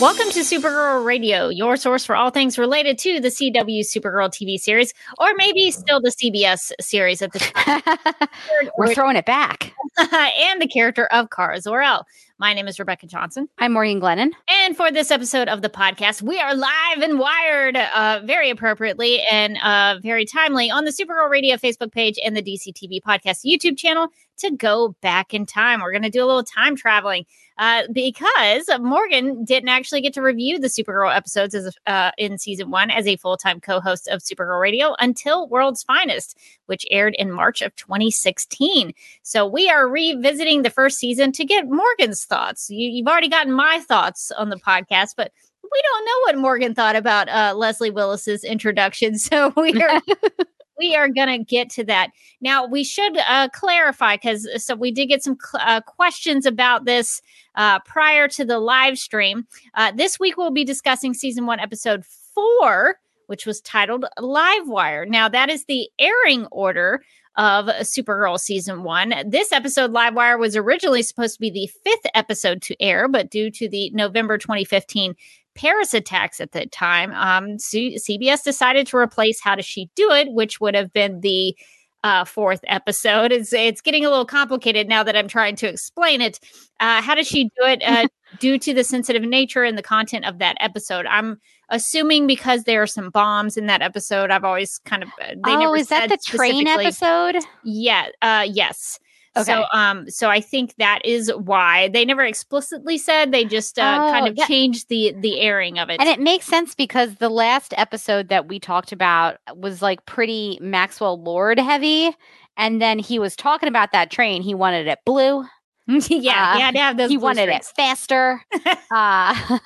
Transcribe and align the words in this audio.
Welcome 0.00 0.30
to 0.30 0.40
Supergirl 0.40 1.04
Radio, 1.04 1.48
your 1.48 1.76
source 1.76 2.04
for 2.04 2.16
all 2.16 2.30
things 2.30 2.58
related 2.58 2.98
to 2.98 3.20
the 3.20 3.28
CW 3.28 3.80
Supergirl 3.80 4.28
TV 4.28 4.58
series, 4.58 4.92
or 5.18 5.32
maybe 5.36 5.70
still 5.70 6.00
the 6.00 6.10
CBS 6.10 6.72
series 6.80 7.22
at 7.22 7.32
the 7.32 7.38
time. 7.38 8.28
We're 8.76 8.92
throwing 8.92 9.14
it 9.14 9.24
back. 9.24 9.72
and 9.98 10.60
the 10.60 10.66
character 10.66 11.06
of 11.06 11.30
Kara 11.30 11.60
Zor-El. 11.60 12.04
My 12.38 12.52
name 12.52 12.66
is 12.66 12.80
Rebecca 12.80 13.06
Johnson. 13.06 13.48
I'm 13.58 13.72
Morgan 13.72 14.00
Glennon. 14.00 14.32
And 14.48 14.76
for 14.76 14.90
this 14.90 15.12
episode 15.12 15.48
of 15.48 15.62
the 15.62 15.70
podcast, 15.70 16.20
we 16.20 16.40
are 16.40 16.54
live 16.54 16.98
and 16.98 17.20
wired 17.20 17.76
uh, 17.76 18.20
very 18.24 18.50
appropriately 18.50 19.20
and 19.30 19.56
uh, 19.62 20.00
very 20.02 20.24
timely 20.24 20.68
on 20.68 20.84
the 20.84 20.90
Supergirl 20.90 21.30
Radio 21.30 21.56
Facebook 21.56 21.92
page 21.92 22.18
and 22.24 22.36
the 22.36 22.42
DC 22.42 22.72
TV 22.72 23.00
Podcast 23.00 23.44
YouTube 23.46 23.78
channel 23.78 24.08
to 24.38 24.50
go 24.50 24.94
back 25.00 25.34
in 25.34 25.46
time. 25.46 25.80
We're 25.80 25.92
going 25.92 26.02
to 26.02 26.10
do 26.10 26.24
a 26.24 26.26
little 26.26 26.44
time 26.44 26.76
traveling 26.76 27.26
uh, 27.58 27.82
because 27.92 28.68
Morgan 28.80 29.44
didn't 29.44 29.68
actually 29.68 30.00
get 30.00 30.14
to 30.14 30.22
review 30.22 30.58
the 30.58 30.68
Supergirl 30.68 31.14
episodes 31.14 31.54
as 31.54 31.76
uh, 31.86 32.10
in 32.18 32.38
season 32.38 32.70
one 32.70 32.90
as 32.90 33.06
a 33.06 33.16
full 33.16 33.36
time 33.36 33.60
co 33.60 33.80
host 33.80 34.08
of 34.08 34.20
Supergirl 34.20 34.60
Radio 34.60 34.94
until 34.98 35.48
World's 35.48 35.82
Finest, 35.82 36.38
which 36.66 36.86
aired 36.90 37.14
in 37.14 37.30
March 37.30 37.62
of 37.62 37.74
2016. 37.76 38.92
So 39.22 39.46
we 39.46 39.70
are 39.70 39.88
revisiting 39.88 40.62
the 40.62 40.70
first 40.70 40.98
season 40.98 41.32
to 41.32 41.44
get 41.44 41.68
Morgan's 41.68 42.24
thoughts. 42.24 42.70
You, 42.70 42.88
you've 42.88 43.08
already 43.08 43.28
gotten 43.28 43.52
my 43.52 43.80
thoughts 43.80 44.32
on 44.32 44.48
the 44.48 44.56
podcast, 44.56 45.10
but 45.16 45.32
we 45.62 45.82
don't 45.82 46.04
know 46.04 46.20
what 46.22 46.38
Morgan 46.38 46.74
thought 46.74 46.96
about 46.96 47.28
uh, 47.28 47.54
Leslie 47.56 47.90
Willis's 47.90 48.44
introduction. 48.44 49.14
So 49.24 49.52
we 49.56 49.80
are. 49.82 50.02
we 50.78 50.94
are 50.94 51.08
going 51.08 51.28
to 51.28 51.44
get 51.44 51.70
to 51.70 51.84
that. 51.84 52.10
Now, 52.40 52.66
we 52.66 52.84
should 52.84 53.16
uh, 53.18 53.48
clarify 53.52 54.16
because 54.16 54.48
so 54.64 54.74
we 54.74 54.90
did 54.90 55.06
get 55.06 55.22
some 55.22 55.36
cl- 55.40 55.62
uh, 55.66 55.80
questions 55.80 56.46
about 56.46 56.84
this 56.84 57.22
uh, 57.54 57.80
prior 57.80 58.28
to 58.28 58.44
the 58.44 58.58
live 58.58 58.98
stream. 58.98 59.46
Uh, 59.74 59.92
this 59.92 60.18
week, 60.18 60.36
we'll 60.36 60.50
be 60.50 60.64
discussing 60.64 61.14
season 61.14 61.46
one, 61.46 61.60
episode 61.60 62.04
four, 62.04 62.98
which 63.26 63.46
was 63.46 63.60
titled 63.60 64.04
Livewire. 64.18 65.08
Now, 65.08 65.28
that 65.28 65.50
is 65.50 65.64
the 65.64 65.88
airing 65.98 66.46
order 66.46 67.02
of 67.36 67.66
Supergirl 67.66 68.38
season 68.38 68.84
one. 68.84 69.12
This 69.26 69.50
episode, 69.50 69.92
Livewire, 69.92 70.38
was 70.38 70.56
originally 70.56 71.02
supposed 71.02 71.34
to 71.34 71.40
be 71.40 71.50
the 71.50 71.68
fifth 71.84 72.06
episode 72.14 72.62
to 72.62 72.80
air, 72.80 73.08
but 73.08 73.30
due 73.30 73.50
to 73.50 73.68
the 73.68 73.90
November 73.90 74.38
2015 74.38 75.14
Paris 75.54 75.94
attacks 75.94 76.40
at 76.40 76.52
the 76.52 76.66
time, 76.66 77.12
um, 77.12 77.58
C- 77.58 77.96
CBS 77.96 78.42
decided 78.42 78.86
to 78.88 78.96
replace 78.96 79.40
How 79.40 79.54
Does 79.54 79.64
She 79.64 79.90
Do 79.94 80.10
It, 80.10 80.32
which 80.32 80.60
would 80.60 80.74
have 80.74 80.92
been 80.92 81.20
the 81.20 81.56
uh, 82.04 82.24
fourth 82.24 82.60
episode. 82.64 83.32
It's 83.32 83.52
it's 83.52 83.80
getting 83.80 84.04
a 84.04 84.10
little 84.10 84.26
complicated 84.26 84.88
now 84.88 85.02
that 85.02 85.16
I'm 85.16 85.26
trying 85.26 85.56
to 85.56 85.66
explain 85.66 86.20
it. 86.20 86.38
Uh, 86.78 87.00
how 87.00 87.14
does 87.14 87.26
she 87.26 87.44
do 87.44 87.66
it? 87.66 87.82
Uh, 87.82 88.06
due 88.38 88.58
to 88.58 88.74
the 88.74 88.84
sensitive 88.84 89.22
nature 89.22 89.64
and 89.64 89.78
the 89.78 89.82
content 89.82 90.26
of 90.26 90.38
that 90.38 90.56
episode, 90.60 91.06
I'm 91.06 91.40
assuming 91.70 92.26
because 92.26 92.64
there 92.64 92.82
are 92.82 92.86
some 92.86 93.08
bombs 93.08 93.56
in 93.56 93.66
that 93.66 93.80
episode. 93.80 94.30
I've 94.30 94.44
always 94.44 94.78
kind 94.84 95.02
of 95.02 95.08
they 95.18 95.38
oh, 95.44 95.58
never 95.58 95.76
is 95.76 95.88
that 95.88 96.10
the 96.10 96.18
train 96.18 96.66
episode? 96.66 97.36
Yeah. 97.64 98.08
Uh, 98.20 98.46
yes. 98.48 98.98
Okay. 99.36 99.44
So, 99.44 99.64
um, 99.72 100.08
so 100.08 100.30
I 100.30 100.40
think 100.40 100.74
that 100.78 101.00
is 101.04 101.32
why 101.34 101.88
they 101.88 102.04
never 102.04 102.22
explicitly 102.22 102.98
said. 102.98 103.32
They 103.32 103.44
just 103.44 103.78
uh, 103.78 104.10
kind 104.10 104.26
Oh, 104.26 104.30
of 104.30 104.36
yeah. 104.36 104.46
changed 104.46 104.88
the 104.88 105.12
the 105.18 105.40
airing 105.40 105.78
of 105.78 105.90
it. 105.90 105.98
And 106.00 106.08
it 106.08 106.20
makes 106.20 106.46
sense 106.46 106.74
because 106.74 107.16
the 107.16 107.28
last 107.28 107.74
episode 107.76 108.28
that 108.28 108.46
we 108.48 108.60
talked 108.60 108.92
about 108.92 109.38
was 109.56 109.82
like 109.82 110.04
pretty 110.06 110.58
Maxwell 110.60 111.20
Lord 111.20 111.58
heavy. 111.58 112.10
And 112.56 112.80
then 112.80 113.00
he 113.00 113.18
was 113.18 113.34
talking 113.34 113.68
about 113.68 113.90
that 113.92 114.10
train. 114.12 114.40
He 114.42 114.54
wanted 114.54 114.86
it 114.86 115.00
blue. 115.04 115.44
yeah, 115.86 116.52
Uh, 116.52 116.54
he 116.56 116.60
had 116.62 116.74
to 116.74 116.80
have 116.80 116.96
those. 116.96 117.10
he 117.10 117.18
wanted 117.18 117.48
it 117.48 117.64
faster. 117.76 118.40
uh, 118.90 119.58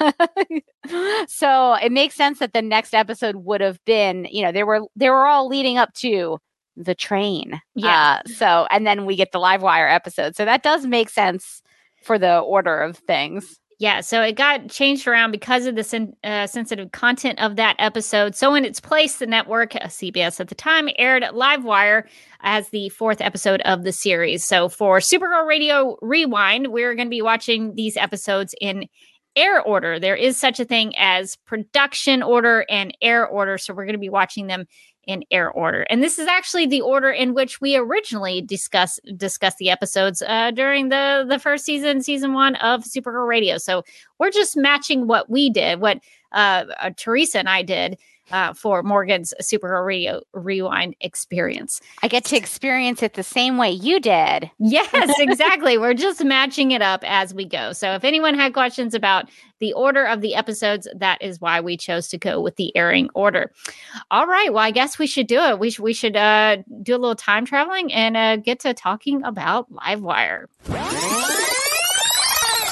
so 1.29 1.75
it 1.75 1.93
makes 1.93 2.15
sense 2.15 2.39
that 2.39 2.53
the 2.53 2.63
next 2.63 2.95
episode 2.95 3.37
would 3.37 3.61
have 3.61 3.79
been, 3.85 4.27
you 4.31 4.43
know, 4.43 4.53
they 4.53 4.65
were 4.65 4.81
they 4.97 5.11
were 5.11 5.27
all 5.27 5.47
leading 5.49 5.79
up 5.79 5.93
to 5.95 6.39
the 6.79 6.95
train. 6.95 7.61
Yeah. 7.75 8.21
Uh, 8.25 8.29
so 8.29 8.67
and 8.71 8.87
then 8.87 9.05
we 9.05 9.17
get 9.17 9.33
the 9.33 9.39
live 9.39 9.63
wire 9.63 9.89
episode. 9.89 10.37
So 10.37 10.45
that 10.45 10.63
does 10.63 10.87
make 10.87 11.11
sense 11.11 11.63
for 12.03 12.19
the 12.19 12.39
order 12.39 12.81
of 12.81 12.97
things. 12.99 13.59
Yeah, 13.81 14.01
so 14.01 14.23
it 14.23 14.33
got 14.33 14.69
changed 14.69 15.07
around 15.07 15.31
because 15.31 15.67
of 15.67 15.77
the 15.77 15.85
sen- 15.85 16.17
uh, 16.25 16.49
sensitive 16.49 16.91
content 16.91 17.39
of 17.39 17.55
that 17.57 17.77
episode. 17.79 18.35
So, 18.35 18.57
in 18.57 18.65
its 18.65 18.81
place, 18.81 19.19
the 19.19 19.27
network, 19.27 19.77
uh, 19.77 19.87
CBS 19.87 20.41
at 20.41 20.49
the 20.49 20.57
time, 20.57 20.89
aired 20.99 21.23
Livewire 21.23 22.03
as 22.41 22.71
the 22.71 22.89
fourth 22.89 23.21
episode 23.21 23.61
of 23.61 23.85
the 23.85 23.93
series. 23.93 24.45
So, 24.45 24.69
for 24.69 24.99
Supergirl 24.99 25.47
Radio 25.47 25.97
Rewind, 26.03 26.73
we're 26.73 26.97
going 26.97 27.07
to 27.07 27.11
be 27.11 27.23
watching 27.23 27.77
these 27.77 27.97
episodes 27.97 28.53
in 28.61 28.87
air 29.37 29.63
order. 29.63 30.01
There 30.01 30.17
is 30.17 30.37
such 30.37 30.59
a 30.59 30.65
thing 30.65 30.95
as 30.99 31.37
production 31.47 32.25
order 32.25 32.67
and 32.69 32.93
air 33.01 33.29
order. 33.29 33.59
So, 33.59 33.75
we're 33.75 33.85
going 33.85 33.93
to 33.93 34.01
be 34.01 34.11
watching 34.11 34.49
them 34.49 34.67
in 35.09 35.25
air 35.31 35.51
order. 35.51 35.87
And 35.89 36.03
this 36.03 36.19
is 36.19 36.29
actually 36.29 36.67
the 36.67 36.83
order 36.83 37.11
in 37.11 37.33
which 37.35 37.61
we 37.61 37.77
originally 37.77 38.43
discuss 38.43 39.01
discussed 39.17 39.57
the 39.57 39.71
episodes 39.71 40.23
uh, 40.23 40.53
during 40.53 40.91
the 40.91 41.25
the 41.27 41.39
first 41.39 41.65
season, 41.65 42.03
season 42.03 42.35
one 42.35 42.55
of 42.57 42.85
Supergirl 42.85 43.27
Radio. 43.27 43.57
So 43.57 43.83
we're 44.19 44.31
just 44.31 44.57
matching 44.57 45.07
what 45.07 45.29
we 45.31 45.49
did, 45.49 45.81
what 45.81 46.01
uh, 46.33 46.67
uh, 46.79 46.91
Teresa 46.97 47.39
and 47.39 47.49
I 47.49 47.63
did 47.63 47.99
uh, 48.31 48.53
for 48.55 48.83
Morgan's 48.83 49.35
Supergirl 49.41 49.85
Radio 49.85 50.21
Rewind 50.33 50.95
experience. 51.01 51.81
I 52.03 52.09
get 52.09 52.25
to 52.27 52.37
experience 52.37 53.03
it 53.03 53.15
the 53.15 53.23
same 53.23 53.57
way 53.59 53.71
you 53.71 54.01
did. 54.01 54.51
Yes, 54.59 55.15
exactly. 55.19 55.79
We're 55.79 55.95
just 55.95 56.25
matching 56.25 56.71
it 56.71 56.83
up 56.83 57.03
as 57.07 57.35
we 57.35 57.45
go. 57.45 57.73
So 57.73 57.93
if 57.93 58.05
anyone 58.05 58.35
had 58.35 58.53
questions 58.53 58.95
about 58.95 59.29
the 59.61 59.73
order 59.73 60.05
of 60.05 60.21
the 60.21 60.35
episodes, 60.35 60.87
that 60.97 61.21
is 61.21 61.41
why 61.41 61.61
we 61.61 61.77
chose 61.77 62.09
to 62.09 62.19
go 62.19 62.41
with 62.41 62.57
the 62.57 62.75
airing 62.77 63.11
order. 63.15 63.53
All 64.11 64.27
right. 64.27 64.53
Well, 64.53 64.63
I 64.63 64.71
guess 64.71 64.99
we 64.99 65.07
should 65.07 65.27
do 65.27 65.41
it. 65.41 65.59
We 65.59 65.71
should 65.71 65.83
we 65.83 65.93
should 65.93 66.17
uh, 66.17 66.59
do 66.83 66.95
a 66.95 66.99
little 66.99 67.17
time 67.17 67.47
traveling 67.47 67.93
and 67.93 68.17
uh, 68.17 68.37
get 68.37 68.61
to 68.61 68.75
talking 68.75 69.25
about 69.25 69.73
Livewire. 69.73 70.47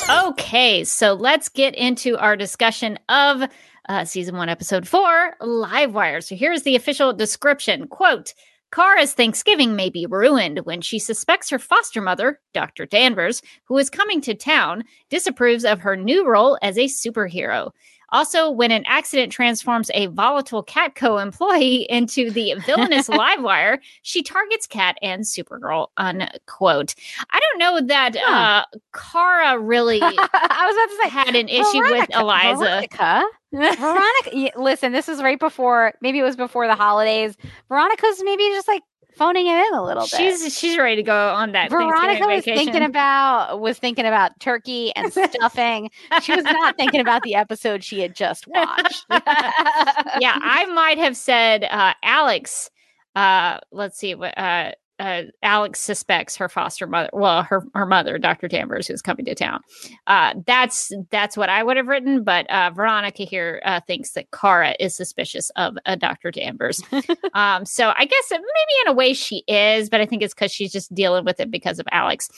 Okay, 0.09 0.84
so 0.84 1.15
let's 1.15 1.49
get 1.49 1.75
into 1.75 2.16
our 2.16 2.37
discussion 2.37 2.99
of 3.09 3.43
uh, 3.89 4.05
season 4.05 4.37
one, 4.37 4.49
episode 4.49 4.87
four, 4.87 5.34
Livewire. 5.41 6.22
So 6.22 6.34
here's 6.34 6.63
the 6.63 6.77
official 6.77 7.13
description 7.13 7.89
quote, 7.89 8.34
Kara's 8.72 9.13
Thanksgiving 9.13 9.77
may 9.77 9.91
be 9.91 10.07
ruined 10.07 10.60
when 10.65 10.81
she 10.81 10.99
suspects 10.99 11.51
her 11.51 11.59
foster 11.59 12.01
mother, 12.01 12.41
Dr. 12.53 12.84
Danvers, 12.84 13.41
who 13.65 13.78
is 13.78 13.89
coming 13.89 14.21
to 14.22 14.34
town, 14.34 14.84
disapproves 15.09 15.65
of 15.65 15.81
her 15.81 15.97
new 15.97 16.27
role 16.27 16.59
as 16.63 16.77
a 16.77 16.84
superhero. 16.84 17.71
Also, 18.10 18.51
when 18.51 18.71
an 18.71 18.84
accident 18.87 19.33
transforms 19.33 19.91
a 19.93 20.07
volatile 20.07 20.65
Catco 20.65 21.21
employee 21.21 21.87
into 21.91 22.31
the 22.31 22.55
villainous 22.65 23.09
Livewire, 23.09 23.78
she 24.03 24.22
targets 24.22 24.66
Cat 24.66 24.97
and 25.03 25.22
Supergirl. 25.25 25.89
Unquote. 25.97 26.95
I 27.31 27.41
don't 27.41 27.59
know 27.59 27.87
that 27.87 28.16
uh, 28.16 28.65
Kara 28.95 29.59
really 29.59 30.01
I 30.03 30.09
was 30.09 30.77
about 30.77 30.87
to 30.87 30.99
say 31.03 31.09
had 31.09 31.34
an 31.34 31.49
issue 31.49 31.81
with 31.81 32.09
Eliza. 32.15 32.65
Veronica. 32.65 33.25
Veronica, 33.57 34.53
listen, 34.61 34.93
this 34.93 35.09
was 35.09 35.23
right 35.23 35.39
before, 35.39 35.95
maybe 36.01 36.19
it 36.19 36.23
was 36.23 36.37
before 36.37 36.67
the 36.67 36.75
holidays. 36.75 37.37
Veronica's 37.69 38.23
maybe 38.25 38.45
just 38.49 38.69
like 38.69 38.83
phoning 39.17 39.47
it 39.47 39.67
in 39.67 39.75
a 39.75 39.83
little 39.83 40.03
bit. 40.03 40.11
She's 40.11 40.57
she's 40.57 40.77
ready 40.79 40.97
to 40.97 41.03
go 41.03 41.31
on 41.31 41.53
that. 41.53 41.71
Veronica 41.71 42.27
was 42.27 42.45
vacation. 42.45 42.65
thinking 42.65 42.83
about 42.83 43.61
was 43.61 43.79
thinking 43.79 44.07
about 44.07 44.39
turkey 44.41 44.95
and 44.95 45.13
stuffing. 45.33 45.91
she 46.23 46.35
was 46.35 46.45
not 46.45 46.77
thinking 46.77 47.01
about 47.01 47.23
the 47.23 47.35
episode 47.35 47.83
she 47.83 48.01
had 48.01 48.15
just 48.15 48.47
watched. 48.47 49.07
yeah, 49.11 50.39
I 50.43 50.67
might 50.73 50.99
have 50.99 51.17
said 51.17 51.65
uh, 51.65 51.95
Alex. 52.03 52.71
Uh, 53.15 53.59
let's 53.73 53.99
see 53.99 54.15
what 54.15 54.37
uh, 54.37 54.73
uh, 54.98 55.22
Alex 55.43 55.81
suspects 55.81 56.37
her 56.37 56.48
foster 56.48 56.87
mother, 56.87 57.10
well, 57.13 57.43
her 57.43 57.65
her 57.75 57.87
mother, 57.87 58.19
Dr. 58.19 58.48
Danvers, 58.48 58.87
who's 58.87 59.03
coming 59.03 59.25
to 59.27 59.34
town. 59.34 59.60
Uh, 60.07 60.34
that's 60.47 60.93
that's 61.10 61.37
what 61.37 61.48
I 61.48 61.63
would 61.63 61.77
have 61.77 61.87
written, 61.87 62.25
but 62.25 62.48
uh, 62.51 62.71
Veronica 62.75 63.25
here 63.25 63.60
uh, 63.65 63.81
thinks 63.87 64.13
that 64.13 64.31
Kara 64.31 64.75
is 64.81 64.97
suspicious 64.97 65.51
of 65.57 65.77
uh, 65.87 65.97
Dr. 65.97 66.31
Danvers. 66.31 66.81
um, 67.34 67.65
so 67.65 67.93
I 67.97 68.04
guess 68.04 68.31
maybe 68.31 68.43
in 68.84 68.89
a 68.89 68.95
way 68.95 69.13
she 69.13 69.45
is, 69.47 69.91
but 69.91 70.01
I 70.01 70.07
think 70.07 70.22
it's 70.22 70.34
because 70.34 70.53
she's 70.53 70.72
just 70.72 70.95
dealing 70.95 71.25
with 71.25 71.41
it 71.41 71.51
because 71.51 71.78
of 71.78 71.87
Alex. 71.93 72.28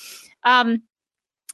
Um, 0.45 0.83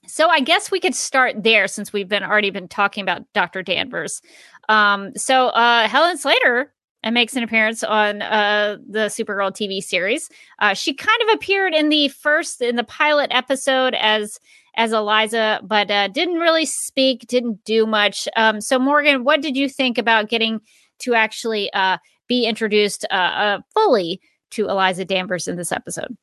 so 0.07 0.29
I 0.29 0.41
guess 0.41 0.71
we 0.71 0.81
could 0.81 0.95
start 0.95 1.43
there 1.43 1.67
since 1.67 1.93
we've 1.93 2.09
been 2.09 2.23
already 2.23 2.51
been 2.51 2.69
talking 2.69 3.03
about 3.03 3.23
Dr. 3.33 3.63
Danvers. 3.63 4.21
Um, 4.69 5.13
so 5.17 5.49
uh, 5.49 5.89
Helen 5.89 6.19
Slater 6.19 6.73
and 7.05 7.13
makes 7.13 7.37
an 7.37 7.43
appearance 7.43 7.85
on 7.85 8.23
uh, 8.23 8.79
the 8.89 9.07
Supergirl 9.07 9.53
TV 9.53 9.83
series. 9.83 10.31
Uh, 10.59 10.73
she 10.73 10.95
kind 10.95 11.21
of 11.29 11.35
appeared 11.35 11.75
in 11.75 11.91
the 11.91 12.09
first 12.09 12.63
in 12.63 12.77
the 12.77 12.83
pilot 12.83 13.29
episode 13.31 13.95
as 13.95 14.41
as 14.77 14.93
Eliza, 14.93 15.61
but 15.63 15.89
uh, 15.89 16.09
didn't 16.09 16.41
really 16.41 16.67
speak, 16.67 17.29
didn't 17.29 17.63
do 17.65 17.87
much. 17.87 18.27
Um, 18.37 18.61
so 18.61 18.77
Morgan, 18.77 19.23
what 19.23 19.41
did 19.41 19.57
you 19.57 19.69
think 19.69 19.99
about 19.99 20.29
getting 20.29 20.61
to 21.01 21.15
actually 21.15 21.73
uh, 21.75 21.99
be 22.27 22.47
introduced 22.47 23.05
uh, 23.11 23.15
uh, 23.15 23.59
fully 23.73 24.21
to 24.51 24.69
Eliza 24.69 25.05
Danvers 25.05 25.47
in 25.47 25.57
this 25.57 25.71
episode? 25.71 26.17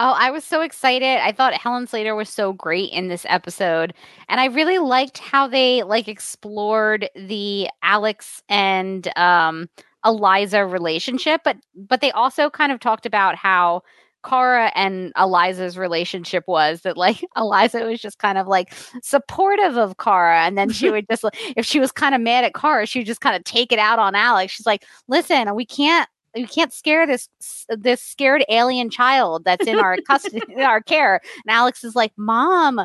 Oh, 0.00 0.14
I 0.16 0.30
was 0.30 0.44
so 0.44 0.62
excited. 0.62 1.18
I 1.22 1.32
thought 1.32 1.54
Helen 1.54 1.88
Slater 1.88 2.14
was 2.14 2.28
so 2.28 2.52
great 2.52 2.92
in 2.92 3.08
this 3.08 3.26
episode. 3.28 3.92
And 4.28 4.40
I 4.40 4.46
really 4.46 4.78
liked 4.78 5.18
how 5.18 5.48
they 5.48 5.82
like 5.82 6.06
explored 6.06 7.10
the 7.16 7.68
Alex 7.82 8.42
and 8.48 9.08
um 9.18 9.68
Eliza 10.04 10.64
relationship, 10.66 11.42
but 11.44 11.56
but 11.74 12.00
they 12.00 12.10
also 12.12 12.50
kind 12.50 12.72
of 12.72 12.80
talked 12.80 13.06
about 13.06 13.36
how 13.36 13.82
Kara 14.24 14.72
and 14.74 15.12
Eliza's 15.16 15.78
relationship 15.78 16.44
was 16.46 16.82
that 16.82 16.96
like 16.96 17.24
Eliza 17.36 17.84
was 17.84 18.00
just 18.00 18.18
kind 18.18 18.38
of 18.38 18.46
like 18.46 18.72
supportive 19.02 19.76
of 19.76 19.96
Kara 19.98 20.40
and 20.40 20.58
then 20.58 20.70
she 20.70 20.90
would 20.90 21.06
just 21.08 21.24
if 21.56 21.64
she 21.64 21.80
was 21.80 21.92
kind 21.92 22.14
of 22.14 22.20
mad 22.20 22.44
at 22.44 22.54
Kara, 22.54 22.86
she 22.86 23.00
would 23.00 23.06
just 23.06 23.20
kind 23.20 23.36
of 23.36 23.44
take 23.44 23.72
it 23.72 23.78
out 23.78 23.98
on 23.98 24.14
Alex. 24.14 24.52
She's 24.52 24.66
like, 24.66 24.84
"Listen, 25.08 25.54
we 25.54 25.64
can't 25.64 26.08
we 26.34 26.46
can't 26.46 26.72
scare 26.72 27.06
this 27.06 27.28
this 27.68 28.02
scared 28.02 28.44
alien 28.48 28.90
child 28.90 29.44
that's 29.44 29.66
in 29.66 29.78
our 29.78 29.96
custody 30.06 30.40
our 30.62 30.82
care." 30.82 31.20
And 31.46 31.50
Alex 31.54 31.84
is 31.84 31.94
like, 31.94 32.12
"Mom, 32.16 32.84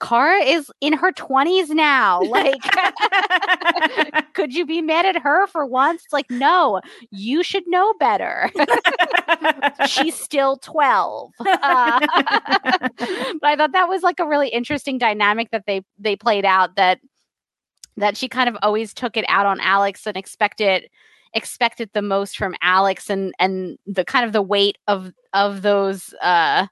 Kara 0.00 0.40
is 0.42 0.70
in 0.80 0.92
her 0.92 1.12
20s 1.12 1.70
now. 1.70 2.22
Like, 2.22 2.62
could 4.34 4.54
you 4.54 4.64
be 4.64 4.80
mad 4.80 5.06
at 5.06 5.20
her 5.20 5.46
for 5.48 5.66
once? 5.66 6.04
Like, 6.12 6.30
no, 6.30 6.80
you 7.10 7.42
should 7.42 7.64
know 7.66 7.92
better. 7.98 8.50
She's 9.88 10.14
still 10.14 10.56
12. 10.58 11.32
Uh, 11.40 11.46
but 11.62 13.44
I 13.44 13.56
thought 13.56 13.72
that 13.72 13.88
was 13.88 14.02
like 14.02 14.20
a 14.20 14.26
really 14.26 14.48
interesting 14.48 14.98
dynamic 14.98 15.50
that 15.50 15.64
they 15.66 15.82
they 15.98 16.16
played 16.16 16.44
out 16.44 16.76
that 16.76 17.00
that 17.96 18.16
she 18.16 18.28
kind 18.28 18.48
of 18.48 18.56
always 18.62 18.94
took 18.94 19.16
it 19.16 19.24
out 19.28 19.46
on 19.46 19.60
Alex 19.60 20.06
and 20.06 20.16
expected 20.16 20.88
expected 21.34 21.90
the 21.92 22.02
most 22.02 22.36
from 22.36 22.54
Alex 22.62 23.10
and 23.10 23.34
and 23.38 23.78
the 23.86 24.04
kind 24.04 24.24
of 24.24 24.32
the 24.32 24.42
weight 24.42 24.78
of 24.86 25.12
of 25.32 25.62
those 25.62 26.14
uh 26.22 26.66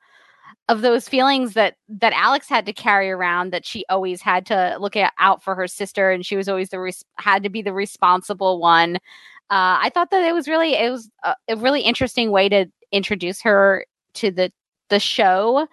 of 0.68 0.82
those 0.82 1.08
feelings 1.08 1.54
that 1.54 1.76
that 1.88 2.12
Alex 2.12 2.48
had 2.48 2.66
to 2.66 2.72
carry 2.72 3.10
around 3.10 3.52
that 3.52 3.64
she 3.64 3.84
always 3.88 4.20
had 4.20 4.46
to 4.46 4.76
look 4.80 4.96
at, 4.96 5.12
out 5.18 5.42
for 5.42 5.54
her 5.54 5.68
sister 5.68 6.10
and 6.10 6.26
she 6.26 6.36
was 6.36 6.48
always 6.48 6.70
the 6.70 6.80
res- 6.80 7.04
had 7.16 7.42
to 7.44 7.48
be 7.48 7.62
the 7.62 7.72
responsible 7.72 8.60
one. 8.60 8.96
Uh, 9.48 9.78
I 9.80 9.90
thought 9.94 10.10
that 10.10 10.24
it 10.24 10.32
was 10.32 10.48
really 10.48 10.74
it 10.74 10.90
was 10.90 11.08
a, 11.22 11.36
a, 11.48 11.56
really 11.56 11.82
interesting 11.82 12.32
way 12.32 12.48
to 12.48 12.66
introduce 12.90 13.40
her 13.42 13.86
to 14.14 14.30
the 14.32 14.52
the 14.88 14.98
show 14.98 15.68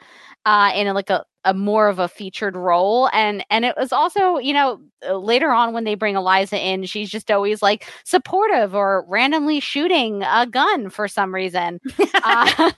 uh, 0.45 0.71
in 0.75 0.87
a, 0.87 0.93
like 0.93 1.09
a, 1.09 1.23
a 1.43 1.55
more 1.55 1.87
of 1.87 1.97
a 1.97 2.07
featured 2.07 2.55
role 2.55 3.09
and 3.13 3.43
and 3.49 3.65
it 3.65 3.75
was 3.75 3.91
also 3.91 4.37
you 4.37 4.53
know 4.53 4.79
later 5.11 5.51
on 5.51 5.73
when 5.73 5.85
they 5.85 5.95
bring 5.95 6.15
Eliza 6.15 6.59
in 6.59 6.85
she's 6.85 7.09
just 7.09 7.31
always 7.31 7.63
like 7.63 7.89
supportive 8.03 8.75
or 8.75 9.05
randomly 9.07 9.59
shooting 9.59 10.21
a 10.21 10.45
gun 10.45 10.91
for 10.91 11.07
some 11.07 11.33
reason. 11.33 11.79
uh, 12.23 12.71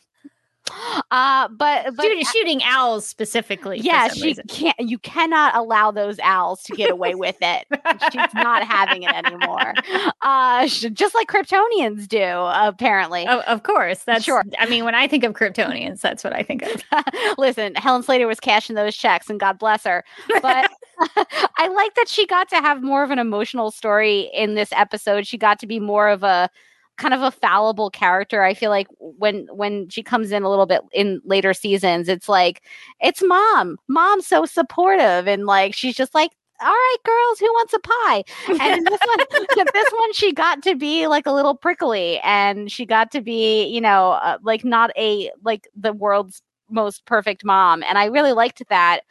uh 1.11 1.47
but, 1.49 1.95
but 1.95 2.03
shooting, 2.03 2.25
shooting 2.25 2.61
owls 2.63 3.05
specifically 3.05 3.77
yeah 3.79 4.07
she 4.07 4.23
reason. 4.23 4.43
can't 4.47 4.79
you 4.79 4.97
cannot 4.97 5.55
allow 5.55 5.91
those 5.91 6.17
owls 6.23 6.63
to 6.63 6.75
get 6.75 6.89
away 6.89 7.13
with 7.13 7.35
it. 7.41 7.67
She's 8.11 8.33
not 8.33 8.63
having 8.63 9.03
it 9.03 9.13
anymore. 9.13 9.73
Uh 10.21 10.65
just 10.65 11.13
like 11.13 11.27
kryptonians 11.27 12.07
do 12.07 12.23
apparently. 12.23 13.25
Oh, 13.27 13.41
of 13.41 13.61
course. 13.63 14.03
That's 14.03 14.23
sure. 14.23 14.43
I 14.57 14.65
mean 14.67 14.85
when 14.85 14.95
i 14.95 15.07
think 15.07 15.23
of 15.23 15.33
kryptonians 15.33 16.01
that's 16.01 16.23
what 16.23 16.33
i 16.33 16.41
think 16.41 16.63
of. 16.63 16.83
Listen 17.37 17.75
helen 17.75 18.01
slater 18.01 18.25
was 18.27 18.39
cashing 18.39 18.75
those 18.75 18.95
checks 18.95 19.29
and 19.29 19.39
god 19.39 19.59
bless 19.59 19.83
her. 19.83 20.03
But 20.41 20.71
i 21.57 21.67
like 21.67 21.93
that 21.95 22.07
she 22.07 22.25
got 22.25 22.49
to 22.49 22.55
have 22.55 22.81
more 22.81 23.03
of 23.03 23.11
an 23.11 23.19
emotional 23.19 23.69
story 23.71 24.31
in 24.33 24.55
this 24.55 24.69
episode. 24.71 25.27
She 25.27 25.37
got 25.37 25.59
to 25.59 25.67
be 25.67 25.79
more 25.79 26.09
of 26.09 26.23
a 26.23 26.49
kind 26.97 27.13
of 27.13 27.21
a 27.21 27.31
fallible 27.31 27.89
character. 27.89 28.43
I 28.43 28.53
feel 28.53 28.69
like 28.69 28.87
when 28.99 29.47
when 29.51 29.89
she 29.89 30.03
comes 30.03 30.31
in 30.31 30.43
a 30.43 30.49
little 30.49 30.65
bit 30.65 30.81
in 30.93 31.21
later 31.25 31.53
seasons, 31.53 32.09
it's 32.09 32.29
like 32.29 32.61
it's 33.01 33.21
mom. 33.23 33.77
Mom's 33.87 34.27
so 34.27 34.45
supportive 34.45 35.27
and 35.27 35.45
like 35.45 35.73
she's 35.73 35.95
just 35.95 36.15
like 36.15 36.31
all 36.61 36.67
right, 36.67 36.97
girls, 37.03 37.39
who 37.39 37.47
wants 37.47 37.73
a 37.73 37.79
pie? 37.79 38.23
And 38.47 38.87
this 38.87 38.99
one, 39.05 39.65
this 39.73 39.91
one, 39.91 40.13
she 40.13 40.31
got 40.31 40.63
to 40.63 40.75
be 40.75 41.05
like 41.07 41.25
a 41.25 41.31
little 41.31 41.55
prickly, 41.55 42.19
and 42.19 42.71
she 42.71 42.85
got 42.85 43.11
to 43.11 43.21
be, 43.21 43.65
you 43.65 43.81
know, 43.81 44.11
uh, 44.11 44.37
like 44.41 44.63
not 44.63 44.91
a 44.97 45.31
like 45.43 45.67
the 45.75 45.91
world's 45.91 46.41
most 46.69 47.05
perfect 47.05 47.43
mom. 47.43 47.83
And 47.83 47.97
I 47.97 48.05
really 48.05 48.31
liked 48.31 48.63
that 48.69 49.01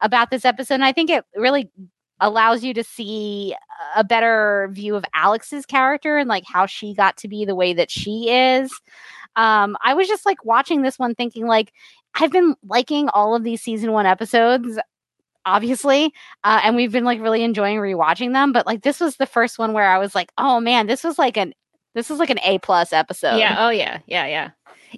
about 0.00 0.30
this 0.30 0.44
episode. 0.44 0.74
And 0.74 0.84
I 0.84 0.92
think 0.92 1.10
it 1.10 1.24
really 1.36 1.70
allows 2.20 2.62
you 2.62 2.74
to 2.74 2.84
see 2.84 3.54
a 3.96 4.04
better 4.04 4.68
view 4.72 4.96
of 4.96 5.04
Alex's 5.14 5.66
character 5.66 6.18
and 6.18 6.28
like 6.28 6.44
how 6.46 6.66
she 6.66 6.94
got 6.94 7.16
to 7.18 7.28
be 7.28 7.44
the 7.44 7.54
way 7.54 7.72
that 7.74 7.90
she 7.90 8.30
is. 8.30 8.72
Um, 9.36 9.76
I 9.82 9.94
was 9.94 10.08
just 10.08 10.26
like 10.26 10.44
watching 10.44 10.82
this 10.82 10.98
one 10.98 11.14
thinking 11.14 11.46
like 11.46 11.72
I've 12.14 12.32
been 12.32 12.54
liking 12.66 13.08
all 13.08 13.34
of 13.34 13.44
these 13.44 13.62
season 13.62 13.92
one 13.92 14.06
episodes 14.06 14.78
obviously 15.44 16.12
uh, 16.44 16.60
and 16.62 16.76
we've 16.76 16.92
been 16.92 17.04
like 17.04 17.20
really 17.20 17.42
enjoying 17.42 17.78
rewatching 17.78 18.32
them 18.32 18.52
but 18.52 18.66
like 18.66 18.82
this 18.82 19.00
was 19.00 19.16
the 19.16 19.26
first 19.26 19.58
one 19.58 19.72
where 19.72 19.88
i 19.88 19.98
was 19.98 20.14
like 20.14 20.30
oh 20.38 20.60
man 20.60 20.86
this 20.86 21.02
was 21.02 21.18
like 21.18 21.36
an 21.36 21.52
this 21.94 22.10
is 22.10 22.18
like 22.18 22.30
an 22.30 22.40
a 22.44 22.58
plus 22.58 22.92
episode. 22.92 23.38
Yeah. 23.38 23.56
Oh 23.58 23.70
yeah. 23.70 23.98
Yeah. 24.06 24.26
Yeah. 24.26 24.50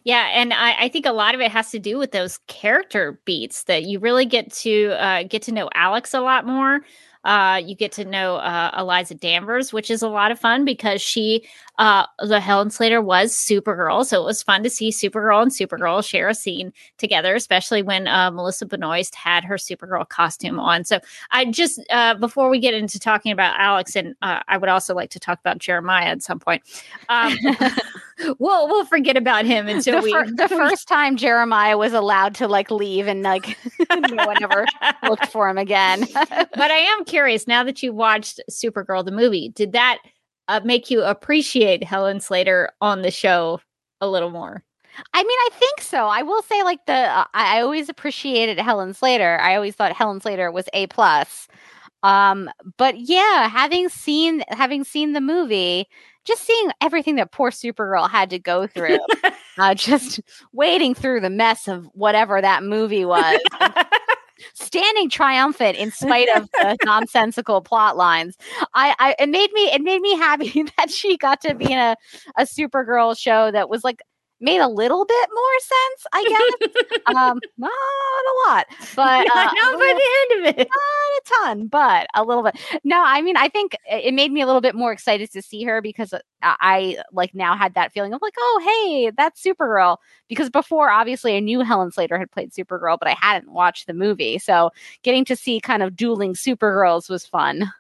Yeah. 0.04 0.28
And 0.32 0.52
I, 0.52 0.84
I 0.84 0.88
think 0.88 1.06
a 1.06 1.12
lot 1.12 1.34
of 1.34 1.40
it 1.40 1.50
has 1.50 1.70
to 1.70 1.78
do 1.78 1.98
with 1.98 2.12
those 2.12 2.38
character 2.48 3.20
beats 3.24 3.64
that 3.64 3.84
you 3.84 3.98
really 3.98 4.26
get 4.26 4.52
to 4.54 4.92
uh, 5.00 5.22
get 5.24 5.42
to 5.42 5.52
know 5.52 5.68
alex 5.74 6.14
a 6.14 6.20
lot 6.20 6.46
more 6.46 6.80
uh, 7.24 7.60
you 7.64 7.74
get 7.74 7.92
to 7.92 8.04
know 8.04 8.36
uh, 8.36 8.70
Eliza 8.78 9.14
Danvers, 9.14 9.72
which 9.72 9.90
is 9.90 10.02
a 10.02 10.08
lot 10.08 10.30
of 10.30 10.38
fun 10.38 10.64
because 10.64 11.00
she, 11.00 11.46
uh, 11.78 12.06
the 12.18 12.40
Helen 12.40 12.70
Slater 12.70 13.00
was 13.00 13.34
Supergirl, 13.34 14.04
so 14.04 14.22
it 14.22 14.26
was 14.26 14.42
fun 14.42 14.62
to 14.62 14.70
see 14.70 14.90
Supergirl 14.90 15.42
and 15.42 15.50
Supergirl 15.50 16.06
share 16.06 16.28
a 16.28 16.34
scene 16.34 16.72
together, 16.98 17.34
especially 17.34 17.82
when 17.82 18.06
uh, 18.06 18.30
Melissa 18.30 18.66
Benoist 18.66 19.14
had 19.14 19.44
her 19.44 19.56
Supergirl 19.56 20.08
costume 20.08 20.58
on. 20.58 20.84
So 20.84 21.00
I 21.30 21.46
just 21.46 21.80
uh, 21.90 22.14
before 22.14 22.48
we 22.48 22.58
get 22.58 22.74
into 22.74 22.98
talking 23.00 23.32
about 23.32 23.58
Alex, 23.58 23.96
and 23.96 24.14
uh, 24.22 24.40
I 24.48 24.58
would 24.58 24.68
also 24.68 24.94
like 24.94 25.10
to 25.10 25.20
talk 25.20 25.40
about 25.40 25.58
Jeremiah 25.58 26.06
at 26.06 26.22
some 26.22 26.38
point. 26.38 26.62
Um, 27.08 27.36
we'll 28.38 28.68
we'll 28.68 28.84
forget 28.84 29.16
about 29.16 29.44
him 29.44 29.68
until 29.68 30.00
the 30.00 30.04
we 30.04 30.12
fir- 30.12 30.30
the 30.30 30.48
first 30.56 30.88
time 30.88 31.16
Jeremiah 31.16 31.78
was 31.78 31.92
allowed 31.92 32.34
to 32.36 32.48
like 32.48 32.70
leave 32.70 33.06
and 33.06 33.22
like 33.22 33.56
no 33.90 34.26
one 34.26 34.42
ever 34.42 34.66
looked 35.08 35.26
for 35.28 35.48
him 35.48 35.58
again. 35.58 36.06
but 36.12 36.70
I 36.70 36.78
am 36.78 37.04
curious 37.04 37.46
now 37.46 37.64
that 37.64 37.82
you 37.82 37.92
watched 37.92 38.40
Supergirl 38.50 39.04
the 39.04 39.12
movie, 39.12 39.50
did 39.50 39.72
that 39.72 39.98
uh, 40.48 40.60
make 40.64 40.90
you 40.90 41.02
appreciate 41.02 41.84
Helen 41.84 42.20
Slater 42.20 42.70
on 42.80 43.02
the 43.02 43.10
show 43.10 43.60
a 44.00 44.08
little 44.08 44.30
more? 44.30 44.62
I 45.12 45.22
mean, 45.22 45.28
I 45.30 45.48
think 45.54 45.80
so. 45.80 46.06
I 46.06 46.22
will 46.22 46.42
say, 46.42 46.62
like 46.62 46.84
the 46.86 46.92
uh, 46.92 47.24
I 47.34 47.60
always 47.60 47.88
appreciated 47.88 48.58
Helen 48.60 48.94
Slater. 48.94 49.38
I 49.40 49.56
always 49.56 49.74
thought 49.74 49.92
Helen 49.92 50.20
Slater 50.20 50.52
was 50.52 50.68
a 50.72 50.86
plus. 50.88 51.48
Um, 52.02 52.50
but 52.76 52.98
yeah, 52.98 53.48
having 53.48 53.88
seen 53.88 54.44
having 54.48 54.84
seen 54.84 55.12
the 55.12 55.20
movie, 55.20 55.88
just 56.24 56.44
seeing 56.44 56.70
everything 56.80 57.16
that 57.16 57.30
poor 57.30 57.50
Supergirl 57.50 58.08
had 58.08 58.30
to 58.30 58.38
go 58.38 58.66
through, 58.66 58.98
uh, 59.58 59.74
just 59.74 60.20
wading 60.52 60.94
through 60.94 61.20
the 61.20 61.30
mess 61.30 61.68
of 61.68 61.86
whatever 61.92 62.40
that 62.40 62.62
movie 62.62 63.04
was. 63.04 63.40
standing 64.54 65.08
triumphant 65.08 65.76
in 65.76 65.90
spite 65.90 66.28
of 66.36 66.50
the 66.52 66.76
nonsensical 66.84 67.60
plot 67.60 67.96
lines. 67.96 68.36
I, 68.74 68.94
I 68.98 69.14
it 69.18 69.28
made 69.28 69.52
me 69.52 69.72
it 69.72 69.82
made 69.82 70.00
me 70.00 70.16
happy 70.16 70.64
that 70.76 70.90
she 70.90 71.16
got 71.16 71.40
to 71.42 71.54
be 71.54 71.72
in 71.72 71.78
a, 71.78 71.96
a 72.36 72.42
Supergirl 72.42 73.16
show 73.16 73.50
that 73.50 73.68
was 73.68 73.84
like 73.84 74.02
made 74.44 74.60
a 74.60 74.68
little 74.68 75.04
bit 75.04 75.28
more 75.34 75.58
sense, 75.58 76.06
I 76.12 76.24
guess. 76.28 77.16
um, 77.16 77.40
not 77.58 77.70
a 77.70 78.48
lot, 78.48 78.66
but 78.94 79.26
uh, 79.36 79.44
not 79.44 79.78
by 79.78 79.98
the 79.98 80.08
end 80.20 80.46
of 80.46 80.58
it. 80.58 80.68
Not 80.68 80.68
a 80.68 81.22
ton, 81.46 81.66
but 81.66 82.06
a 82.14 82.22
little 82.22 82.42
bit. 82.42 82.58
No, 82.84 83.02
I 83.04 83.22
mean, 83.22 83.36
I 83.36 83.48
think 83.48 83.76
it 83.90 84.14
made 84.14 84.30
me 84.30 84.42
a 84.42 84.46
little 84.46 84.60
bit 84.60 84.74
more 84.74 84.92
excited 84.92 85.32
to 85.32 85.42
see 85.42 85.64
her 85.64 85.80
because 85.80 86.12
uh, 86.12 86.20
I 86.42 86.98
like 87.12 87.34
now 87.34 87.56
had 87.56 87.74
that 87.74 87.92
feeling 87.92 88.12
of 88.12 88.22
like, 88.22 88.34
oh, 88.38 88.60
hey, 88.64 89.10
that's 89.16 89.42
Supergirl. 89.42 89.96
Because 90.28 90.50
before, 90.50 90.90
obviously, 90.90 91.36
I 91.36 91.40
knew 91.40 91.60
Helen 91.60 91.90
Slater 91.90 92.18
had 92.18 92.30
played 92.30 92.52
Supergirl, 92.52 92.98
but 92.98 93.08
I 93.08 93.16
hadn't 93.18 93.52
watched 93.52 93.86
the 93.86 93.94
movie. 93.94 94.38
So 94.38 94.70
getting 95.02 95.24
to 95.26 95.36
see 95.36 95.60
kind 95.60 95.82
of 95.82 95.96
dueling 95.96 96.34
Supergirls 96.34 97.08
was 97.08 97.26
fun. 97.26 97.72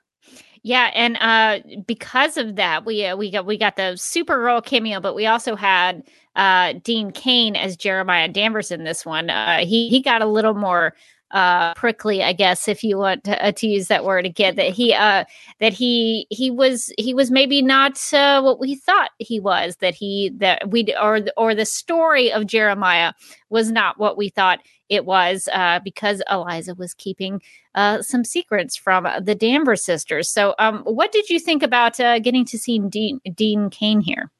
Yeah, 0.66 0.90
and 0.94 1.18
uh, 1.20 1.60
because 1.86 2.38
of 2.38 2.56
that, 2.56 2.86
we 2.86 3.04
uh, 3.04 3.16
we 3.16 3.30
got 3.30 3.44
we 3.44 3.58
got 3.58 3.76
the 3.76 3.96
Supergirl 3.96 4.64
cameo, 4.64 4.98
but 4.98 5.14
we 5.14 5.26
also 5.26 5.56
had 5.56 6.02
uh, 6.36 6.72
Dean 6.82 7.12
Cain 7.12 7.54
as 7.54 7.76
Jeremiah 7.76 8.28
Danvers 8.28 8.70
in 8.70 8.82
this 8.82 9.04
one. 9.04 9.28
Uh, 9.28 9.58
he 9.58 9.90
he 9.90 10.00
got 10.00 10.22
a 10.22 10.26
little 10.26 10.54
more 10.54 10.94
uh, 11.32 11.74
prickly, 11.74 12.22
I 12.22 12.32
guess, 12.32 12.66
if 12.66 12.82
you 12.82 12.96
want 12.96 13.24
to, 13.24 13.44
uh, 13.44 13.52
to, 13.52 13.66
use 13.66 13.88
that 13.88 14.06
word 14.06 14.24
again. 14.24 14.56
That 14.56 14.70
he 14.70 14.92
that 14.92 15.72
he 15.74 16.26
he 16.30 16.50
was 16.50 16.90
he 16.96 17.12
was 17.12 17.30
maybe 17.30 17.60
not 17.60 17.98
what 18.10 18.58
we 18.58 18.74
thought 18.74 19.10
he 19.18 19.40
was. 19.40 19.76
That 19.82 19.94
he 19.94 20.30
that 20.38 20.70
we 20.70 20.94
or 20.98 21.20
or 21.36 21.54
the 21.54 21.66
story 21.66 22.32
of 22.32 22.46
Jeremiah 22.46 23.12
was 23.50 23.70
not 23.70 23.98
what 23.98 24.16
we 24.16 24.30
thought 24.30 24.60
it 24.88 25.04
was 25.04 25.46
because 25.84 26.22
Eliza 26.30 26.74
was 26.74 26.94
keeping 26.94 27.42
uh, 27.74 28.02
some 28.02 28.24
secrets 28.24 28.76
from 28.76 29.06
the 29.20 29.34
Danvers 29.34 29.84
sisters. 29.84 30.28
So, 30.28 30.54
um, 30.58 30.82
what 30.84 31.12
did 31.12 31.28
you 31.28 31.38
think 31.38 31.62
about 31.62 31.98
uh, 32.00 32.18
getting 32.18 32.44
to 32.46 32.58
see 32.58 32.78
Dean, 32.78 33.20
Dean 33.34 33.70
Cain 33.70 34.00
here? 34.00 34.30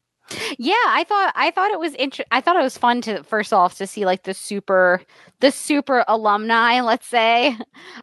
Yeah, 0.58 0.74
I 0.86 1.04
thought 1.06 1.32
I 1.36 1.50
thought 1.50 1.70
it 1.70 1.78
was 1.78 1.94
interesting. 1.94 2.26
I 2.30 2.40
thought 2.40 2.56
it 2.56 2.62
was 2.62 2.78
fun 2.78 3.02
to 3.02 3.22
first 3.24 3.52
off 3.52 3.76
to 3.76 3.86
see 3.86 4.06
like 4.06 4.22
the 4.22 4.32
super 4.32 5.02
the 5.40 5.52
super 5.52 6.04
alumni, 6.08 6.80
let's 6.80 7.06
say, 7.06 7.56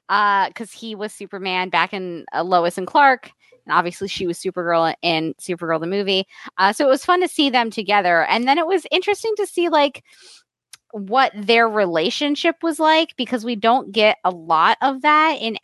because 0.07 0.53
uh, 0.73 0.77
he 0.77 0.93
was 0.93 1.11
Superman 1.13 1.69
back 1.69 1.93
in 1.93 2.25
uh, 2.33 2.43
Lois 2.43 2.77
and 2.77 2.85
Clark, 2.85 3.31
and 3.65 3.73
obviously 3.73 4.07
she 4.07 4.27
was 4.27 4.37
Supergirl 4.37 4.93
in 5.01 5.33
Supergirl 5.41 5.79
the 5.79 5.87
movie. 5.87 6.27
Uh, 6.59 6.73
so 6.73 6.85
it 6.85 6.89
was 6.89 7.03
fun 7.03 7.21
to 7.21 7.27
see 7.27 7.49
them 7.49 7.71
together, 7.71 8.25
and 8.25 8.47
then 8.47 8.59
it 8.59 8.67
was 8.67 8.85
interesting 8.91 9.33
to 9.37 9.47
see 9.47 9.69
like 9.69 10.03
what 10.93 11.31
their 11.35 11.67
relationship 11.67 12.57
was 12.61 12.79
like 12.79 13.15
because 13.17 13.45
we 13.45 13.55
don't 13.55 13.91
get 13.91 14.17
a 14.23 14.31
lot 14.31 14.77
of 14.81 15.01
that 15.01 15.37
in 15.41 15.57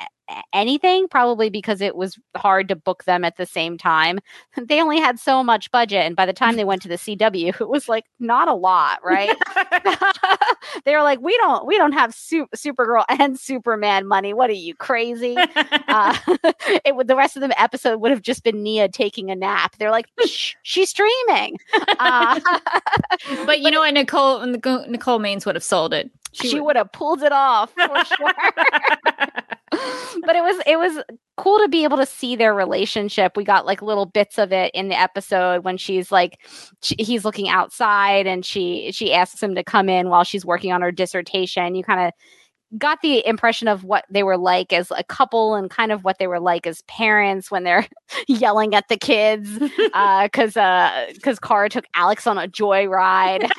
anything, 0.53 1.07
probably 1.07 1.50
because 1.50 1.81
it 1.81 1.96
was 1.96 2.17
hard 2.36 2.67
to 2.67 2.75
book 2.75 3.03
them 3.05 3.24
at 3.24 3.38
the 3.38 3.46
same 3.46 3.77
time. 3.77 4.19
They 4.67 4.81
only 4.81 5.00
had 5.00 5.19
so 5.19 5.43
much 5.43 5.72
budget, 5.72 6.05
and 6.05 6.15
by 6.15 6.25
the 6.25 6.34
time 6.34 6.55
they 6.55 6.65
went 6.65 6.81
to 6.81 6.88
the 6.88 6.96
CW, 6.96 7.50
it 7.62 7.69
was 7.69 7.88
like 7.88 8.05
not 8.19 8.48
a 8.48 8.53
lot, 8.53 9.00
right? 9.03 9.38
they 10.86 10.96
were 10.96 11.03
like, 11.03 11.22
"We 11.22 11.38
don't, 11.38 11.65
we 11.65 11.77
don't 11.77 11.91
have 11.93 12.13
su- 12.13 12.48
Supergirl 12.55 13.05
and 13.07 13.39
Superman 13.39 14.07
money. 14.07 14.34
What 14.34 14.50
are 14.50 14.53
you 14.53 14.75
crazy?" 14.75 15.36
uh, 15.38 16.17
it 16.84 16.96
would 16.96 17.07
the 17.07 17.15
rest 17.15 17.38
of 17.38 17.43
the 17.43 17.62
episode 17.62 18.01
would 18.01 18.12
have 18.12 18.24
just 18.24 18.43
been 18.43 18.63
Nia 18.63 18.89
taking 18.89 19.29
a 19.29 19.36
nap. 19.36 19.75
They're 19.77 19.91
like, 19.91 20.07
"She's 20.25 20.89
streaming," 20.89 21.57
uh, 22.00 22.39
but 23.46 23.62
you 23.62 23.72
know, 23.72 23.79
what? 23.81 23.93
Nicole 23.93 24.39
and 24.39 24.51
Nicole 24.53 25.19
Maines 25.19 25.46
would 25.46 25.55
have 25.55 25.63
sold 25.63 25.93
it. 25.93 26.10
She, 26.34 26.50
she 26.50 26.60
would 26.60 26.75
have 26.75 26.91
pulled 26.91 27.24
it 27.24 27.31
off 27.31 27.72
for 27.72 28.05
sure 28.17 28.34
but 30.25 30.36
it 30.36 30.41
was 30.41 30.62
it 30.65 30.77
was 30.77 31.03
cool 31.36 31.60
to 31.60 31.67
be 31.67 31.84
able 31.84 31.98
to 31.98 32.05
see 32.05 32.36
their 32.36 32.53
relationship. 32.53 33.36
We 33.36 33.43
got 33.43 33.65
like 33.65 33.81
little 33.81 34.05
bits 34.05 34.38
of 34.38 34.51
it 34.51 34.72
in 34.74 34.89
the 34.89 35.00
episode 35.00 35.63
when 35.63 35.77
she's 35.77 36.12
like 36.12 36.39
she, 36.81 36.96
he's 37.00 37.25
looking 37.25 37.50
outside 37.50 38.27
and 38.27 38.46
she 38.46 38.91
she 38.91 39.13
asks 39.13 39.41
him 39.41 39.55
to 39.55 39.63
come 39.63 39.89
in 39.89 40.10
while 40.10 40.24
she's 40.24 40.46
working 40.46 40.72
on 40.72 40.81
her 40.81 40.91
dissertation. 40.91 41.75
You 41.75 41.84
kind 41.84 42.07
of 42.07 42.13
got 42.77 43.01
the 43.01 43.25
impression 43.25 43.69
of 43.69 43.86
what 43.86 44.03
they 44.10 44.24
were 44.24 44.38
like 44.38 44.74
as 44.74 44.91
a 44.91 45.03
couple 45.03 45.55
and 45.55 45.69
kind 45.69 45.91
of 45.91 46.03
what 46.03 46.19
they 46.19 46.27
were 46.27 46.39
like 46.39 46.67
as 46.67 46.81
parents 46.84 47.50
when 47.50 47.63
they're 47.63 47.88
yelling 48.27 48.75
at 48.75 48.89
the 48.89 48.98
kids 48.98 49.57
because 49.57 49.77
uh 49.93 50.27
because 51.13 51.38
uh, 51.38 51.48
Kara 51.48 51.69
took 51.69 51.86
Alex 51.93 52.27
on 52.27 52.38
a 52.38 52.48
joyride. 52.48 53.50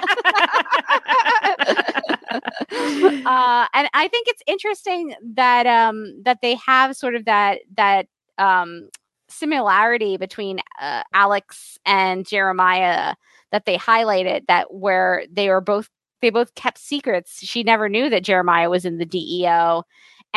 Uh, 2.31 3.67
and 3.75 3.89
I 3.95 4.09
think 4.11 4.29
it's 4.29 4.43
interesting 4.47 5.15
that 5.35 5.67
um 5.67 6.23
that 6.25 6.39
they 6.43 6.57
have 6.67 6.97
sort 6.97 7.15
of 7.15 7.25
that 7.25 7.61
that 7.77 8.07
um 8.39 8.89
similarity 9.29 10.17
between 10.17 10.61
uh, 10.81 11.03
Alex 11.13 11.79
and 11.85 12.27
Jeremiah 12.27 13.15
that 13.53 13.65
they 13.67 13.77
highlighted 13.77 14.47
that 14.49 14.73
where 14.73 15.25
they 15.31 15.49
are 15.49 15.61
both 15.61 15.89
they 16.21 16.31
both 16.31 16.55
kept 16.55 16.79
secrets. 16.79 17.39
She 17.45 17.63
never 17.63 17.89
knew 17.89 18.11
that 18.11 18.25
Jeremiah 18.25 18.71
was 18.71 18.85
in 18.85 18.99
the 18.99 19.05
DEO, 19.05 19.85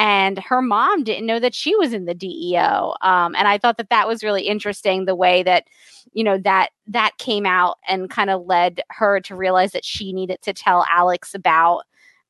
and 0.02 0.40
her 0.40 0.64
mom 0.64 1.04
didn't 1.04 1.28
know 1.28 1.40
that 1.40 1.54
she 1.54 1.76
was 1.76 1.94
in 1.94 2.06
the 2.06 2.16
DEO. 2.16 2.96
Um, 3.02 3.36
and 3.36 3.48
I 3.48 3.60
thought 3.60 3.78
that 3.78 3.92
that 3.92 4.08
was 4.08 4.24
really 4.24 4.48
interesting, 4.48 5.06
the 5.06 5.16
way 5.16 5.44
that 5.44 5.68
you 6.14 6.24
know 6.24 6.40
that 6.40 6.70
that 6.88 7.12
came 7.20 7.46
out 7.46 7.78
and 7.88 8.10
kind 8.10 8.32
of 8.32 8.48
led 8.48 8.82
her 8.90 9.20
to 9.22 9.36
realize 9.36 9.74
that 9.74 9.86
she 9.86 10.12
needed 10.12 10.40
to 10.42 10.54
tell 10.54 10.84
Alex 10.90 11.36
about 11.36 11.84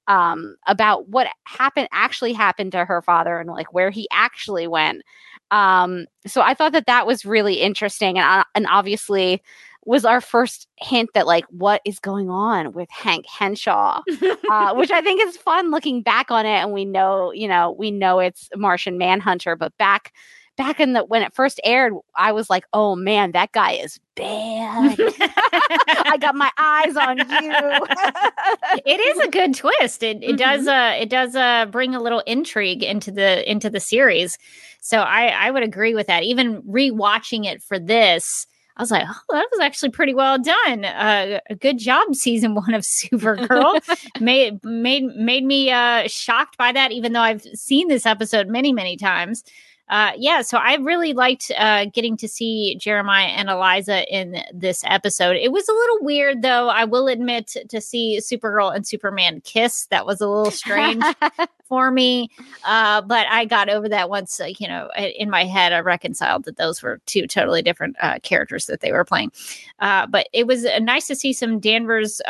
um, 0.10 0.58
about 0.68 1.08
what 1.08 1.28
happened 1.46 1.88
actually 1.94 2.34
happened 2.34 2.74
to 2.74 2.84
her 2.84 3.01
father 3.01 3.40
and 3.40 3.50
like 3.50 3.74
where 3.74 3.90
he 3.90 4.06
actually 4.12 4.68
went. 4.68 5.04
Um, 5.50 6.08
so 6.28 6.42
I 6.42 6.54
thought 6.54 6.74
that 6.74 6.88
that 6.88 7.08
was 7.08 7.25
really 7.25 7.62
interesting, 7.62 8.18
and 8.18 8.42
uh, 8.42 8.44
and 8.54 8.68
obviously 8.70 9.42
was 9.84 10.06
our 10.06 10.22
first 10.22 10.68
hint 10.78 11.10
that 11.14 11.26
like 11.26 11.46
what 11.50 11.82
is 11.86 12.00
going 12.00 12.30
on 12.30 12.74
with 12.74 12.90
Hank 12.92 13.26
Henshaw, 13.28 14.02
uh, 14.50 14.74
which 14.76 14.92
I 14.92 15.02
think 15.02 15.22
is 15.28 15.38
fun 15.38 15.72
looking 15.72 16.02
back 16.04 16.30
on 16.30 16.46
it. 16.46 16.60
And 16.60 16.72
we 16.72 16.86
know, 16.86 17.32
you 17.32 17.48
know, 17.48 17.72
we 17.72 17.92
know 17.92 18.20
it's 18.20 18.50
Martian 18.56 18.98
Manhunter, 18.98 19.56
but 19.56 19.76
back 19.78 20.14
back 20.58 20.80
in 20.80 20.94
the 20.94 21.04
when 21.04 21.24
it 21.24 21.34
first 21.34 21.60
aired, 21.64 21.94
I 22.16 22.32
was 22.32 22.50
like, 22.50 22.66
oh 22.74 22.96
man, 22.96 23.32
that 23.32 23.52
guy 23.52 23.72
is 23.74 24.00
bad. 24.16 24.96
I 25.00 26.18
got 26.20 26.36
my 26.36 26.52
eyes 26.58 26.96
on 26.96 27.18
you. 27.18 27.26
it 28.86 29.00
is 29.00 29.20
a 29.20 29.30
good 29.30 29.56
twist. 29.56 30.04
It 30.04 30.18
it 30.18 30.22
mm-hmm. 30.22 30.36
does 30.36 30.68
uh 30.68 30.96
it 31.00 31.10
does 31.10 31.36
uh 31.36 31.66
bring 31.68 31.96
a 31.96 32.02
little 32.02 32.22
intrigue 32.28 32.84
into 32.84 33.12
the 33.12 33.50
into 33.50 33.70
the 33.70 33.80
series. 33.80 34.38
So 34.82 35.00
I 35.00 35.28
I 35.28 35.52
would 35.52 35.64
agree 35.64 35.96
with 35.96 36.08
that. 36.08 36.24
Even 36.24 36.62
rewatching 36.64 37.46
it 37.46 37.64
for 37.64 37.80
this, 37.80 38.46
I 38.78 38.82
was 38.82 38.92
like, 38.92 39.06
oh, 39.08 39.34
that 39.34 39.48
was 39.51 39.60
actually 39.60 39.90
pretty 39.90 40.13
well 40.13 40.38
done. 40.40 40.86
Uh, 40.86 41.40
a 41.50 41.56
good 41.56 41.78
job, 41.78 42.16
season 42.16 42.56
one 42.56 42.74
of 42.74 42.82
Supergirl. 42.84 43.82
made 44.20 44.63
made 44.63 45.04
made 45.16 45.44
me 45.44 45.72
uh, 45.72 46.08
shocked 46.08 46.58
by 46.58 46.72
that, 46.72 46.92
even 46.92 47.13
though 47.13 47.22
I've 47.22 47.42
seen 47.42 47.88
this 47.88 48.06
episode 48.06 48.48
many 48.48 48.74
many 48.74 48.98
times 48.98 49.44
uh, 49.91 50.13
yeah, 50.17 50.41
so 50.41 50.57
I 50.57 50.75
really 50.75 51.12
liked 51.12 51.51
uh, 51.57 51.83
getting 51.83 52.15
to 52.17 52.27
see 52.27 52.75
Jeremiah 52.79 53.27
and 53.27 53.50
Eliza 53.50 54.07
in 54.07 54.41
this 54.53 54.86
episode. 54.88 55.36
It 55.36 55.51
was 55.51 55.67
a 55.67 55.74
little 55.74 55.98
weird, 56.00 56.41
though. 56.41 56.69
I 56.69 56.86
will 56.86 57.10
admit 57.10 57.57
to 57.67 57.81
see 57.81 58.17
Supergirl 58.21 58.74
and 58.74 58.88
Superman 58.88 59.41
kiss. 59.41 59.88
That 59.88 60.05
was 60.05 60.21
a 60.21 60.29
little 60.29 60.50
strange 60.50 61.03
for 61.67 61.91
me, 61.91 62.29
uh, 62.63 63.01
but 63.01 63.27
I 63.29 63.43
got 63.43 63.67
over 63.67 63.89
that 63.89 64.10
once. 64.10 64.39
You 64.60 64.69
know, 64.69 64.89
in 64.98 65.29
my 65.29 65.43
head, 65.43 65.74
I 65.74 65.79
reconciled 65.79 66.45
that 66.45 66.55
those 66.55 66.81
were 66.81 67.01
two 67.05 67.27
totally 67.27 67.62
different 67.62 67.98
uh, 68.01 68.19
characters 68.24 68.67
that 68.67 68.79
they 68.79 68.93
were 68.93 69.03
playing. 69.03 69.33
Uh, 69.79 70.07
but 70.07 70.29
it 70.31 70.48
was 70.48 70.65
nice 70.79 71.07
to 71.07 71.15
see 71.15 71.33
some 71.33 71.60
Danvers, 71.60 72.21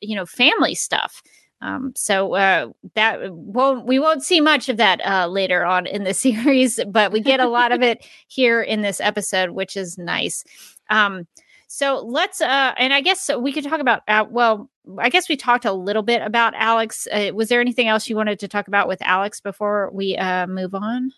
you 0.00 0.14
know, 0.14 0.26
family 0.26 0.76
stuff. 0.76 1.24
Um, 1.62 1.92
so 1.94 2.34
uh, 2.34 2.68
that 2.94 3.32
won't 3.32 3.86
we 3.86 3.98
won't 3.98 4.22
see 4.22 4.40
much 4.40 4.68
of 4.68 4.78
that 4.78 5.04
uh, 5.06 5.26
later 5.26 5.64
on 5.64 5.86
in 5.86 6.04
the 6.04 6.14
series, 6.26 6.80
but 6.88 7.12
we 7.12 7.20
get 7.20 7.40
a 7.40 7.48
lot 7.48 7.72
of 7.72 7.82
it 7.82 8.06
here 8.28 8.62
in 8.62 8.82
this 8.82 9.00
episode, 9.00 9.50
which 9.50 9.76
is 9.76 9.98
nice. 9.98 10.44
Um, 10.88 11.26
so 11.72 12.04
let's 12.04 12.40
uh, 12.40 12.74
and 12.76 12.92
I 12.92 13.00
guess 13.00 13.30
we 13.38 13.52
could 13.52 13.64
talk 13.64 13.80
about 13.80 14.02
uh, 14.08 14.24
well, 14.28 14.68
I 14.98 15.08
guess 15.08 15.28
we 15.28 15.36
talked 15.36 15.64
a 15.64 15.72
little 15.72 16.02
bit 16.02 16.22
about 16.22 16.54
Alex. 16.56 17.06
Uh, 17.12 17.30
was 17.32 17.48
there 17.48 17.60
anything 17.60 17.86
else 17.86 18.08
you 18.08 18.16
wanted 18.16 18.40
to 18.40 18.48
talk 18.48 18.66
about 18.66 18.88
with 18.88 19.00
Alex 19.02 19.40
before 19.40 19.90
we 19.92 20.16
uh, 20.16 20.46
move 20.46 20.74
on? 20.74 21.12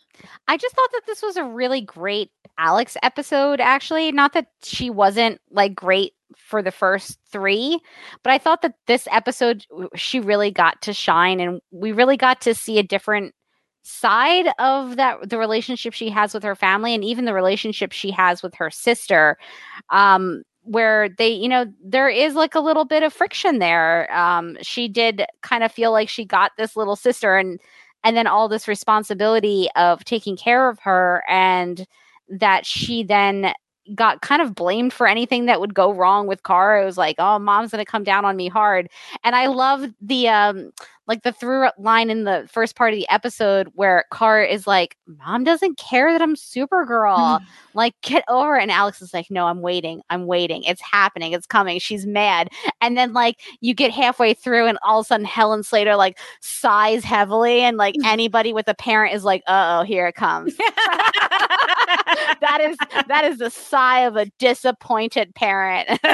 I 0.49 0.57
just 0.59 0.75
thought 0.75 0.91
that 0.93 1.07
this 1.07 1.23
was 1.23 1.37
a 1.37 1.45
really 1.45 1.81
great 1.81 2.31
Alex 2.63 2.97
episode. 3.03 3.61
Actually, 3.61 4.13
not 4.13 4.33
that 4.35 4.47
she 4.63 4.89
wasn't 4.89 5.41
like 5.51 5.75
great 5.75 6.13
for 6.37 6.63
the 6.63 6.71
first 6.71 7.19
three. 7.31 7.81
But 8.23 8.33
I 8.33 8.39
thought 8.39 8.63
that 8.63 8.75
this 8.87 9.09
episode, 9.11 9.67
she 9.97 10.21
really 10.21 10.51
got 10.51 10.81
to 10.83 10.93
shine 10.93 11.41
and 11.41 11.61
we 11.73 11.93
really 11.93 12.17
got 12.17 12.41
to 12.43 12.55
see 12.55 12.79
a 12.79 12.83
different 12.83 13.35
side 13.83 14.47
of 14.61 14.95
that 14.95 15.29
the 15.29 15.39
relationship 15.39 15.93
she 15.93 16.09
has 16.09 16.33
with 16.33 16.45
her 16.45 16.55
family 16.55 16.95
and 16.95 17.03
even 17.03 17.25
the 17.25 17.35
relationship 17.35 17.91
she 17.91 18.13
has 18.13 18.41
with 18.41 18.55
her 18.55 18.71
sister 18.71 19.37
um 19.91 20.45
where 20.63 21.09
they 21.19 21.31
you 21.31 21.49
know 21.49 21.67
there 21.85 22.09
is 22.09 22.37
like 22.37 22.55
a 22.55 22.61
little 22.61 22.85
bit 22.85 23.03
of 23.03 23.13
friction 23.13 23.59
there 23.59 24.09
um 24.17 24.57
she 24.63 24.87
did 24.87 25.27
kind 25.41 25.65
of 25.65 25.73
feel 25.73 25.91
like 25.91 26.09
she 26.09 26.25
got 26.25 26.53
this 26.57 26.77
little 26.77 26.95
sister 26.95 27.37
and 27.37 27.59
and 28.05 28.17
then 28.17 28.29
all 28.29 28.49
this 28.49 28.69
responsibility 28.69 29.69
of 29.75 30.05
taking 30.05 30.37
care 30.37 30.69
of 30.69 30.79
her 30.79 31.25
and 31.29 31.85
that 32.29 32.67
she 32.67 33.03
then 33.03 33.53
got 33.95 34.23
kind 34.23 34.41
of 34.41 34.55
blamed 34.55 34.93
for 34.93 35.07
anything 35.07 35.47
that 35.47 35.61
would 35.61 35.75
go 35.75 35.93
wrong 35.93 36.27
with 36.27 36.43
Kara. 36.45 36.83
It 36.83 36.85
was 36.85 36.99
like, 36.99 37.17
oh, 37.19 37.39
mom's 37.39 37.71
gonna 37.73 37.85
come 37.85 38.05
down 38.05 38.25
on 38.25 38.37
me 38.37 38.49
hard. 38.49 38.89
And 39.25 39.35
I 39.35 39.47
love 39.47 39.87
the 40.01 40.29
um 40.29 40.73
like 41.09 41.25
the 41.25 41.33
through 41.33 41.69
line 41.79 42.11
in 42.11 42.23
the 42.25 42.49
first 42.51 42.77
part 42.77 42.93
of 42.93 42.97
the 42.97 43.09
episode 43.09 43.69
where 43.75 44.05
Kara 44.13 44.47
is 44.47 44.69
like, 44.69 44.97
Mom 45.07 45.43
doesn't 45.43 45.77
care 45.77 46.13
that 46.13 46.23
I'm 46.23 46.37
Supergirl. 46.37 47.41
like, 47.75 47.95
get 48.03 48.23
over 48.29 48.57
it. 48.57 48.63
And 48.63 48.71
Alex 48.71 49.03
is 49.03 49.13
like, 49.13 49.29
No, 49.29 49.47
I'm 49.47 49.63
waiting. 49.63 50.03
I'm 50.11 50.27
waiting. 50.27 50.63
It's 50.63 50.81
happening. 50.81 51.33
It's 51.33 51.47
coming. 51.47 51.81
She's 51.81 52.07
mad. 52.07 52.51
And 52.81 52.97
then 52.97 53.13
like 53.13 53.41
you 53.61 53.75
get 53.75 53.91
halfway 53.91 54.33
through 54.33 54.67
and 54.67 54.79
all 54.83 55.01
of 55.01 55.07
a 55.07 55.09
sudden 55.09 55.27
Helen 55.27 55.65
Slater 55.65 55.97
like 55.97 56.19
sighs 56.41 57.03
heavily 57.03 57.61
and 57.63 57.77
like 57.77 57.97
anybody 58.05 58.53
with 58.53 58.69
a 58.69 58.75
parent 58.75 59.13
is 59.15 59.25
like, 59.25 59.43
uh 59.49 59.81
oh, 59.81 59.85
here 59.85 60.07
it 60.07 60.15
comes. 60.15 60.55
that 62.41 62.61
is 62.61 62.77
that 63.09 63.25
is 63.25 63.39
the 63.39 63.51
sigh 63.51 64.01
of 64.01 64.17
a 64.17 64.27
disappointed 64.39 65.35
parent. 65.35 65.89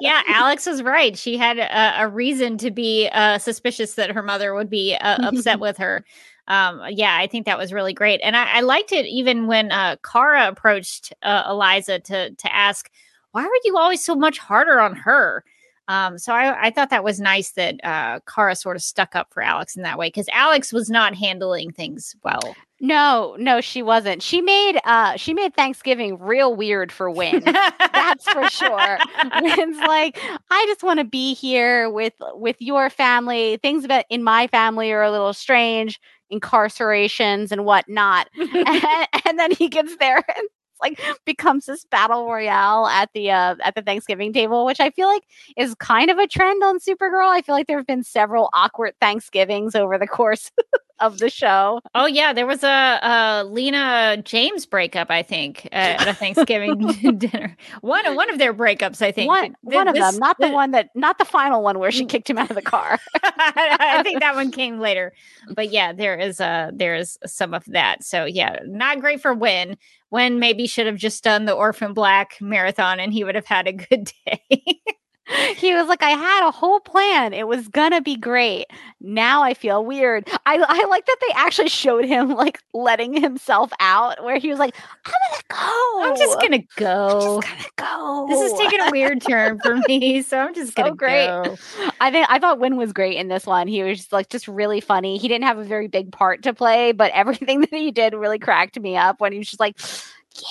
yeah, 0.00 0.22
Alex 0.28 0.66
was 0.66 0.82
right. 0.82 1.16
She 1.16 1.36
had 1.36 1.58
a, 1.58 2.02
a 2.02 2.08
reason 2.08 2.58
to 2.58 2.70
be 2.70 3.08
uh, 3.12 3.38
suspicious 3.38 3.94
that 3.94 4.10
her 4.10 4.22
mother 4.22 4.54
would 4.54 4.70
be 4.70 4.96
uh, 4.96 5.18
upset 5.26 5.60
with 5.60 5.76
her. 5.78 6.04
Um, 6.46 6.82
yeah, 6.90 7.16
I 7.18 7.26
think 7.26 7.46
that 7.46 7.58
was 7.58 7.72
really 7.72 7.92
great, 7.92 8.20
and 8.22 8.36
I, 8.36 8.58
I 8.58 8.60
liked 8.60 8.92
it 8.92 9.06
even 9.06 9.46
when 9.46 9.70
uh, 9.70 9.96
Kara 10.04 10.48
approached 10.48 11.12
uh, 11.22 11.44
Eliza 11.48 12.00
to 12.00 12.34
to 12.34 12.54
ask, 12.54 12.90
"Why 13.32 13.42
are 13.42 13.60
you 13.64 13.76
always 13.76 14.04
so 14.04 14.14
much 14.14 14.38
harder 14.38 14.80
on 14.80 14.96
her?" 14.96 15.44
Um, 15.88 16.18
so 16.18 16.34
I, 16.34 16.66
I 16.66 16.70
thought 16.70 16.90
that 16.90 17.02
was 17.02 17.18
nice 17.18 17.52
that 17.52 17.82
uh, 17.82 18.20
Kara 18.32 18.54
sort 18.54 18.76
of 18.76 18.82
stuck 18.82 19.16
up 19.16 19.32
for 19.32 19.42
Alex 19.42 19.74
in 19.74 19.82
that 19.82 19.98
way 19.98 20.08
because 20.08 20.28
Alex 20.32 20.72
was 20.72 20.90
not 20.90 21.14
handling 21.14 21.72
things 21.72 22.14
well. 22.22 22.54
No, 22.80 23.34
no, 23.40 23.60
she 23.60 23.82
wasn't. 23.82 24.22
She 24.22 24.40
made 24.40 24.78
uh 24.84 25.16
she 25.16 25.34
made 25.34 25.52
Thanksgiving 25.54 26.16
real 26.18 26.54
weird 26.54 26.92
for 26.92 27.10
Winn. 27.10 27.42
That's 27.44 28.30
for 28.30 28.48
sure. 28.48 28.98
Winn's 29.40 29.78
like, 29.78 30.16
I 30.50 30.64
just 30.68 30.84
want 30.84 31.00
to 31.00 31.04
be 31.04 31.34
here 31.34 31.90
with 31.90 32.12
with 32.34 32.54
your 32.60 32.88
family. 32.88 33.58
Things 33.62 33.84
about 33.84 34.04
in 34.10 34.22
my 34.22 34.46
family 34.46 34.92
are 34.92 35.02
a 35.02 35.10
little 35.10 35.32
strange, 35.32 35.98
incarcerations 36.32 37.50
and 37.50 37.64
whatnot. 37.64 38.28
and, 38.36 38.54
and 39.26 39.38
then 39.38 39.50
he 39.50 39.68
gets 39.68 39.96
there 39.96 40.22
and 40.36 40.48
like 40.82 41.00
becomes 41.24 41.66
this 41.66 41.84
battle 41.84 42.26
royale 42.26 42.86
at 42.86 43.10
the 43.14 43.30
uh, 43.30 43.56
at 43.62 43.74
the 43.74 43.82
Thanksgiving 43.82 44.32
table, 44.32 44.64
which 44.64 44.80
I 44.80 44.90
feel 44.90 45.08
like 45.08 45.24
is 45.56 45.74
kind 45.76 46.10
of 46.10 46.18
a 46.18 46.26
trend 46.26 46.62
on 46.62 46.78
Supergirl. 46.78 47.28
I 47.28 47.42
feel 47.42 47.54
like 47.54 47.66
there 47.66 47.78
have 47.78 47.86
been 47.86 48.04
several 48.04 48.50
awkward 48.54 48.94
Thanksgivings 49.00 49.74
over 49.74 49.98
the 49.98 50.06
course 50.06 50.50
of 51.00 51.18
the 51.18 51.30
show. 51.30 51.80
Oh 51.94 52.06
yeah, 52.06 52.32
there 52.32 52.46
was 52.46 52.62
a, 52.62 52.68
a 53.02 53.44
Lena 53.44 54.20
James 54.24 54.66
breakup, 54.66 55.10
I 55.10 55.22
think, 55.22 55.68
at 55.72 56.06
a 56.06 56.14
Thanksgiving 56.14 56.78
dinner. 57.18 57.56
One 57.80 58.14
one 58.14 58.30
of 58.30 58.38
their 58.38 58.54
breakups, 58.54 59.02
I 59.02 59.12
think. 59.12 59.28
One, 59.28 59.56
one 59.62 59.88
of 59.88 59.94
them, 59.94 60.18
not 60.18 60.38
the, 60.38 60.48
the 60.48 60.52
one 60.52 60.72
that, 60.72 60.90
not 60.94 61.18
the 61.18 61.24
final 61.24 61.62
one 61.62 61.78
where 61.78 61.90
she 61.90 62.04
mm. 62.04 62.08
kicked 62.08 62.28
him 62.28 62.38
out 62.38 62.50
of 62.50 62.56
the 62.56 62.62
car. 62.62 62.98
I 63.22 64.02
think 64.02 64.20
that 64.20 64.34
one 64.34 64.50
came 64.50 64.80
later, 64.80 65.12
but 65.54 65.70
yeah, 65.70 65.92
there 65.92 66.16
is 66.16 66.40
a 66.40 66.70
there 66.74 66.94
is 66.94 67.18
some 67.26 67.54
of 67.54 67.64
that. 67.66 68.04
So 68.04 68.24
yeah, 68.24 68.58
not 68.66 69.00
great 69.00 69.20
for 69.20 69.34
Winn. 69.34 69.76
Winn 70.10 70.38
maybe 70.38 70.66
should 70.66 70.86
have 70.86 70.96
just 70.96 71.22
done 71.22 71.44
the 71.44 71.52
Orphan 71.52 71.92
Black 71.92 72.36
marathon, 72.40 72.98
and 73.00 73.12
he 73.12 73.24
would 73.24 73.34
have 73.34 73.46
had 73.46 73.66
a 73.66 73.72
good 73.72 74.10
day 74.26 74.80
he 75.56 75.74
was 75.74 75.88
like, 75.88 76.02
I 76.02 76.10
had 76.10 76.46
a 76.46 76.50
whole 76.50 76.80
plan. 76.80 77.32
It 77.32 77.46
was 77.46 77.68
gonna 77.68 78.00
be 78.00 78.16
great. 78.16 78.66
Now 79.00 79.42
I 79.42 79.54
feel 79.54 79.84
weird. 79.84 80.28
I, 80.46 80.56
I 80.56 80.86
like 80.86 81.06
that 81.06 81.16
they 81.20 81.34
actually 81.34 81.68
showed 81.68 82.04
him 82.04 82.30
like 82.30 82.60
letting 82.72 83.20
himself 83.20 83.70
out, 83.80 84.22
where 84.24 84.38
he 84.38 84.48
was 84.48 84.58
like, 84.58 84.74
I'm 85.04 85.12
gonna 85.12 85.42
go. 85.48 86.02
I'm 86.02 86.16
just 86.16 86.40
gonna 86.40 86.62
go. 86.76 87.36
I'm 87.36 87.42
just 87.42 87.48
gonna 87.48 87.70
go. 87.76 88.26
This 88.28 88.52
is 88.52 88.58
taking 88.58 88.80
a 88.80 88.90
weird 88.90 89.20
turn 89.20 89.58
for 89.60 89.76
me, 89.88 90.22
so 90.22 90.38
I'm 90.38 90.54
just 90.54 90.74
so 90.74 90.82
gonna 90.82 90.94
great. 90.94 91.26
go. 91.26 91.56
I 92.00 92.10
think 92.10 92.26
I 92.30 92.38
thought 92.38 92.58
Winn 92.58 92.76
was 92.76 92.92
great 92.92 93.16
in 93.16 93.28
this 93.28 93.46
one. 93.46 93.68
He 93.68 93.82
was 93.82 93.98
just, 93.98 94.12
like 94.12 94.28
just 94.28 94.48
really 94.48 94.80
funny. 94.80 95.18
He 95.18 95.28
didn't 95.28 95.44
have 95.44 95.58
a 95.58 95.64
very 95.64 95.88
big 95.88 96.12
part 96.12 96.42
to 96.44 96.54
play, 96.54 96.92
but 96.92 97.12
everything 97.12 97.60
that 97.62 97.72
he 97.72 97.90
did 97.90 98.14
really 98.14 98.38
cracked 98.38 98.78
me 98.80 98.96
up 98.96 99.20
when 99.20 99.32
he 99.32 99.38
was 99.38 99.48
just 99.48 99.60
like, 99.60 99.78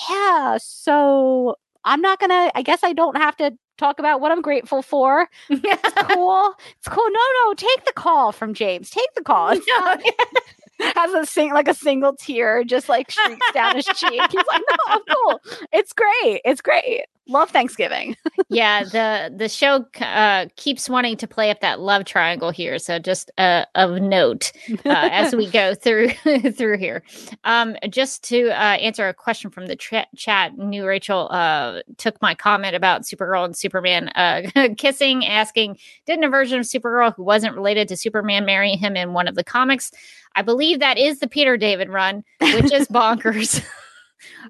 Yeah, 0.08 0.58
so 0.60 1.56
I'm 1.84 2.00
not 2.00 2.20
gonna. 2.20 2.50
I 2.54 2.62
guess 2.62 2.84
I 2.84 2.92
don't 2.92 3.16
have 3.16 3.36
to 3.38 3.56
talk 3.78 3.98
about 3.98 4.20
what 4.20 4.30
I'm 4.30 4.42
grateful 4.42 4.82
for. 4.82 5.28
it's 5.48 5.92
cool. 6.12 6.54
It's 6.78 6.88
cool. 6.88 7.10
No, 7.10 7.20
no, 7.46 7.54
take 7.54 7.84
the 7.86 7.92
call 7.94 8.32
from 8.32 8.52
James. 8.52 8.90
Take 8.90 9.14
the 9.14 9.22
call. 9.22 9.56
No. 9.68 9.96
Has 10.80 11.12
a 11.12 11.26
sing 11.26 11.52
like 11.52 11.68
a 11.68 11.74
single 11.74 12.14
tear 12.14 12.64
just 12.64 12.88
like 12.88 13.10
streaks 13.10 13.46
down 13.52 13.76
his 13.76 13.86
cheek. 13.86 14.22
He's 14.30 14.46
like, 14.46 14.62
no, 14.70 14.76
I'm 14.86 15.00
cool. 15.10 15.40
It's 15.72 15.92
great. 15.92 16.40
It's 16.44 16.60
great 16.60 17.04
love 17.28 17.50
Thanksgiving. 17.50 18.16
yeah, 18.48 18.82
the 18.84 19.32
the 19.34 19.48
show 19.48 19.86
uh, 20.00 20.46
keeps 20.56 20.88
wanting 20.88 21.16
to 21.18 21.26
play 21.28 21.50
up 21.50 21.60
that 21.60 21.80
love 21.80 22.04
triangle 22.04 22.50
here. 22.50 22.78
So 22.78 22.98
just 22.98 23.30
uh, 23.38 23.66
of 23.74 24.00
note 24.00 24.52
uh, 24.84 25.08
as 25.12 25.34
we 25.34 25.48
go 25.48 25.74
through 25.82 26.08
through 26.52 26.78
here. 26.78 27.02
Um, 27.44 27.76
just 27.88 28.24
to 28.24 28.48
uh, 28.50 28.76
answer 28.76 29.08
a 29.08 29.14
question 29.14 29.50
from 29.50 29.66
the 29.66 29.76
tra- 29.76 30.06
chat, 30.16 30.56
new 30.56 30.86
Rachel 30.86 31.28
uh, 31.30 31.80
took 31.98 32.20
my 32.20 32.34
comment 32.34 32.74
about 32.74 33.02
Supergirl 33.02 33.44
and 33.44 33.56
Superman 33.56 34.08
uh, 34.08 34.68
kissing, 34.76 35.26
asking, 35.26 35.78
"Didn't 36.06 36.24
a 36.24 36.28
version 36.28 36.58
of 36.58 36.66
Supergirl 36.66 37.14
who 37.14 37.22
wasn't 37.22 37.54
related 37.54 37.88
to 37.88 37.96
Superman 37.96 38.44
marry 38.44 38.72
him 38.72 38.96
in 38.96 39.12
one 39.12 39.28
of 39.28 39.34
the 39.34 39.44
comics?" 39.44 39.92
I 40.38 40.42
believe 40.42 40.78
that 40.78 40.98
is 40.98 41.18
the 41.18 41.26
Peter 41.26 41.56
David 41.56 41.88
run, 41.88 42.22
which 42.40 42.72
is 42.72 42.86
bonkers. 42.88 43.62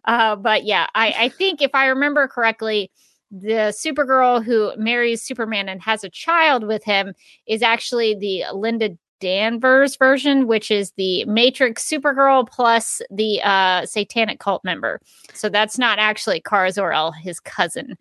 Uh, 0.07 0.35
but 0.35 0.64
yeah, 0.64 0.87
I, 0.94 1.14
I 1.18 1.29
think 1.29 1.61
if 1.61 1.72
I 1.74 1.87
remember 1.88 2.27
correctly, 2.27 2.90
the 3.31 3.74
Supergirl 3.77 4.42
who 4.42 4.72
marries 4.79 5.20
Superman 5.20 5.68
and 5.68 5.83
has 5.83 6.03
a 6.03 6.09
child 6.09 6.66
with 6.66 6.83
him 6.85 7.12
is 7.46 7.61
actually 7.61 8.14
the 8.14 8.44
Linda 8.55 8.96
Danvers 9.20 9.96
version, 9.96 10.46
which 10.46 10.70
is 10.70 10.92
the 10.92 11.27
Matrix 11.27 11.87
Supergirl 11.87 12.48
plus 12.48 13.03
the 13.11 13.42
uh, 13.42 13.85
Satanic 13.85 14.40
cult 14.40 14.64
member. 14.64 15.01
So 15.35 15.51
that's 15.51 15.79
not 15.79 15.98
actually 15.98 16.40
Kara 16.40 16.72
Zor-El, 16.72 17.12
his 17.12 17.38
cousin. 17.40 17.98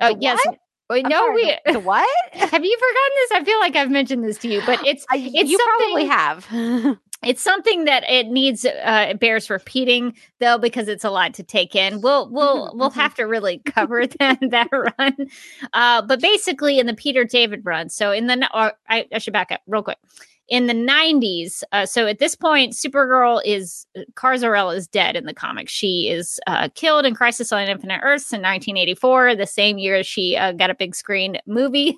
Uh, 0.00 0.14
yes. 0.18 0.40
Wait, 0.90 1.06
no, 1.08 1.18
sorry, 1.18 1.56
we 1.66 1.76
what? 1.76 2.08
Have 2.32 2.64
you 2.64 2.76
forgotten 2.76 3.12
this? 3.14 3.30
I 3.32 3.44
feel 3.44 3.60
like 3.60 3.76
I've 3.76 3.92
mentioned 3.92 4.24
this 4.24 4.38
to 4.38 4.48
you, 4.48 4.60
but 4.66 4.84
it's 4.84 5.06
it's 5.12 5.48
you 5.48 5.58
probably 5.78 6.06
have. 6.06 6.98
it's 7.22 7.42
something 7.42 7.84
that 7.84 8.02
it 8.10 8.26
needs 8.26 8.64
uh 8.64 9.06
it 9.10 9.20
bears 9.20 9.50
repeating 9.50 10.14
though 10.38 10.58
because 10.58 10.88
it's 10.88 11.04
a 11.04 11.10
lot 11.10 11.34
to 11.34 11.42
take 11.42 11.76
in 11.76 12.00
we'll 12.00 12.30
we'll 12.30 12.72
we'll 12.74 12.88
have 12.88 13.14
to 13.14 13.24
really 13.24 13.58
cover 13.66 14.06
that 14.18 14.38
that 14.40 14.68
run 14.72 15.14
uh 15.74 16.00
but 16.00 16.18
basically 16.18 16.78
in 16.78 16.86
the 16.86 16.94
peter 16.94 17.24
david 17.24 17.60
run 17.66 17.90
so 17.90 18.10
in 18.10 18.26
the 18.26 18.48
or 18.54 18.72
I, 18.88 19.06
I 19.12 19.18
should 19.18 19.34
back 19.34 19.52
up 19.52 19.60
real 19.66 19.82
quick 19.82 19.98
in 20.50 20.66
the 20.66 20.74
90s 20.74 21.62
uh, 21.72 21.86
so 21.86 22.06
at 22.06 22.18
this 22.18 22.34
point 22.34 22.74
supergirl 22.74 23.40
is 23.44 23.86
Kara 24.16 24.38
Zor-El 24.38 24.70
is 24.70 24.86
dead 24.86 25.16
in 25.16 25.24
the 25.24 25.34
comics. 25.34 25.72
She 25.72 26.08
is 26.08 26.38
uh, 26.46 26.68
killed 26.74 27.06
in 27.06 27.14
crisis 27.14 27.52
on 27.52 27.68
infinite 27.68 28.00
earths 28.02 28.32
in 28.32 28.42
1984 28.42 29.36
the 29.36 29.46
same 29.46 29.78
year 29.78 30.02
she 30.02 30.36
uh, 30.36 30.52
got 30.52 30.70
a 30.70 30.74
big 30.74 30.94
screen 30.94 31.38
movie. 31.46 31.96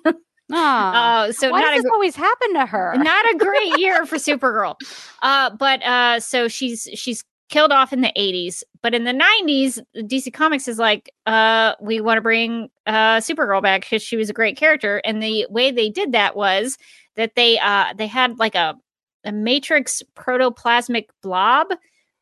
Oh, 0.51 1.31
so 1.37 1.49
why 1.49 1.61
does 1.61 1.79
a, 1.79 1.83
this 1.83 1.91
always 1.91 2.15
happen 2.15 2.53
to 2.53 2.65
her? 2.65 2.93
Not 2.97 3.33
a 3.33 3.37
great 3.37 3.77
year 3.77 4.05
for 4.05 4.15
Supergirl. 4.17 4.75
Uh, 5.21 5.49
but 5.51 5.83
uh, 5.83 6.19
so 6.19 6.47
she's 6.47 6.87
she's 6.93 7.23
killed 7.49 7.71
off 7.71 7.93
in 7.93 8.01
the 8.01 8.11
80s, 8.17 8.63
but 8.81 8.95
in 8.95 9.03
the 9.03 9.11
90s, 9.11 9.79
DC 9.95 10.33
Comics 10.33 10.67
is 10.67 10.79
like, 10.79 11.13
uh, 11.27 11.73
we 11.79 12.01
want 12.01 12.17
to 12.17 12.21
bring 12.21 12.69
uh, 12.87 13.17
Supergirl 13.17 13.61
back 13.61 13.81
because 13.81 14.01
she 14.01 14.15
was 14.15 14.29
a 14.29 14.33
great 14.33 14.57
character, 14.57 15.01
and 15.05 15.21
the 15.21 15.45
way 15.49 15.69
they 15.69 15.89
did 15.89 16.13
that 16.13 16.35
was 16.35 16.77
that 17.15 17.35
they 17.35 17.59
uh 17.59 17.93
they 17.95 18.07
had 18.07 18.39
like 18.39 18.55
a 18.55 18.75
a 19.23 19.31
Matrix 19.31 20.03
protoplasmic 20.15 21.07
blob 21.21 21.67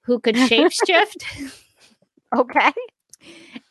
who 0.01 0.19
could 0.19 0.35
shapeshift. 0.35 1.23
okay. 2.35 2.71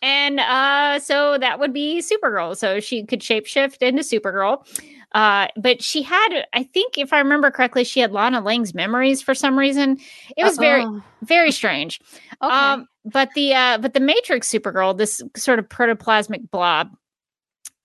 And 0.03 0.41
uh, 0.41 0.99
so 1.01 1.39
that 1.39 1.59
would 1.59 1.73
be 1.73 2.01
Supergirl. 2.01 2.57
So 2.57 2.81
she 2.81 3.05
could 3.05 3.21
shapeshift 3.21 3.83
into 3.83 4.03
Supergirl. 4.03 4.65
Uh, 5.13 5.49
but 5.57 5.83
she 5.83 6.03
had, 6.03 6.47
I 6.53 6.63
think, 6.63 6.97
if 6.97 7.13
I 7.13 7.19
remember 7.19 7.51
correctly, 7.51 7.83
she 7.83 8.01
had 8.01 8.13
Lana 8.13 8.41
Lang's 8.41 8.75
memories 8.75 9.21
for 9.21 9.35
some 9.35 9.59
reason. 9.59 9.99
It 10.37 10.45
was 10.45 10.57
Uh-oh. 10.57 10.61
very, 10.61 10.87
very 11.23 11.51
strange. 11.51 12.01
Okay. 12.41 12.55
Um, 12.55 12.87
but 13.05 13.31
the 13.35 13.55
uh, 13.55 13.79
but 13.79 13.93
the 13.95 14.01
Matrix 14.01 14.51
Supergirl, 14.51 14.97
this 14.97 15.21
sort 15.37 15.59
of 15.59 15.69
protoplasmic 15.69 16.51
blob, 16.51 16.91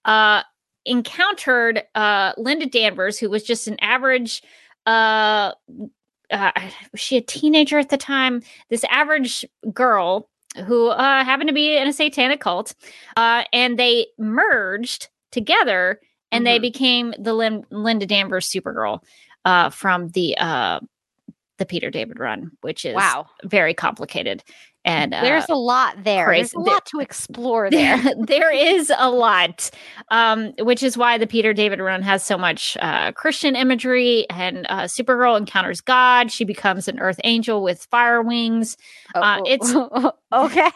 uh, 0.03 0.43
encountered 0.85 1.83
uh, 1.95 2.33
Linda 2.37 2.65
Danvers, 2.65 3.17
who 3.17 3.29
was 3.29 3.43
just 3.43 3.67
an 3.67 3.77
average 3.81 4.41
uh, 4.85 5.51
uh, 6.31 6.51
was 6.91 7.01
she 7.01 7.17
a 7.17 7.21
teenager 7.21 7.77
at 7.79 7.89
the 7.89 7.97
time? 7.97 8.41
This 8.69 8.83
average 8.85 9.45
girl 9.73 10.29
who 10.65 10.87
uh, 10.87 11.23
happened 11.23 11.49
to 11.49 11.53
be 11.53 11.75
in 11.75 11.87
a 11.87 11.93
satanic 11.93 12.39
cult, 12.39 12.73
uh, 13.17 13.43
and 13.51 13.77
they 13.77 14.07
merged 14.17 15.09
together 15.31 15.99
and 16.31 16.45
mm-hmm. 16.45 16.53
they 16.53 16.59
became 16.59 17.13
the 17.19 17.33
Lin- 17.33 17.65
Linda 17.69 18.05
Danvers 18.05 18.49
Supergirl 18.49 19.01
uh, 19.43 19.69
from 19.69 20.09
the 20.09 20.37
uh, 20.37 20.79
the 21.57 21.65
Peter 21.65 21.89
David 21.89 22.19
run, 22.19 22.51
which 22.61 22.85
is 22.85 22.95
wow 22.95 23.27
very 23.43 23.73
complicated. 23.73 24.43
And 24.85 25.13
uh, 25.13 25.21
There's 25.21 25.49
a 25.49 25.55
lot 25.55 26.03
there. 26.03 26.25
crazy. 26.25 26.41
There's 26.41 26.53
a 26.53 26.59
lot 26.59 26.85
to 26.87 26.99
explore 26.99 27.69
there. 27.71 28.01
there, 28.19 28.51
is 28.51 28.91
a 28.95 29.09
lot, 29.09 29.69
um, 30.09 30.53
which 30.59 30.83
is 30.83 30.95
why 30.97 31.17
the 31.17 31.27
Peter 31.27 31.53
David 31.53 31.79
run 31.79 32.01
has 32.03 32.23
so 32.23 32.37
much 32.37 32.77
uh, 32.79 33.11
Christian 33.13 33.55
imagery. 33.55 34.25
And 34.29 34.65
uh, 34.69 34.83
Supergirl 34.83 35.37
encounters 35.37 35.81
God. 35.81 36.31
She 36.31 36.45
becomes 36.45 36.87
an 36.87 36.99
Earth 36.99 37.19
angel 37.23 37.63
with 37.63 37.87
fire 37.89 38.21
wings. 38.21 38.77
Uh, 39.15 39.41
it's- 39.45 39.75
okay. 40.31 40.71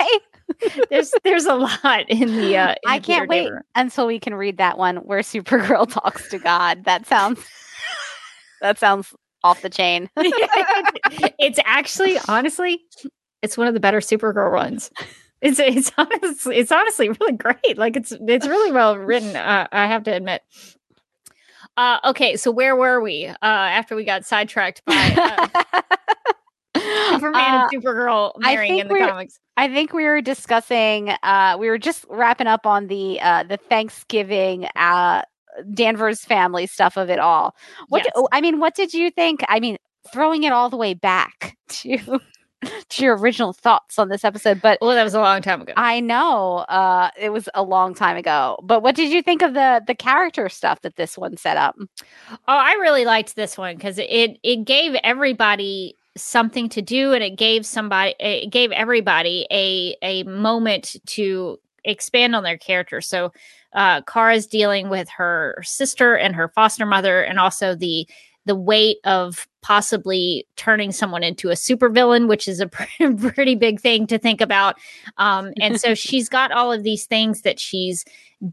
There's 0.89 1.13
there's 1.23 1.45
a 1.45 1.53
lot 1.53 2.09
in 2.09 2.35
the. 2.35 2.57
Uh, 2.57 2.71
in 2.71 2.75
I 2.87 2.97
the 2.97 3.05
can't 3.05 3.29
wait 3.29 3.43
David 3.43 3.59
until 3.75 4.07
we 4.07 4.19
can 4.19 4.33
read 4.33 4.57
that 4.57 4.79
one 4.79 4.97
where 4.97 5.19
Supergirl 5.19 5.87
talks 5.87 6.27
to 6.29 6.39
God. 6.39 6.85
That 6.85 7.05
sounds 7.05 7.39
that 8.59 8.79
sounds 8.79 9.13
off 9.43 9.61
the 9.61 9.69
chain. 9.69 10.09
it's 10.17 11.59
actually 11.65 12.17
honestly, 12.27 12.81
it's 13.41 13.57
one 13.57 13.67
of 13.67 13.73
the 13.73 13.79
better 13.79 13.99
Supergirl 13.99 14.51
runs. 14.51 14.91
It's 15.41 15.57
it's 15.59 15.91
honestly 15.97 16.57
it's 16.57 16.71
honestly 16.71 17.09
really 17.09 17.31
great. 17.33 17.77
Like 17.77 17.95
it's 17.95 18.11
it's 18.27 18.45
really 18.47 18.71
well 18.73 18.97
written. 18.97 19.35
Uh, 19.35 19.67
I 19.71 19.87
have 19.87 20.03
to 20.03 20.13
admit. 20.13 20.41
Uh, 21.77 21.99
okay, 22.05 22.35
so 22.35 22.51
where 22.51 22.75
were 22.75 22.99
we 22.99 23.25
uh, 23.27 23.35
after 23.41 23.95
we 23.95 24.03
got 24.03 24.25
sidetracked 24.25 24.83
by 24.85 24.93
uh, 24.95 25.81
Superman 27.09 27.35
Uh, 27.35 27.67
and 27.71 27.71
Supergirl 27.83 28.33
marrying 28.37 28.79
in 28.79 28.87
the 28.87 28.95
comics? 28.95 29.39
I 29.57 29.67
think 29.67 29.93
we 29.93 30.03
were 30.05 30.21
discussing 30.21 31.09
uh 31.23 31.57
we 31.59 31.69
were 31.69 31.77
just 31.77 32.05
wrapping 32.09 32.47
up 32.47 32.65
on 32.65 32.87
the 32.87 33.19
uh 33.21 33.43
the 33.43 33.57
Thanksgiving 33.57 34.65
uh 34.75 35.21
Danvers 35.73 36.21
family 36.21 36.67
stuff 36.67 36.97
of 36.97 37.09
it 37.09 37.19
all. 37.19 37.55
What 37.89 38.03
Yes. 38.05 38.13
do- 38.15 38.27
I 38.31 38.39
mean, 38.41 38.59
what 38.59 38.75
did 38.75 38.93
you 38.93 39.09
think? 39.11 39.41
I 39.49 39.59
mean, 39.59 39.77
throwing 40.13 40.43
it 40.43 40.51
all 40.53 40.69
the 40.69 40.77
way 40.77 40.93
back 40.93 41.57
to 41.69 42.19
to 42.89 43.03
your 43.03 43.17
original 43.17 43.53
thoughts 43.53 43.97
on 43.97 44.09
this 44.09 44.23
episode, 44.23 44.61
but 44.61 44.79
Well, 44.81 44.91
that 44.91 45.03
was 45.03 45.13
a 45.13 45.21
long 45.21 45.41
time 45.41 45.61
ago. 45.61 45.73
I 45.77 45.99
know 45.99 46.57
uh 46.69 47.09
it 47.17 47.29
was 47.29 47.47
a 47.53 47.63
long 47.63 47.93
time 47.93 48.17
ago. 48.17 48.57
But 48.63 48.83
what 48.83 48.95
did 48.95 49.11
you 49.11 49.21
think 49.21 49.41
of 49.41 49.53
the 49.53 49.81
the 49.85 49.95
character 49.95 50.49
stuff 50.49 50.81
that 50.81 50.95
this 50.95 51.17
one 51.17 51.37
set 51.37 51.57
up? 51.57 51.75
Oh, 52.29 52.37
I 52.47 52.73
really 52.73 53.05
liked 53.05 53.35
this 53.35 53.57
one 53.57 53.75
because 53.75 53.97
it 53.97 54.37
it 54.43 54.65
gave 54.65 54.95
everybody 55.03 55.95
something 56.17 56.69
to 56.69 56.81
do, 56.81 57.13
and 57.13 57.23
it 57.23 57.37
gave 57.37 57.65
somebody 57.65 58.15
it 58.19 58.51
gave 58.51 58.71
everybody 58.71 59.47
a 59.51 59.95
a 60.01 60.23
moment 60.23 60.95
to 61.07 61.59
expand 61.85 62.35
on 62.35 62.43
their 62.43 62.57
character. 62.57 62.99
So, 62.99 63.31
uh, 63.73 64.01
Kara's 64.01 64.47
dealing 64.47 64.89
with 64.89 65.07
her 65.09 65.61
sister 65.63 66.15
and 66.15 66.35
her 66.35 66.49
foster 66.49 66.85
mother, 66.85 67.21
and 67.21 67.39
also 67.39 67.75
the 67.75 68.07
the 68.45 68.55
weight 68.55 68.97
of 69.03 69.47
possibly 69.61 70.47
turning 70.55 70.91
someone 70.91 71.21
into 71.23 71.49
a 71.49 71.53
supervillain, 71.53 72.27
which 72.27 72.47
is 72.47 72.59
a 72.59 72.67
pretty, 73.33 73.55
big 73.55 73.79
thing 73.79 74.07
to 74.07 74.17
think 74.17 74.41
about. 74.41 74.77
Um, 75.17 75.51
and 75.61 75.79
so 75.79 75.93
she's 75.95 76.29
got 76.29 76.51
all 76.51 76.71
of 76.71 76.83
these 76.83 77.05
things 77.05 77.41
that 77.41 77.59
she's 77.59 78.05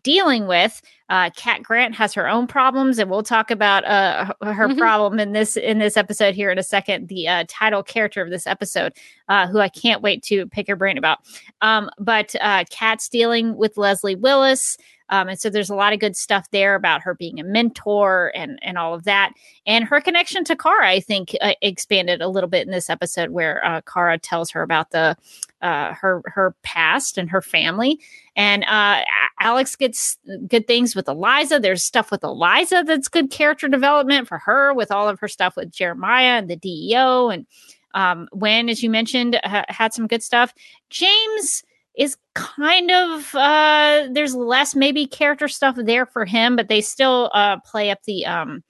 dealing 0.03 0.49
with. 0.49 0.83
Uh, 1.09 1.31
Cat 1.37 1.63
Grant 1.63 1.95
has 1.95 2.13
her 2.15 2.29
own 2.29 2.49
problems, 2.49 2.99
and 2.99 3.09
we'll 3.09 3.23
talk 3.23 3.53
about 3.53 3.85
uh, 3.85 4.33
her 4.43 4.67
Mhm. 4.69 4.77
problem 4.79 5.21
in 5.21 5.33
this 5.33 5.57
in 5.57 5.79
this 5.79 5.97
episode 5.97 6.35
here 6.35 6.51
in 6.51 6.59
a 6.59 6.63
second. 6.65 7.07
The 7.07 7.29
uh, 7.29 7.45
title 7.49 7.85
character 7.85 8.21
of 8.21 8.29
this 8.31 8.49
episode, 8.49 8.93
uh, 9.29 9.47
who 9.47 9.61
I 9.61 9.69
can't 9.69 10.03
wait 10.03 10.25
to 10.25 10.47
pick 10.49 10.67
her 10.67 10.75
brain 10.75 10.99
about. 10.99 11.19
Um, 11.63 11.89
but 12.01 12.35
uh, 12.41 12.65
Cat's 12.71 13.09
dealing 13.09 13.57
with 13.57 13.77
Leslie 13.79 14.17
Willis. 14.17 14.77
Um, 15.09 15.29
and 15.29 15.39
so 15.39 15.51
there's 15.51 15.71
a 15.71 15.75
lot 15.75 15.93
of 15.93 16.01
good 16.01 16.17
stuff 16.17 16.51
there 16.51 16.75
about 16.75 17.03
her 17.03 17.15
being 17.15 17.39
a 17.39 17.45
mentor 17.45 18.33
and 18.35 18.59
and 18.63 18.77
all 18.79 18.95
of 18.95 19.05
that, 19.05 19.33
and 19.67 19.85
her 19.85 20.01
connection 20.01 20.45
to 20.45 20.57
Kara. 20.57 20.91
I 20.91 21.01
think 21.01 21.37
uh, 21.41 21.55
expanded 21.63 22.21
a 22.21 22.29
little 22.29 22.51
bit 22.51 22.67
in 22.67 22.73
this 22.73 22.91
episode, 22.91 23.31
where 23.31 23.65
uh, 23.65 23.81
Kara 23.83 24.19
tells 24.19 24.51
her 24.51 24.63
about 24.63 24.91
the 24.91 25.17
uh, 25.63 25.95
her 25.95 26.23
her 26.27 26.55
past 26.63 27.19
and 27.19 27.31
her 27.31 27.43
family, 27.43 28.01
and 28.35 28.65
uh, 28.65 29.03
Alex 29.41 29.77
gets 29.77 30.19
good 30.49 30.67
things 30.67 30.97
with 30.97 31.09
Eliza. 31.09 31.61
There's 31.61 31.85
stuff 31.85 32.11
with 32.11 32.25
Eliza 32.25 32.83
that's 32.87 33.09
good 33.09 33.31
character 33.31 33.69
development 33.69 34.29
for 34.29 34.39
her, 34.39 34.75
with 34.75 34.91
all 34.91 35.09
of 35.09 35.21
her 35.21 35.29
stuff 35.29 35.57
with 35.57 35.71
Jeremiah 35.71 36.39
and 36.39 36.51
the 36.51 36.57
DEO, 36.57 37.31
and 37.31 37.47
um, 37.95 38.29
when, 38.33 38.69
as 38.69 38.83
you 38.83 38.91
mentioned, 38.91 39.41
ha- 39.45 39.65
had 39.69 39.95
some 39.95 40.07
good 40.07 40.23
stuff. 40.23 40.53
James 40.91 41.65
is 41.97 42.17
kind 42.35 42.91
of 42.91 43.35
uh 43.35 44.07
there's 44.13 44.35
less 44.35 44.75
maybe 44.75 45.07
character 45.07 45.49
stuff 45.49 45.77
there 45.77 46.07
for 46.07 46.25
him 46.25 46.57
but 46.57 46.69
they 46.69 46.81
still 46.81 47.31
uh 47.35 47.59
play 47.61 47.91
up 47.91 48.03
the 48.05 48.27
um 48.27 48.63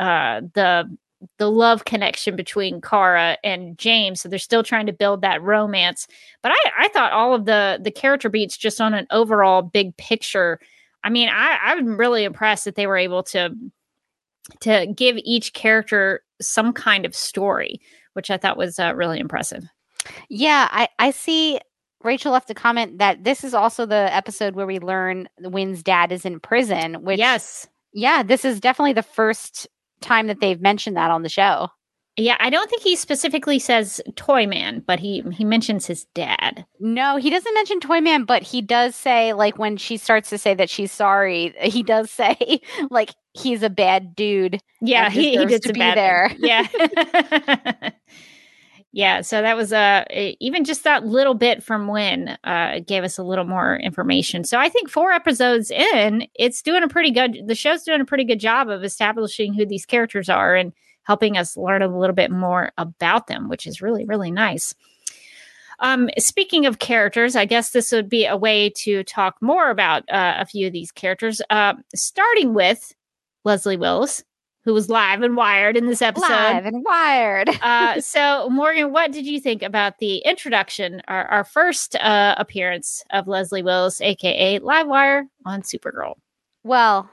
uh 0.00 0.40
the 0.54 0.88
the 1.38 1.50
love 1.50 1.84
connection 1.84 2.36
between 2.36 2.80
Kara 2.80 3.36
and 3.42 3.76
James. 3.76 4.20
So 4.20 4.28
they're 4.28 4.38
still 4.38 4.62
trying 4.62 4.86
to 4.86 4.92
build 4.92 5.22
that 5.22 5.42
romance. 5.42 6.06
But 6.42 6.52
I 6.52 6.70
I 6.78 6.88
thought 6.88 7.12
all 7.12 7.34
of 7.34 7.44
the 7.44 7.80
the 7.82 7.90
character 7.90 8.28
beats 8.28 8.56
just 8.56 8.80
on 8.80 8.94
an 8.94 9.06
overall 9.10 9.62
big 9.62 9.96
picture. 9.96 10.60
I 11.02 11.10
mean 11.10 11.28
I 11.28 11.58
I'm 11.60 11.96
really 11.96 12.22
impressed 12.22 12.66
that 12.66 12.76
they 12.76 12.86
were 12.86 12.96
able 12.96 13.24
to 13.24 13.52
to 14.60 14.86
give 14.94 15.16
each 15.24 15.54
character 15.54 16.22
some 16.40 16.72
kind 16.72 17.04
of 17.04 17.16
story 17.16 17.80
which 18.18 18.32
I 18.32 18.36
thought 18.36 18.56
was 18.56 18.80
uh, 18.80 18.96
really 18.96 19.20
impressive. 19.20 19.64
Yeah, 20.28 20.66
I, 20.72 20.88
I 20.98 21.12
see 21.12 21.60
Rachel 22.04 22.32
left 22.32 22.50
a 22.50 22.54
comment 22.54 22.98
that 22.98 23.24
this 23.24 23.44
is 23.44 23.54
also 23.54 23.86
the 23.86 24.14
episode 24.14 24.54
where 24.54 24.66
we 24.66 24.78
learn 24.78 25.28
Winn's 25.40 25.82
dad 25.82 26.12
is 26.12 26.24
in 26.24 26.40
prison, 26.40 27.02
which 27.02 27.18
yes 27.18 27.66
yeah, 27.92 28.22
this 28.22 28.44
is 28.44 28.60
definitely 28.60 28.92
the 28.92 29.02
first 29.02 29.66
time 30.00 30.26
that 30.28 30.40
they've 30.40 30.60
mentioned 30.60 30.96
that 30.96 31.10
on 31.10 31.22
the 31.22 31.28
show. 31.28 31.68
Yeah, 32.16 32.36
I 32.40 32.50
don't 32.50 32.68
think 32.68 32.82
he 32.82 32.96
specifically 32.96 33.60
says 33.60 34.00
Toy 34.16 34.44
Man, 34.44 34.82
but 34.84 34.98
he 34.98 35.22
he 35.32 35.44
mentions 35.44 35.86
his 35.86 36.04
dad. 36.14 36.66
No, 36.80 37.16
he 37.16 37.30
doesn't 37.30 37.54
mention 37.54 37.78
Toyman, 37.78 38.24
but 38.24 38.42
he 38.42 38.60
does 38.60 38.96
say 38.96 39.32
like 39.34 39.56
when 39.56 39.76
she 39.76 39.96
starts 39.96 40.28
to 40.30 40.38
say 40.38 40.52
that 40.54 40.68
she's 40.68 40.90
sorry, 40.90 41.54
he 41.62 41.84
does 41.84 42.10
say 42.10 42.60
like 42.90 43.14
he's 43.34 43.62
a 43.62 43.70
bad 43.70 44.16
dude. 44.16 44.60
Yeah, 44.80 45.10
he, 45.10 45.36
he 45.36 45.46
did 45.46 45.62
to 45.62 45.72
be 45.72 45.78
bad 45.78 45.96
there. 45.96 46.28
things. 46.30 46.40
Yeah. 46.42 47.90
yeah, 48.92 49.20
so 49.20 49.42
that 49.42 49.56
was 49.56 49.72
uh, 49.72 50.04
e- 50.10 50.36
even 50.40 50.64
just 50.64 50.84
that 50.84 51.04
little 51.04 51.34
bit 51.34 51.62
from 51.62 51.88
when 51.88 52.38
uh 52.44 52.80
gave 52.86 53.04
us 53.04 53.18
a 53.18 53.22
little 53.22 53.44
more 53.44 53.76
information. 53.76 54.44
So 54.44 54.58
I 54.58 54.68
think 54.68 54.88
four 54.88 55.12
episodes 55.12 55.70
in, 55.70 56.26
it's 56.34 56.62
doing 56.62 56.82
a 56.82 56.88
pretty 56.88 57.10
good 57.10 57.42
the 57.46 57.54
show's 57.54 57.82
doing 57.82 58.00
a 58.00 58.06
pretty 58.06 58.24
good 58.24 58.40
job 58.40 58.68
of 58.70 58.84
establishing 58.84 59.52
who 59.54 59.66
these 59.66 59.84
characters 59.86 60.28
are 60.28 60.54
and 60.54 60.72
helping 61.02 61.36
us 61.36 61.56
learn 61.56 61.82
a 61.82 61.98
little 61.98 62.14
bit 62.14 62.30
more 62.30 62.72
about 62.78 63.26
them, 63.26 63.48
which 63.48 63.66
is 63.66 63.82
really 63.82 64.06
really 64.06 64.30
nice. 64.30 64.74
Um, 65.80 66.08
speaking 66.18 66.66
of 66.66 66.78
characters, 66.78 67.36
I 67.36 67.44
guess 67.44 67.70
this 67.70 67.92
would 67.92 68.08
be 68.08 68.26
a 68.26 68.36
way 68.36 68.70
to 68.78 69.04
talk 69.04 69.36
more 69.40 69.70
about 69.70 70.02
uh, 70.10 70.36
a 70.38 70.46
few 70.46 70.66
of 70.66 70.72
these 70.72 70.90
characters. 70.90 71.40
Uh, 71.50 71.74
starting 71.94 72.52
with 72.52 72.94
Leslie 73.44 73.76
Willis, 73.76 74.24
who 74.68 74.74
was 74.74 74.90
live 74.90 75.22
and 75.22 75.34
wired 75.34 75.78
in 75.78 75.86
this 75.86 76.02
episode. 76.02 76.28
Live 76.28 76.66
and 76.66 76.84
wired. 76.84 77.48
uh, 77.62 78.02
so, 78.02 78.50
Morgan, 78.50 78.92
what 78.92 79.12
did 79.12 79.24
you 79.24 79.40
think 79.40 79.62
about 79.62 79.96
the 79.96 80.18
introduction, 80.18 81.00
our, 81.08 81.24
our 81.24 81.44
first 81.44 81.96
uh, 81.96 82.34
appearance 82.36 83.02
of 83.08 83.26
Leslie 83.26 83.62
Willis, 83.62 84.02
aka 84.02 84.60
Livewire, 84.60 85.22
on 85.46 85.62
Supergirl? 85.62 86.16
Well, 86.64 87.08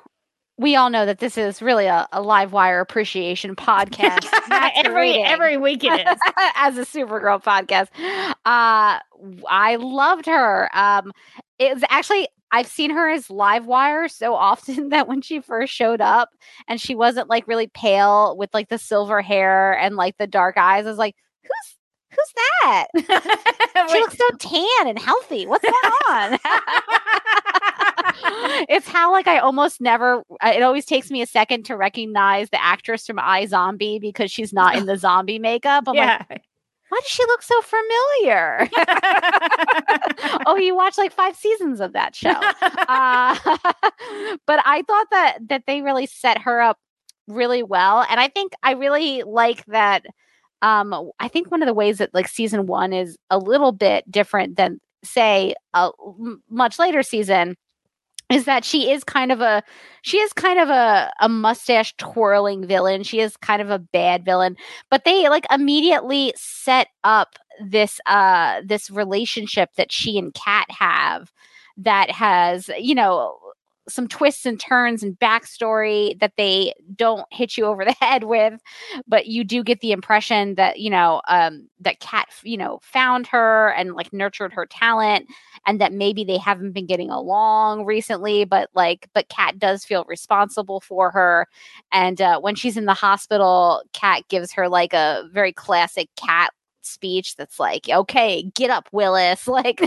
we 0.58 0.76
all 0.76 0.90
know 0.90 1.06
that 1.06 1.20
this 1.20 1.38
is 1.38 1.62
really 1.62 1.86
a, 1.86 2.06
a 2.12 2.22
live 2.22 2.52
wire 2.52 2.82
appreciation 2.82 3.56
podcast. 3.56 4.28
every 4.76 5.24
every 5.24 5.56
week 5.56 5.86
it 5.86 6.06
is. 6.06 6.20
as 6.56 6.78
a 6.78 6.82
Supergirl 6.82 7.42
podcast. 7.42 7.88
Uh 8.46 9.00
I 9.50 9.78
loved 9.80 10.26
her. 10.26 10.70
Um 10.74 11.14
it 11.58 11.74
was 11.74 11.84
actually 11.90 12.28
I've 12.56 12.68
seen 12.68 12.92
her 12.92 13.10
as 13.10 13.30
live 13.30 13.66
wire 13.66 14.08
so 14.08 14.34
often 14.34 14.88
that 14.96 15.08
when 15.10 15.22
she 15.22 15.42
first 15.42 15.74
showed 15.74 16.00
up 16.00 16.30
and 16.70 16.80
she 16.80 16.96
wasn't 16.96 17.30
like 17.30 17.50
really 17.50 17.68
pale 17.68 18.38
with 18.38 18.54
like 18.54 18.70
the 18.70 18.78
silver 18.78 19.22
hair 19.22 19.78
and 19.78 19.98
like 19.98 20.18
the 20.18 20.26
dark 20.26 20.56
eyes, 20.58 20.86
I 20.86 20.90
was 20.90 20.98
like, 20.98 21.18
who's 21.44 21.76
who's 22.12 22.34
that? 22.64 22.88
She 23.92 24.00
looks 24.00 24.18
so 24.18 24.30
tan 24.40 24.88
and 24.88 24.98
healthy. 24.98 25.46
What's 25.46 25.64
going 25.64 25.76
on? 26.10 26.40
it's 28.70 28.88
how 28.88 29.12
like 29.12 29.28
I 29.28 29.40
almost 29.40 29.82
never. 29.82 30.24
It 30.42 30.64
always 30.64 30.86
takes 30.86 31.12
me 31.12 31.22
a 31.22 31.28
second 31.28 31.66
to 31.66 31.76
recognize 31.76 32.50
the 32.50 32.64
actress 32.64 33.06
from 33.06 33.18
iZombie 33.18 34.00
because 34.00 34.32
she's 34.32 34.54
not 34.54 34.78
in 34.78 34.86
the 34.86 34.96
zombie 34.98 35.40
makeup. 35.40 35.84
I'm 35.88 35.96
like, 35.96 36.26
yeah. 36.30 36.38
Why 36.90 37.00
does 37.02 37.10
she 37.10 37.24
look 37.26 37.42
so 37.42 37.62
familiar? 37.62 38.70
oh, 40.46 40.56
you 40.56 40.76
watched 40.76 40.98
like 40.98 41.12
five 41.12 41.36
seasons 41.36 41.82
of 41.82 41.94
that 41.94 42.16
show. 42.16 42.30
Uh, 42.32 43.36
but 44.46 44.60
I 44.64 44.84
thought 44.88 45.08
that 45.12 45.38
that 45.50 45.64
they 45.66 45.82
really 45.82 46.06
set 46.06 46.42
her 46.42 46.62
up 46.62 46.78
really 47.28 47.64
well, 47.64 48.06
and 48.10 48.20
I 48.20 48.28
think 48.28 48.54
I 48.62 48.72
really 48.74 49.24
like 49.24 49.66
that. 49.66 50.06
Um, 50.62 51.12
I 51.20 51.28
think 51.28 51.52
one 51.52 51.62
of 51.62 51.68
the 51.68 51.74
ways 51.74 51.98
that 51.98 52.14
like 52.14 52.28
season 52.28 52.66
one 52.68 52.94
is 52.94 53.18
a 53.30 53.38
little 53.38 53.72
bit 53.72 54.10
different 54.10 54.56
than 54.56 54.80
say 55.04 55.56
a 55.74 55.90
much 56.50 56.80
later 56.80 57.04
season 57.04 57.56
is 58.30 58.46
that 58.46 58.66
she 58.66 58.92
is 58.92 59.04
kind 59.04 59.32
of 59.32 59.42
a 59.42 59.64
she 60.02 60.18
is 60.18 60.34
kind 60.34 60.60
of 60.60 60.70
a, 60.70 61.12
a 61.22 61.30
mustache 61.30 61.96
twirling 61.98 62.68
villain. 62.68 63.04
She 63.04 63.20
is 63.20 63.38
kind 63.38 63.62
of 63.62 63.70
a 63.70 63.80
bad 63.80 64.26
villain. 64.26 64.56
But 64.90 65.04
they 65.06 65.30
like 65.30 65.46
immediately 65.52 66.34
set 66.36 66.88
up 67.04 67.36
this 67.64 68.00
uh 68.06 68.62
this 68.66 68.90
relationship 68.90 69.70
that 69.78 69.92
she 69.92 70.18
and 70.18 70.34
cat 70.34 70.68
have 70.70 71.32
that 71.78 72.12
has 72.12 72.70
you 72.80 72.96
know 72.96 73.38
some 73.88 74.08
twists 74.08 74.46
and 74.46 74.60
turns 74.60 75.04
and 75.04 75.18
backstory 75.20 76.20
that 76.20 76.34
they 76.38 76.74
don't 76.96 77.26
hit 77.32 77.58
you 77.58 77.66
over 77.66 77.86
the 77.86 77.96
head 78.02 78.24
with, 78.24 78.60
but 79.08 79.28
you 79.28 79.44
do 79.44 79.64
get 79.64 79.82
the 79.82 79.92
impression 79.92 80.56
that 80.56 80.80
you 80.80 80.90
know 80.90 81.22
um, 81.28 81.68
that 81.80 82.00
Cat 82.00 82.28
you 82.44 82.58
know 82.58 82.80
found 82.82 83.28
her 83.28 83.70
and 83.74 83.94
like 83.94 84.12
nurtured 84.12 84.54
her 84.54 84.66
talent, 84.66 85.28
and 85.66 85.80
that 85.82 85.94
maybe 85.94 86.24
they 86.24 86.38
haven't 86.38 86.72
been 86.72 86.88
getting 86.88 87.10
along 87.10 87.86
recently, 87.86 88.46
but 88.46 88.70
like 88.74 89.08
but 89.14 89.30
Cat 89.30 89.60
does 89.60 89.86
feel 89.86 90.04
responsible 90.08 90.80
for 90.80 91.12
her, 91.12 91.48
and 91.92 92.22
uh, 92.22 92.40
when 92.40 92.56
she's 92.56 92.78
in 92.78 92.86
the 92.86 92.94
hospital, 92.94 93.84
Cat 93.94 94.24
gives 94.30 94.52
her 94.54 94.68
like 94.70 94.94
a 94.94 95.24
very 95.32 95.54
classic 95.54 96.10
Cat 96.16 96.52
speech 96.86 97.36
that's 97.36 97.60
like, 97.60 97.88
okay, 97.90 98.44
get 98.56 98.70
up, 98.70 98.88
Willis. 98.92 99.48
Like 99.56 99.80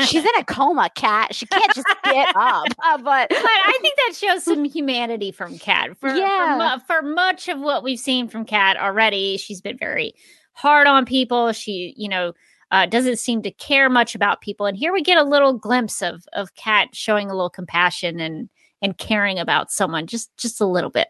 she's 0.00 0.22
in 0.24 0.30
a 0.38 0.44
coma, 0.48 0.90
cat. 0.94 1.34
She 1.34 1.46
can't 1.46 1.74
just 1.74 1.86
get 2.04 2.28
up. 2.36 2.66
Uh, 2.84 2.98
but 3.02 3.28
but 3.30 3.38
I 3.38 3.78
think 3.80 3.96
that 3.96 4.14
shows 4.16 4.44
some 4.44 4.64
humanity 4.64 5.32
from 5.32 5.58
Cat. 5.58 5.96
For, 5.98 6.08
Yeah. 6.10 6.78
for, 6.78 6.84
for 6.86 7.02
much 7.02 7.48
of 7.48 7.58
what 7.58 7.82
we've 7.82 7.98
seen 7.98 8.28
from 8.28 8.44
Cat 8.44 8.76
already, 8.76 9.36
she's 9.38 9.60
been 9.60 9.78
very 9.78 10.14
hard 10.52 10.86
on 10.86 11.04
people. 11.06 11.52
She, 11.52 11.94
you 11.96 12.08
know, 12.08 12.32
uh, 12.70 12.86
doesn't 12.86 13.18
seem 13.18 13.42
to 13.42 13.50
care 13.50 13.88
much 13.88 14.14
about 14.14 14.40
people. 14.40 14.66
And 14.66 14.76
here 14.76 14.92
we 14.92 15.02
get 15.02 15.18
a 15.18 15.24
little 15.24 15.52
glimpse 15.56 16.02
of 16.02 16.24
of 16.32 16.54
Cat 16.54 16.88
showing 16.94 17.30
a 17.30 17.34
little 17.34 17.50
compassion 17.50 18.20
and 18.20 18.48
and 18.82 18.98
caring 18.98 19.38
about 19.38 19.70
someone 19.70 20.06
just 20.06 20.36
just 20.36 20.60
a 20.60 20.66
little 20.66 20.90
bit. 20.90 21.08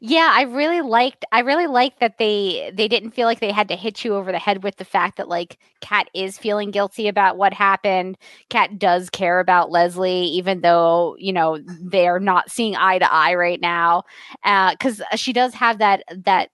Yeah, 0.00 0.30
I 0.34 0.42
really 0.42 0.80
liked 0.82 1.24
I 1.32 1.40
really 1.40 1.66
liked 1.66 2.00
that 2.00 2.18
they 2.18 2.70
they 2.74 2.88
didn't 2.88 3.12
feel 3.12 3.26
like 3.26 3.40
they 3.40 3.52
had 3.52 3.68
to 3.68 3.76
hit 3.76 4.04
you 4.04 4.14
over 4.14 4.30
the 4.32 4.38
head 4.38 4.62
with 4.62 4.76
the 4.76 4.84
fact 4.84 5.16
that 5.16 5.28
like 5.28 5.58
Cat 5.80 6.08
is 6.14 6.36
feeling 6.38 6.70
guilty 6.70 7.08
about 7.08 7.36
what 7.36 7.52
happened. 7.54 8.18
Cat 8.50 8.78
does 8.78 9.08
care 9.10 9.40
about 9.40 9.70
Leslie 9.70 10.24
even 10.24 10.60
though, 10.60 11.16
you 11.18 11.32
know, 11.32 11.58
they 11.80 12.06
are 12.08 12.20
not 12.20 12.50
seeing 12.50 12.76
eye 12.76 12.98
to 12.98 13.12
eye 13.12 13.34
right 13.34 13.60
now. 13.60 14.02
Uh 14.44 14.74
cuz 14.76 15.00
she 15.16 15.32
does 15.32 15.54
have 15.54 15.78
that 15.78 16.02
that 16.24 16.50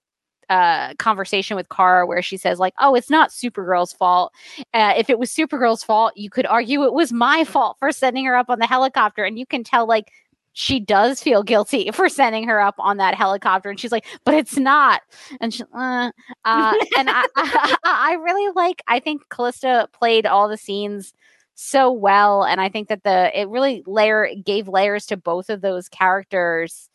uh 0.49 0.93
conversation 0.95 1.57
with 1.57 1.67
Kara 1.69 2.05
where 2.07 2.21
she 2.21 2.37
says 2.37 2.57
like, 2.59 2.73
"Oh, 2.79 2.95
it's 2.95 3.09
not 3.09 3.31
Supergirl's 3.31 3.91
fault. 3.93 4.33
Uh, 4.73 4.93
if 4.97 5.09
it 5.09 5.19
was 5.19 5.29
Supergirl's 5.31 5.83
fault, 5.83 6.13
you 6.15 6.29
could 6.29 6.45
argue 6.45 6.83
it 6.85 6.93
was 6.93 7.11
my 7.11 7.43
fault 7.43 7.77
for 7.79 7.91
sending 7.91 8.25
her 8.25 8.35
up 8.35 8.49
on 8.49 8.59
the 8.59 8.67
helicopter." 8.67 9.23
And 9.25 9.37
you 9.37 9.45
can 9.45 9.63
tell 9.63 9.85
like 9.87 10.09
she 10.57 10.79
does 10.79 11.21
feel 11.21 11.43
guilty 11.43 11.91
for 11.93 12.09
sending 12.09 12.47
her 12.47 12.59
up 12.59 12.73
on 12.79 12.97
that 12.97 13.13
helicopter. 13.13 13.69
And 13.69 13.79
she's 13.79 13.91
like 13.91 14.05
but 14.25 14.33
it's 14.33 14.57
not. 14.57 15.01
And 15.39 15.53
she, 15.53 15.63
uh, 15.71 16.11
uh, 16.45 16.73
and 16.97 17.09
I, 17.09 17.25
I, 17.35 17.75
I 17.83 18.13
really 18.13 18.51
like 18.55 18.81
i 18.87 18.99
think 18.99 19.29
calista 19.29 19.87
played 19.93 20.25
all 20.25 20.49
the 20.49 20.57
scenes 20.57 21.13
so 21.53 21.91
well. 21.91 22.43
And 22.43 22.59
i 22.59 22.69
think 22.69 22.87
that 22.87 23.03
the 23.03 23.39
it 23.39 23.47
really 23.49 23.83
layer 23.85 24.29
gave 24.43 24.67
layers 24.67 25.05
to 25.07 25.17
both 25.17 25.49
of 25.49 25.61
those 25.61 25.87
characters 25.89 26.89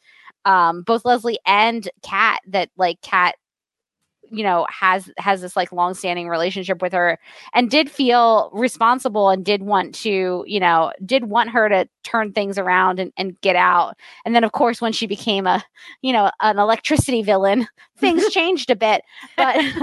um 0.44 0.83
both 0.83 1.05
leslie 1.05 1.38
and 1.46 1.88
cat 2.03 2.40
that 2.48 2.68
like 2.77 3.01
cat 3.01 3.37
you 4.33 4.42
know 4.42 4.66
has 4.71 5.11
has 5.18 5.42
this 5.42 5.57
like 5.57 5.71
long-standing 5.73 6.29
relationship 6.29 6.81
with 6.81 6.92
her 6.92 7.18
and 7.53 7.71
did 7.71 7.90
feel 7.90 8.51
responsible 8.53 9.29
and 9.29 9.45
did 9.45 9.62
want 9.62 9.95
to 9.95 10.45
you 10.47 10.59
know 10.59 10.92
did 11.05 11.25
want 11.25 11.51
her 11.51 11.68
to 11.68 11.87
turn 12.03 12.33
things 12.33 12.59
around 12.59 12.99
and, 12.99 13.12
and 13.16 13.40
get 13.40 13.57
out. 13.57 13.97
And 14.25 14.35
then 14.35 14.45
of 14.45 14.53
course 14.53 14.81
when 14.81 14.92
she 14.92 15.07
became 15.07 15.47
a 15.47 15.62
you 16.01 16.12
know 16.12 16.31
an 16.40 16.59
electricity 16.59 17.23
villain 17.23 17.68
things 17.99 18.29
changed 18.31 18.71
a 18.71 18.77
bit. 18.77 19.03
But 19.37 19.57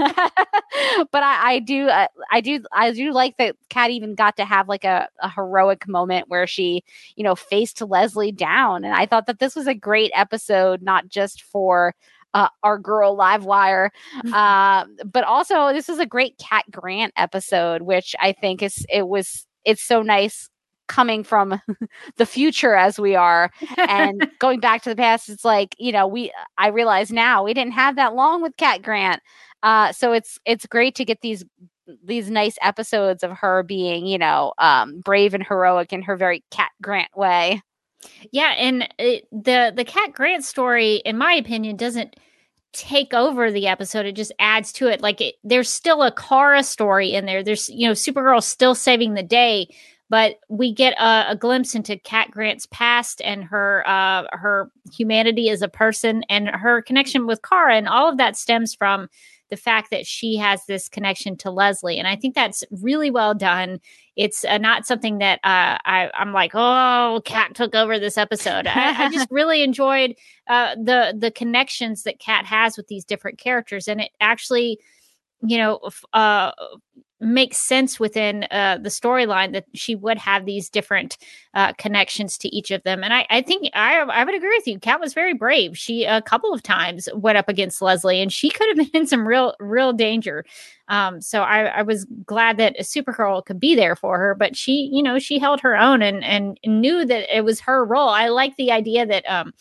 but 1.12 1.22
I, 1.22 1.52
I 1.52 1.58
do 1.60 1.88
uh, 1.88 2.08
i 2.30 2.40
do 2.40 2.62
i 2.72 2.92
do 2.92 3.12
like 3.12 3.36
that 3.38 3.56
cat 3.68 3.90
even 3.90 4.14
got 4.14 4.36
to 4.36 4.44
have 4.44 4.68
like 4.68 4.84
a, 4.84 5.08
a 5.20 5.30
heroic 5.30 5.88
moment 5.88 6.28
where 6.28 6.46
she 6.46 6.82
you 7.16 7.24
know 7.24 7.34
faced 7.36 7.80
leslie 7.80 8.32
down. 8.32 8.84
And 8.84 8.94
i 8.94 9.06
thought 9.06 9.26
that 9.26 9.38
this 9.38 9.54
was 9.54 9.66
a 9.66 9.74
great 9.74 10.10
episode 10.14 10.82
not 10.82 11.08
just 11.08 11.42
for 11.42 11.94
uh, 12.34 12.48
our 12.62 12.78
girl 12.78 13.16
Livewire. 13.16 13.90
Uh, 14.32 14.84
but 15.04 15.24
also, 15.24 15.72
this 15.72 15.88
is 15.88 15.98
a 15.98 16.06
great 16.06 16.38
Cat 16.38 16.64
Grant 16.70 17.12
episode, 17.16 17.82
which 17.82 18.14
I 18.20 18.32
think 18.32 18.62
is 18.62 18.86
it 18.88 19.08
was 19.08 19.46
it's 19.64 19.82
so 19.82 20.02
nice 20.02 20.48
coming 20.88 21.22
from 21.22 21.60
the 22.16 22.26
future 22.26 22.74
as 22.74 22.98
we 22.98 23.14
are 23.14 23.50
and 23.78 24.28
going 24.40 24.60
back 24.60 24.82
to 24.82 24.90
the 24.90 24.96
past. 24.96 25.28
It's 25.28 25.44
like 25.44 25.74
you 25.78 25.92
know 25.92 26.06
we 26.06 26.32
I 26.58 26.68
realize 26.68 27.10
now 27.10 27.44
we 27.44 27.54
didn't 27.54 27.72
have 27.72 27.96
that 27.96 28.14
long 28.14 28.42
with 28.42 28.56
Cat 28.56 28.82
Grant, 28.82 29.22
uh, 29.62 29.92
so 29.92 30.12
it's 30.12 30.38
it's 30.44 30.66
great 30.66 30.94
to 30.96 31.04
get 31.04 31.20
these 31.22 31.44
these 32.04 32.30
nice 32.30 32.56
episodes 32.62 33.22
of 33.22 33.32
her 33.32 33.62
being 33.62 34.06
you 34.06 34.18
know 34.18 34.52
um, 34.58 35.00
brave 35.00 35.34
and 35.34 35.46
heroic 35.46 35.92
in 35.92 36.02
her 36.02 36.16
very 36.16 36.44
Cat 36.50 36.70
Grant 36.82 37.16
way. 37.16 37.62
Yeah, 38.32 38.54
and 38.56 38.88
it, 38.98 39.28
the 39.30 39.72
the 39.74 39.84
Cat 39.84 40.12
Grant 40.12 40.44
story, 40.44 40.96
in 40.96 41.18
my 41.18 41.34
opinion, 41.34 41.76
doesn't 41.76 42.16
take 42.72 43.12
over 43.12 43.50
the 43.50 43.66
episode. 43.66 44.06
It 44.06 44.16
just 44.16 44.32
adds 44.38 44.72
to 44.74 44.88
it. 44.88 45.00
Like 45.00 45.20
it, 45.20 45.34
there's 45.42 45.68
still 45.68 46.02
a 46.02 46.12
Kara 46.12 46.62
story 46.62 47.12
in 47.12 47.26
there. 47.26 47.42
There's 47.42 47.68
you 47.68 47.86
know 47.86 47.92
Supergirl 47.92 48.42
still 48.42 48.74
saving 48.74 49.14
the 49.14 49.22
day, 49.22 49.74
but 50.08 50.36
we 50.48 50.72
get 50.72 50.94
a, 50.94 51.30
a 51.30 51.36
glimpse 51.36 51.74
into 51.74 51.98
Cat 51.98 52.30
Grant's 52.30 52.66
past 52.66 53.20
and 53.22 53.44
her 53.44 53.84
uh, 53.86 54.24
her 54.32 54.70
humanity 54.92 55.50
as 55.50 55.62
a 55.62 55.68
person 55.68 56.22
and 56.28 56.48
her 56.48 56.82
connection 56.82 57.26
with 57.26 57.42
Kara, 57.42 57.76
and 57.76 57.88
all 57.88 58.08
of 58.08 58.18
that 58.18 58.36
stems 58.36 58.74
from 58.74 59.08
the 59.50 59.56
fact 59.56 59.90
that 59.90 60.06
she 60.06 60.36
has 60.36 60.64
this 60.66 60.88
connection 60.88 61.36
to 61.38 61.50
Leslie, 61.50 61.98
and 61.98 62.08
I 62.08 62.16
think 62.16 62.34
that's 62.34 62.64
really 62.70 63.10
well 63.10 63.34
done. 63.34 63.80
It's 64.16 64.44
uh, 64.44 64.58
not 64.58 64.86
something 64.86 65.18
that 65.18 65.40
uh, 65.44 65.78
I, 65.84 66.10
I'm 66.14 66.32
like, 66.32 66.52
oh, 66.54 67.20
Cat 67.24 67.54
took 67.54 67.74
over 67.74 67.98
this 67.98 68.16
episode. 68.16 68.66
I, 68.66 69.06
I 69.06 69.10
just 69.10 69.28
really 69.30 69.62
enjoyed 69.62 70.14
uh, 70.48 70.74
the 70.76 71.14
the 71.16 71.30
connections 71.30 72.04
that 72.04 72.18
Cat 72.18 72.46
has 72.46 72.76
with 72.76 72.88
these 72.88 73.04
different 73.04 73.38
characters, 73.38 73.88
and 73.88 74.00
it 74.00 74.10
actually, 74.20 74.78
you 75.42 75.58
know, 75.58 75.80
uh, 76.12 76.52
makes 77.20 77.58
sense 77.58 78.00
within 78.00 78.44
uh, 78.50 78.78
the 78.80 78.88
storyline 78.88 79.52
that 79.52 79.66
she 79.74 79.94
would 79.94 80.18
have 80.18 80.46
these 80.46 80.70
different 80.70 81.18
uh, 81.54 81.72
connections 81.74 82.38
to 82.38 82.48
each 82.48 82.70
of 82.70 82.82
them. 82.82 83.04
And 83.04 83.12
I, 83.12 83.26
I 83.28 83.42
think 83.42 83.70
I, 83.74 84.00
I 84.00 84.24
would 84.24 84.34
agree 84.34 84.56
with 84.56 84.66
you. 84.66 84.78
Cat 84.78 85.00
was 85.00 85.12
very 85.12 85.34
brave. 85.34 85.76
She 85.76 86.04
a 86.04 86.22
couple 86.22 86.52
of 86.52 86.62
times 86.62 87.08
went 87.14 87.38
up 87.38 87.48
against 87.48 87.82
Leslie, 87.82 88.22
and 88.22 88.32
she 88.32 88.50
could 88.50 88.68
have 88.68 88.76
been 88.76 89.00
in 89.02 89.06
some 89.06 89.26
real, 89.26 89.54
real 89.60 89.92
danger. 89.92 90.44
Um, 90.88 91.20
so 91.20 91.42
I, 91.42 91.66
I 91.66 91.82
was 91.82 92.04
glad 92.26 92.56
that 92.56 92.74
a 92.78 92.82
Supergirl 92.82 93.44
could 93.44 93.60
be 93.60 93.74
there 93.76 93.94
for 93.94 94.18
her, 94.18 94.34
but 94.34 94.56
she, 94.56 94.90
you 94.92 95.02
know, 95.02 95.18
she 95.18 95.38
held 95.38 95.60
her 95.60 95.76
own 95.76 96.02
and 96.02 96.24
and 96.24 96.58
knew 96.64 97.04
that 97.04 97.36
it 97.36 97.44
was 97.44 97.60
her 97.60 97.84
role. 97.84 98.08
I 98.08 98.28
like 98.28 98.56
the 98.56 98.72
idea 98.72 99.06
that 99.06 99.24
um, 99.30 99.52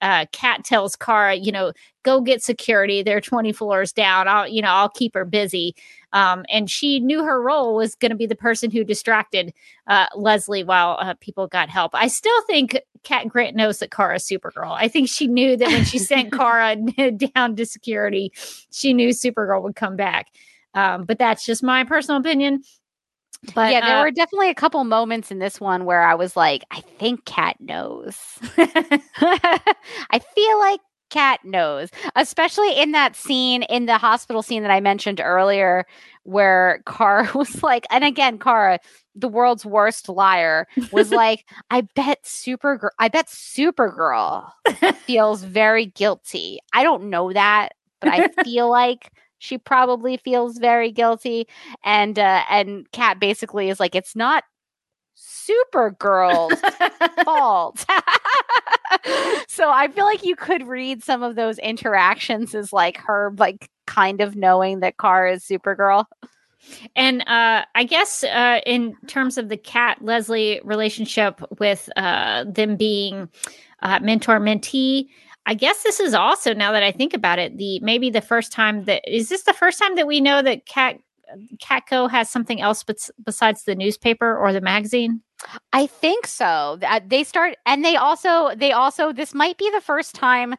uh, 0.00 0.26
Cat 0.32 0.64
tells 0.64 0.96
Kara, 0.96 1.34
you 1.34 1.52
know, 1.52 1.72
go 2.02 2.20
get 2.20 2.42
security. 2.42 3.02
They're 3.02 3.20
20 3.20 3.52
floors 3.52 3.92
down. 3.92 4.28
I'll, 4.28 4.48
you 4.48 4.62
know, 4.62 4.68
I'll 4.68 4.88
keep 4.88 5.14
her 5.14 5.24
busy. 5.24 5.74
Um, 6.12 6.44
and 6.48 6.70
she 6.70 6.98
knew 7.00 7.22
her 7.24 7.40
role 7.40 7.76
was 7.76 7.94
going 7.94 8.10
to 8.10 8.16
be 8.16 8.26
the 8.26 8.34
person 8.34 8.70
who 8.70 8.82
distracted 8.82 9.52
uh, 9.86 10.06
Leslie 10.16 10.64
while 10.64 10.98
uh, 11.00 11.14
people 11.20 11.46
got 11.46 11.68
help. 11.68 11.94
I 11.94 12.08
still 12.08 12.42
think 12.42 12.80
Cat 13.02 13.28
Grant 13.28 13.56
knows 13.56 13.78
that 13.78 13.90
Kara's 13.90 14.24
Supergirl. 14.24 14.72
I 14.72 14.88
think 14.88 15.08
she 15.08 15.26
knew 15.26 15.56
that 15.56 15.68
when 15.68 15.84
she 15.84 15.98
sent 15.98 16.32
Kara 16.36 16.76
down 17.34 17.56
to 17.56 17.66
security, 17.66 18.32
she 18.70 18.92
knew 18.92 19.10
Supergirl 19.10 19.62
would 19.62 19.76
come 19.76 19.96
back. 19.96 20.28
Um, 20.74 21.04
but 21.04 21.18
that's 21.18 21.44
just 21.44 21.62
my 21.62 21.84
personal 21.84 22.20
opinion. 22.20 22.62
But 23.54 23.72
yeah, 23.72 23.80
there 23.86 23.98
uh, 23.98 24.02
were 24.02 24.10
definitely 24.10 24.50
a 24.50 24.54
couple 24.54 24.82
moments 24.84 25.30
in 25.30 25.38
this 25.38 25.60
one 25.60 25.84
where 25.84 26.02
I 26.02 26.14
was 26.14 26.36
like, 26.36 26.62
I 26.70 26.80
think 26.98 27.24
Cat 27.24 27.56
knows. 27.58 28.16
I 28.58 30.20
feel 30.34 30.58
like 30.58 30.80
Cat 31.10 31.40
knows, 31.44 31.90
especially 32.16 32.78
in 32.80 32.92
that 32.92 33.16
scene 33.16 33.62
in 33.64 33.86
the 33.86 33.98
hospital 33.98 34.42
scene 34.42 34.62
that 34.62 34.70
I 34.70 34.80
mentioned 34.80 35.20
earlier, 35.20 35.84
where 36.22 36.82
Kara 36.86 37.28
was 37.34 37.62
like, 37.62 37.86
and 37.90 38.04
again, 38.04 38.38
Kara, 38.38 38.78
the 39.14 39.28
world's 39.28 39.66
worst 39.66 40.08
liar, 40.08 40.66
was 40.92 41.10
like, 41.10 41.44
I 41.70 41.82
bet 41.94 42.22
Supergirl, 42.24 42.90
I 42.98 43.08
bet 43.08 43.26
Supergirl 43.26 44.50
feels 45.06 45.42
very 45.42 45.86
guilty. 45.86 46.60
I 46.72 46.82
don't 46.82 47.10
know 47.10 47.32
that, 47.32 47.70
but 48.00 48.10
I 48.10 48.28
feel 48.44 48.70
like 48.70 49.10
she 49.40 49.58
probably 49.58 50.18
feels 50.18 50.58
very 50.58 50.92
guilty. 50.92 51.48
And 51.82 52.18
uh, 52.18 52.44
and 52.48 52.90
Cat 52.92 53.18
basically 53.18 53.68
is 53.68 53.80
like, 53.80 53.96
it's 53.96 54.14
not 54.14 54.44
Supergirl's 55.16 56.60
fault. 57.24 57.80
so 59.48 59.70
I 59.70 59.88
feel 59.88 60.04
like 60.04 60.24
you 60.24 60.36
could 60.36 60.68
read 60.68 61.02
some 61.02 61.22
of 61.22 61.34
those 61.34 61.58
interactions 61.58 62.54
as 62.54 62.72
like 62.72 62.98
her 62.98 63.34
like 63.36 63.68
kind 63.86 64.20
of 64.20 64.36
knowing 64.36 64.80
that 64.80 64.98
Kara 64.98 65.34
is 65.34 65.44
Supergirl. 65.44 66.04
And 66.94 67.22
uh, 67.22 67.64
I 67.74 67.84
guess 67.84 68.22
uh, 68.22 68.60
in 68.66 68.94
terms 69.06 69.38
of 69.38 69.48
the 69.48 69.56
Cat 69.56 69.98
Leslie 70.02 70.60
relationship 70.62 71.40
with 71.58 71.88
uh, 71.96 72.44
them 72.44 72.76
being 72.76 73.30
uh, 73.80 73.98
mentor 74.00 74.38
mentee, 74.38 75.08
I 75.46 75.54
guess 75.54 75.82
this 75.82 76.00
is 76.00 76.14
also 76.14 76.54
now 76.54 76.72
that 76.72 76.82
I 76.82 76.92
think 76.92 77.14
about 77.14 77.38
it, 77.38 77.56
the 77.56 77.80
maybe 77.80 78.10
the 78.10 78.20
first 78.20 78.52
time 78.52 78.84
that 78.84 79.02
is 79.10 79.28
this 79.28 79.42
the 79.42 79.52
first 79.52 79.78
time 79.78 79.96
that 79.96 80.06
we 80.06 80.20
know 80.20 80.42
that 80.42 80.66
Cat 80.66 80.98
Catco 81.58 82.10
has 82.10 82.28
something 82.28 82.60
else 82.60 82.82
bes- 82.82 83.10
besides 83.24 83.64
the 83.64 83.74
newspaper 83.74 84.36
or 84.36 84.52
the 84.52 84.60
magazine. 84.60 85.22
I 85.72 85.86
think 85.86 86.26
so. 86.26 86.78
Uh, 86.82 87.00
They 87.06 87.24
start, 87.24 87.56
and 87.64 87.84
they 87.84 87.96
also, 87.96 88.54
they 88.54 88.72
also, 88.72 89.12
this 89.12 89.32
might 89.32 89.56
be 89.56 89.70
the 89.70 89.80
first 89.80 90.14
time 90.14 90.54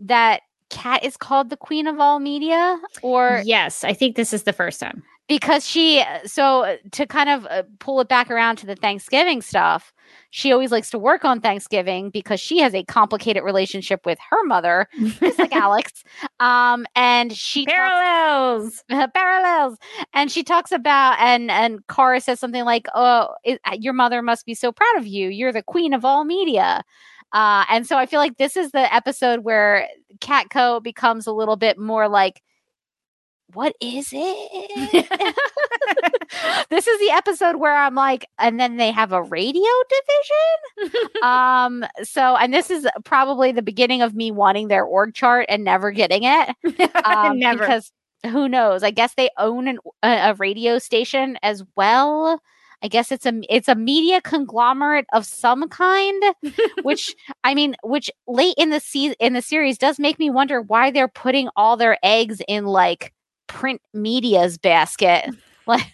that 0.00 0.42
Cat 0.68 1.04
is 1.04 1.16
called 1.16 1.48
the 1.48 1.56
queen 1.56 1.86
of 1.86 2.00
all 2.00 2.18
media, 2.18 2.78
or 3.02 3.42
yes, 3.44 3.84
I 3.84 3.92
think 3.92 4.16
this 4.16 4.32
is 4.32 4.42
the 4.42 4.52
first 4.52 4.80
time. 4.80 5.02
Because 5.28 5.66
she 5.66 6.04
so 6.24 6.62
uh, 6.64 6.76
to 6.92 7.06
kind 7.06 7.28
of 7.28 7.46
uh, 7.46 7.64
pull 7.80 8.00
it 8.00 8.08
back 8.08 8.30
around 8.30 8.56
to 8.56 8.66
the 8.66 8.76
thanksgiving 8.76 9.42
stuff 9.42 9.92
she 10.30 10.52
always 10.52 10.70
likes 10.70 10.90
to 10.90 10.98
work 10.98 11.24
on 11.24 11.40
thanksgiving 11.40 12.10
because 12.10 12.38
she 12.38 12.58
has 12.60 12.74
a 12.74 12.84
complicated 12.84 13.42
relationship 13.42 14.04
with 14.06 14.18
her 14.30 14.44
mother 14.44 14.86
just 15.20 15.38
like 15.38 15.52
alex 15.54 16.04
um 16.40 16.86
and 16.94 17.32
she 17.32 17.64
talks- 17.64 17.74
Parallels. 17.76 18.84
parallels. 19.14 19.78
And 20.12 20.30
she 20.30 20.42
talks 20.44 20.72
about 20.72 21.18
and 21.18 21.50
and 21.50 21.84
Kara 21.88 22.20
says 22.20 22.38
something 22.38 22.64
like 22.64 22.86
oh 22.94 23.28
it, 23.44 23.60
your 23.80 23.92
mother 23.94 24.22
must 24.22 24.46
be 24.46 24.54
so 24.54 24.70
proud 24.72 24.96
of 24.96 25.06
you. 25.06 25.28
You're 25.28 25.52
the 25.52 25.62
queen 25.62 25.92
of 25.92 26.04
all 26.04 26.24
media. 26.24 26.84
Uh 27.32 27.64
and 27.68 27.86
so 27.86 27.96
i 27.96 28.06
feel 28.06 28.20
like 28.20 28.36
this 28.36 28.56
is 28.56 28.70
the 28.70 28.94
episode 28.94 29.40
where 29.40 29.88
catco 30.20 30.82
becomes 30.82 31.26
a 31.26 31.32
little 31.32 31.56
bit 31.56 31.78
more 31.78 32.08
like 32.08 32.42
what 33.54 33.74
is 33.80 34.08
it? 34.12 35.34
This 36.70 36.86
is 36.86 36.98
the 37.00 37.10
episode 37.14 37.56
where 37.56 37.74
i'm 37.76 37.94
like 37.94 38.26
and 38.38 38.58
then 38.58 38.76
they 38.76 38.90
have 38.90 39.12
a 39.12 39.22
radio 39.22 39.62
division? 39.88 41.10
Um 41.22 41.84
so 42.02 42.36
and 42.36 42.52
this 42.52 42.70
is 42.70 42.86
probably 43.04 43.52
the 43.52 43.62
beginning 43.62 44.02
of 44.02 44.14
me 44.14 44.30
wanting 44.30 44.68
their 44.68 44.84
org 44.84 45.14
chart 45.14 45.46
and 45.48 45.64
never 45.64 45.90
getting 45.92 46.22
it 46.24 46.94
um, 47.04 47.38
Never. 47.38 47.60
because 47.60 47.92
who 48.30 48.48
knows? 48.48 48.82
I 48.82 48.90
guess 48.90 49.14
they 49.14 49.30
own 49.38 49.68
an, 49.68 49.78
a, 50.02 50.30
a 50.30 50.34
radio 50.34 50.78
station 50.78 51.38
as 51.42 51.62
well. 51.76 52.40
I 52.82 52.88
guess 52.88 53.10
it's 53.12 53.24
a 53.26 53.40
it's 53.48 53.68
a 53.68 53.74
media 53.74 54.20
conglomerate 54.20 55.06
of 55.12 55.24
some 55.24 55.68
kind 55.68 56.22
which 56.82 57.14
i 57.44 57.54
mean 57.54 57.74
which 57.82 58.10
late 58.26 58.54
in 58.58 58.70
the 58.70 58.80
se- 58.80 59.14
in 59.18 59.32
the 59.32 59.42
series 59.42 59.78
does 59.78 59.98
make 59.98 60.18
me 60.18 60.28
wonder 60.28 60.60
why 60.60 60.90
they're 60.90 61.08
putting 61.08 61.48
all 61.56 61.76
their 61.76 61.98
eggs 62.02 62.42
in 62.48 62.66
like 62.66 63.12
print 63.46 63.80
media's 63.94 64.58
basket. 64.58 65.30
Like 65.68 65.92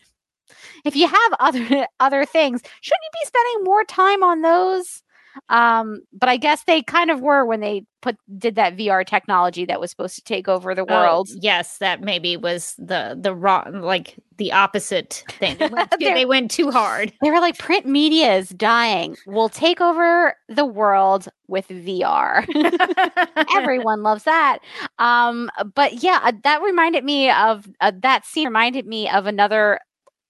if 0.85 0.95
you 0.97 1.09
have 1.09 1.33
other 1.41 1.87
other 2.01 2.25
things 2.27 2.61
shouldn't 2.81 3.01
you 3.03 3.21
be 3.21 3.27
spending 3.27 3.65
more 3.65 3.85
time 3.85 4.23
on 4.23 4.43
those 4.43 5.03
um 5.49 6.01
but 6.13 6.29
i 6.29 6.37
guess 6.37 6.65
they 6.65 6.83
kind 6.83 7.11
of 7.11 7.21
were 7.21 7.45
when 7.45 7.61
they 7.61 7.85
put 8.03 8.17
did 8.39 8.55
that 8.57 8.77
vr 8.77 9.07
technology 9.07 9.65
that 9.65 9.81
was 9.81 9.91
supposed 9.91 10.15
to 10.17 10.23
take 10.23 10.49
over 10.49 10.75
the 10.75 10.85
world 10.85 11.29
Oh, 11.33 11.39
yes, 11.41 11.79
that 11.79 12.01
maybe 12.01 12.37
was 12.37 12.75
the 12.79 13.17
the 13.21 13.35
wrong, 13.35 13.81
like 13.81 14.17
the 14.39 14.51
opposite 14.53 15.25
thing. 15.39 15.57
They 15.59 15.69
went, 15.69 15.91
too, 15.93 15.97
They're- 16.01 16.27
went 16.29 16.51
too 16.51 16.71
hard. 16.71 17.13
they 17.23 17.31
were 17.31 17.41
like 17.41 17.59
print 17.59 17.87
media 17.87 18.37
is 18.37 18.49
dying 18.51 19.17
we'll 19.27 19.49
take 19.49 19.81
over 19.81 20.35
the 20.49 20.65
world 20.67 21.29
with 21.49 21.69
vr 21.69 22.45
everyone 23.57 24.03
loves 24.03 24.25
that 24.25 24.59
um 24.99 25.51
but 25.75 26.03
yeah 26.03 26.21
uh, 26.25 26.33
that 26.45 26.61
reminded 26.63 27.05
me 27.05 27.31
of 27.31 27.69
uh, 27.81 27.93
that 28.03 28.25
scene 28.27 28.47
reminded 28.49 28.87
me 28.87 29.09
of 29.09 29.27
another 29.27 29.79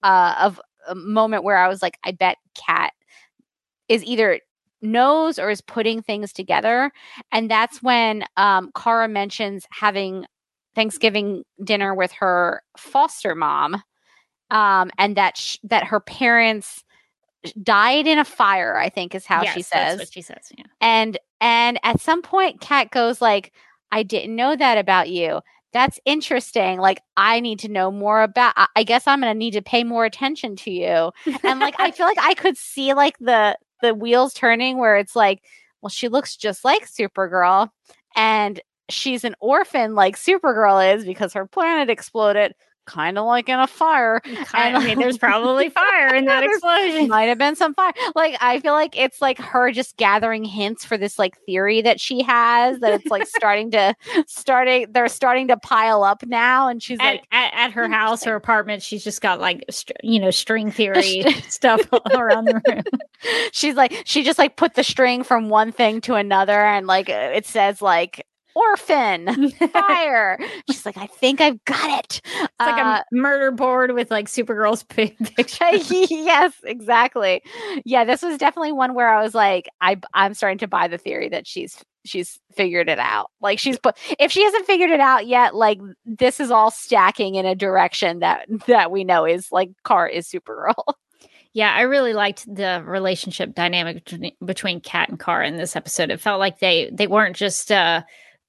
uh 0.03 0.35
of 0.41 0.61
a 0.89 0.95
moment 0.95 1.45
where 1.45 1.57
i 1.57 1.69
was 1.69 1.81
like 1.83 1.97
i 2.05 2.11
bet 2.13 2.37
cat 2.55 2.93
is 3.89 4.05
either 4.05 4.41
knows 4.83 5.39
or 5.39 5.49
is 5.51 5.61
putting 5.61 6.03
things 6.03 6.33
together 6.33 6.91
and 7.31 7.51
that's 7.51 7.83
when 7.83 8.25
um 8.37 8.71
Kara 8.77 9.09
mentions 9.09 9.65
having 9.71 10.27
Thanksgiving 10.75 11.45
dinner 11.63 11.95
with 11.95 12.13
her 12.13 12.63
foster 12.77 13.35
mom 13.35 13.83
um 14.51 14.91
and 14.99 15.17
that 15.17 15.37
sh- 15.37 15.59
that 15.65 15.85
her 15.85 16.01
parents 16.01 16.83
died 17.63 18.07
in 18.07 18.19
a 18.19 18.25
fire 18.25 18.77
i 18.79 18.89
think 18.89 19.15
is 19.15 19.27
how 19.27 19.41
she 19.41 19.61
Yes, 19.61 19.69
that's 19.71 19.91
says 19.91 19.99
what 19.99 20.13
she 20.13 20.23
says. 20.23 20.53
Yeah. 20.57 20.65
and 20.81 21.19
and 21.41 21.79
at 21.83 22.01
some 22.01 22.23
point 22.23 22.61
Cat 22.61 22.91
goes 22.91 23.21
like 23.21 23.53
i 23.91 24.03
didn't 24.03 24.35
know 24.37 24.55
that 24.55 24.79
about 24.79 25.11
you 25.11 25.41
that's 25.73 25.99
interesting 26.05 26.79
like 26.79 27.01
i 27.17 27.41
need 27.41 27.59
to 27.61 27.69
know 27.69 27.91
more 27.91 28.23
about 28.23 28.53
i, 28.57 28.67
I 28.77 28.83
guess 28.85 29.07
i'm 29.09 29.21
gonna 29.21 29.35
need 29.35 29.53
to 29.55 29.63
pay 29.63 29.83
more 29.85 30.05
attention 30.05 30.55
to 30.57 30.71
you 30.71 31.11
and 31.43 31.59
like 31.61 31.75
i 31.81 31.91
feel 31.91 32.07
like 32.07 32.19
i 32.21 32.35
could 32.35 32.57
see 32.57 32.95
like 32.95 33.19
the 33.19 33.59
the 33.83 33.95
wheels 33.95 34.33
turning 34.33 34.79
where 34.79 34.97
it's 34.97 35.15
like 35.15 35.43
well 35.83 35.91
she 35.91 36.09
looks 36.09 36.37
just 36.37 36.65
like 36.65 36.89
supergirl 36.89 37.69
and 38.17 38.61
she's 38.89 39.25
an 39.25 39.35
orphan 39.41 39.95
like 39.95 40.17
supergirl 40.17 40.97
is 40.97 41.05
because 41.05 41.33
her 41.35 41.47
planet 41.47 41.91
exploded 41.91 42.55
kind 42.85 43.19
of 43.19 43.25
like 43.27 43.49
in 43.49 43.59
a 43.59 43.67
fire 43.67 44.21
I 44.53 44.85
mean, 44.85 44.99
there's 44.99 45.19
probably 45.19 45.69
fire 45.71 46.15
in 46.15 46.25
that 46.27 46.43
explosion. 46.45 47.09
might 47.09 47.25
have 47.25 47.39
been 47.39 47.57
some 47.57 47.75
fire. 47.75 47.93
Like 48.15 48.37
I 48.41 48.61
feel 48.61 48.73
like 48.73 48.97
it's 48.99 49.21
like 49.21 49.39
her 49.39 49.71
just 49.71 49.97
gathering 49.97 50.45
hints 50.45 50.85
for 50.85 50.99
this 50.99 51.19
like 51.19 51.37
theory 51.47 51.83
that 51.83 52.01
she 52.01 52.23
has 52.23 52.81
that 52.81 52.95
it's 52.95 53.07
like 53.07 53.27
starting 53.27 53.71
to 53.73 53.95
starting 54.27 54.87
they're 54.91 55.09
starting 55.09 55.49
to 55.49 55.57
pile 55.57 56.03
up 56.05 56.25
now 56.27 56.69
and 56.69 56.83
she's 56.83 56.99
At, 57.01 57.11
like 57.13 57.25
at, 57.31 57.55
at 57.55 57.73
her 57.73 57.89
house, 57.91 58.25
her 58.25 58.35
apartment, 58.35 58.83
she's 58.83 59.05
just 59.05 59.21
got 59.21 59.41
like 59.41 59.65
str- 59.71 59.93
you 60.03 60.19
know 60.21 60.31
string 60.31 60.71
theory 60.73 61.23
stuff 61.49 61.81
around 62.13 62.47
the 62.47 62.61
room. 62.67 62.83
she's 63.53 63.75
like 63.75 64.03
she 64.05 64.23
just 64.23 64.39
like 64.39 64.57
put 64.57 64.75
the 64.75 64.85
string 64.85 65.23
from 65.23 65.49
one 65.49 65.73
thing 65.73 66.01
to 66.03 66.15
another 66.15 66.61
and 66.61 66.87
like 66.87 67.09
it 67.09 67.47
says 67.47 67.81
like 67.81 68.27
orphan 68.55 69.51
fire. 69.73 70.39
she's 70.71 70.85
like 70.87 70.97
I 70.97 71.07
think 71.07 71.41
I've 71.41 71.65
got 71.65 71.99
it. 72.05 72.21
It's 72.25 72.51
like 72.61 72.85
Uh, 72.85 73.03
a 73.03 73.05
murder 73.15 73.51
board 73.51 73.93
with 73.93 74.11
like 74.11 74.27
Supergirl's 74.27 74.83
pi- 74.85 75.17
picture. 75.37 75.65
yes, 76.11 76.53
exactly. 76.65 77.43
Yeah, 77.85 78.05
this 78.05 78.23
was 78.23 78.39
definitely 78.39 78.73
one 78.73 78.95
where 78.95 79.09
I 79.09 79.23
was 79.23 79.35
like, 79.35 79.69
I 79.81 80.01
I'm 80.15 80.35
starting 80.35 80.59
to 80.59 80.69
buy 80.69 80.89
the 80.89 80.99
theory 80.99 81.29
that 81.31 81.47
she's 81.47 81.83
she's 82.05 82.41
figured 82.57 82.89
it 82.89 82.99
out. 82.99 83.31
Like 83.41 83.59
she's 83.59 83.79
put 83.79 83.97
if 84.19 84.33
she 84.33 84.43
hasn't 84.43 84.67
figured 84.67 84.91
it 84.91 85.01
out 85.01 85.27
yet, 85.27 85.55
like 85.55 85.79
this 86.05 86.41
is 86.41 86.51
all 86.51 86.71
stacking 86.71 87.37
in 87.37 87.47
a 87.47 87.55
direction 87.55 88.19
that 88.21 88.47
that 88.67 88.91
we 88.91 89.05
know 89.05 89.25
is 89.25 89.51
like 89.53 89.71
Car 89.85 90.09
is 90.09 90.29
Supergirl. 90.29 90.75
Yeah, 91.55 91.71
I 91.71 91.83
really 91.83 92.15
liked 92.15 92.47
the 92.53 92.83
relationship 92.83 93.55
dynamic 93.55 94.07
between, 94.07 94.33
between 94.43 94.81
Cat 94.81 95.11
and 95.11 95.19
Car 95.21 95.43
in 95.43 95.59
this 95.59 95.77
episode. 95.77 96.11
It 96.11 96.19
felt 96.19 96.41
like 96.41 96.61
they 96.61 96.91
they 96.93 97.07
weren't 97.07 97.37
just 97.37 97.71
uh 97.71 98.03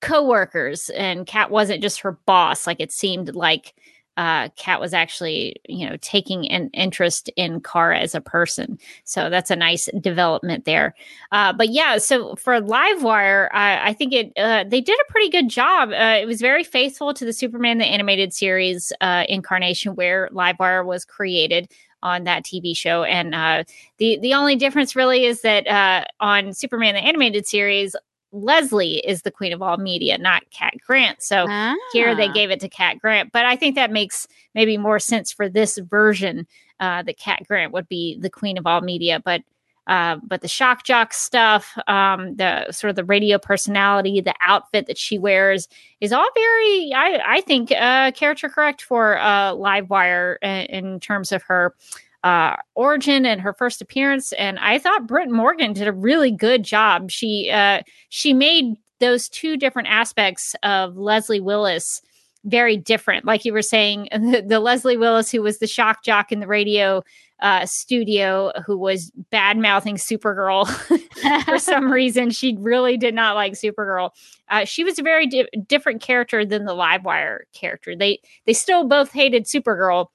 co-workers 0.04 0.90
and 0.90 1.26
Cat 1.26 1.50
wasn't 1.50 1.82
just 1.82 2.02
her 2.02 2.12
boss. 2.26 2.68
Like 2.68 2.82
it 2.82 2.92
seemed 2.92 3.34
like 3.36 3.74
uh 4.18 4.50
Cat 4.50 4.80
was 4.80 4.94
actually, 4.94 5.56
you 5.68 5.90
know, 5.90 5.96
taking 6.02 6.48
an 6.52 6.70
interest 6.74 7.30
in 7.36 7.62
Kara 7.62 7.98
as 8.00 8.14
a 8.14 8.22
person. 8.22 8.78
So 9.06 9.30
that's 9.30 9.50
a 9.50 9.56
nice 9.56 9.90
development 10.02 10.66
there. 10.66 10.94
Uh 11.32 11.54
but 11.54 11.70
yeah, 11.70 11.98
so 11.98 12.36
for 12.36 12.60
Livewire, 12.60 13.48
I, 13.54 13.90
I 13.90 13.94
think 13.94 14.14
it 14.14 14.34
uh 14.38 14.66
they 14.68 14.82
did 14.82 15.00
a 15.00 15.12
pretty 15.12 15.30
good 15.30 15.50
job. 15.50 15.90
Uh 15.90 16.20
it 16.22 16.28
was 16.28 16.42
very 16.42 16.66
faithful 16.66 17.14
to 17.14 17.24
the 17.26 17.34
Superman 17.34 17.78
the 17.78 17.86
animated 17.86 18.34
series 18.34 18.92
uh 19.00 19.24
incarnation 19.30 19.96
where 19.96 20.30
Livewire 20.34 20.86
was 20.86 21.06
created 21.06 21.72
on 22.04 22.26
that 22.26 22.44
TV 22.44 22.76
show. 22.76 23.04
And 23.04 23.34
uh, 23.34 23.64
the 23.98 24.20
the 24.22 24.34
only 24.34 24.58
difference 24.58 24.94
really 24.94 25.24
is 25.26 25.42
that 25.42 25.66
uh, 25.68 26.04
on 26.20 26.54
Superman 26.54 26.96
the 26.96 27.00
animated 27.00 27.48
series, 27.48 27.96
Leslie 28.34 28.98
is 29.08 29.22
the 29.22 29.32
queen 29.32 29.54
of 29.54 29.62
all 29.62 29.78
media, 29.78 30.18
not 30.18 30.50
Cat 30.50 30.74
Grant. 30.86 31.22
So 31.22 31.46
here 31.94 32.16
they 32.16 32.28
Ah. 32.28 32.34
gave 32.34 32.50
it 32.52 32.60
to 32.62 32.68
Cat 32.68 33.00
Grant, 33.00 33.32
but 33.32 33.46
I 33.46 33.56
think 33.56 33.76
that 33.76 33.92
makes 33.92 34.28
maybe 34.56 34.76
more 34.78 35.00
sense 35.00 35.32
for 35.32 35.48
this 35.48 35.78
version 35.78 36.48
uh, 36.80 37.04
that 37.04 37.18
Cat 37.18 37.44
Grant 37.48 37.72
would 37.72 37.88
be 37.88 38.18
the 38.20 38.30
queen 38.30 38.58
of 38.58 38.66
all 38.68 38.82
media. 38.82 39.22
But 39.24 39.44
uh, 39.86 40.16
but 40.24 40.40
the 40.42 40.48
shock 40.48 40.84
jock 40.86 41.14
stuff, 41.14 41.78
um, 41.88 42.38
the 42.38 42.72
sort 42.72 42.90
of 42.90 42.96
the 42.96 43.04
radio 43.04 43.38
personality, 43.38 44.22
the 44.22 44.34
outfit 44.42 44.88
that 44.88 44.98
she 44.98 45.20
wears 45.20 45.68
is 46.00 46.14
all 46.14 46.26
very, 46.34 46.94
I, 46.96 47.20
I 47.26 47.42
think, 47.42 47.70
uh, 47.70 48.12
character 48.12 48.48
correct 48.48 48.82
for 48.82 49.18
uh, 49.20 49.52
Livewire 49.52 50.38
in, 50.42 50.50
in 50.86 51.00
terms 51.02 51.34
of 51.34 51.44
her 51.44 51.76
uh, 52.24 52.56
origin 52.76 53.26
and 53.26 53.42
her 53.42 53.54
first 53.54 53.82
appearance. 53.82 54.32
And 54.34 54.58
I 54.60 54.80
thought 54.80 55.08
Brit 55.08 55.30
Morgan 55.30 55.74
did 55.74 55.88
a 55.88 55.94
really 55.94 56.32
good 56.32 56.64
job. 56.64 57.12
She 57.12 57.50
uh, 57.52 57.82
she 58.10 58.34
made 58.34 58.76
those 59.00 59.28
two 59.28 59.58
different 59.58 59.90
aspects 59.90 60.56
of 60.64 60.98
Leslie 60.98 61.42
Willis 61.42 62.02
very 62.46 62.78
different. 62.78 63.26
Like 63.26 63.46
you 63.46 63.54
were 63.54 63.62
saying, 63.62 64.10
the, 64.12 64.44
the 64.46 64.60
Leslie 64.60 64.98
Willis 64.98 65.32
who 65.32 65.42
was 65.42 65.60
the 65.60 65.68
shock 65.68 66.04
jock 66.04 66.32
in 66.32 66.40
the 66.40 66.48
radio 66.48 67.04
uh, 67.42 67.66
studio, 67.66 68.54
who 68.66 68.78
was 68.78 69.12
bad 69.30 69.58
mouthing 69.58 69.96
Supergirl 69.96 70.66
for 71.46 71.58
some 71.60 71.92
reason. 71.92 72.30
She 72.30 72.56
really 72.58 72.96
did 72.96 73.14
not 73.14 73.36
like 73.36 73.54
Supergirl. 73.54 74.12
Uh, 74.50 74.64
she 74.64 74.86
was 74.86 74.98
a 74.98 75.04
very 75.04 75.28
di- 75.28 75.50
different 75.68 76.02
character 76.02 76.46
than 76.46 76.64
the 76.64 76.74
Livewire 76.74 77.40
character. 77.54 77.98
They 77.98 78.22
they 78.46 78.54
still 78.54 78.88
both 78.88 79.12
hated 79.12 79.46
Supergirl, 79.46 80.08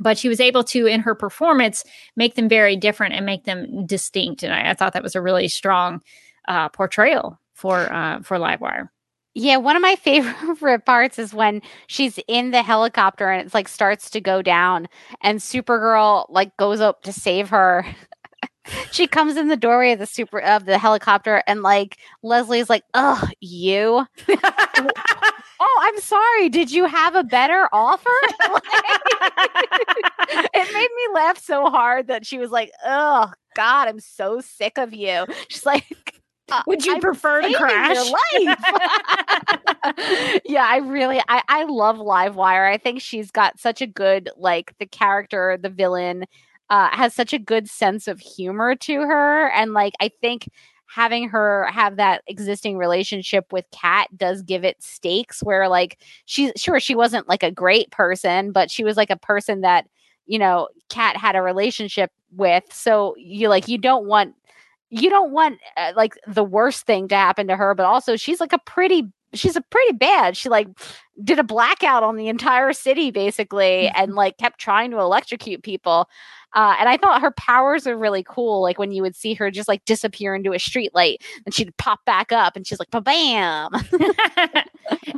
but 0.00 0.16
she 0.18 0.28
was 0.28 0.40
able 0.40 0.64
to 0.64 0.86
in 0.86 1.00
her 1.00 1.14
performance 1.14 1.84
make 2.16 2.34
them 2.34 2.48
very 2.48 2.76
different 2.76 3.14
and 3.14 3.26
make 3.26 3.44
them 3.44 3.86
distinct 3.86 4.42
and 4.42 4.52
i, 4.52 4.70
I 4.70 4.74
thought 4.74 4.92
that 4.94 5.02
was 5.02 5.14
a 5.14 5.20
really 5.22 5.48
strong 5.48 6.00
uh, 6.48 6.68
portrayal 6.70 7.38
for 7.54 7.92
uh, 7.92 8.20
for 8.22 8.38
livewire 8.38 8.88
Yeah, 9.34 9.58
one 9.58 9.76
of 9.76 9.82
my 9.82 9.94
favorite 10.02 10.84
parts 10.84 11.18
is 11.18 11.32
when 11.32 11.62
she's 11.86 12.18
in 12.28 12.50
the 12.50 12.62
helicopter 12.62 13.30
and 13.30 13.44
it's 13.44 13.54
like 13.54 13.68
starts 13.68 14.10
to 14.10 14.20
go 14.20 14.42
down 14.42 14.88
and 15.22 15.38
Supergirl 15.40 16.26
like 16.28 16.56
goes 16.56 16.80
up 16.80 17.02
to 17.02 17.12
save 17.12 17.50
her. 17.50 17.86
she 18.92 19.06
comes 19.06 19.36
in 19.36 19.48
the 19.48 19.56
doorway 19.56 19.92
of 19.92 19.98
the 19.98 20.06
super 20.06 20.40
of 20.40 20.64
the 20.64 20.78
helicopter 20.78 21.42
and 21.46 21.62
like 21.62 21.98
Leslie's 22.22 22.68
like, 22.70 22.84
"Oh, 22.94 23.22
you." 23.40 24.06
oh, 25.62 25.80
I'm 25.82 26.00
sorry. 26.00 26.48
Did 26.48 26.72
you 26.72 26.86
have 26.86 27.14
a 27.14 27.22
better 27.22 27.68
offer? 27.72 28.10
it 30.54 30.72
made 30.72 30.88
me 30.96 31.14
laugh 31.14 31.38
so 31.38 31.70
hard 31.70 32.08
that 32.08 32.26
she 32.26 32.38
was 32.38 32.50
like, 32.50 32.72
"Oh 32.84 33.30
God, 33.54 33.88
I'm 33.88 34.00
so 34.00 34.40
sick 34.40 34.78
of 34.78 34.92
you." 34.92 35.24
She's 35.48 35.64
like, 35.64 35.84
uh, 36.50 36.62
would 36.66 36.84
you 36.84 36.94
I'm 36.94 37.00
prefer 37.00 37.40
to 37.42 37.52
crash 37.54 37.96
your 37.96 38.04
life. 38.04 38.58
yeah, 40.44 40.66
I 40.66 40.80
really 40.84 41.20
I 41.28 41.42
I 41.48 41.64
love 41.64 41.98
Livewire. 41.98 42.70
I 42.70 42.78
think 42.78 43.00
she's 43.00 43.30
got 43.30 43.58
such 43.60 43.80
a 43.80 43.86
good 43.86 44.28
like 44.36 44.74
the 44.78 44.86
character, 44.86 45.56
the 45.60 45.70
villain 45.70 46.24
uh 46.70 46.88
has 46.90 47.14
such 47.14 47.32
a 47.32 47.38
good 47.38 47.68
sense 47.68 48.08
of 48.08 48.20
humor 48.20 48.74
to 48.74 49.00
her 49.00 49.48
and 49.50 49.72
like 49.72 49.94
I 50.00 50.10
think 50.20 50.48
having 50.94 51.26
her 51.26 51.66
have 51.72 51.96
that 51.96 52.22
existing 52.26 52.76
relationship 52.76 53.50
with 53.50 53.64
Cat 53.70 54.08
does 54.14 54.42
give 54.42 54.62
it 54.62 54.82
stakes 54.82 55.42
where 55.42 55.66
like 55.66 55.98
she's 56.26 56.52
sure 56.54 56.78
she 56.80 56.94
wasn't 56.94 57.28
like 57.28 57.42
a 57.42 57.50
great 57.50 57.90
person, 57.90 58.52
but 58.52 58.70
she 58.70 58.84
was 58.84 58.96
like 58.96 59.08
a 59.08 59.16
person 59.16 59.62
that 59.62 59.86
you 60.26 60.38
know 60.38 60.68
Cat 60.90 61.16
had 61.16 61.34
a 61.34 61.40
relationship 61.40 62.10
with. 62.30 62.64
So 62.70 63.14
you 63.16 63.48
like 63.48 63.68
you 63.68 63.78
don't 63.78 64.06
want 64.06 64.34
you 64.90 65.08
don't 65.08 65.32
want 65.32 65.58
uh, 65.78 65.92
like 65.96 66.14
the 66.26 66.44
worst 66.44 66.84
thing 66.84 67.08
to 67.08 67.14
happen 67.14 67.46
to 67.46 67.56
her, 67.56 67.74
but 67.74 67.86
also 67.86 68.16
she's 68.16 68.40
like 68.40 68.52
a 68.52 68.58
pretty 68.58 69.10
she's 69.32 69.56
a 69.56 69.62
pretty 69.62 69.92
bad. 69.92 70.36
She 70.36 70.50
like 70.50 70.68
did 71.22 71.38
a 71.38 71.44
blackout 71.44 72.02
on 72.02 72.16
the 72.16 72.28
entire 72.28 72.72
city 72.72 73.10
basically 73.10 73.88
and 73.88 74.14
like 74.14 74.38
kept 74.38 74.58
trying 74.58 74.90
to 74.90 74.98
electrocute 74.98 75.62
people. 75.62 76.08
Uh, 76.54 76.76
and 76.78 76.88
I 76.88 76.96
thought 76.98 77.22
her 77.22 77.30
powers 77.30 77.86
are 77.86 77.96
really 77.96 78.22
cool. 78.22 78.60
Like 78.60 78.78
when 78.78 78.92
you 78.92 79.02
would 79.02 79.16
see 79.16 79.34
her 79.34 79.50
just 79.50 79.68
like 79.68 79.84
disappear 79.84 80.34
into 80.34 80.52
a 80.52 80.58
street 80.58 80.94
light 80.94 81.22
and 81.46 81.54
she'd 81.54 81.74
pop 81.78 82.04
back 82.04 82.30
up 82.30 82.56
and 82.56 82.66
she's 82.66 82.78
like, 82.78 82.90
bam. 82.90 83.70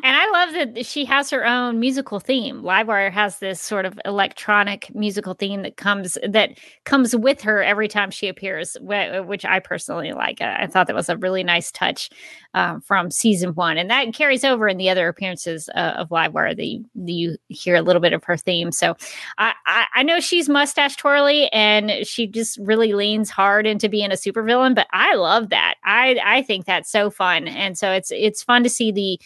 and 0.04 0.16
I 0.16 0.30
love 0.30 0.74
that 0.74 0.86
she 0.86 1.04
has 1.06 1.30
her 1.30 1.44
own 1.44 1.80
musical 1.80 2.20
theme. 2.20 2.62
Livewire 2.62 3.10
has 3.10 3.40
this 3.40 3.60
sort 3.60 3.84
of 3.84 3.98
electronic 4.04 4.94
musical 4.94 5.34
theme 5.34 5.62
that 5.62 5.76
comes 5.76 6.16
that 6.28 6.58
comes 6.84 7.16
with 7.16 7.40
her 7.40 7.62
every 7.62 7.88
time 7.88 8.10
she 8.10 8.28
appears, 8.28 8.76
which 8.80 9.44
I 9.44 9.58
personally 9.58 10.12
like. 10.12 10.40
I, 10.40 10.62
I 10.62 10.66
thought 10.66 10.86
that 10.86 10.96
was 10.96 11.08
a 11.08 11.16
really 11.16 11.42
nice 11.42 11.72
touch 11.72 12.10
um, 12.54 12.80
from 12.80 13.10
season 13.10 13.54
one, 13.54 13.76
and 13.76 13.90
that 13.90 14.14
carries 14.14 14.44
over 14.44 14.68
in 14.68 14.76
the 14.76 14.90
other 14.90 15.08
appearances 15.08 15.68
uh, 15.74 15.83
of 15.96 16.08
Livewire. 16.08 16.56
That 16.56 16.66
you, 16.66 16.84
you 16.94 17.36
hear 17.48 17.76
a 17.76 17.82
little 17.82 18.00
bit 18.00 18.12
of 18.12 18.24
her 18.24 18.36
theme. 18.36 18.72
So 18.72 18.96
I, 19.38 19.52
I, 19.66 19.86
I 19.96 20.02
know 20.02 20.20
she's 20.20 20.48
mustache 20.48 20.96
twirly, 20.96 21.50
and 21.52 22.06
she 22.06 22.26
just 22.26 22.58
really 22.58 22.92
leans 22.94 23.30
hard 23.30 23.66
into 23.66 23.88
being 23.88 24.10
a 24.10 24.14
supervillain. 24.14 24.74
But 24.74 24.86
I 24.92 25.14
love 25.14 25.50
that. 25.50 25.74
I 25.84 26.18
I 26.24 26.42
think 26.42 26.66
that's 26.66 26.90
so 26.90 27.10
fun, 27.10 27.48
and 27.48 27.76
so 27.78 27.92
it's 27.92 28.10
it's 28.10 28.42
fun 28.42 28.62
to 28.62 28.70
see 28.70 28.92
the 28.92 29.20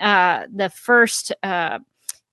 uh, 0.00 0.46
the 0.52 0.70
first 0.70 1.32
uh, 1.42 1.78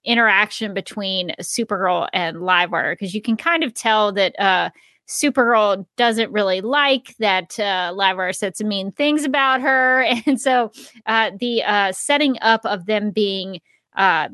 interaction 0.03 0.73
between 0.73 1.33
Supergirl 1.41 2.07
and 2.13 2.37
Livewire 2.37 2.93
because 2.93 3.13
you 3.13 3.21
can 3.21 3.37
kind 3.37 3.63
of 3.63 3.73
tell 3.73 4.11
that 4.13 4.39
uh, 4.39 4.69
Supergirl 5.07 5.85
doesn't 5.97 6.31
really 6.31 6.61
like 6.61 7.15
that 7.19 7.59
uh, 7.59 7.93
Livewire 7.93 8.35
said 8.35 8.55
some 8.55 8.67
mean 8.67 8.91
things 8.91 9.23
about 9.23 9.61
her, 9.61 10.01
and 10.25 10.39
so 10.39 10.71
uh, 11.05 11.31
the 11.39 11.63
uh, 11.63 11.91
setting 11.91 12.37
up 12.41 12.65
of 12.65 12.85
them 12.85 13.11
being 13.11 13.59
uh, 13.95 14.29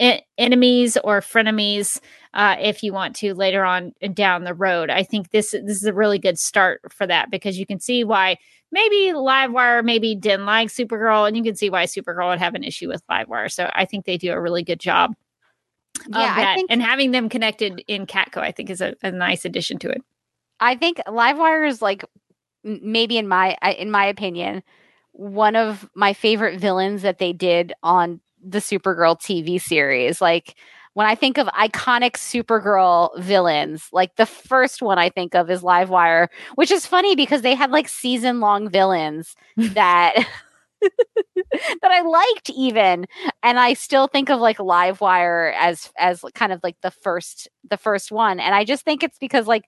en- 0.00 0.20
enemies 0.38 0.96
or 1.02 1.20
frenemies, 1.20 2.00
uh, 2.34 2.56
if 2.60 2.82
you 2.82 2.92
want 2.92 3.16
to 3.16 3.34
later 3.34 3.64
on 3.64 3.92
down 4.14 4.44
the 4.44 4.54
road, 4.54 4.90
I 4.90 5.02
think 5.02 5.30
this 5.30 5.50
this 5.52 5.76
is 5.76 5.84
a 5.84 5.92
really 5.92 6.18
good 6.18 6.38
start 6.38 6.80
for 6.90 7.06
that 7.06 7.30
because 7.30 7.58
you 7.58 7.66
can 7.66 7.80
see 7.80 8.04
why 8.04 8.36
maybe 8.70 9.12
Livewire 9.14 9.84
maybe 9.84 10.14
didn't 10.14 10.46
like 10.46 10.68
Supergirl, 10.68 11.26
and 11.28 11.36
you 11.36 11.42
can 11.42 11.54
see 11.56 11.70
why 11.70 11.84
Supergirl 11.84 12.30
would 12.30 12.38
have 12.38 12.54
an 12.54 12.64
issue 12.64 12.88
with 12.88 13.02
Livewire. 13.10 13.50
So 13.50 13.70
I 13.74 13.84
think 13.84 14.04
they 14.04 14.16
do 14.16 14.32
a 14.32 14.40
really 14.40 14.62
good 14.62 14.80
job. 14.80 15.14
of 16.06 16.06
Yeah, 16.08 16.34
I 16.36 16.54
think- 16.54 16.70
and 16.70 16.82
having 16.82 17.10
them 17.10 17.28
connected 17.28 17.84
in 17.86 18.06
Catco, 18.06 18.38
I 18.38 18.50
think 18.52 18.70
is 18.70 18.80
a, 18.80 18.94
a 19.02 19.10
nice 19.12 19.44
addition 19.44 19.78
to 19.80 19.90
it. 19.90 20.02
I 20.58 20.74
think 20.76 20.98
Livewire 21.06 21.68
is 21.68 21.82
like 21.82 22.04
maybe 22.64 23.18
in 23.18 23.26
my 23.28 23.56
in 23.76 23.90
my 23.90 24.06
opinion 24.06 24.62
one 25.12 25.56
of 25.56 25.88
my 25.94 26.12
favorite 26.14 26.58
villains 26.58 27.02
that 27.02 27.18
they 27.18 27.32
did 27.32 27.74
on 27.82 28.20
the 28.42 28.58
Supergirl 28.58 29.20
TV 29.20 29.60
series. 29.60 30.20
Like 30.20 30.56
when 30.94 31.06
I 31.06 31.14
think 31.14 31.38
of 31.38 31.46
iconic 31.48 32.12
Supergirl 32.12 33.18
villains, 33.18 33.88
like 33.92 34.16
the 34.16 34.26
first 34.26 34.82
one 34.82 34.98
I 34.98 35.08
think 35.08 35.34
of 35.34 35.50
is 35.50 35.62
Livewire, 35.62 36.28
which 36.54 36.70
is 36.70 36.86
funny 36.86 37.16
because 37.16 37.42
they 37.42 37.54
had 37.54 37.70
like 37.70 37.88
season 37.88 38.40
long 38.40 38.68
villains 38.68 39.34
that 39.56 40.26
that 41.52 41.90
I 41.90 42.00
liked 42.02 42.50
even 42.50 43.06
and 43.42 43.58
I 43.58 43.74
still 43.74 44.08
think 44.08 44.30
of 44.30 44.40
like 44.40 44.58
Livewire 44.58 45.54
as 45.56 45.92
as 45.98 46.24
kind 46.34 46.52
of 46.52 46.60
like 46.62 46.76
the 46.82 46.90
first 46.90 47.48
the 47.68 47.76
first 47.76 48.10
one 48.10 48.40
and 48.40 48.54
I 48.54 48.64
just 48.64 48.84
think 48.84 49.02
it's 49.02 49.18
because 49.18 49.46
like 49.46 49.64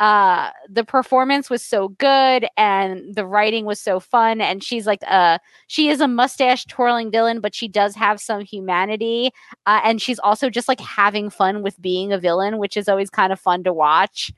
uh 0.00 0.50
the 0.68 0.84
performance 0.84 1.48
was 1.48 1.64
so 1.64 1.88
good 1.88 2.46
and 2.56 3.14
the 3.14 3.26
writing 3.26 3.64
was 3.64 3.80
so 3.80 3.98
fun. 4.00 4.40
And 4.40 4.62
she's 4.62 4.86
like 4.86 5.00
uh 5.08 5.38
she 5.68 5.88
is 5.88 6.00
a 6.00 6.08
mustache 6.08 6.66
twirling 6.66 7.10
villain 7.10 7.40
but 7.40 7.54
she 7.54 7.68
does 7.68 7.94
have 7.94 8.20
some 8.20 8.42
humanity. 8.42 9.30
Uh, 9.66 9.80
and 9.84 10.00
she's 10.02 10.18
also 10.18 10.50
just 10.50 10.68
like 10.68 10.80
having 10.80 11.30
fun 11.30 11.62
with 11.62 11.80
being 11.80 12.12
a 12.12 12.18
villain 12.18 12.58
which 12.58 12.76
is 12.76 12.88
always 12.88 13.10
kind 13.10 13.32
of 13.32 13.40
fun 13.40 13.64
to 13.64 13.72
watch 13.72 14.32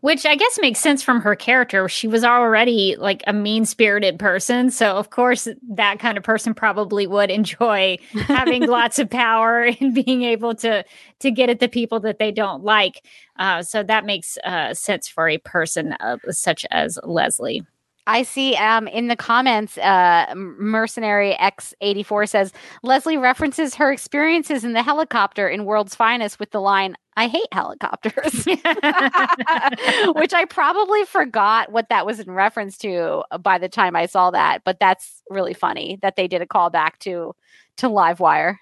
Which 0.00 0.26
I 0.26 0.34
guess 0.34 0.58
makes 0.60 0.80
sense 0.80 1.02
from 1.02 1.20
her 1.20 1.36
character. 1.36 1.88
She 1.88 2.08
was 2.08 2.24
already 2.24 2.96
like 2.98 3.22
a 3.26 3.32
mean 3.32 3.64
spirited 3.64 4.18
person. 4.18 4.70
So, 4.70 4.96
of 4.96 5.10
course, 5.10 5.48
that 5.70 5.98
kind 5.98 6.18
of 6.18 6.24
person 6.24 6.54
probably 6.54 7.06
would 7.06 7.30
enjoy 7.30 7.98
having 8.12 8.66
lots 8.66 8.98
of 8.98 9.08
power 9.08 9.62
and 9.80 9.94
being 9.94 10.22
able 10.22 10.54
to 10.56 10.84
to 11.20 11.30
get 11.30 11.50
at 11.50 11.60
the 11.60 11.68
people 11.68 12.00
that 12.00 12.18
they 12.18 12.32
don't 12.32 12.64
like. 12.64 13.04
Uh, 13.38 13.62
so 13.62 13.82
that 13.82 14.04
makes 14.04 14.36
uh, 14.44 14.74
sense 14.74 15.08
for 15.08 15.28
a 15.28 15.38
person 15.38 15.92
uh, 16.00 16.16
such 16.30 16.66
as 16.70 16.98
Leslie. 17.04 17.62
I 18.08 18.22
see 18.22 18.56
um, 18.56 18.88
in 18.88 19.08
the 19.08 19.16
comments, 19.16 19.76
uh, 19.76 20.32
Mercenary 20.34 21.36
X84 21.38 22.26
says 22.26 22.52
Leslie 22.82 23.18
references 23.18 23.74
her 23.74 23.92
experiences 23.92 24.64
in 24.64 24.72
the 24.72 24.82
helicopter 24.82 25.46
in 25.46 25.66
World's 25.66 25.94
Finest 25.94 26.40
with 26.40 26.50
the 26.50 26.60
line, 26.60 26.96
I 27.18 27.28
hate 27.28 27.52
helicopters, 27.52 28.44
which 30.14 30.32
I 30.32 30.46
probably 30.48 31.04
forgot 31.04 31.70
what 31.70 31.90
that 31.90 32.06
was 32.06 32.18
in 32.18 32.30
reference 32.30 32.78
to 32.78 33.24
by 33.42 33.58
the 33.58 33.68
time 33.68 33.94
I 33.94 34.06
saw 34.06 34.30
that. 34.30 34.64
But 34.64 34.80
that's 34.80 35.22
really 35.28 35.52
funny 35.52 35.98
that 36.00 36.16
they 36.16 36.28
did 36.28 36.40
a 36.40 36.46
callback 36.46 36.98
to 37.00 37.34
to 37.76 37.88
Livewire. 37.88 38.56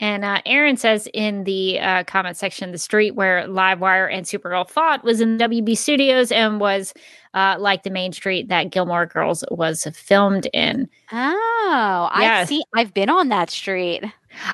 And 0.00 0.24
uh, 0.24 0.40
Aaron 0.46 0.76
says 0.78 1.06
in 1.12 1.44
the 1.44 1.78
uh, 1.78 2.04
comment 2.04 2.36
section, 2.36 2.72
the 2.72 2.78
street 2.78 3.14
where 3.14 3.46
Livewire 3.46 4.12
and 4.12 4.24
Supergirl 4.24 4.68
fought 4.68 5.04
was 5.04 5.20
in 5.20 5.36
WB 5.38 5.76
Studios 5.76 6.32
and 6.32 6.58
was 6.58 6.94
uh, 7.34 7.56
like 7.58 7.82
the 7.82 7.90
main 7.90 8.12
street 8.12 8.48
that 8.48 8.70
Gilmore 8.70 9.04
Girls 9.06 9.44
was 9.50 9.86
filmed 9.94 10.48
in. 10.54 10.88
Oh, 11.12 12.08
I 12.10 12.22
Yes. 12.22 12.48
see. 12.48 12.64
I've 12.74 12.94
been 12.94 13.10
on 13.10 13.28
that 13.28 13.50
street. 13.50 14.02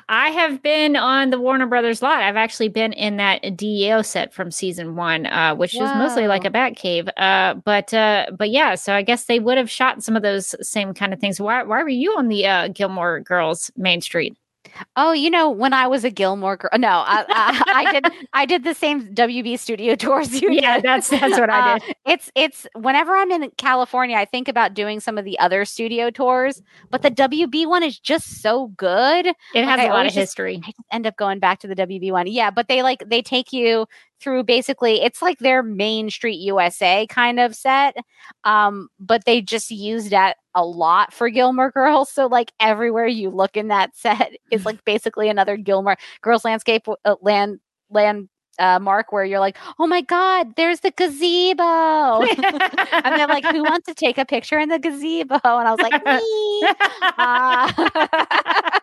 I 0.09 0.29
have 0.31 0.61
been 0.61 0.95
on 0.95 1.29
the 1.29 1.39
Warner 1.39 1.67
Brothers 1.67 2.01
lot. 2.01 2.21
I've 2.21 2.35
actually 2.35 2.67
been 2.69 2.93
in 2.93 3.17
that 3.17 3.55
DEO 3.55 4.01
set 4.01 4.33
from 4.33 4.51
season 4.51 4.95
one, 4.95 5.27
uh, 5.27 5.55
which 5.55 5.73
was 5.73 5.93
mostly 5.95 6.27
like 6.27 6.45
a 6.45 6.49
bat 6.49 6.75
cave. 6.75 7.07
Uh, 7.15 7.53
but 7.53 7.93
uh, 7.93 8.25
but 8.37 8.49
yeah, 8.49 8.75
so 8.75 8.93
I 8.93 9.01
guess 9.03 9.25
they 9.25 9.39
would 9.39 9.57
have 9.57 9.69
shot 9.69 10.03
some 10.03 10.15
of 10.15 10.23
those 10.23 10.55
same 10.67 10.93
kind 10.93 11.13
of 11.13 11.19
things. 11.19 11.39
Why 11.39 11.63
why 11.63 11.83
were 11.83 11.89
you 11.89 12.15
on 12.17 12.27
the 12.27 12.47
uh, 12.47 12.67
Gilmore 12.69 13.19
Girls 13.21 13.71
main 13.77 14.01
street? 14.01 14.35
Oh, 14.95 15.11
you 15.11 15.29
know, 15.29 15.49
when 15.49 15.73
I 15.73 15.87
was 15.87 16.03
a 16.03 16.09
Gilmore 16.09 16.57
girl, 16.57 16.69
no, 16.77 16.87
I, 16.87 17.25
I, 17.27 17.63
I 17.85 17.91
did, 17.99 18.13
I 18.33 18.45
did 18.45 18.63
the 18.63 18.73
same 18.73 19.13
WB 19.13 19.57
studio 19.59 19.95
tours. 19.95 20.41
Yeah, 20.41 20.75
did. 20.75 20.83
that's 20.83 21.09
that's 21.09 21.39
what 21.39 21.49
I 21.49 21.75
Uh, 21.75 21.79
did. 21.79 21.95
it's 22.05 22.31
it's 22.35 22.67
whenever 22.75 23.15
I'm 23.15 23.31
in 23.31 23.49
California, 23.57 24.15
I 24.17 24.25
think 24.25 24.47
about 24.47 24.73
doing 24.73 24.99
some 24.99 25.17
of 25.17 25.25
the 25.25 25.37
other 25.39 25.65
studio 25.65 26.09
tours, 26.09 26.61
but 26.89 27.01
the 27.01 27.11
WB 27.11 27.67
one 27.67 27.83
is 27.83 27.99
just 27.99 28.41
so 28.41 28.67
good. 28.77 29.27
It 29.53 29.65
has 29.65 29.79
I 29.79 29.83
a 29.85 29.89
lot 29.89 30.05
of 30.05 30.13
just- 30.13 30.17
history. 30.17 30.55
I 30.63 30.67
just 30.71 30.77
end 30.91 31.07
up 31.07 31.17
going 31.17 31.39
back 31.39 31.59
to 31.59 31.67
the 31.67 31.75
WB 31.75 32.11
one. 32.11 32.27
Yeah, 32.27 32.51
but 32.51 32.67
they 32.67 32.81
like 32.83 33.03
they 33.07 33.21
take 33.21 33.53
you 33.53 33.87
through 34.19 34.43
basically 34.43 35.01
it's 35.01 35.21
like 35.21 35.39
their 35.39 35.63
Main 35.63 36.09
Street 36.09 36.39
USA 36.39 37.05
kind 37.07 37.39
of 37.39 37.55
set. 37.55 37.95
Um, 38.43 38.89
but 38.99 39.25
they 39.25 39.41
just 39.41 39.71
used 39.71 40.11
that 40.11 40.37
a 40.55 40.65
lot 40.65 41.13
for 41.13 41.29
Gilmore 41.29 41.71
Girls. 41.71 42.11
So 42.17 42.25
like 42.25 42.51
everywhere 42.59 43.05
you 43.05 43.29
look 43.29 43.55
in 43.55 43.67
that 43.67 43.95
set 43.95 44.31
is 44.49 44.65
like 44.65 44.83
basically 44.85 45.29
another 45.29 45.55
Gilmore 45.55 45.97
Girls 46.21 46.43
landscape 46.43 46.87
uh, 47.05 47.15
land 47.21 47.59
land 47.91 48.29
uh, 48.59 48.79
Mark, 48.79 49.11
where 49.11 49.23
you're 49.23 49.39
like, 49.39 49.57
"Oh 49.79 49.87
my 49.87 50.01
God, 50.01 50.55
there's 50.55 50.79
the 50.79 50.91
gazebo," 50.91 52.21
and 52.23 53.15
they're 53.15 53.27
like, 53.27 53.45
"Who 53.45 53.63
wants 53.63 53.85
to 53.87 53.93
take 53.93 54.17
a 54.17 54.25
picture 54.25 54.59
in 54.59 54.69
the 54.69 54.79
gazebo?" 54.79 55.39
And 55.43 55.67
I 55.67 55.71
was 55.71 55.79
like, 55.79 56.03
"Me." 56.05 56.63
Uh, 57.19 58.79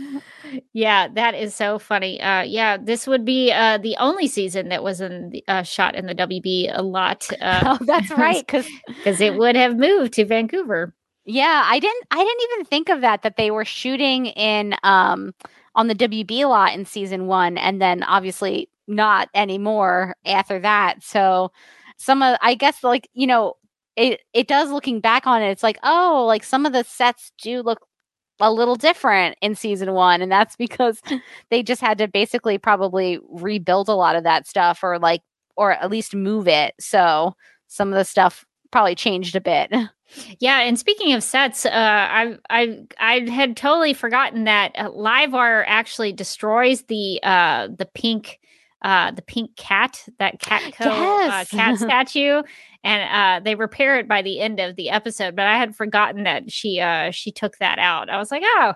yeah, 0.72 1.08
that 1.08 1.34
is 1.34 1.54
so 1.54 1.78
funny. 1.78 2.20
Uh, 2.20 2.42
yeah, 2.42 2.76
this 2.76 3.06
would 3.06 3.24
be 3.24 3.52
uh, 3.52 3.78
the 3.78 3.96
only 3.98 4.26
season 4.26 4.68
that 4.68 4.82
was 4.82 5.00
in 5.00 5.30
the, 5.30 5.44
uh, 5.48 5.62
shot 5.62 5.94
in 5.94 6.06
the 6.06 6.14
WB 6.14 6.70
a 6.72 6.82
lot. 6.82 7.28
oh, 7.42 7.78
that's 7.82 8.10
right, 8.16 8.46
because 8.46 8.66
because 8.86 9.20
it 9.20 9.36
would 9.36 9.56
have 9.56 9.76
moved 9.76 10.14
to 10.14 10.24
Vancouver. 10.24 10.94
Yeah, 11.24 11.62
I 11.66 11.78
didn't. 11.78 12.04
I 12.10 12.18
didn't 12.18 12.50
even 12.52 12.64
think 12.66 12.88
of 12.88 13.00
that. 13.02 13.22
That 13.22 13.36
they 13.36 13.50
were 13.50 13.64
shooting 13.64 14.26
in 14.26 14.74
um 14.82 15.34
on 15.74 15.88
the 15.88 15.94
WB 15.94 16.48
lot 16.48 16.74
in 16.74 16.84
season 16.84 17.26
one, 17.26 17.56
and 17.58 17.80
then 17.80 18.02
obviously 18.02 18.68
not 18.88 19.28
anymore 19.34 20.16
after 20.26 20.58
that. 20.58 21.02
So 21.02 21.52
some 21.96 22.22
of, 22.22 22.36
I 22.42 22.54
guess, 22.54 22.82
like 22.82 23.08
you 23.14 23.26
know, 23.26 23.54
it 23.96 24.20
it 24.32 24.48
does 24.48 24.70
looking 24.70 25.00
back 25.00 25.26
on 25.26 25.42
it. 25.42 25.50
It's 25.50 25.62
like, 25.62 25.78
oh, 25.82 26.24
like 26.26 26.44
some 26.44 26.66
of 26.66 26.72
the 26.72 26.84
sets 26.84 27.32
do 27.40 27.62
look 27.62 27.86
a 28.42 28.52
little 28.52 28.74
different 28.74 29.36
in 29.40 29.54
season 29.54 29.92
one, 29.94 30.20
and 30.20 30.30
that's 30.30 30.56
because 30.56 31.00
they 31.50 31.62
just 31.62 31.80
had 31.80 31.96
to 31.98 32.08
basically 32.08 32.58
probably 32.58 33.18
rebuild 33.30 33.88
a 33.88 33.94
lot 33.94 34.16
of 34.16 34.24
that 34.24 34.46
stuff, 34.46 34.80
or 34.82 34.98
like, 34.98 35.22
or 35.56 35.72
at 35.72 35.90
least 35.90 36.14
move 36.14 36.48
it. 36.48 36.74
So 36.78 37.34
some 37.68 37.88
of 37.88 37.94
the 37.94 38.04
stuff 38.04 38.44
probably 38.70 38.96
changed 38.96 39.36
a 39.36 39.40
bit. 39.40 39.72
Yeah, 40.40 40.60
and 40.60 40.78
speaking 40.78 41.14
of 41.14 41.22
sets, 41.22 41.64
uh, 41.64 41.70
I 41.72 42.36
I 42.50 42.80
I 42.98 43.20
had 43.30 43.56
totally 43.56 43.94
forgotten 43.94 44.44
that 44.44 44.72
uh, 44.74 44.90
Livewire 44.90 45.64
actually 45.66 46.12
destroys 46.12 46.82
the 46.82 47.20
uh, 47.22 47.68
the 47.68 47.86
pink 47.94 48.38
uh, 48.82 49.12
the 49.12 49.22
pink 49.22 49.56
cat 49.56 50.04
that 50.18 50.40
Catco 50.40 50.86
uh, 50.86 51.18
yes. 51.20 51.52
uh, 51.52 51.56
cat 51.56 51.78
statue, 51.78 52.42
and 52.84 53.02
uh, 53.10 53.44
they 53.44 53.54
repair 53.54 53.98
it 53.98 54.08
by 54.08 54.22
the 54.22 54.40
end 54.40 54.60
of 54.60 54.76
the 54.76 54.90
episode. 54.90 55.36
But 55.36 55.46
I 55.46 55.56
had 55.56 55.76
forgotten 55.76 56.24
that 56.24 56.50
she 56.50 56.80
uh, 56.80 57.10
she 57.10 57.30
took 57.30 57.58
that 57.58 57.78
out. 57.78 58.10
I 58.10 58.18
was 58.18 58.30
like, 58.30 58.42
oh, 58.44 58.74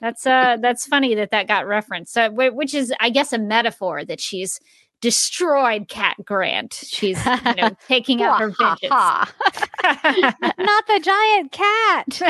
that's 0.00 0.26
uh 0.26 0.58
that's 0.60 0.86
funny 0.86 1.14
that 1.14 1.30
that 1.30 1.48
got 1.48 1.66
referenced. 1.66 2.12
So, 2.12 2.30
which 2.30 2.74
is, 2.74 2.92
I 3.00 3.10
guess, 3.10 3.32
a 3.32 3.38
metaphor 3.38 4.04
that 4.04 4.20
she's 4.20 4.60
destroyed 5.04 5.86
Cat 5.88 6.16
Grant. 6.24 6.72
She's 6.72 7.22
you 7.26 7.54
know 7.56 7.76
taking 7.88 8.22
out 8.22 8.40
her 8.40 8.48
vengeance. 8.58 8.90
Not 8.90 10.86
the 10.86 10.98
giant 11.02 11.52
cat. 11.52 12.22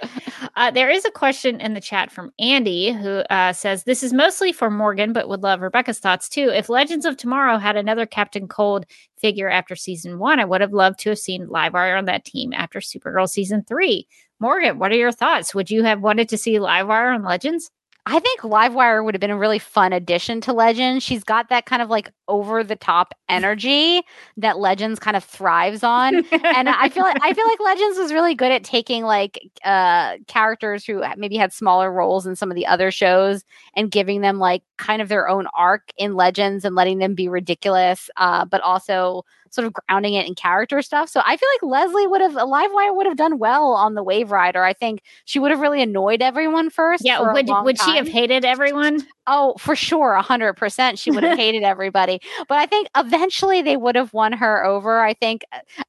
uh, 0.56 0.70
there 0.70 0.88
is 0.88 1.04
a 1.04 1.10
question 1.10 1.60
in 1.60 1.74
the 1.74 1.80
chat 1.80 2.12
from 2.12 2.30
Andy 2.38 2.92
who 2.92 3.24
uh, 3.30 3.52
says 3.52 3.82
this 3.82 4.04
is 4.04 4.12
mostly 4.12 4.52
for 4.52 4.70
Morgan, 4.70 5.12
but 5.12 5.28
would 5.28 5.42
love 5.42 5.60
Rebecca's 5.60 5.98
thoughts 5.98 6.28
too. 6.28 6.50
If 6.50 6.68
Legends 6.68 7.04
of 7.04 7.16
Tomorrow 7.16 7.58
had 7.58 7.74
another 7.74 8.06
Captain 8.06 8.46
Cold 8.46 8.86
figure 9.18 9.50
after 9.50 9.74
season 9.74 10.20
one, 10.20 10.38
I 10.38 10.44
would 10.44 10.60
have 10.60 10.72
loved 10.72 11.00
to 11.00 11.08
have 11.08 11.18
seen 11.18 11.48
Livewire 11.48 11.98
on 11.98 12.04
that 12.04 12.24
team 12.24 12.52
after 12.52 12.78
Supergirl 12.78 13.28
season 13.28 13.64
three. 13.64 14.06
Morgan, 14.38 14.78
what 14.78 14.92
are 14.92 14.96
your 14.96 15.10
thoughts? 15.10 15.52
Would 15.52 15.68
you 15.68 15.82
have 15.82 16.00
wanted 16.00 16.28
to 16.28 16.38
see 16.38 16.58
Livewire 16.58 17.12
on 17.12 17.24
Legends? 17.24 17.72
I 18.06 18.20
think 18.20 18.42
Livewire 18.42 19.02
would 19.02 19.14
have 19.14 19.20
been 19.20 19.30
a 19.30 19.38
really 19.38 19.58
fun 19.58 19.94
addition 19.94 20.42
to 20.42 20.52
Legends. 20.52 21.02
She's 21.02 21.24
got 21.24 21.48
that 21.48 21.64
kind 21.64 21.80
of 21.80 21.88
like 21.88 22.12
over 22.28 22.62
the 22.62 22.76
top 22.76 23.14
energy 23.30 24.02
that 24.36 24.58
Legends 24.58 25.00
kind 25.00 25.16
of 25.16 25.24
thrives 25.24 25.82
on. 25.82 26.16
and 26.32 26.68
I 26.68 26.90
feel 26.90 27.02
like 27.02 27.16
I 27.22 27.32
feel 27.32 27.46
like 27.46 27.60
Legends 27.64 27.98
was 27.98 28.12
really 28.12 28.34
good 28.34 28.52
at 28.52 28.62
taking 28.62 29.04
like 29.04 29.40
uh 29.64 30.18
characters 30.26 30.84
who 30.84 31.02
maybe 31.16 31.36
had 31.36 31.52
smaller 31.52 31.90
roles 31.90 32.26
in 32.26 32.36
some 32.36 32.50
of 32.50 32.56
the 32.56 32.66
other 32.66 32.90
shows 32.90 33.42
and 33.74 33.90
giving 33.90 34.20
them 34.20 34.38
like 34.38 34.62
kind 34.76 35.00
of 35.00 35.08
their 35.08 35.26
own 35.26 35.46
arc 35.56 35.90
in 35.96 36.14
Legends 36.14 36.66
and 36.66 36.74
letting 36.74 36.98
them 36.98 37.14
be 37.14 37.28
ridiculous 37.28 38.10
uh 38.18 38.44
but 38.44 38.60
also 38.60 39.24
sort 39.54 39.66
of 39.66 39.72
grounding 39.72 40.14
it 40.14 40.26
in 40.26 40.34
character 40.34 40.82
stuff. 40.82 41.08
So 41.08 41.20
I 41.24 41.36
feel 41.36 41.48
like 41.54 41.62
Leslie 41.62 42.06
would 42.06 42.20
have 42.20 42.32
Livewire 42.32 42.94
would 42.94 43.06
have 43.06 43.16
done 43.16 43.38
well 43.38 43.72
on 43.72 43.94
the 43.94 44.04
Waverider. 44.04 44.64
I 44.64 44.72
think 44.72 45.02
she 45.24 45.38
would 45.38 45.50
have 45.50 45.60
really 45.60 45.82
annoyed 45.82 46.22
everyone 46.22 46.70
first. 46.70 47.04
Yeah, 47.04 47.20
would 47.20 47.48
would 47.48 47.76
time. 47.76 47.90
she 47.90 47.96
have 47.96 48.08
hated 48.08 48.44
everyone? 48.44 49.06
Oh, 49.26 49.54
for 49.58 49.74
sure, 49.74 50.14
hundred 50.16 50.54
percent. 50.54 50.98
She 50.98 51.10
would 51.10 51.22
have 51.22 51.38
hated 51.38 51.62
everybody. 51.62 52.20
But 52.48 52.58
I 52.58 52.66
think 52.66 52.88
eventually 52.96 53.62
they 53.62 53.76
would 53.76 53.94
have 53.94 54.12
won 54.12 54.32
her 54.32 54.64
over. 54.64 55.00
I 55.00 55.14
think, 55.14 55.42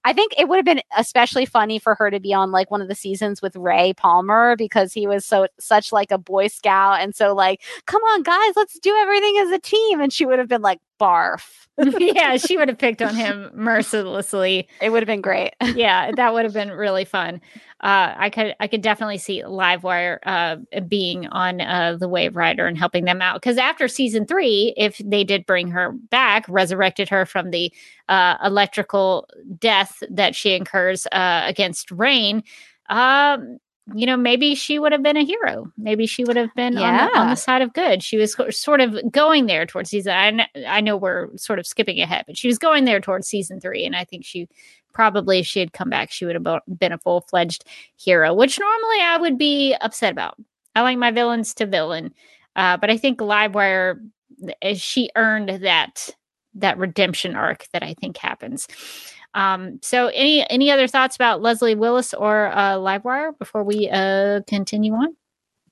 I 0.05 0.13
think 0.13 0.34
it 0.38 0.47
would 0.47 0.57
have 0.57 0.66
been 0.66 0.82
especially 0.97 1.45
funny 1.45 1.80
for 1.80 1.95
her 1.95 2.09
to 2.09 2.20
be 2.20 2.34
on 2.34 2.51
like 2.51 2.72
one 2.72 2.82
of 2.82 2.88
the 2.88 2.95
seasons 2.95 3.41
with 3.41 3.55
Ray 3.55 3.93
Palmer 3.93 4.55
because 4.55 4.93
he 4.93 5.05
was 5.05 5.26
so 5.26 5.47
such 5.59 5.91
like 5.91 6.11
a 6.11 6.18
Boy 6.18 6.47
Scout 6.47 7.01
and 7.01 7.13
so 7.13 7.34
like, 7.34 7.61
come 7.86 8.01
on 8.03 8.24
guys, 8.24 8.53
let's 8.55 8.80
do 8.80 8.95
everything 8.95 9.38
as 9.39 9.51
a 9.51 9.59
team. 9.59 9.99
And 9.99 10.13
she 10.13 10.26
would 10.26 10.39
have 10.39 10.47
been 10.47 10.61
like, 10.61 10.80
barf. 11.06 11.68
yeah, 11.99 12.38
she 12.38 12.58
would 12.58 12.70
have 12.70 12.78
picked 12.78 13.01
on 13.01 13.16
him 13.16 13.51
mercilessly. 13.53 14.68
It 14.82 14.91
would 14.91 15.03
have 15.03 15.08
been 15.08 15.22
great. 15.22 15.53
yeah, 15.76 16.12
that 16.16 16.34
would 16.34 16.45
have 16.45 16.53
been 16.53 16.72
really 16.72 17.03
fun. 17.03 17.41
Uh, 17.82 18.16
I 18.18 18.30
could 18.30 18.56
I 18.62 18.68
could 18.68 18.82
definitely 18.82 19.18
see 19.18 19.43
Livewire 19.43 20.20
uh, 20.26 20.56
being 20.88 21.28
on 21.28 21.60
uh, 21.60 21.97
the 21.99 22.08
Waverider 22.08 22.66
and 22.66 22.78
helping 22.78 23.03
them 23.03 23.22
out 23.22 23.41
because 23.41 23.58
after 23.58 23.89
season 23.89 24.26
three, 24.26 24.74
if 24.78 25.01
they 25.03 25.26
did 25.26 25.45
bring 25.45 25.68
her 25.72 25.91
back, 25.91 26.45
resurrected 26.47 27.10
her 27.10 27.26
from 27.26 27.51
the 27.51 27.72
uh, 28.08 28.38
electrical 28.43 29.28
death 29.60 30.01
that 30.10 30.34
she 30.34 30.53
incurs 30.53 31.06
uh, 31.12 31.43
against 31.45 31.91
Reign, 31.91 32.41
um, 32.89 33.60
you 33.94 34.06
know, 34.08 34.18
maybe 34.18 34.56
she 34.56 34.80
would 34.80 34.92
have 34.92 35.04
been 35.04 35.18
a 35.18 35.24
hero. 35.24 35.72
Maybe 35.78 36.08
she 36.08 36.24
would 36.24 36.38
have 36.38 36.54
been 36.56 36.74
yeah. 36.74 37.06
on, 37.06 37.12
the, 37.12 37.20
on, 37.20 37.30
the, 37.30 37.36
side 37.36 37.62
of 37.62 37.74
good. 37.74 38.02
She 38.02 38.18
was 38.18 38.36
sort 38.50 38.82
of 38.82 38.98
going 39.12 39.46
there 39.46 39.66
towards 39.66 39.92
season. 39.92 40.12
I, 40.12 40.48
I 40.68 40.82
know 40.82 40.98
we're 40.98 41.36
sort 41.38 41.60
of 41.60 41.68
skipping 41.68 42.02
ahead, 42.02 42.24
but 42.26 42.38
she 42.38 42.48
was 42.48 42.58
going 42.58 42.86
there 42.86 43.00
towards 43.00 43.28
season 43.28 43.60
three, 43.60 43.86
and 43.86 43.96
I 43.96 44.04
think 44.04 44.26
she 44.26 44.48
probably 44.92 45.40
if 45.40 45.46
she 45.46 45.60
had 45.60 45.74
come 45.74 45.90
back, 45.90 46.12
she 46.12 46.26
would 46.26 46.36
have 46.36 46.62
been 46.80 46.94
a 46.94 46.98
full 46.98 47.22
fledged 47.22 47.66
hero, 47.96 48.34
which 48.34 48.60
normally 48.60 49.02
I 49.02 49.18
would 49.18 49.38
be 49.38 49.76
upset 49.82 50.12
about. 50.12 50.38
I 50.74 50.82
like 50.82 50.98
my 50.98 51.12
villains 51.12 51.54
to 51.56 51.66
villain, 51.66 52.14
uh, 52.56 52.78
but 52.78 52.90
I 52.90 52.98
think 52.98 53.20
Livewire, 53.20 54.00
she 54.74 55.10
earned 55.16 55.50
that 55.64 56.10
that 56.56 56.78
redemption 56.78 57.36
arc 57.36 57.68
that 57.74 57.84
I 57.84 57.94
think 57.94 58.18
happens. 58.18 58.68
Um, 59.36 59.80
so, 59.84 60.08
any 60.08 60.50
any 60.50 60.72
other 60.72 60.88
thoughts 60.88 61.16
about 61.16 61.42
Leslie 61.42 61.76
Willis 61.76 62.14
or 62.14 62.48
uh, 62.48 62.76
Livewire 62.76 63.38
before 63.38 63.64
we 63.64 63.90
uh, 63.92 64.42
continue 64.48 64.94
on? 64.94 65.16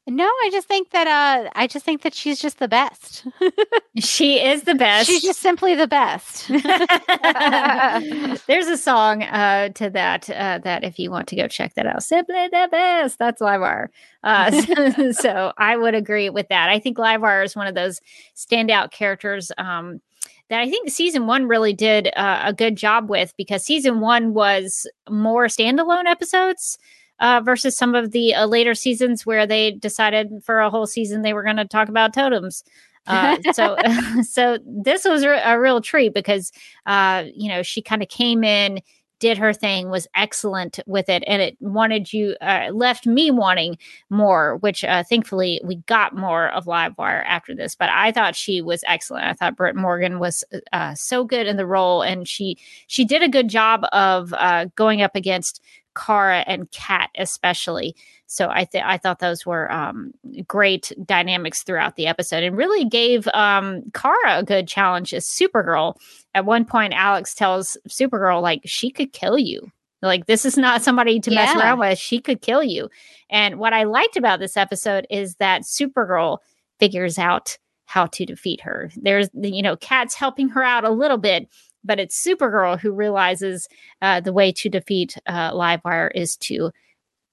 No, 0.05 0.25
I 0.25 0.49
just 0.51 0.67
think 0.67 0.89
that 0.89 1.07
uh 1.07 1.49
I 1.55 1.65
just 1.65 1.85
think 1.85 2.01
that 2.01 2.13
she's 2.13 2.37
just 2.37 2.59
the 2.59 2.67
best. 2.67 3.25
she 3.99 4.37
is 4.37 4.63
the 4.63 4.75
best. 4.75 5.07
She's 5.07 5.21
just 5.21 5.39
simply 5.39 5.75
the 5.75 5.87
best. 5.87 6.47
There's 8.47 8.67
a 8.67 8.77
song 8.77 9.23
uh 9.23 9.69
to 9.69 9.89
that 9.91 10.29
uh 10.29 10.59
that 10.65 10.83
if 10.83 10.99
you 10.99 11.09
want 11.09 11.29
to 11.29 11.37
go 11.37 11.47
check 11.47 11.75
that 11.75 11.85
out. 11.87 12.03
Simply 12.03 12.49
the 12.49 12.67
best. 12.69 13.17
That's 13.17 13.41
Livewire. 13.41 13.87
Uh 14.25 14.51
so, 14.51 15.11
so 15.13 15.53
I 15.57 15.77
would 15.77 15.95
agree 15.95 16.29
with 16.29 16.49
that. 16.49 16.67
I 16.67 16.79
think 16.79 16.97
Livewire 16.97 17.45
is 17.45 17.55
one 17.55 17.67
of 17.67 17.75
those 17.75 18.01
standout 18.35 18.91
characters 18.91 19.53
um 19.57 20.01
that 20.49 20.59
I 20.59 20.69
think 20.69 20.89
season 20.89 21.27
one 21.27 21.47
really 21.47 21.73
did 21.73 22.09
uh, 22.15 22.41
a 22.45 22.53
good 22.53 22.75
job 22.75 23.09
with 23.09 23.33
because 23.37 23.63
season 23.63 23.99
one 23.99 24.33
was 24.33 24.87
more 25.09 25.45
standalone 25.47 26.05
episodes 26.05 26.77
uh, 27.19 27.41
versus 27.43 27.77
some 27.77 27.95
of 27.95 28.11
the 28.11 28.35
uh, 28.35 28.45
later 28.45 28.75
seasons 28.75 29.25
where 29.25 29.47
they 29.47 29.71
decided 29.71 30.29
for 30.43 30.59
a 30.59 30.69
whole 30.69 30.85
season 30.85 31.21
they 31.21 31.33
were 31.33 31.43
going 31.43 31.57
to 31.57 31.65
talk 31.65 31.89
about 31.89 32.13
totems. 32.13 32.63
Uh, 33.07 33.37
so, 33.53 33.77
so 34.23 34.57
this 34.65 35.05
was 35.05 35.23
a 35.23 35.57
real 35.59 35.81
treat 35.81 36.13
because, 36.13 36.51
uh, 36.85 37.23
you 37.33 37.49
know, 37.49 37.63
she 37.63 37.81
kind 37.81 38.01
of 38.01 38.09
came 38.09 38.43
in, 38.43 38.79
did 39.23 39.37
her 39.37 39.53
thing, 39.53 39.89
was 39.89 40.05
excellent 40.15 40.81
with 40.85 41.07
it, 41.07 41.23
and 41.25 41.41
it 41.41 41.55
wanted 41.61 42.11
you, 42.11 42.35
uh, 42.41 42.67
left 42.73 43.07
me 43.07 43.31
wanting 43.31 43.77
more. 44.09 44.57
Which, 44.57 44.83
uh, 44.83 45.05
thankfully, 45.09 45.61
we 45.63 45.77
got 45.87 46.13
more 46.13 46.49
of 46.49 46.65
Livewire 46.65 47.23
after 47.25 47.55
this. 47.55 47.73
But 47.73 47.87
I 47.89 48.11
thought 48.11 48.35
she 48.35 48.61
was 48.61 48.83
excellent. 48.85 49.23
I 49.25 49.31
thought 49.31 49.55
Brit 49.55 49.77
Morgan 49.77 50.19
was 50.19 50.43
uh, 50.73 50.93
so 50.95 51.23
good 51.23 51.47
in 51.47 51.55
the 51.55 51.65
role, 51.65 52.01
and 52.01 52.27
she 52.27 52.57
she 52.87 53.05
did 53.05 53.23
a 53.23 53.29
good 53.29 53.47
job 53.47 53.85
of 53.93 54.33
uh, 54.33 54.65
going 54.75 55.01
up 55.01 55.15
against 55.15 55.61
Kara 55.95 56.43
and 56.47 56.69
Cat 56.71 57.09
especially. 57.17 57.95
So 58.27 58.49
I 58.49 58.65
th- 58.65 58.83
I 58.85 58.97
thought 58.97 59.19
those 59.19 59.45
were 59.45 59.71
um, 59.71 60.11
great 60.47 60.91
dynamics 61.05 61.63
throughout 61.63 61.95
the 61.95 62.07
episode, 62.07 62.43
and 62.43 62.57
really 62.57 62.85
gave 62.85 63.27
um, 63.33 63.83
Kara 63.93 64.39
a 64.39 64.43
good 64.43 64.67
challenge 64.67 65.13
as 65.13 65.27
Supergirl. 65.27 65.95
At 66.33 66.45
one 66.45 66.65
point, 66.65 66.93
Alex 66.93 67.35
tells 67.35 67.77
Supergirl 67.87 68.41
like 68.41 68.61
she 68.65 68.89
could 68.89 69.13
kill 69.13 69.37
you. 69.37 69.71
Like 70.01 70.25
this 70.25 70.45
is 70.45 70.57
not 70.57 70.83
somebody 70.83 71.19
to 71.21 71.31
yeah. 71.31 71.45
mess 71.45 71.55
around 71.55 71.79
with. 71.79 71.97
She 71.97 72.19
could 72.19 72.41
kill 72.41 72.63
you. 72.63 72.89
And 73.29 73.57
what 73.57 73.73
I 73.73 73.83
liked 73.83 74.17
about 74.17 74.39
this 74.39 74.57
episode 74.57 75.07
is 75.09 75.35
that 75.35 75.61
Supergirl 75.61 76.39
figures 76.79 77.17
out 77.17 77.57
how 77.85 78.07
to 78.07 78.25
defeat 78.25 78.61
her. 78.61 78.89
There's 78.97 79.29
you 79.33 79.61
know, 79.61 79.75
Cat's 79.75 80.15
helping 80.15 80.49
her 80.49 80.63
out 80.63 80.83
a 80.83 80.89
little 80.89 81.17
bit, 81.17 81.47
but 81.83 81.99
it's 81.99 82.23
Supergirl 82.23 82.79
who 82.79 82.91
realizes 82.91 83.67
uh, 84.01 84.19
the 84.19 84.33
way 84.33 84.51
to 84.53 84.69
defeat 84.69 85.17
uh, 85.25 85.51
Livewire 85.51 86.11
is 86.13 86.37
to 86.37 86.71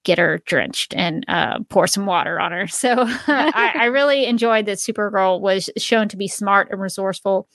get 0.05 0.19
her 0.19 0.39
drenched 0.47 0.95
and 0.95 1.25
uh, 1.29 1.59
pour 1.69 1.87
some 1.87 2.07
water 2.07 2.41
on 2.41 2.53
her. 2.53 2.67
So 2.69 2.95
I, 2.99 3.73
I 3.75 3.85
really 3.87 4.27
enjoyed 4.27 4.67
that 4.67 4.79
Supergirl 4.79 5.41
was 5.41 5.69
shown 5.77 6.09
to 6.09 6.17
be 6.17 6.29
smart 6.29 6.69
and 6.71 6.81
resourceful 6.81 7.49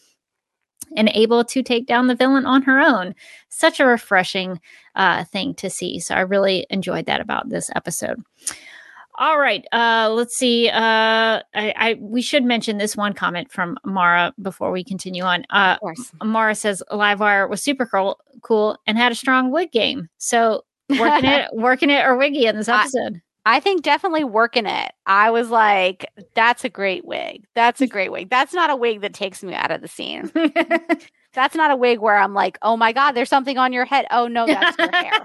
and 0.96 1.10
able 1.14 1.44
to 1.46 1.64
take 1.64 1.88
down 1.88 2.08
the 2.08 2.16
villain 2.16 2.46
on 2.46 2.62
her 2.64 2.80
own. 2.80 3.16
Such 3.50 3.80
a 3.80 3.86
refreshing 3.86 4.60
uh, 4.96 5.24
thing 5.24 5.56
to 5.56 5.70
see. 5.70 6.00
So 6.00 6.14
I 6.16 6.22
really 6.22 6.68
enjoyed 6.70 7.08
that 7.08 7.22
about 7.22 7.50
this 7.50 7.72
episode. 7.76 8.22
All 9.18 9.40
right, 9.40 9.66
uh, 9.72 10.10
let's 10.12 10.36
see. 10.36 10.70
Uh, 10.70 11.40
I, 11.54 11.74
I 11.76 11.98
we 12.00 12.22
should 12.22 12.44
mention 12.44 12.78
this 12.78 12.98
one 12.98 13.14
comment 13.14 13.52
from 13.52 13.78
Mara 13.86 14.34
before 14.42 14.72
we 14.72 14.84
continue 14.84 15.24
on. 15.24 15.46
Uh, 15.50 15.74
Of 15.76 15.80
course. 15.80 16.12
Mara 16.24 16.54
says 16.56 16.84
Livewire 16.92 17.50
was 17.50 17.64
super 17.64 17.86
cool, 17.86 18.20
cool 18.42 18.78
and 18.86 18.98
had 18.98 19.12
a 19.12 19.16
strong 19.16 19.52
wig 19.52 19.72
game. 19.72 20.10
So 20.18 20.66
working 20.90 21.30
it, 21.30 21.48
working 21.54 21.90
it, 21.90 22.06
or 22.06 22.18
wiggy 22.18 22.46
in 22.46 22.58
this 22.58 22.68
I- 22.70 22.82
episode. 22.82 23.22
I 23.48 23.60
think 23.60 23.84
definitely 23.84 24.24
working 24.24 24.66
it. 24.66 24.92
I 25.06 25.30
was 25.30 25.52
like, 25.52 26.08
that's 26.34 26.64
a 26.66 26.70
great 26.70 27.06
wig. 27.06 27.46
That's 27.54 27.80
a 27.80 27.86
great 27.96 28.12
wig. 28.12 28.30
That's 28.32 28.54
not 28.56 28.72
a 28.72 28.76
wig 28.76 29.02
that 29.02 29.14
takes 29.14 29.44
me 29.44 29.54
out 29.54 29.70
of 29.72 29.82
the 29.82 29.88
scene. 29.88 30.32
That's 31.36 31.56
not 31.56 31.70
a 31.72 31.76
wig 31.76 32.00
where 32.00 32.18
I'm 32.18 32.34
like, 32.34 32.58
oh 32.62 32.76
my 32.78 32.92
God, 32.94 33.12
there's 33.12 33.30
something 33.30 33.58
on 33.58 33.74
your 33.74 33.86
head. 33.86 34.06
Oh 34.12 34.28
no, 34.28 34.46
that's 34.48 34.78
your 34.78 34.92
hair. 34.92 35.24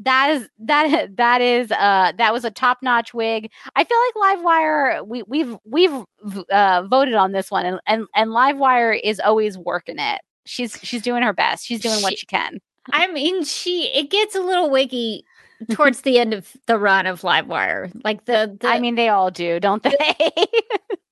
that 0.00 0.30
is 0.30 0.48
that 0.60 1.10
that 1.16 1.40
is 1.40 1.70
uh 1.70 2.12
that 2.18 2.32
was 2.32 2.44
a 2.44 2.50
top 2.50 2.78
notch 2.82 3.14
wig. 3.14 3.50
I 3.76 3.84
feel 3.84 3.98
like 4.16 4.38
Livewire 4.38 5.06
we 5.06 5.22
we've 5.24 5.56
we've 5.64 6.04
uh, 6.50 6.82
voted 6.88 7.14
on 7.14 7.32
this 7.32 7.50
one 7.50 7.66
and 7.66 7.80
and 7.86 8.06
and 8.14 8.30
Livewire 8.30 8.98
is 9.02 9.20
always 9.20 9.56
working 9.56 9.98
it. 9.98 10.20
She's 10.44 10.78
she's 10.82 11.02
doing 11.02 11.22
her 11.22 11.32
best. 11.32 11.64
She's 11.66 11.80
doing 11.80 12.02
what 12.02 12.12
She- 12.12 12.18
she 12.20 12.26
can. 12.26 12.58
I 12.92 13.08
mean, 13.08 13.42
she 13.44 13.88
it 13.94 14.10
gets 14.10 14.36
a 14.36 14.40
little 14.40 14.70
wiggy 14.70 15.24
towards 15.72 16.00
the 16.02 16.18
end 16.20 16.34
of 16.34 16.52
the 16.66 16.78
run 16.78 17.06
of 17.06 17.22
Livewire. 17.22 17.90
Like 18.04 18.26
the, 18.26 18.56
the 18.60 18.68
I 18.68 18.78
mean, 18.78 18.94
they 18.94 19.08
all 19.08 19.32
do, 19.32 19.58
don't 19.58 19.82
they? 19.82 20.14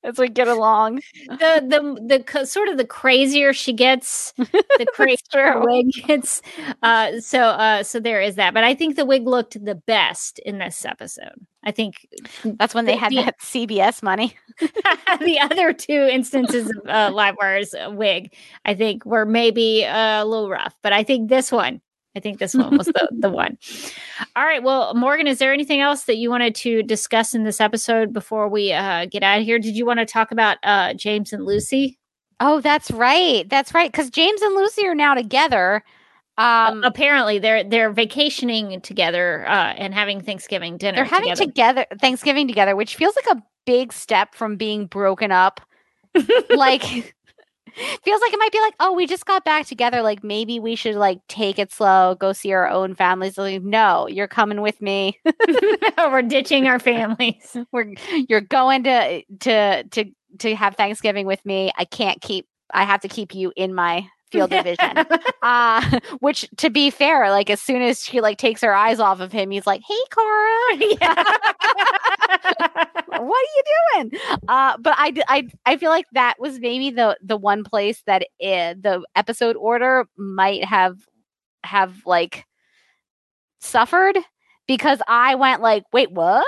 As 0.05 0.19
we 0.19 0.29
get 0.29 0.49
along. 0.49 0.97
the 1.29 1.65
the 1.67 2.23
the 2.29 2.47
sort 2.47 2.69
of 2.69 2.77
the 2.77 2.85
crazier 2.87 3.53
she 3.55 3.73
gets, 3.73 4.33
the 4.37 4.87
crazier 4.95 5.61
wig 5.61 5.91
gets. 6.07 6.43
Uh, 6.83 7.19
so 7.21 7.41
uh, 7.41 7.83
so 7.83 7.99
there 8.01 8.21
is 8.21 8.35
that. 8.37 8.53
But 8.53 8.65
I 8.65 8.75
think 8.75 8.97
the 8.97 9.07
wig 9.07 9.27
looked 9.27 9.65
the 9.65 9.75
best 9.75 10.39
in 10.41 10.59
this 10.59 10.85
episode. 10.85 11.33
I 11.65 11.71
think 11.71 12.07
That's 12.45 12.75
when 12.75 12.85
they 12.85 12.93
The- 12.93 12.99
had 12.99 13.13
the- 13.13 13.23
that 13.23 13.41
CBS 13.41 14.03
money. 14.03 14.37
the 14.61 15.39
other 15.41 15.73
two 15.73 16.07
instances 16.13 16.69
of 16.69 16.77
uh, 16.87 17.11
Livewire's 17.11 17.75
uh, 17.75 17.91
wig, 17.91 18.35
I 18.67 18.75
think, 18.75 19.07
were 19.07 19.25
maybe 19.25 19.85
uh, 19.87 20.23
a 20.23 20.27
little 20.27 20.51
rough. 20.51 20.75
But 20.83 20.93
I 20.93 21.03
think 21.03 21.31
this 21.31 21.51
one, 21.51 21.81
I 22.17 22.21
think 22.21 22.39
this 22.39 22.55
one 22.55 22.77
was 22.77 22.87
the, 22.87 23.09
the 23.19 23.31
one. 23.31 23.59
All 24.37 24.45
right. 24.45 24.62
Well, 24.62 24.95
Morgan, 24.95 25.27
is 25.27 25.39
there 25.39 25.53
anything 25.53 25.81
else 25.81 26.05
that 26.05 26.17
you 26.17 26.31
wanted 26.31 26.55
to 26.57 26.83
discuss 26.83 27.35
in 27.35 27.45
this 27.45 27.61
episode 27.61 28.12
before 28.12 28.49
we 28.49 28.73
uh, 28.73 29.07
get 29.07 29.23
out 29.23 29.41
of 29.41 29.45
here? 29.45 29.59
Did 29.59 29.77
you 29.77 29.85
want 29.85 29.99
to 29.99 30.07
talk 30.07 30.31
about 30.31 30.59
uh, 30.62 30.95
James 30.95 31.33
and 31.33 31.45
Lucy? 31.45 31.99
Oh, 32.41 32.61
that's 32.61 32.91
right. 32.91 33.49
That's 33.49 33.75
right. 33.75 33.91
Because 33.91 34.11
James 34.11 34.43
and 34.43 34.55
Lucy 34.55 34.87
are 34.87 34.95
now 34.95 35.15
together. 35.15 35.83
Um, 36.37 36.83
Apparently, 36.83 37.39
they're 37.39 37.62
they're 37.62 37.93
vacationing 37.93 38.81
together 38.81 39.47
uh, 39.47 39.73
and 39.77 39.95
having 39.95 40.21
Thanksgiving 40.21 40.77
dinner. 40.77 40.97
they're 40.97 41.05
having 41.05 41.35
together. 41.35 41.85
together 41.85 41.87
Thanksgiving 42.01 42.49
together, 42.49 42.75
which 42.75 42.97
feels 42.97 43.15
like 43.15 43.37
a 43.37 43.43
big 43.67 43.93
step 43.93 44.35
from 44.35 44.57
being 44.57 44.87
broken 44.87 45.31
up. 45.31 45.61
like 46.51 47.15
feels 47.75 48.20
like 48.20 48.33
it 48.33 48.39
might 48.39 48.53
be 48.53 48.61
like, 48.61 48.75
oh, 48.81 48.93
we 48.93 49.07
just 49.07 49.27
got 49.27 49.45
back 49.45 49.66
together. 49.66 50.03
Like 50.03 50.22
maybe 50.22 50.61
we 50.61 50.77
should 50.77 50.97
like 50.97 51.20
take 51.29 51.59
it 51.59 51.72
slow, 51.72 52.16
go 52.18 52.33
see 52.33 52.53
our 52.53 52.68
own 52.68 52.95
families. 52.95 53.39
Like, 53.39 53.62
no, 53.62 54.07
you're 54.09 54.29
coming 54.29 54.61
with 54.61 54.81
me. 54.81 55.18
We're 55.99 56.22
ditching 56.22 56.66
our 56.66 56.79
families. 56.79 57.57
We're 57.72 57.95
you're 58.29 58.41
going 58.41 58.85
to 58.85 59.22
to 59.41 59.85
to 59.85 60.05
to 60.39 60.55
have 60.55 60.77
Thanksgiving 60.77 61.27
with 61.27 61.45
me. 61.45 61.72
I 61.77 61.85
can't 61.85 62.20
keep. 62.20 62.47
I 62.72 62.85
have 62.85 63.03
to 63.03 63.09
keep 63.09 63.35
you 63.35 63.53
in 63.57 63.75
my 63.75 64.07
field 64.35 64.51
division. 64.51 65.07
uh 65.43 66.01
which 66.20 66.49
to 66.57 66.70
be 66.70 66.91
fair 66.91 67.30
like 67.30 67.51
as 67.51 67.61
soon 67.61 67.82
as 67.82 68.03
she 68.03 68.20
like 68.20 68.39
takes 68.39 68.61
her 68.61 68.74
eyes 68.74 69.01
off 69.01 69.20
of 69.20 69.32
him 69.32 69.51
he's 69.51 69.66
like 69.66 69.82
hey 69.87 69.95
Kara 70.11 70.97
what 73.07 73.20
are 73.20 73.55
you 73.57 73.62
doing? 73.95 74.11
Uh 74.49 74.76
but 74.78 74.95
i 74.99 75.47
i 75.66 75.76
feel 75.76 75.91
like 75.91 76.07
that 76.12 76.35
was 76.39 76.59
maybe 76.61 76.91
the 76.91 77.16
the 77.22 77.37
one 77.37 77.64
place 77.64 78.03
that 78.07 78.22
uh, 78.43 78.74
the 78.80 79.05
episode 79.14 79.57
order 79.57 80.07
might 80.16 80.64
have 80.64 80.97
have 81.64 82.05
like 82.07 82.45
suffered 83.61 84.18
because 84.66 85.01
i 85.09 85.35
went 85.35 85.62
like 85.62 85.85
wait 85.93 86.11
what? 86.12 86.47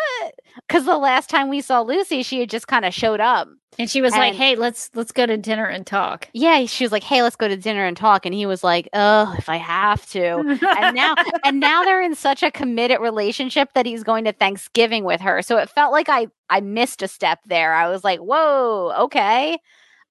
Because 0.67 0.85
the 0.85 0.99
last 0.99 1.31
time 1.31 1.49
we 1.49 1.61
saw 1.61 1.81
lucy 1.81 2.23
she 2.23 2.41
had 2.41 2.51
just 2.51 2.69
kind 2.69 2.85
of 2.85 2.93
showed 2.95 3.21
up 3.21 3.49
and 3.79 3.91
she 3.91 4.01
was 4.01 4.13
like, 4.13 4.35
"Hey, 4.35 4.57
let's 4.57 4.91
let's 4.95 5.13
go 5.13 5.27
to 5.27 5.37
dinner 5.37 5.67
and 5.67 5.87
talk." 5.87 6.29
yeah 6.33 6.65
she 6.67 6.85
was 6.85 6.93
like 6.93 7.03
hey 7.03 7.23
let's 7.23 7.37
go 7.37 7.49
to 7.49 7.57
dinner 7.57 7.85
and 7.85 7.97
talk 7.97 8.25
and 8.27 8.35
he 8.35 8.47
was 8.47 8.63
like 8.65 8.89
oh 8.93 9.35
if 9.39 9.49
i 9.49 9.57
have 9.57 10.07
to 10.07 10.39
and 10.79 10.95
now 10.95 11.15
and 11.45 11.61
now 11.61 11.85
they're 11.85 12.03
in 12.03 12.15
such 12.15 12.43
a 12.43 12.51
committed 12.51 13.01
relationship 13.01 13.69
that 13.75 13.87
he's 13.87 14.03
going 14.03 14.25
to 14.25 14.33
Thanksgiving 14.33 15.05
with 15.05 15.21
her. 15.21 15.43
So 15.43 15.57
it 15.59 15.71
felt 15.71 15.93
like 15.93 16.09
I 16.09 16.29
I 16.49 16.61
missed 16.61 17.03
a 17.03 17.09
step 17.09 17.41
there. 17.47 17.73
I 17.75 17.89
was 17.89 18.05
like, 18.05 18.21
"Whoa, 18.21 18.93
okay." 19.05 19.55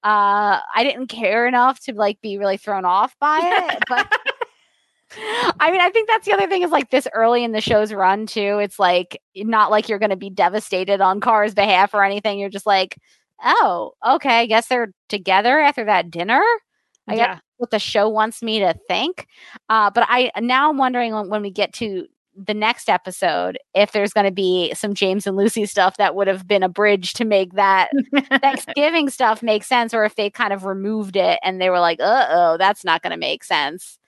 Uh 0.04 0.60
I 0.74 0.84
didn't 0.84 1.08
care 1.08 1.46
enough 1.46 1.80
to 1.84 1.94
like 1.94 2.20
be 2.20 2.38
really 2.38 2.56
thrown 2.56 2.84
off 2.84 3.16
by 3.20 3.40
it, 3.42 3.82
but 3.88 4.12
I 5.60 5.70
mean, 5.70 5.80
I 5.80 5.90
think 5.90 6.08
that's 6.08 6.26
the 6.26 6.32
other 6.32 6.48
thing 6.48 6.62
is 6.62 6.70
like 6.70 6.90
this 6.90 7.08
early 7.14 7.44
in 7.44 7.52
the 7.52 7.60
show's 7.60 7.92
run 7.92 8.26
too. 8.26 8.58
It's 8.58 8.78
like 8.78 9.20
not 9.34 9.70
like 9.70 9.88
you're 9.88 9.98
going 9.98 10.10
to 10.10 10.16
be 10.16 10.30
devastated 10.30 11.00
on 11.00 11.20
Car's 11.20 11.54
behalf 11.54 11.94
or 11.94 12.04
anything. 12.04 12.38
You're 12.38 12.50
just 12.50 12.66
like, 12.66 12.98
"Oh, 13.42 13.92
okay, 14.06 14.40
I 14.40 14.46
guess 14.46 14.68
they're 14.68 14.92
together 15.08 15.58
after 15.58 15.84
that 15.84 16.10
dinner." 16.10 16.42
I 17.08 17.14
guess 17.16 17.28
yeah. 17.36 17.38
what 17.58 17.70
the 17.70 17.78
show 17.78 18.08
wants 18.08 18.42
me 18.42 18.58
to 18.60 18.74
think. 18.88 19.28
Uh, 19.68 19.90
but 19.90 20.04
I 20.08 20.30
now 20.40 20.70
I'm 20.70 20.78
wondering 20.78 21.14
when, 21.14 21.28
when 21.28 21.42
we 21.42 21.50
get 21.50 21.72
to 21.74 22.06
the 22.36 22.54
next 22.54 22.90
episode 22.90 23.58
if 23.74 23.92
there's 23.92 24.12
going 24.12 24.26
to 24.26 24.32
be 24.32 24.74
some 24.74 24.92
James 24.92 25.26
and 25.26 25.36
Lucy 25.36 25.64
stuff 25.64 25.96
that 25.96 26.14
would 26.14 26.26
have 26.26 26.46
been 26.46 26.62
a 26.62 26.68
bridge 26.68 27.14
to 27.14 27.24
make 27.24 27.54
that 27.54 27.90
Thanksgiving 28.42 29.08
stuff 29.08 29.42
make 29.42 29.64
sense, 29.64 29.94
or 29.94 30.04
if 30.04 30.16
they 30.16 30.28
kind 30.30 30.52
of 30.52 30.64
removed 30.64 31.16
it 31.16 31.38
and 31.42 31.60
they 31.60 31.70
were 31.70 31.80
like, 31.80 32.00
"Uh 32.00 32.26
oh, 32.28 32.56
that's 32.58 32.84
not 32.84 33.02
going 33.02 33.12
to 33.12 33.16
make 33.16 33.44
sense." 33.44 33.98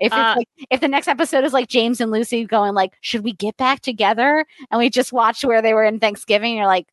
If 0.00 0.06
it's 0.06 0.14
Uh, 0.14 0.34
like, 0.38 0.48
if 0.70 0.80
the 0.80 0.88
next 0.88 1.06
episode 1.06 1.44
is 1.44 1.52
like 1.52 1.68
James 1.68 2.00
and 2.00 2.10
Lucy 2.10 2.44
going 2.44 2.74
like, 2.74 2.94
"Should 3.00 3.22
we 3.24 3.32
get 3.32 3.56
back 3.56 3.80
together?" 3.80 4.44
and 4.70 4.78
we 4.78 4.90
just 4.90 5.12
watched 5.12 5.44
where 5.44 5.62
they 5.62 5.74
were 5.74 5.84
in 5.84 6.00
Thanksgiving, 6.00 6.56
you're 6.56 6.66
like, 6.66 6.88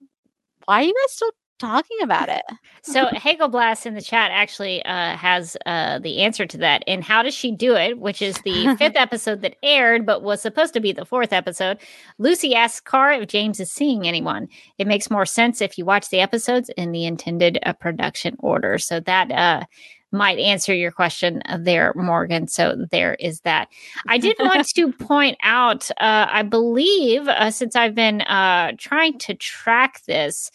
"Why 0.66 0.82
are 0.82 0.84
you 0.84 0.94
guys 0.94 1.14
still 1.14 1.32
talking 1.60 1.98
about 2.02 2.30
it?" 2.30 2.44
So 2.84 3.08
Hegel 3.08 3.48
Blast 3.48 3.86
in 3.86 3.96
the 3.96 4.02
chat 4.02 4.32
actually 4.32 4.84
uh, 4.86 5.18
has 5.18 5.58
uh, 5.66 6.00
the 6.00 6.20
answer 6.20 6.46
to 6.46 6.58
that. 6.60 6.84
And 6.88 7.04
how 7.04 7.24
does 7.24 7.34
she 7.34 7.52
do 7.52 7.76
it? 7.76 8.00
Which 8.00 8.22
is 8.22 8.36
the 8.40 8.76
fifth 8.80 8.96
episode 8.96 9.42
that 9.42 9.56
aired, 9.64 10.06
but 10.06 10.22
was 10.22 10.42
supposed 10.42 10.74
to 10.76 10.80
be 10.80 10.92
the 10.92 11.06
fourth 11.06 11.34
episode. 11.34 11.80
Lucy 12.18 12.54
asks 12.56 12.82
Kara 12.82 13.20
if 13.20 13.28
James 13.28 13.60
is 13.60 13.72
seeing 13.72 14.08
anyone. 14.08 14.48
It 14.78 14.88
makes 14.88 15.10
more 15.10 15.26
sense 15.26 15.62
if 15.62 15.78
you 15.78 15.86
watch 15.86 16.10
the 16.10 16.20
episodes 16.20 16.70
in 16.78 16.92
the 16.92 17.06
intended 17.06 17.60
uh, 17.66 17.74
production 17.74 18.36
order. 18.40 18.78
So 18.78 19.00
that 19.00 19.32
uh, 19.32 19.66
might 20.12 20.40
answer 20.40 20.74
your 20.74 20.92
question 20.92 21.42
there, 21.60 21.94
Morgan. 21.96 22.48
So 22.48 22.86
there 22.92 23.16
is 23.16 23.42
that. 23.42 23.68
I 24.08 24.18
did 24.18 24.38
want 24.40 24.68
to 24.76 24.92
point 24.94 25.38
out, 25.44 25.92
uh, 25.92 26.28
I 26.30 26.44
believe, 26.44 27.28
uh, 27.28 27.52
since 27.52 27.76
I've 27.76 27.96
been 27.96 28.22
uh, 28.22 28.74
trying 28.78 29.18
to 29.20 29.34
track 29.36 30.02
this. 30.08 30.52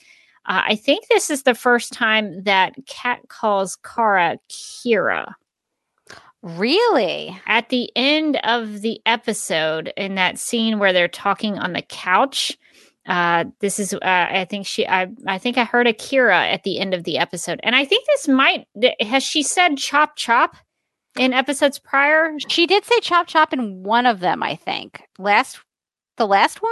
Uh, 0.46 0.62
I 0.68 0.76
think 0.76 1.06
this 1.08 1.30
is 1.30 1.42
the 1.42 1.54
first 1.54 1.92
time 1.92 2.42
that 2.44 2.74
Cat 2.86 3.20
calls 3.28 3.76
Kara 3.76 4.38
Kira. 4.50 5.34
Really? 6.42 7.38
At 7.46 7.68
the 7.68 7.90
end 7.94 8.38
of 8.44 8.80
the 8.80 9.00
episode, 9.04 9.92
in 9.96 10.14
that 10.14 10.38
scene 10.38 10.78
where 10.78 10.92
they're 10.92 11.08
talking 11.08 11.58
on 11.58 11.74
the 11.74 11.82
couch, 11.82 12.56
uh, 13.06 13.44
this 13.60 13.78
is 13.78 13.92
uh, 13.92 13.98
I 14.02 14.46
think 14.48 14.66
she 14.66 14.86
I 14.86 15.08
I 15.26 15.38
think 15.38 15.58
I 15.58 15.64
heard 15.64 15.86
Akira 15.86 16.46
at 16.48 16.62
the 16.62 16.78
end 16.78 16.94
of 16.94 17.04
the 17.04 17.18
episode, 17.18 17.60
and 17.62 17.74
I 17.74 17.84
think 17.84 18.06
this 18.06 18.28
might 18.28 18.66
has 19.00 19.22
she 19.22 19.42
said 19.42 19.76
chop 19.76 20.16
chop 20.16 20.56
in 21.18 21.32
episodes 21.32 21.78
prior. 21.78 22.32
She 22.48 22.66
did 22.66 22.84
say 22.84 23.00
chop 23.00 23.26
chop 23.26 23.52
in 23.52 23.82
one 23.82 24.06
of 24.06 24.20
them, 24.20 24.42
I 24.42 24.56
think. 24.56 25.02
Last 25.18 25.60
the 26.16 26.26
last 26.26 26.62
one? 26.62 26.70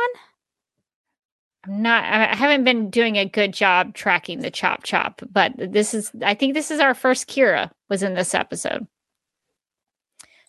I'm 1.67 1.83
not 1.83 2.05
I 2.05 2.35
haven't 2.35 2.65
been 2.65 2.89
doing 2.91 3.17
a 3.17 3.25
good 3.25 3.53
job 3.53 3.95
tracking 3.95 4.41
the 4.41 4.51
chop 4.51 4.85
chop, 4.85 5.23
but 5.31 5.53
this 5.57 5.93
is 5.95 6.13
I 6.23 6.35
think 6.35 6.55
this 6.55 6.71
is 6.71 6.81
our 6.81 6.95
first 6.95 7.29
Kira 7.29 7.71
was 7.89 8.03
in 8.03 8.15
this 8.15 8.35
episode. 8.35 8.87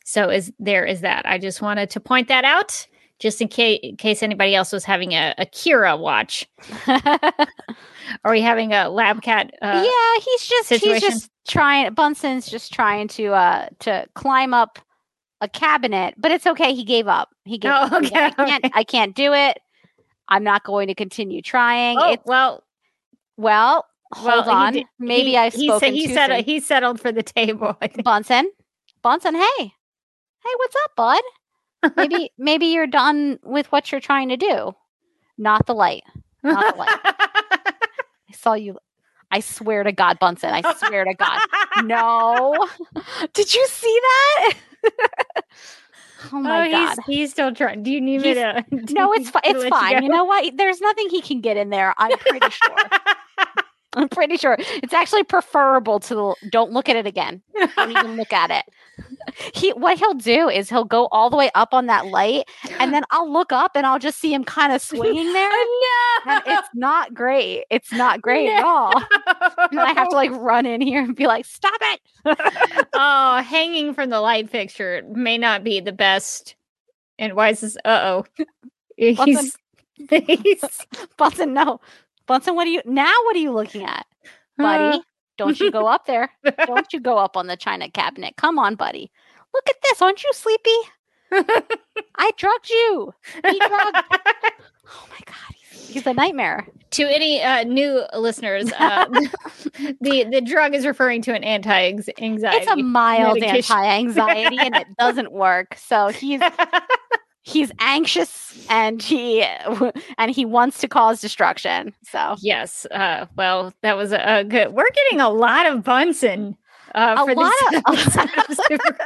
So 0.06 0.30
is 0.30 0.52
there 0.60 0.86
is 0.86 1.02
that. 1.02 1.26
I 1.26 1.38
just 1.38 1.62
wanted 1.62 1.90
to 1.92 2.00
point 2.00 2.28
that 2.30 2.44
out 2.46 2.88
just 3.20 3.42
in 3.42 3.48
case 3.48 3.80
in 3.84 3.98
case 3.98 4.24
anybody 4.24 4.56
else 4.56 4.72
was 4.72 4.86
having 4.86 5.14
a, 5.14 5.34
a 5.38 5.46
Kira 5.46 6.00
watch. 6.00 6.48
Are 6.88 8.32
we 8.32 8.42
having 8.42 8.74
a 8.74 8.90
lab 8.90 9.22
cat 9.22 9.54
uh, 9.62 9.84
yeah, 9.86 10.24
he's 10.24 10.48
just 10.48 10.68
situation? 10.68 10.94
he's 10.94 11.02
just 11.22 11.32
trying 11.48 11.94
Bunsen's 11.94 12.48
just 12.50 12.74
trying 12.74 13.08
to 13.10 13.34
uh 13.34 13.68
to 13.80 14.06
climb 14.16 14.54
up 14.54 14.80
a 15.42 15.48
cabinet, 15.48 16.16
but 16.18 16.32
it's 16.32 16.46
okay. 16.48 16.74
He 16.74 16.84
gave 16.84 17.08
up. 17.08 17.30
He 17.46 17.58
gave 17.58 17.72
Oh, 17.72 17.76
up. 17.76 17.94
Okay, 17.94 18.16
I 18.26 18.30
can't. 18.32 18.66
okay. 18.66 18.72
I 18.74 18.84
can't 18.84 19.16
do 19.16 19.34
it. 19.34 19.60
I'm 20.30 20.44
not 20.44 20.64
going 20.64 20.88
to 20.88 20.96
continue 20.96 21.42
trying. 21.42 21.98
Oh, 22.00 22.14
it's 22.14 22.24
well, 22.26 22.64
well. 23.38 23.86
well, 24.24 24.44
Hold 24.44 24.46
he 24.46 24.52
on. 24.52 24.74
did- 24.74 24.86
Maybe 25.00 25.32
he, 25.32 25.38
I've 25.38 25.54
he 25.54 25.68
spoken 25.68 25.94
he 25.94 26.08
too 26.08 26.14
said 26.14 26.28
soon. 26.28 26.44
he 26.46 26.60
settled 26.60 27.00
for 27.02 27.12
the 27.12 27.24
table. 27.24 27.76
Bunsen, 28.04 28.52
Bunsen. 29.02 29.36
Hey, 29.36 29.58
hey, 29.60 30.52
what's 30.58 30.76
up, 30.86 30.92
bud? 30.96 31.22
Maybe 31.98 32.32
maybe 32.38 32.68
you're 32.68 32.88
done 32.88 33.40
with 33.44 33.72
what 33.72 33.92
you're 33.92 34.02
trying 34.02 34.30
to 34.30 34.38
do. 34.38 34.74
Not 35.38 35.66
the 35.66 35.74
light. 35.74 36.04
Not 36.44 36.74
the 36.76 36.80
light. 36.80 37.00
I 37.04 38.34
saw 38.34 38.54
you. 38.54 38.78
I 39.32 39.40
swear 39.42 39.84
to 39.84 39.92
God, 39.92 40.18
Bunsen. 40.20 40.50
I 40.54 40.62
swear 40.74 41.06
to 41.06 41.14
God. 41.14 41.40
No. 41.84 42.68
Did 43.34 43.54
you 43.54 43.68
see 43.68 44.00
that? 44.02 44.54
Oh, 46.26 46.30
oh 46.34 46.40
my 46.42 46.68
oh, 46.68 46.72
God. 46.72 46.98
he's, 47.08 47.16
he's 47.18 47.32
still 47.32 47.54
trying. 47.54 47.84
Do 47.84 47.92
you 47.92 48.02
need 48.02 48.22
me 48.22 48.34
to? 48.34 48.66
No, 48.92 49.14
it's 49.14 49.30
fi- 49.30 49.42
it's 49.44 49.64
me 49.64 49.70
to 49.70 49.70
let 49.70 49.70
fine. 49.70 50.04
You 50.04 50.10
know 50.10 50.26
what? 50.26 50.56
There's 50.58 50.82
nothing 50.82 51.10
he 51.10 51.22
can 51.22 51.42
get 51.42 51.58
in 51.58 51.70
there. 51.70 51.94
I'm 51.98 52.18
pretty 52.18 52.50
sure. 52.50 52.76
I'm 53.94 54.10
pretty 54.10 54.38
sure 54.38 54.56
it's 54.60 54.94
actually 54.94 55.24
preferable 55.24 56.00
to 56.02 56.36
don't 56.52 56.72
look 56.72 56.90
at 56.90 56.96
it 56.96 57.08
again. 57.08 57.42
Don't 57.76 57.92
even 57.92 58.16
look 58.16 58.34
at 58.34 58.52
it. 58.52 58.66
He 59.54 59.72
what 59.72 59.98
he'll 59.98 60.16
do 60.16 60.50
is 60.50 60.70
he'll 60.70 60.84
go 60.84 61.08
all 61.08 61.30
the 61.30 61.38
way 61.38 61.50
up 61.56 61.74
on 61.74 61.86
that 61.86 62.08
light, 62.08 62.50
and 62.80 62.92
then 62.94 63.04
I'll 63.12 63.32
look 63.32 63.54
up 63.54 63.72
and 63.76 63.86
I'll 63.86 64.00
just 64.00 64.20
see 64.20 64.34
him 64.34 64.44
kind 64.44 64.74
of 64.74 64.82
swinging 64.82 65.32
there. 65.34 65.52
And 66.26 66.44
it's 66.46 66.68
not 66.74 67.14
great. 67.14 67.64
It's 67.70 67.94
not 67.94 68.22
great 68.24 68.50
at 68.50 68.64
all. 68.64 68.92
And 69.72 69.80
I 69.80 69.94
have 69.94 70.10
to 70.10 70.16
like 70.16 70.32
run 70.32 70.66
in 70.66 70.82
here 70.82 71.02
and 71.02 71.16
be 71.16 71.28
like, 71.28 71.46
"Stop 71.46 71.80
it!" 71.82 72.88
oh, 72.94 73.42
hanging 73.42 73.94
from 73.94 74.10
the 74.10 74.20
light 74.20 74.50
fixture 74.50 75.04
may 75.10 75.38
not 75.38 75.64
be 75.64 75.80
the 75.80 75.94
best. 75.94 76.56
And 77.18 77.36
why 77.36 77.50
is 77.50 77.62
this? 77.62 77.78
Uh 77.86 78.02
oh. 78.04 78.46
He's, 78.98 79.56
he's 80.10 80.64
Bunsen, 81.18 81.54
no, 81.54 81.80
Bunsen. 82.30 82.56
What 82.56 82.68
are 82.68 82.70
you 82.70 82.82
now? 82.86 83.12
What 83.26 83.36
are 83.36 83.40
you 83.40 83.52
looking 83.52 83.84
at, 83.84 84.06
buddy? 84.56 85.02
Don't 85.36 85.60
you 85.60 85.72
go 85.72 85.88
up 85.88 86.06
there. 86.06 86.30
Don't 86.68 86.86
you 86.94 87.00
go 87.00 87.18
up 87.18 87.36
on 87.36 87.48
the 87.48 87.58
china 87.58 87.90
cabinet. 87.90 88.36
Come 88.38 88.60
on, 88.60 88.76
buddy. 88.76 89.12
Look 89.52 89.64
at 89.68 89.76
this. 89.84 90.00
Aren't 90.00 90.24
you 90.24 90.32
sleepy? 90.34 90.70
I 92.18 92.32
drugged 92.38 92.70
you. 92.70 93.14
He 93.34 93.58
drugged. 93.58 93.98
oh 94.12 95.08
my 95.10 95.20
god, 95.26 95.56
he's, 95.72 95.88
he's 95.88 96.06
a 96.06 96.14
nightmare. 96.14 96.68
to 96.92 97.04
any 97.04 97.42
uh, 97.42 97.64
new 97.64 98.04
listeners, 98.16 98.72
uh, 98.74 99.06
the 100.00 100.28
the 100.32 100.42
drug 100.46 100.76
is 100.76 100.86
referring 100.86 101.24
to 101.24 101.34
an 101.34 101.44
anti-anxiety. 101.44 102.58
It's 102.58 102.68
a 102.68 102.76
mild 102.76 103.42
anti-anxiety, 103.42 104.58
and 104.60 104.76
it 104.76 104.88
doesn't 105.00 105.32
work. 105.32 105.76
So 105.80 106.10
he's 106.10 106.42
he's 107.50 107.72
anxious, 107.80 108.66
and 108.70 109.02
he 109.02 109.44
and 110.18 110.32
he 110.32 110.46
wants 110.46 110.80
to 110.80 110.88
cause 110.88 111.20
destruction. 111.22 111.94
So 112.04 112.36
yes. 112.40 112.86
Uh, 112.92 113.26
well, 113.36 113.74
that 113.82 113.98
was 113.98 114.12
a, 114.12 114.46
good. 114.48 114.74
We're 114.74 114.90
getting 114.92 115.20
a 115.22 115.30
lot 115.30 115.66
of 115.66 115.84
Bunsen. 115.84 116.56
Uh, 116.96 117.16
A 117.20 117.26
for 117.26 117.36
lot 117.36 117.52
this 117.70 117.78
of- 117.78 117.84
episode 118.18 118.50
of 118.50 118.58
Super 118.68 118.98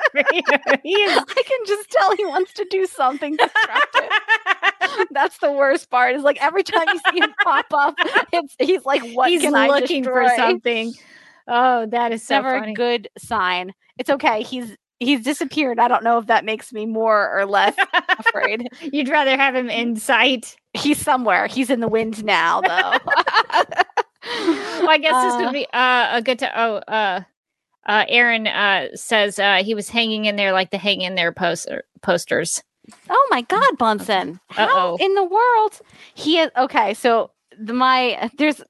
He 0.84 0.94
is 0.94 1.18
I 1.28 1.44
can 1.46 1.60
just 1.68 1.90
tell 1.92 2.16
he 2.16 2.24
wants 2.26 2.54
to 2.54 2.66
do 2.70 2.86
something 2.86 3.36
destructive. 3.36 5.08
That's 5.12 5.38
the 5.40 5.52
worst 5.52 5.90
part. 5.90 6.16
Is 6.16 6.24
like 6.24 6.42
every 6.42 6.64
time 6.64 6.86
you 6.94 7.00
see 7.12 7.20
him 7.20 7.34
pop 7.44 7.66
up, 7.74 7.96
it's 8.32 8.56
he's 8.60 8.86
like, 8.86 9.04
"What 9.14 9.30
he's 9.30 9.42
can 9.42 9.54
I 9.54 9.68
looking 9.68 10.04
for 10.06 10.26
something. 10.38 10.94
Oh, 11.46 11.86
that 11.88 12.14
is 12.14 12.26
so 12.26 12.36
Never 12.36 12.60
funny. 12.60 12.72
a 12.72 12.76
good 12.76 13.10
sign. 13.18 13.74
It's 13.98 14.10
okay. 14.10 14.44
He's 14.44 14.78
he's 15.04 15.22
disappeared. 15.24 15.80
I 15.80 15.88
don't 15.88 16.04
know 16.04 16.18
if 16.18 16.28
that 16.28 16.46
makes 16.46 16.72
me 16.74 16.86
more 16.86 17.38
or 17.38 17.46
less 17.46 17.76
afraid. 18.20 18.68
You'd 18.82 19.10
rather 19.10 19.36
have 19.38 19.56
him 19.56 19.70
in 19.70 19.96
sight. 19.96 20.56
He's 20.74 20.98
somewhere. 21.00 21.48
He's 21.48 21.70
in 21.70 21.80
the 21.80 21.88
wind 21.88 22.24
now, 22.24 22.62
though. 22.62 22.98
Well, 24.26 24.90
I 24.90 24.98
guess 25.00 25.24
this 25.24 25.34
Uh, 25.34 25.40
would 25.44 25.54
be 25.54 25.68
uh, 25.74 26.10
a 26.18 26.22
good 26.22 26.40
to. 26.40 26.52
Oh, 26.62 26.76
uh, 26.78 27.22
uh, 27.86 28.06
Aaron 28.08 28.48
uh, 28.48 28.88
says 28.96 29.38
uh, 29.40 29.62
he 29.64 29.76
was 29.76 29.90
hanging 29.90 30.26
in 30.26 30.36
there 30.38 30.52
like 30.54 30.72
the 30.72 30.78
hang 30.78 31.02
in 31.02 31.16
there 31.16 31.32
poster 31.34 31.84
posters. 32.02 32.64
Oh 33.10 33.28
my 33.32 33.42
God, 33.42 33.78
Bunsen! 33.78 34.40
How 34.50 34.66
Uh-oh. 34.66 34.98
in 35.00 35.14
the 35.16 35.24
world 35.24 35.80
he 36.16 36.40
is? 36.40 36.50
Okay, 36.58 36.94
so 36.94 37.32
the, 37.58 37.74
my 37.74 38.30
there's 38.38 38.62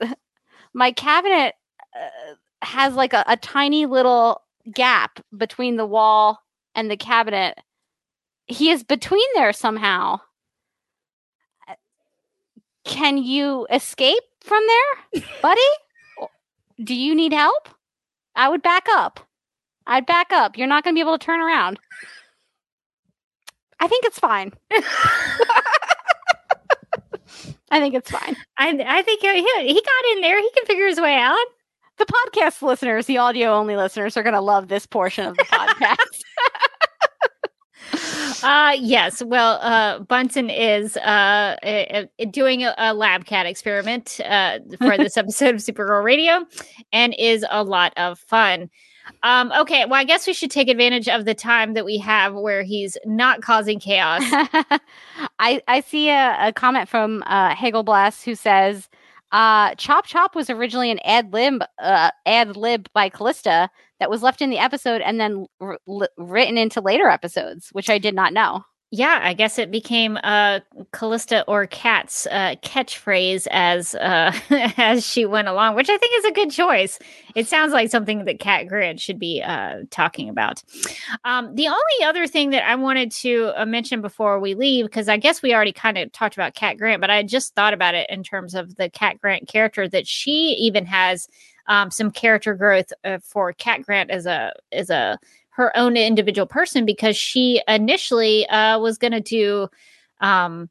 my 0.73 0.91
cabinet 0.91 1.55
uh, 1.95 2.35
has 2.63 2.93
like 2.95 3.13
a, 3.13 3.23
a 3.27 3.37
tiny 3.37 3.85
little 3.87 4.41
gap 4.71 5.19
between 5.35 5.77
the 5.77 5.85
wall 5.85 6.39
and 6.75 6.89
the 6.89 6.97
cabinet. 6.97 7.57
He 8.47 8.69
is 8.69 8.83
between 8.83 9.27
there 9.35 9.53
somehow. 9.53 10.19
Can 12.83 13.17
you 13.17 13.65
escape 13.71 14.23
from 14.41 14.61
there, 14.67 15.23
buddy? 15.41 15.61
Do 16.83 16.93
you 16.93 17.15
need 17.15 17.33
help? 17.33 17.69
I 18.35 18.49
would 18.49 18.61
back 18.61 18.87
up. 18.89 19.19
I'd 19.85 20.05
back 20.05 20.33
up. 20.33 20.57
You're 20.57 20.67
not 20.67 20.83
going 20.83 20.93
to 20.93 20.97
be 20.97 21.01
able 21.01 21.17
to 21.17 21.25
turn 21.25 21.39
around. 21.39 21.79
I 23.79 23.87
think 23.87 24.05
it's 24.05 24.19
fine. 24.19 24.53
I 27.69 27.79
think 27.79 27.95
it's 27.95 28.11
fine. 28.11 28.35
I 28.57 28.69
I 28.85 29.01
think 29.01 29.21
he, 29.21 29.33
he 29.33 29.81
got 29.81 30.05
in 30.13 30.21
there. 30.21 30.39
He 30.39 30.51
can 30.51 30.65
figure 30.65 30.87
his 30.87 31.01
way 31.01 31.15
out. 31.15 31.45
The 31.97 32.05
podcast 32.05 32.61
listeners, 32.61 33.05
the 33.05 33.17
audio 33.17 33.53
only 33.53 33.75
listeners, 33.75 34.17
are 34.17 34.23
going 34.23 34.33
to 34.33 34.41
love 34.41 34.67
this 34.67 34.85
portion 34.85 35.25
of 35.25 35.37
the 35.37 35.43
podcast. 35.43 35.97
Uh 38.43 38.75
yes. 38.79 39.21
Well, 39.23 39.59
uh 39.61 39.99
Bunsen 39.99 40.49
is 40.49 40.97
uh, 40.97 41.55
uh 41.63 41.65
uh, 41.65 42.25
doing 42.31 42.63
a, 42.63 42.73
a 42.77 42.93
lab 42.93 43.25
cat 43.25 43.45
experiment 43.45 44.19
uh 44.25 44.59
for 44.79 44.97
this 44.97 45.15
episode 45.17 45.55
of 45.55 45.61
Supergirl 45.61 46.03
Radio 46.03 46.45
and 46.91 47.15
is 47.17 47.45
a 47.49 47.63
lot 47.63 47.93
of 47.95 48.19
fun. 48.19 48.69
Um 49.21 49.51
okay, 49.53 49.85
well 49.85 49.99
I 49.99 50.03
guess 50.03 50.27
we 50.27 50.33
should 50.33 50.51
take 50.51 50.67
advantage 50.67 51.07
of 51.07 51.25
the 51.25 51.33
time 51.33 51.73
that 51.73 51.85
we 51.85 51.97
have 51.99 52.33
where 52.33 52.63
he's 52.63 52.97
not 53.05 53.41
causing 53.41 53.79
chaos. 53.79 54.23
I 55.39 55.61
I 55.67 55.81
see 55.81 56.09
a, 56.09 56.35
a 56.47 56.53
comment 56.53 56.89
from 56.89 57.23
uh, 57.25 57.53
Hagelblast 57.55 58.23
who 58.25 58.35
says, 58.35 58.89
uh, 59.33 59.75
"Chop 59.75 60.05
Chop 60.07 60.35
was 60.35 60.49
originally 60.49 60.91
an 60.91 60.99
ad 61.05 61.33
lib 61.33 61.63
uh, 61.79 62.11
ad 62.25 62.55
lib 62.57 62.87
by 62.93 63.09
Calista 63.09 63.69
that 63.99 64.09
was 64.09 64.23
left 64.23 64.41
in 64.41 64.49
the 64.49 64.59
episode 64.59 65.01
and 65.01 65.19
then 65.19 65.47
written 66.17 66.57
into 66.57 66.81
later 66.81 67.09
episodes, 67.09 67.69
which 67.73 67.89
I 67.89 67.97
did 67.97 68.15
not 68.15 68.33
know." 68.33 68.63
Yeah, 68.95 69.21
I 69.23 69.33
guess 69.33 69.57
it 69.57 69.71
became 69.71 70.19
uh 70.23 70.59
Calista 70.91 71.43
or 71.47 71.65
Cat's 71.65 72.27
uh 72.27 72.57
catchphrase 72.61 73.47
as 73.49 73.95
uh 73.95 74.31
as 74.77 75.03
she 75.03 75.25
went 75.25 75.47
along, 75.47 75.73
which 75.73 75.89
I 75.89 75.97
think 75.97 76.15
is 76.15 76.25
a 76.25 76.31
good 76.31 76.51
choice. 76.51 76.99
It 77.33 77.47
sounds 77.47 77.73
like 77.73 77.89
something 77.89 78.25
that 78.25 78.39
Cat 78.39 78.67
Grant 78.67 78.99
should 78.99 79.17
be 79.17 79.41
uh 79.41 79.77
talking 79.89 80.29
about. 80.29 80.61
Um 81.25 81.55
the 81.55 81.69
only 81.69 82.05
other 82.05 82.27
thing 82.27 82.51
that 82.51 82.69
I 82.69 82.75
wanted 82.75 83.09
to 83.13 83.51
uh, 83.59 83.65
mention 83.65 83.99
before 83.99 84.39
we 84.39 84.53
leave 84.53 84.85
because 84.85 85.09
I 85.09 85.17
guess 85.17 85.41
we 85.41 85.55
already 85.55 85.73
kind 85.73 85.97
of 85.97 86.11
talked 86.11 86.35
about 86.35 86.53
Cat 86.53 86.77
Grant, 86.77 87.01
but 87.01 87.09
I 87.09 87.23
just 87.23 87.55
thought 87.55 87.73
about 87.73 87.95
it 87.95 88.07
in 88.11 88.21
terms 88.21 88.53
of 88.53 88.75
the 88.75 88.91
Cat 88.91 89.19
Grant 89.19 89.47
character 89.47 89.89
that 89.89 90.05
she 90.05 90.55
even 90.59 90.85
has 90.85 91.27
um 91.65 91.89
some 91.89 92.11
character 92.11 92.53
growth 92.53 92.93
uh, 93.03 93.17
for 93.23 93.53
Cat 93.53 93.81
Grant 93.81 94.11
as 94.11 94.27
a 94.27 94.53
as 94.71 94.91
a 94.91 95.17
her 95.55 95.75
own 95.77 95.95
individual 95.97 96.47
person 96.47 96.85
because 96.85 97.15
she 97.15 97.61
initially 97.67 98.47
uh, 98.49 98.79
was 98.79 98.97
going 98.97 99.13
to 99.13 99.21
do 99.21 99.67
um, 100.19 100.69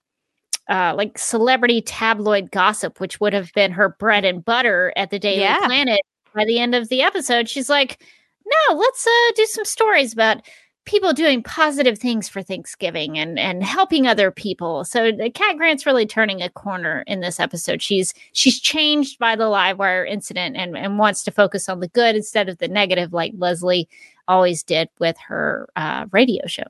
uh, 0.68 0.94
like 0.96 1.18
celebrity 1.18 1.80
tabloid 1.80 2.50
gossip, 2.50 2.98
which 3.00 3.20
would 3.20 3.32
have 3.32 3.52
been 3.54 3.72
her 3.72 3.90
bread 3.98 4.24
and 4.24 4.44
butter 4.44 4.92
at 4.96 5.10
the 5.10 5.18
Daily 5.18 5.40
Yeah. 5.40 5.64
Planet. 5.66 6.00
By 6.34 6.44
the 6.46 6.58
end 6.58 6.74
of 6.74 6.88
the 6.88 7.02
episode, 7.02 7.48
she's 7.48 7.68
like, 7.68 8.02
"No, 8.46 8.74
let's 8.74 9.06
uh, 9.06 9.32
do 9.36 9.44
some 9.46 9.66
stories 9.66 10.12
about 10.14 10.38
people 10.84 11.12
doing 11.12 11.42
positive 11.42 11.96
things 11.98 12.28
for 12.28 12.42
Thanksgiving 12.42 13.18
and 13.18 13.38
and 13.38 13.62
helping 13.62 14.06
other 14.06 14.30
people." 14.30 14.84
So 14.84 15.12
the 15.12 15.28
Cat 15.28 15.58
Grant's 15.58 15.84
really 15.84 16.06
turning 16.06 16.40
a 16.40 16.48
corner 16.48 17.04
in 17.06 17.20
this 17.20 17.38
episode. 17.38 17.82
She's 17.82 18.14
she's 18.32 18.58
changed 18.58 19.18
by 19.18 19.36
the 19.36 19.44
Livewire 19.44 20.08
incident 20.08 20.56
and 20.56 20.74
and 20.76 20.98
wants 20.98 21.22
to 21.24 21.30
focus 21.30 21.68
on 21.68 21.80
the 21.80 21.88
good 21.88 22.16
instead 22.16 22.48
of 22.48 22.56
the 22.56 22.68
negative, 22.68 23.12
like 23.12 23.32
Leslie 23.36 23.88
always 24.28 24.62
did 24.62 24.88
with 24.98 25.16
her 25.28 25.68
uh, 25.76 26.06
radio 26.12 26.46
show. 26.46 26.64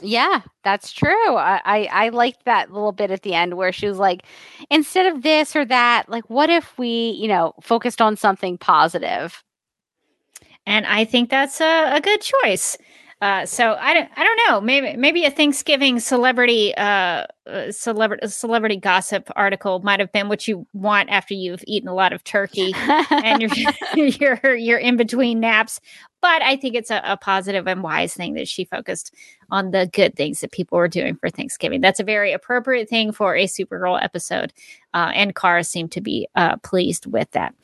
Yeah, 0.00 0.40
that's 0.64 0.92
true. 0.92 1.36
I, 1.36 1.60
I 1.64 1.84
I 1.84 2.08
liked 2.08 2.44
that 2.46 2.72
little 2.72 2.92
bit 2.92 3.10
at 3.10 3.22
the 3.22 3.34
end 3.34 3.56
where 3.56 3.72
she 3.72 3.86
was 3.86 3.98
like, 3.98 4.24
instead 4.70 5.06
of 5.14 5.22
this 5.22 5.54
or 5.54 5.64
that, 5.66 6.08
like, 6.08 6.28
what 6.30 6.50
if 6.50 6.76
we, 6.78 7.10
you 7.10 7.28
know, 7.28 7.54
focused 7.60 8.00
on 8.00 8.16
something 8.16 8.58
positive? 8.58 9.42
and 10.66 10.86
I 10.86 11.04
think 11.04 11.30
that's 11.30 11.60
a, 11.60 11.96
a 11.96 12.00
good 12.00 12.20
choice. 12.20 12.76
Uh, 13.20 13.46
so 13.46 13.76
I 13.78 13.94
don't, 13.94 14.10
I 14.16 14.24
don't 14.24 14.40
know. 14.48 14.60
Maybe 14.60 14.96
maybe 14.96 15.24
a 15.24 15.30
Thanksgiving 15.30 16.00
celebrity 16.00 16.74
uh, 16.74 17.26
uh, 17.46 17.70
celebrity 17.70 18.26
celebrity 18.26 18.76
gossip 18.76 19.30
article 19.36 19.78
might 19.84 20.00
have 20.00 20.10
been 20.10 20.28
what 20.28 20.48
you 20.48 20.66
want 20.72 21.08
after 21.08 21.32
you've 21.32 21.62
eaten 21.68 21.88
a 21.88 21.94
lot 21.94 22.12
of 22.12 22.24
turkey 22.24 22.74
and 23.10 23.40
you're 23.40 23.50
you're 24.40 24.54
you're 24.56 24.78
in 24.78 24.96
between 24.96 25.38
naps. 25.38 25.80
But 26.22 26.40
I 26.40 26.56
think 26.56 26.74
it's 26.74 26.90
a, 26.90 27.02
a 27.04 27.16
positive 27.18 27.66
and 27.66 27.82
wise 27.82 28.14
thing 28.14 28.34
that 28.34 28.48
she 28.48 28.64
focused 28.64 29.14
on 29.50 29.72
the 29.72 29.90
good 29.92 30.16
things 30.16 30.40
that 30.40 30.52
people 30.52 30.78
were 30.78 30.88
doing 30.88 31.16
for 31.16 31.28
Thanksgiving. 31.28 31.80
That's 31.80 32.00
a 32.00 32.04
very 32.04 32.32
appropriate 32.32 32.88
thing 32.88 33.12
for 33.12 33.36
a 33.36 33.44
Supergirl 33.44 34.02
episode, 34.02 34.52
uh, 34.94 35.10
and 35.14 35.34
Kara 35.34 35.64
seemed 35.64 35.92
to 35.92 36.00
be 36.00 36.28
uh, 36.36 36.56
pleased 36.58 37.06
with 37.06 37.30
that. 37.32 37.54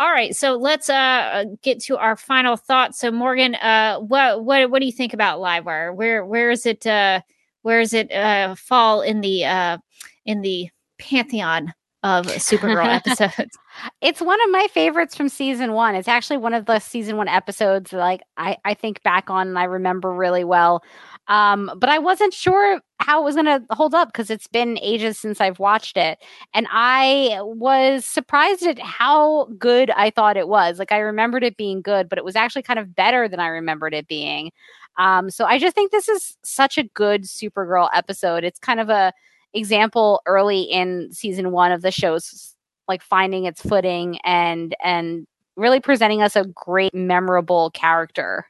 All 0.00 0.10
right, 0.10 0.34
so 0.34 0.56
let's 0.56 0.90
uh, 0.90 1.44
get 1.62 1.80
to 1.82 1.98
our 1.98 2.16
final 2.16 2.56
thoughts. 2.56 2.98
So, 2.98 3.12
Morgan, 3.12 3.54
uh, 3.56 3.98
what 3.98 4.44
what 4.44 4.70
what 4.70 4.80
do 4.80 4.86
you 4.86 4.92
think 4.92 5.14
about 5.14 5.38
Livewire? 5.38 5.94
Where 5.94 6.24
where 6.24 6.50
is 6.50 6.66
it? 6.66 6.86
Uh, 6.86 7.20
where 7.62 7.80
does 7.80 7.92
it 7.92 8.10
uh, 8.12 8.54
fall 8.54 9.02
in 9.02 9.20
the 9.20 9.44
uh, 9.44 9.78
in 10.24 10.40
the 10.40 10.70
pantheon 10.98 11.74
of 12.02 12.26
Supergirl 12.26 12.86
episodes? 13.06 13.58
It's 14.00 14.20
one 14.20 14.40
of 14.42 14.50
my 14.50 14.66
favorites 14.72 15.16
from 15.16 15.28
season 15.28 15.72
one. 15.72 15.94
It's 15.94 16.08
actually 16.08 16.36
one 16.38 16.54
of 16.54 16.66
the 16.66 16.78
season 16.78 17.16
one 17.16 17.28
episodes 17.28 17.90
that 17.90 17.98
like 17.98 18.22
I, 18.36 18.56
I 18.64 18.74
think 18.74 19.02
back 19.02 19.30
on 19.30 19.48
and 19.48 19.58
I 19.58 19.64
remember 19.64 20.12
really 20.12 20.44
well. 20.44 20.82
Um, 21.28 21.70
but 21.76 21.90
I 21.90 21.98
wasn't 21.98 22.32
sure 22.32 22.80
how 23.00 23.20
it 23.20 23.24
was 23.24 23.34
going 23.34 23.46
to 23.46 23.62
hold 23.70 23.94
up 23.94 24.08
because 24.08 24.30
it's 24.30 24.46
been 24.46 24.78
ages 24.80 25.18
since 25.18 25.40
I've 25.40 25.58
watched 25.58 25.96
it. 25.96 26.18
And 26.54 26.66
I 26.70 27.38
was 27.42 28.04
surprised 28.04 28.66
at 28.66 28.78
how 28.78 29.46
good 29.58 29.90
I 29.90 30.10
thought 30.10 30.36
it 30.36 30.48
was. 30.48 30.78
Like 30.78 30.92
I 30.92 30.98
remembered 30.98 31.44
it 31.44 31.56
being 31.56 31.82
good, 31.82 32.08
but 32.08 32.18
it 32.18 32.24
was 32.24 32.36
actually 32.36 32.62
kind 32.62 32.78
of 32.78 32.94
better 32.94 33.28
than 33.28 33.40
I 33.40 33.48
remembered 33.48 33.94
it 33.94 34.08
being. 34.08 34.50
Um, 34.96 35.30
so 35.30 35.44
I 35.44 35.58
just 35.58 35.74
think 35.74 35.92
this 35.92 36.08
is 36.08 36.36
such 36.42 36.76
a 36.78 36.84
good 36.84 37.24
Supergirl 37.24 37.88
episode. 37.94 38.42
It's 38.44 38.58
kind 38.58 38.80
of 38.80 38.88
a 38.88 39.12
example 39.54 40.20
early 40.26 40.62
in 40.62 41.08
season 41.12 41.52
one 41.52 41.72
of 41.72 41.82
the 41.82 41.90
show's 41.90 42.54
like 42.88 43.02
finding 43.02 43.44
its 43.44 43.60
footing 43.62 44.18
and 44.24 44.74
and 44.82 45.26
really 45.56 45.80
presenting 45.80 46.22
us 46.22 46.36
a 46.36 46.44
great 46.44 46.94
memorable 46.94 47.70
character 47.70 48.46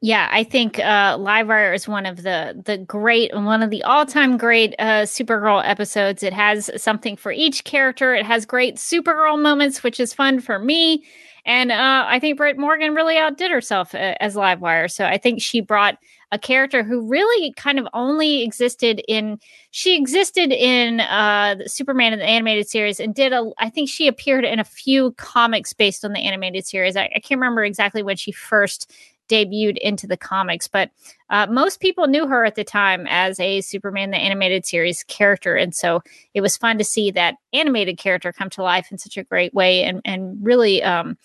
yeah, 0.00 0.28
I 0.30 0.44
think 0.44 0.78
uh, 0.78 1.18
Livewire 1.18 1.74
is 1.74 1.88
one 1.88 2.06
of 2.06 2.22
the 2.22 2.60
the 2.64 2.78
great, 2.78 3.34
one 3.34 3.62
of 3.62 3.70
the 3.70 3.82
all 3.82 4.06
time 4.06 4.36
great 4.36 4.74
uh, 4.78 5.02
Supergirl 5.02 5.62
episodes. 5.64 6.22
It 6.22 6.32
has 6.32 6.70
something 6.80 7.16
for 7.16 7.32
each 7.32 7.64
character. 7.64 8.14
It 8.14 8.24
has 8.24 8.46
great 8.46 8.76
Supergirl 8.76 9.40
moments, 9.40 9.82
which 9.82 9.98
is 9.98 10.14
fun 10.14 10.40
for 10.40 10.58
me. 10.58 11.04
And 11.44 11.72
uh, 11.72 12.04
I 12.06 12.18
think 12.18 12.36
Brit 12.36 12.58
Morgan 12.58 12.94
really 12.94 13.16
outdid 13.16 13.50
herself 13.50 13.94
uh, 13.94 14.14
as 14.20 14.36
Livewire. 14.36 14.90
So 14.90 15.04
I 15.04 15.18
think 15.18 15.40
she 15.42 15.60
brought 15.60 15.98
a 16.30 16.38
character 16.38 16.82
who 16.82 17.08
really 17.08 17.52
kind 17.54 17.78
of 17.78 17.88
only 17.94 18.42
existed 18.42 19.02
in 19.08 19.38
she 19.70 19.96
existed 19.96 20.52
in 20.52 21.00
uh 21.00 21.56
Superman 21.66 22.12
in 22.12 22.18
the 22.18 22.24
animated 22.24 22.68
series 22.68 23.00
and 23.00 23.14
did 23.14 23.32
a 23.32 23.50
I 23.58 23.70
think 23.70 23.88
she 23.88 24.08
appeared 24.08 24.44
in 24.44 24.58
a 24.58 24.64
few 24.64 25.12
comics 25.12 25.72
based 25.72 26.04
on 26.04 26.12
the 26.12 26.20
animated 26.20 26.66
series. 26.66 26.96
I, 26.96 27.10
I 27.14 27.20
can't 27.20 27.40
remember 27.40 27.64
exactly 27.64 28.02
when 28.02 28.16
she 28.16 28.32
first 28.32 28.92
debuted 29.28 29.76
into 29.78 30.06
the 30.06 30.16
comics, 30.16 30.66
but 30.66 30.90
uh, 31.30 31.46
most 31.50 31.80
people 31.80 32.06
knew 32.06 32.26
her 32.26 32.44
at 32.44 32.54
the 32.54 32.64
time 32.64 33.06
as 33.08 33.38
a 33.38 33.60
Superman 33.60 34.10
the 34.10 34.16
animated 34.16 34.64
series 34.64 35.04
character, 35.04 35.54
and 35.54 35.74
so 35.74 36.02
it 36.34 36.40
was 36.40 36.56
fun 36.56 36.78
to 36.78 36.84
see 36.84 37.10
that 37.10 37.34
animated 37.52 37.98
character 37.98 38.32
come 38.32 38.50
to 38.50 38.62
life 38.62 38.88
in 38.90 38.98
such 38.98 39.16
a 39.16 39.24
great 39.24 39.52
way 39.54 39.84
and 39.84 40.00
and 40.04 40.38
really 40.42 40.82
um, 40.82 41.16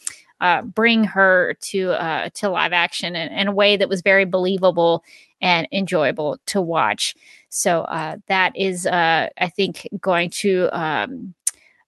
uh, 0.43 0.61
bring 0.61 1.05
her 1.05 1.55
to 1.61 1.91
uh, 1.91 2.29
to 2.33 2.49
live 2.49 2.73
action 2.73 3.15
in, 3.15 3.31
in, 3.31 3.47
a 3.47 3.51
way 3.51 3.77
that 3.77 3.87
was 3.87 4.01
very 4.01 4.25
believable 4.25 5.01
and 5.41 5.67
enjoyable 5.71 6.37
to 6.45 6.61
watch. 6.61 7.15
So 7.47 7.83
uh, 7.83 8.17
that 8.27 8.51
is, 8.55 8.85
uh, 8.85 9.29
I 9.37 9.49
think, 9.49 9.87
going 9.99 10.29
to. 10.41 10.69
Um, 10.77 11.33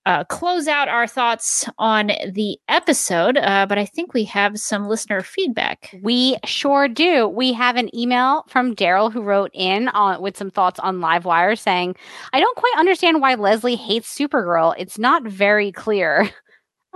uh, 0.08 0.24
close 0.26 0.68
out 0.68 0.88
our 0.88 1.08
thoughts 1.08 1.68
on 1.80 2.12
the 2.30 2.60
episode, 2.70 3.38
uh, 3.38 3.66
but 3.68 3.80
I 3.80 3.86
think 3.86 4.14
we 4.14 4.26
have 4.26 4.60
some 4.60 4.88
listener 4.88 5.24
feedback. 5.24 5.96
We 6.00 6.38
sure 6.46 6.88
do. 6.88 7.28
We 7.28 7.54
have 7.54 7.76
an 7.76 7.90
email 7.96 8.46
from 8.48 8.76
Daryl 8.76 9.12
who 9.12 9.24
wrote 9.24 9.50
in 9.52 9.88
on, 9.88 10.22
with 10.22 10.38
some 10.38 10.52
thoughts 10.52 10.80
on 10.80 11.00
Livewire 11.00 11.58
saying, 11.58 11.96
I 12.34 12.40
don't 12.40 12.56
quite 12.56 12.76
understand 12.78 13.20
why 13.20 13.34
Leslie 13.34 13.76
hates 13.76 14.16
Supergirl. 14.16 14.76
It's 14.78 15.00
not 15.00 15.24
very 15.24 15.72
clear. 15.72 16.30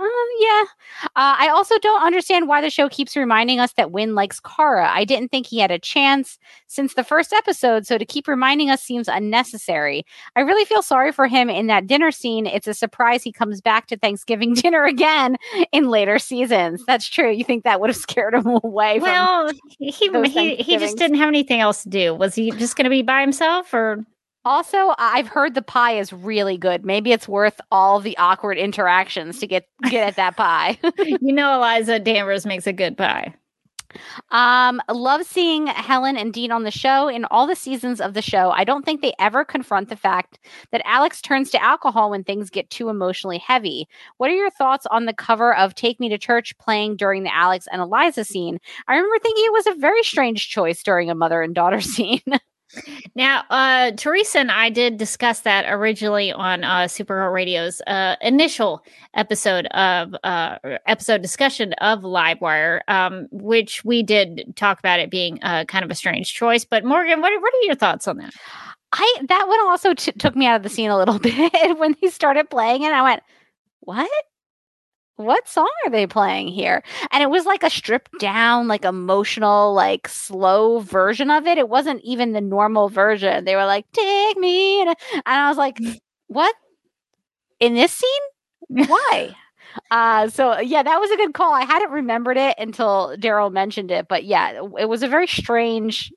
Uh, 0.00 0.06
yeah. 0.38 0.64
Uh, 1.04 1.36
I 1.38 1.50
also 1.52 1.78
don't 1.78 2.02
understand 2.02 2.48
why 2.48 2.60
the 2.60 2.70
show 2.70 2.88
keeps 2.88 3.16
reminding 3.16 3.60
us 3.60 3.74
that 3.74 3.90
Winn 3.90 4.14
likes 4.14 4.40
Kara. 4.40 4.90
I 4.90 5.04
didn't 5.04 5.28
think 5.28 5.46
he 5.46 5.58
had 5.58 5.70
a 5.70 5.78
chance 5.78 6.38
since 6.68 6.94
the 6.94 7.04
first 7.04 7.32
episode, 7.34 7.86
so 7.86 7.98
to 7.98 8.04
keep 8.06 8.26
reminding 8.26 8.70
us 8.70 8.82
seems 8.82 9.08
unnecessary. 9.08 10.06
I 10.36 10.40
really 10.40 10.64
feel 10.64 10.80
sorry 10.82 11.12
for 11.12 11.26
him 11.26 11.50
in 11.50 11.66
that 11.66 11.86
dinner 11.86 12.10
scene. 12.10 12.46
It's 12.46 12.66
a 12.66 12.74
surprise 12.74 13.22
he 13.22 13.32
comes 13.32 13.60
back 13.60 13.86
to 13.88 13.98
Thanksgiving 13.98 14.54
dinner 14.54 14.84
again 14.84 15.36
in 15.72 15.88
later 15.90 16.18
seasons. 16.18 16.82
That's 16.86 17.08
true. 17.08 17.30
You 17.30 17.44
think 17.44 17.64
that 17.64 17.80
would 17.80 17.90
have 17.90 17.96
scared 17.96 18.34
him 18.34 18.46
away? 18.64 19.00
Well, 19.00 19.50
he 19.78 19.90
he, 19.90 20.56
he 20.56 20.78
just 20.78 20.96
didn't 20.96 21.18
have 21.18 21.28
anything 21.28 21.60
else 21.60 21.82
to 21.82 21.90
do. 21.90 22.14
Was 22.14 22.34
he 22.34 22.52
just 22.52 22.76
going 22.76 22.84
to 22.84 22.90
be 22.90 23.02
by 23.02 23.20
himself, 23.20 23.74
or 23.74 24.04
also, 24.44 24.94
I've 24.98 25.28
heard 25.28 25.54
the 25.54 25.62
pie 25.62 25.98
is 25.98 26.12
really 26.12 26.56
good. 26.56 26.84
Maybe 26.84 27.12
it's 27.12 27.28
worth 27.28 27.60
all 27.70 28.00
the 28.00 28.16
awkward 28.16 28.58
interactions 28.58 29.38
to 29.40 29.46
get 29.46 29.68
get 29.88 30.06
at 30.06 30.16
that 30.16 30.36
pie. 30.36 30.78
you 30.98 31.32
know, 31.32 31.54
Eliza 31.56 31.98
Danvers 31.98 32.46
makes 32.46 32.66
a 32.66 32.72
good 32.72 32.96
pie. 32.96 33.34
Um, 34.30 34.80
love 34.88 35.24
seeing 35.24 35.66
Helen 35.66 36.16
and 36.16 36.32
Dean 36.32 36.52
on 36.52 36.62
the 36.62 36.70
show 36.70 37.08
in 37.08 37.24
all 37.26 37.46
the 37.46 37.56
seasons 37.56 38.00
of 38.00 38.14
the 38.14 38.22
show. 38.22 38.50
I 38.50 38.64
don't 38.64 38.84
think 38.84 39.00
they 39.00 39.12
ever 39.18 39.44
confront 39.44 39.88
the 39.88 39.96
fact 39.96 40.38
that 40.70 40.82
Alex 40.84 41.20
turns 41.20 41.50
to 41.50 41.62
alcohol 41.62 42.10
when 42.10 42.24
things 42.24 42.50
get 42.50 42.70
too 42.70 42.88
emotionally 42.88 43.38
heavy. 43.38 43.88
What 44.18 44.30
are 44.30 44.34
your 44.34 44.50
thoughts 44.50 44.86
on 44.90 45.06
the 45.06 45.12
cover 45.12 45.54
of 45.56 45.74
Take 45.74 46.00
Me 46.00 46.08
to 46.08 46.18
Church 46.18 46.56
playing 46.58 46.96
during 46.96 47.22
the 47.24 47.34
Alex 47.34 47.66
and 47.70 47.82
Eliza 47.82 48.24
scene? 48.24 48.58
I 48.86 48.94
remember 48.94 49.18
thinking 49.18 49.44
it 49.44 49.52
was 49.52 49.66
a 49.66 49.80
very 49.80 50.02
strange 50.02 50.48
choice 50.48 50.82
during 50.82 51.10
a 51.10 51.14
mother 51.14 51.42
and 51.42 51.54
daughter 51.54 51.80
scene. 51.80 52.22
Now, 53.14 53.44
uh, 53.50 53.92
Teresa 53.92 54.38
and 54.38 54.50
I 54.50 54.70
did 54.70 54.96
discuss 54.96 55.40
that 55.40 55.64
originally 55.68 56.32
on 56.32 56.64
uh, 56.64 56.82
Supergirl 56.82 57.32
Radio's 57.32 57.80
uh, 57.86 58.16
initial 58.20 58.84
episode 59.14 59.66
of 59.66 60.14
uh, 60.22 60.56
episode 60.86 61.22
discussion 61.22 61.72
of 61.74 62.02
Livewire, 62.02 62.80
um, 62.88 63.26
which 63.30 63.84
we 63.84 64.02
did 64.02 64.52
talk 64.56 64.78
about 64.78 65.00
it 65.00 65.10
being 65.10 65.38
uh, 65.42 65.64
kind 65.64 65.84
of 65.84 65.90
a 65.90 65.94
strange 65.94 66.32
choice. 66.32 66.64
But 66.64 66.84
Morgan, 66.84 67.20
what, 67.20 67.32
what 67.40 67.54
are 67.54 67.64
your 67.66 67.74
thoughts 67.74 68.06
on 68.06 68.18
that? 68.18 68.32
I 68.92 69.16
that 69.28 69.46
one 69.46 69.60
also 69.60 69.94
t- 69.94 70.12
took 70.12 70.34
me 70.34 70.46
out 70.46 70.56
of 70.56 70.62
the 70.62 70.68
scene 70.68 70.90
a 70.90 70.96
little 70.98 71.18
bit 71.20 71.78
when 71.78 71.96
they 72.00 72.08
started 72.08 72.50
playing 72.50 72.82
it. 72.82 72.92
I 72.92 73.02
went, 73.02 73.22
"What? 73.80 74.10
What 75.20 75.48
song 75.48 75.68
are 75.86 75.90
they 75.90 76.06
playing 76.06 76.48
here? 76.48 76.82
And 77.12 77.22
it 77.22 77.30
was 77.30 77.46
like 77.46 77.62
a 77.62 77.70
stripped 77.70 78.18
down, 78.18 78.68
like 78.68 78.84
emotional, 78.84 79.74
like 79.74 80.08
slow 80.08 80.80
version 80.80 81.30
of 81.30 81.46
it. 81.46 81.58
It 81.58 81.68
wasn't 81.68 82.02
even 82.02 82.32
the 82.32 82.40
normal 82.40 82.88
version. 82.88 83.44
They 83.44 83.56
were 83.56 83.66
like, 83.66 83.90
take 83.92 84.36
me. 84.38 84.82
And 84.82 84.96
I 85.26 85.48
was 85.48 85.58
like, 85.58 85.78
what? 86.28 86.54
In 87.60 87.74
this 87.74 87.92
scene? 87.92 88.86
Why? 88.88 89.34
uh 89.92 90.28
so 90.28 90.58
yeah 90.58 90.82
that 90.82 90.98
was 90.98 91.10
a 91.12 91.16
good 91.16 91.32
call 91.32 91.52
i 91.54 91.62
hadn't 91.62 91.92
remembered 91.92 92.36
it 92.36 92.56
until 92.58 93.14
daryl 93.18 93.52
mentioned 93.52 93.90
it 93.92 94.08
but 94.08 94.24
yeah 94.24 94.60
it 94.78 94.88
was 94.88 95.04
a 95.04 95.08
very 95.08 95.28
strange 95.28 96.12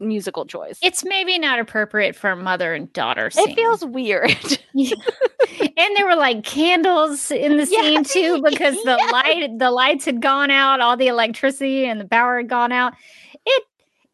musical 0.00 0.44
choice. 0.46 0.78
It's 0.82 1.04
maybe 1.04 1.38
not 1.38 1.58
appropriate 1.58 2.16
for 2.16 2.30
a 2.30 2.36
mother 2.36 2.74
and 2.74 2.92
daughter. 2.92 3.30
Scene. 3.30 3.50
It 3.50 3.54
feels 3.54 3.84
weird. 3.84 4.30
and 4.74 5.96
there 5.96 6.06
were 6.06 6.16
like 6.16 6.44
candles 6.44 7.30
in 7.30 7.56
the 7.56 7.66
scene 7.66 7.92
yeah. 7.94 8.02
too 8.02 8.42
because 8.42 8.74
the 8.84 8.96
yeah. 8.98 9.10
light 9.10 9.58
the 9.58 9.70
lights 9.70 10.04
had 10.04 10.20
gone 10.20 10.50
out, 10.50 10.80
all 10.80 10.96
the 10.96 11.08
electricity 11.08 11.86
and 11.86 12.00
the 12.00 12.06
power 12.06 12.38
had 12.38 12.48
gone 12.48 12.72
out. 12.72 12.94
It 13.46 13.62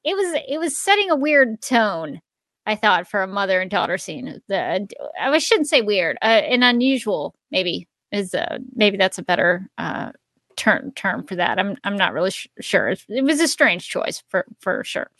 it 0.04 0.16
was 0.16 0.42
it 0.48 0.58
was 0.58 0.80
setting 0.80 1.10
a 1.10 1.16
weird 1.16 1.60
tone. 1.62 2.20
I 2.66 2.76
thought 2.76 3.08
for 3.08 3.22
a 3.22 3.26
mother 3.26 3.60
and 3.60 3.70
daughter 3.70 3.98
scene. 3.98 4.40
The 4.48 4.88
I 5.20 5.38
shouldn't 5.38 5.68
say 5.68 5.80
weird, 5.80 6.18
uh, 6.22 6.26
an 6.26 6.62
unusual 6.62 7.34
maybe 7.50 7.88
is 8.12 8.34
uh, 8.34 8.58
maybe 8.74 8.96
that's 8.96 9.18
a 9.18 9.22
better 9.22 9.68
uh, 9.78 10.12
term 10.56 10.92
term 10.92 11.26
for 11.26 11.36
that. 11.36 11.58
I'm 11.58 11.76
I'm 11.84 11.96
not 11.96 12.12
really 12.12 12.30
sh- 12.30 12.48
sure. 12.60 12.90
It 12.90 13.24
was 13.24 13.40
a 13.40 13.48
strange 13.48 13.88
choice 13.88 14.22
for 14.28 14.46
for 14.60 14.84
sure. 14.84 15.10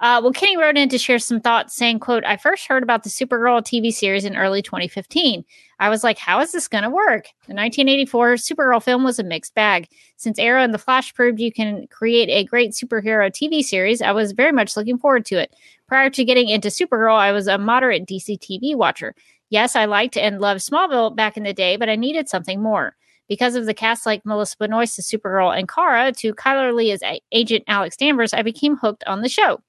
Uh, 0.00 0.18
well, 0.22 0.32
Kenny 0.32 0.56
wrote 0.56 0.78
in 0.78 0.88
to 0.88 0.96
share 0.96 1.18
some 1.18 1.40
thoughts, 1.40 1.74
saying, 1.74 2.00
"quote 2.00 2.24
I 2.24 2.38
first 2.38 2.66
heard 2.66 2.82
about 2.82 3.02
the 3.02 3.10
Supergirl 3.10 3.62
TV 3.62 3.92
series 3.92 4.24
in 4.24 4.34
early 4.34 4.62
2015. 4.62 5.44
I 5.78 5.90
was 5.90 6.02
like, 6.02 6.16
how 6.16 6.40
is 6.40 6.52
this 6.52 6.68
going 6.68 6.84
to 6.84 6.90
work? 6.90 7.26
The 7.46 7.54
1984 7.54 8.34
Supergirl 8.34 8.82
film 8.82 9.04
was 9.04 9.18
a 9.18 9.24
mixed 9.24 9.54
bag. 9.54 9.88
Since 10.16 10.38
Arrow 10.38 10.62
and 10.62 10.72
The 10.72 10.78
Flash 10.78 11.12
proved 11.12 11.38
you 11.38 11.52
can 11.52 11.86
create 11.88 12.30
a 12.30 12.44
great 12.44 12.72
superhero 12.72 13.30
TV 13.30 13.62
series, 13.62 14.00
I 14.00 14.12
was 14.12 14.32
very 14.32 14.52
much 14.52 14.74
looking 14.74 14.96
forward 14.96 15.26
to 15.26 15.38
it. 15.38 15.54
Prior 15.86 16.08
to 16.08 16.24
getting 16.24 16.48
into 16.48 16.68
Supergirl, 16.68 17.18
I 17.18 17.32
was 17.32 17.46
a 17.46 17.58
moderate 17.58 18.06
DC 18.06 18.38
TV 18.38 18.74
watcher. 18.74 19.14
Yes, 19.50 19.76
I 19.76 19.84
liked 19.84 20.16
and 20.16 20.40
loved 20.40 20.60
Smallville 20.60 21.14
back 21.14 21.36
in 21.36 21.42
the 21.42 21.52
day, 21.52 21.76
but 21.76 21.90
I 21.90 21.96
needed 21.96 22.28
something 22.28 22.62
more." 22.62 22.96
Because 23.28 23.54
of 23.54 23.66
the 23.66 23.74
cast 23.74 24.06
like 24.06 24.24
Melissa 24.24 24.56
Benoist 24.58 24.98
as 24.98 25.06
Supergirl 25.06 25.56
and 25.56 25.68
Kara 25.68 26.10
to 26.12 26.34
Chyler 26.34 26.74
Leigh 26.74 26.90
as 26.90 27.02
Agent 27.32 27.64
Alex 27.68 27.96
Danvers, 27.96 28.32
I 28.32 28.42
became 28.42 28.76
hooked 28.76 29.04
on 29.06 29.20
the 29.20 29.28
show. 29.28 29.60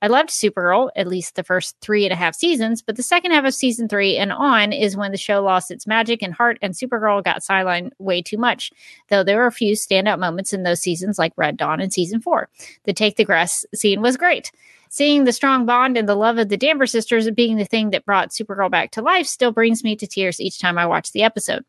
I 0.00 0.06
loved 0.06 0.30
Supergirl, 0.30 0.90
at 0.94 1.08
least 1.08 1.34
the 1.34 1.42
first 1.42 1.76
three 1.80 2.04
and 2.04 2.12
a 2.12 2.16
half 2.16 2.34
seasons, 2.36 2.82
but 2.82 2.96
the 2.96 3.02
second 3.02 3.32
half 3.32 3.44
of 3.44 3.54
season 3.54 3.88
three 3.88 4.16
and 4.16 4.32
on 4.32 4.72
is 4.72 4.96
when 4.96 5.10
the 5.10 5.18
show 5.18 5.42
lost 5.42 5.70
its 5.70 5.86
magic 5.86 6.22
and 6.22 6.32
heart, 6.32 6.58
and 6.62 6.74
Supergirl 6.74 7.24
got 7.24 7.42
sidelined 7.42 7.90
way 7.98 8.22
too 8.22 8.38
much. 8.38 8.70
Though 9.08 9.24
there 9.24 9.38
were 9.38 9.46
a 9.46 9.52
few 9.52 9.74
standout 9.74 10.20
moments 10.20 10.52
in 10.52 10.62
those 10.62 10.80
seasons, 10.80 11.18
like 11.18 11.32
Red 11.36 11.56
Dawn 11.56 11.80
in 11.80 11.90
season 11.90 12.20
four. 12.20 12.48
The 12.84 12.92
Take 12.92 13.16
the 13.16 13.24
Grass 13.24 13.66
scene 13.74 14.00
was 14.00 14.16
great. 14.16 14.52
Seeing 14.90 15.24
the 15.24 15.32
strong 15.32 15.66
bond 15.66 15.98
and 15.98 16.08
the 16.08 16.14
love 16.14 16.38
of 16.38 16.48
the 16.48 16.56
Danvers 16.56 16.92
sisters 16.92 17.30
being 17.32 17.56
the 17.56 17.64
thing 17.64 17.90
that 17.90 18.06
brought 18.06 18.30
Supergirl 18.30 18.70
back 18.70 18.92
to 18.92 19.02
life 19.02 19.26
still 19.26 19.52
brings 19.52 19.84
me 19.84 19.96
to 19.96 20.06
tears 20.06 20.40
each 20.40 20.58
time 20.58 20.78
I 20.78 20.86
watch 20.86 21.12
the 21.12 21.24
episode. 21.24 21.64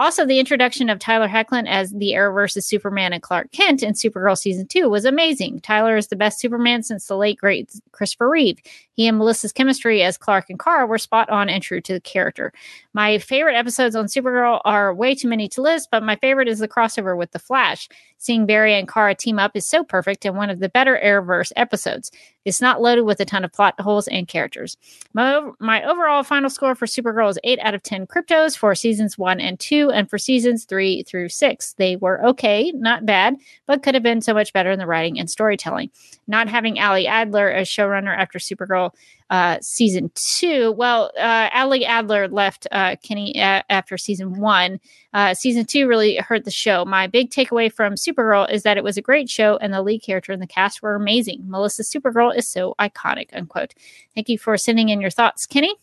Also, 0.00 0.24
the 0.24 0.38
introduction 0.38 0.88
of 0.88 0.98
Tyler 0.98 1.28
Hoechlin 1.28 1.68
as 1.68 1.90
the 1.90 2.14
Air 2.14 2.32
Arrowverse's 2.32 2.64
Superman 2.64 3.12
and 3.12 3.22
Clark 3.22 3.52
Kent 3.52 3.82
in 3.82 3.92
Supergirl 3.92 4.36
season 4.36 4.66
two 4.66 4.88
was 4.88 5.04
amazing. 5.04 5.60
Tyler 5.60 5.94
is 5.94 6.06
the 6.06 6.16
best 6.16 6.40
Superman 6.40 6.82
since 6.82 7.06
the 7.06 7.18
late 7.18 7.36
great 7.36 7.70
Christopher 7.92 8.30
Reeve. 8.30 8.56
He 8.94 9.06
and 9.06 9.18
Melissa's 9.18 9.52
chemistry 9.52 10.02
as 10.02 10.16
Clark 10.16 10.48
and 10.48 10.58
Kara 10.58 10.86
were 10.86 10.98
spot 10.98 11.28
on 11.28 11.50
and 11.50 11.62
true 11.62 11.82
to 11.82 11.92
the 11.92 12.00
character. 12.00 12.50
My 12.92 13.18
favorite 13.18 13.56
episodes 13.56 13.94
on 13.94 14.06
Supergirl 14.06 14.60
are 14.64 14.94
way 14.94 15.14
too 15.14 15.28
many 15.28 15.48
to 15.50 15.62
list, 15.62 15.88
but 15.90 16.02
my 16.02 16.16
favorite 16.16 16.48
is 16.48 16.58
the 16.58 16.68
crossover 16.68 17.16
with 17.16 17.32
The 17.32 17.38
Flash. 17.38 17.88
Seeing 18.18 18.44
Barry 18.44 18.74
and 18.74 18.86
Kara 18.86 19.14
team 19.14 19.38
up 19.38 19.52
is 19.54 19.66
so 19.66 19.84
perfect 19.84 20.26
and 20.26 20.36
one 20.36 20.50
of 20.50 20.58
the 20.58 20.68
better 20.68 21.00
Arrowverse 21.02 21.52
episodes. 21.56 22.10
It's 22.44 22.60
not 22.60 22.82
loaded 22.82 23.04
with 23.04 23.20
a 23.20 23.24
ton 23.24 23.44
of 23.44 23.52
plot 23.52 23.80
holes 23.80 24.08
and 24.08 24.28
characters. 24.28 24.76
My, 25.14 25.50
my 25.58 25.82
overall 25.84 26.22
final 26.22 26.50
score 26.50 26.74
for 26.74 26.84
Supergirl 26.84 27.30
is 27.30 27.38
8 27.44 27.58
out 27.60 27.74
of 27.74 27.82
10 27.82 28.06
cryptos 28.06 28.56
for 28.56 28.74
seasons 28.74 29.16
1 29.16 29.40
and 29.40 29.58
2, 29.58 29.89
and 29.90 30.08
for 30.08 30.18
seasons 30.18 30.64
3 30.64 31.02
through 31.04 31.28
6. 31.28 31.72
They 31.74 31.96
were 31.96 32.24
okay, 32.26 32.72
not 32.74 33.06
bad, 33.06 33.36
but 33.66 33.82
could 33.82 33.94
have 33.94 34.02
been 34.02 34.20
so 34.20 34.34
much 34.34 34.52
better 34.52 34.70
in 34.70 34.78
the 34.78 34.86
writing 34.86 35.18
and 35.18 35.30
storytelling. 35.30 35.90
Not 36.26 36.48
having 36.48 36.78
Ali 36.80 37.06
Adler 37.06 37.50
as 37.50 37.68
showrunner 37.68 38.16
after 38.16 38.38
Supergirl 38.38 38.92
uh, 39.30 39.58
season 39.60 40.10
two. 40.14 40.72
Well, 40.72 41.12
uh, 41.18 41.48
Ali 41.54 41.84
Adler 41.84 42.26
left 42.28 42.66
uh, 42.72 42.96
Kenny 43.02 43.32
a- 43.36 43.64
after 43.70 43.96
season 43.96 44.40
one. 44.40 44.80
Uh, 45.14 45.34
season 45.34 45.64
two 45.64 45.86
really 45.86 46.16
hurt 46.16 46.44
the 46.44 46.50
show. 46.50 46.84
My 46.84 47.06
big 47.06 47.30
takeaway 47.30 47.72
from 47.72 47.94
Supergirl 47.94 48.50
is 48.50 48.64
that 48.64 48.76
it 48.76 48.84
was 48.84 48.96
a 48.96 49.02
great 49.02 49.30
show 49.30 49.56
and 49.58 49.72
the 49.72 49.82
lead 49.82 50.02
character 50.02 50.32
and 50.32 50.42
the 50.42 50.46
cast 50.46 50.82
were 50.82 50.94
amazing. 50.96 51.42
Melissa 51.46 51.82
Supergirl 51.82 52.36
is 52.36 52.48
so 52.48 52.74
iconic, 52.80 53.28
unquote. 53.32 53.74
Thank 54.14 54.28
you 54.28 54.38
for 54.38 54.56
sending 54.56 54.88
in 54.88 55.00
your 55.00 55.10
thoughts, 55.10 55.46
Kenny. 55.46 55.74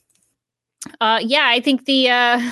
Uh, 1.02 1.20
yeah, 1.24 1.48
I 1.48 1.60
think 1.60 1.86
the 1.86 2.10
uh, 2.10 2.52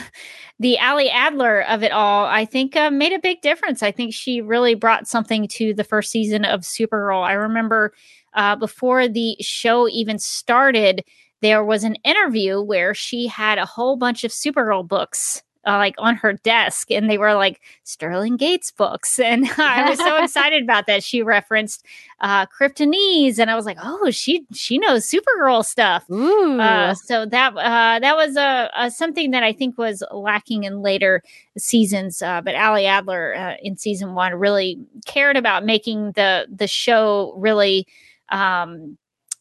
the 0.60 0.80
Ali 0.80 1.10
Adler 1.10 1.62
of 1.62 1.84
it 1.84 1.92
all, 1.92 2.26
I 2.26 2.46
think, 2.46 2.76
uh, 2.76 2.90
made 2.90 3.14
a 3.14 3.20
big 3.20 3.42
difference. 3.42 3.84
I 3.84 3.92
think 3.92 4.14
she 4.14 4.42
really 4.42 4.76
brought 4.76 5.08
something 5.08 5.48
to 5.50 5.74
the 5.74 5.84
first 5.84 6.12
season 6.12 6.46
of 6.46 6.62
Supergirl. 6.62 7.24
I 7.24 7.34
remember 7.34 7.94
uh, 8.34 8.56
before 8.56 9.08
the 9.08 9.36
show 9.42 9.90
even 9.90 10.20
started, 10.20 11.04
there 11.42 11.64
was 11.64 11.84
an 11.84 11.96
interview 12.04 12.62
where 12.62 12.94
she 12.94 13.28
had 13.28 13.58
a 13.58 13.66
whole 13.66 13.98
bunch 13.98 14.24
of 14.24 14.32
Supergirl 14.32 14.88
books 14.88 15.44
uh, 15.66 15.78
like 15.78 15.96
on 15.98 16.16
her 16.16 16.34
desk 16.34 16.92
and 16.92 17.10
they 17.10 17.18
were 17.18 17.34
like 17.34 17.62
Sterling 17.84 18.38
Gates 18.38 18.72
books. 18.72 19.20
And 19.26 19.50
I 19.58 19.90
was 19.90 19.98
so 19.98 20.18
excited 20.24 20.64
about 20.64 20.86
that. 20.86 21.04
She 21.04 21.24
referenced 21.24 21.84
uh, 22.22 22.46
Kryptonese 22.46 23.40
and 23.40 23.50
I 23.50 23.56
was 23.56 23.66
like, 23.66 23.78
oh, 23.82 24.12
she 24.12 24.46
she 24.54 24.78
knows 24.78 25.10
Supergirl 25.10 25.66
stuff. 25.66 26.10
Ooh. 26.10 26.60
Uh, 26.60 26.94
so 26.94 27.26
that 27.26 27.54
uh, 27.58 28.00
that 28.00 28.16
was 28.16 28.38
a, 28.38 28.70
a, 28.78 28.92
something 28.92 29.32
that 29.32 29.44
I 29.44 29.52
think 29.52 29.78
was 29.78 30.04
lacking 30.12 30.64
in 30.64 30.82
later 30.82 31.24
seasons. 31.58 32.22
Uh, 32.22 32.42
but 32.42 32.56
Ali 32.56 32.86
Adler 32.86 33.36
uh, 33.36 33.56
in 33.62 33.78
season 33.78 34.14
one 34.14 34.36
really 34.36 34.80
cared 35.06 35.38
about 35.38 35.66
making 35.66 36.12
the 36.12 36.48
the 36.54 36.68
show 36.68 37.34
really 37.38 37.88
um, 38.30 38.98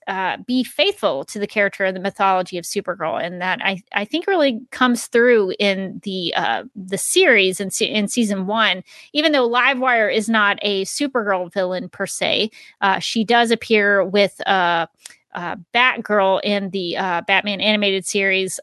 uh, 0.06 0.38
be 0.46 0.64
faithful 0.64 1.24
to 1.24 1.38
the 1.38 1.46
character 1.46 1.84
and 1.84 1.96
the 1.96 2.00
mythology 2.00 2.58
of 2.58 2.64
Supergirl, 2.64 3.22
and 3.22 3.40
that 3.40 3.60
I, 3.62 3.82
I 3.92 4.04
think 4.04 4.26
really 4.26 4.60
comes 4.70 5.06
through 5.06 5.54
in 5.58 6.00
the 6.04 6.34
uh, 6.36 6.64
the 6.74 6.98
series 6.98 7.60
in, 7.60 7.70
in 7.80 8.08
season 8.08 8.46
one. 8.46 8.82
Even 9.12 9.32
though 9.32 9.48
Livewire 9.48 10.12
is 10.12 10.28
not 10.28 10.58
a 10.62 10.84
Supergirl 10.84 11.52
villain 11.52 11.88
per 11.88 12.06
se, 12.06 12.50
uh, 12.80 12.98
she 12.98 13.24
does 13.24 13.50
appear 13.50 14.04
with 14.04 14.40
uh, 14.46 14.86
uh, 15.34 15.56
Batgirl 15.74 16.40
in 16.44 16.70
the 16.70 16.96
uh, 16.96 17.22
Batman 17.22 17.60
animated 17.60 18.06
series 18.06 18.60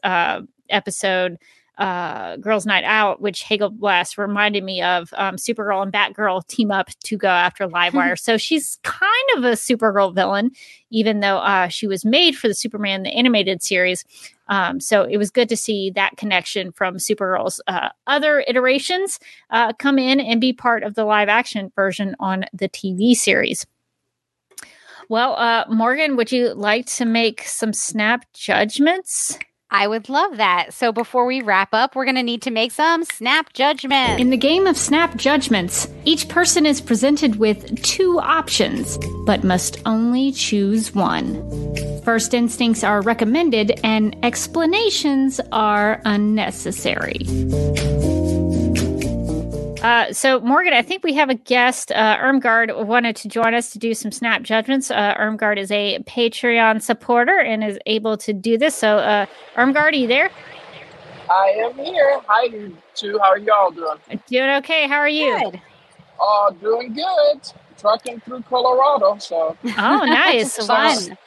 episode 0.70 1.38
uh, 1.82 2.36
Girls 2.36 2.64
Night 2.64 2.84
Out, 2.84 3.20
which 3.20 3.42
Hegel 3.42 3.68
Blast 3.68 4.16
reminded 4.16 4.62
me 4.62 4.80
of. 4.80 5.12
Um, 5.16 5.34
Supergirl 5.34 5.82
and 5.82 5.92
Batgirl 5.92 6.46
team 6.46 6.70
up 6.70 6.90
to 7.04 7.16
go 7.16 7.26
after 7.26 7.66
Livewire. 7.66 8.16
so 8.20 8.36
she's 8.36 8.78
kind 8.84 9.10
of 9.36 9.42
a 9.42 9.52
Supergirl 9.52 10.14
villain, 10.14 10.52
even 10.90 11.18
though 11.18 11.38
uh, 11.38 11.66
she 11.66 11.88
was 11.88 12.04
made 12.04 12.36
for 12.36 12.46
the 12.46 12.54
Superman 12.54 13.02
the 13.02 13.10
animated 13.10 13.64
series. 13.64 14.04
Um, 14.46 14.78
so 14.78 15.02
it 15.02 15.16
was 15.16 15.32
good 15.32 15.48
to 15.48 15.56
see 15.56 15.90
that 15.90 16.16
connection 16.16 16.70
from 16.70 16.98
Supergirl's 16.98 17.60
uh, 17.66 17.88
other 18.06 18.44
iterations 18.46 19.18
uh, 19.50 19.72
come 19.72 19.98
in 19.98 20.20
and 20.20 20.40
be 20.40 20.52
part 20.52 20.84
of 20.84 20.94
the 20.94 21.04
live 21.04 21.28
action 21.28 21.72
version 21.74 22.14
on 22.20 22.44
the 22.52 22.68
TV 22.68 23.14
series. 23.14 23.66
Well, 25.08 25.34
uh, 25.34 25.64
Morgan, 25.68 26.14
would 26.14 26.30
you 26.30 26.54
like 26.54 26.86
to 26.86 27.04
make 27.04 27.42
some 27.42 27.72
snap 27.72 28.24
judgments? 28.34 29.36
I 29.72 29.86
would 29.86 30.10
love 30.10 30.36
that. 30.36 30.74
So 30.74 30.92
before 30.92 31.24
we 31.24 31.40
wrap 31.40 31.70
up, 31.72 31.96
we're 31.96 32.04
going 32.04 32.16
to 32.16 32.22
need 32.22 32.42
to 32.42 32.50
make 32.50 32.72
some 32.72 33.04
snap 33.04 33.54
judgments. 33.54 34.20
In 34.20 34.28
the 34.28 34.36
game 34.36 34.66
of 34.66 34.76
snap 34.76 35.16
judgments, 35.16 35.88
each 36.04 36.28
person 36.28 36.66
is 36.66 36.80
presented 36.80 37.36
with 37.36 37.82
two 37.82 38.20
options, 38.20 38.98
but 39.24 39.42
must 39.42 39.80
only 39.86 40.30
choose 40.30 40.94
one. 40.94 41.32
First 42.04 42.34
instincts 42.34 42.84
are 42.84 43.00
recommended 43.00 43.80
and 43.82 44.14
explanations 44.22 45.40
are 45.52 46.02
unnecessary. 46.04 47.20
Uh, 49.82 50.12
so, 50.12 50.38
Morgan, 50.40 50.72
I 50.72 50.82
think 50.82 51.02
we 51.02 51.12
have 51.14 51.28
a 51.28 51.34
guest. 51.34 51.90
Uh, 51.90 52.16
Ermgard 52.18 52.86
wanted 52.86 53.16
to 53.16 53.28
join 53.28 53.52
us 53.52 53.70
to 53.72 53.80
do 53.80 53.94
some 53.94 54.12
snap 54.12 54.42
judgments. 54.42 54.92
Uh, 54.92 55.14
Ermgard 55.18 55.58
is 55.58 55.72
a 55.72 55.98
Patreon 56.04 56.80
supporter 56.80 57.40
and 57.40 57.64
is 57.64 57.78
able 57.86 58.16
to 58.18 58.32
do 58.32 58.56
this. 58.56 58.76
So, 58.76 58.98
uh, 58.98 59.26
Ermgard, 59.56 59.92
are 59.92 59.96
you 59.96 60.06
there? 60.06 60.30
I 61.28 61.48
am 61.64 61.74
here. 61.74 62.20
Hi, 62.28 62.48
too. 62.94 63.18
How 63.20 63.30
are 63.30 63.38
y'all 63.38 63.72
doing? 63.72 63.98
Doing 64.28 64.50
okay. 64.58 64.86
How 64.86 64.98
are 64.98 65.08
you? 65.08 65.50
Good. 65.50 65.60
Oh, 66.20 66.56
doing 66.60 66.92
good. 66.94 67.40
Trucking 67.78 68.20
through 68.20 68.42
Colorado. 68.42 69.18
So. 69.18 69.56
Oh, 69.64 70.04
nice. 70.04 70.56
Fun. 70.66 71.18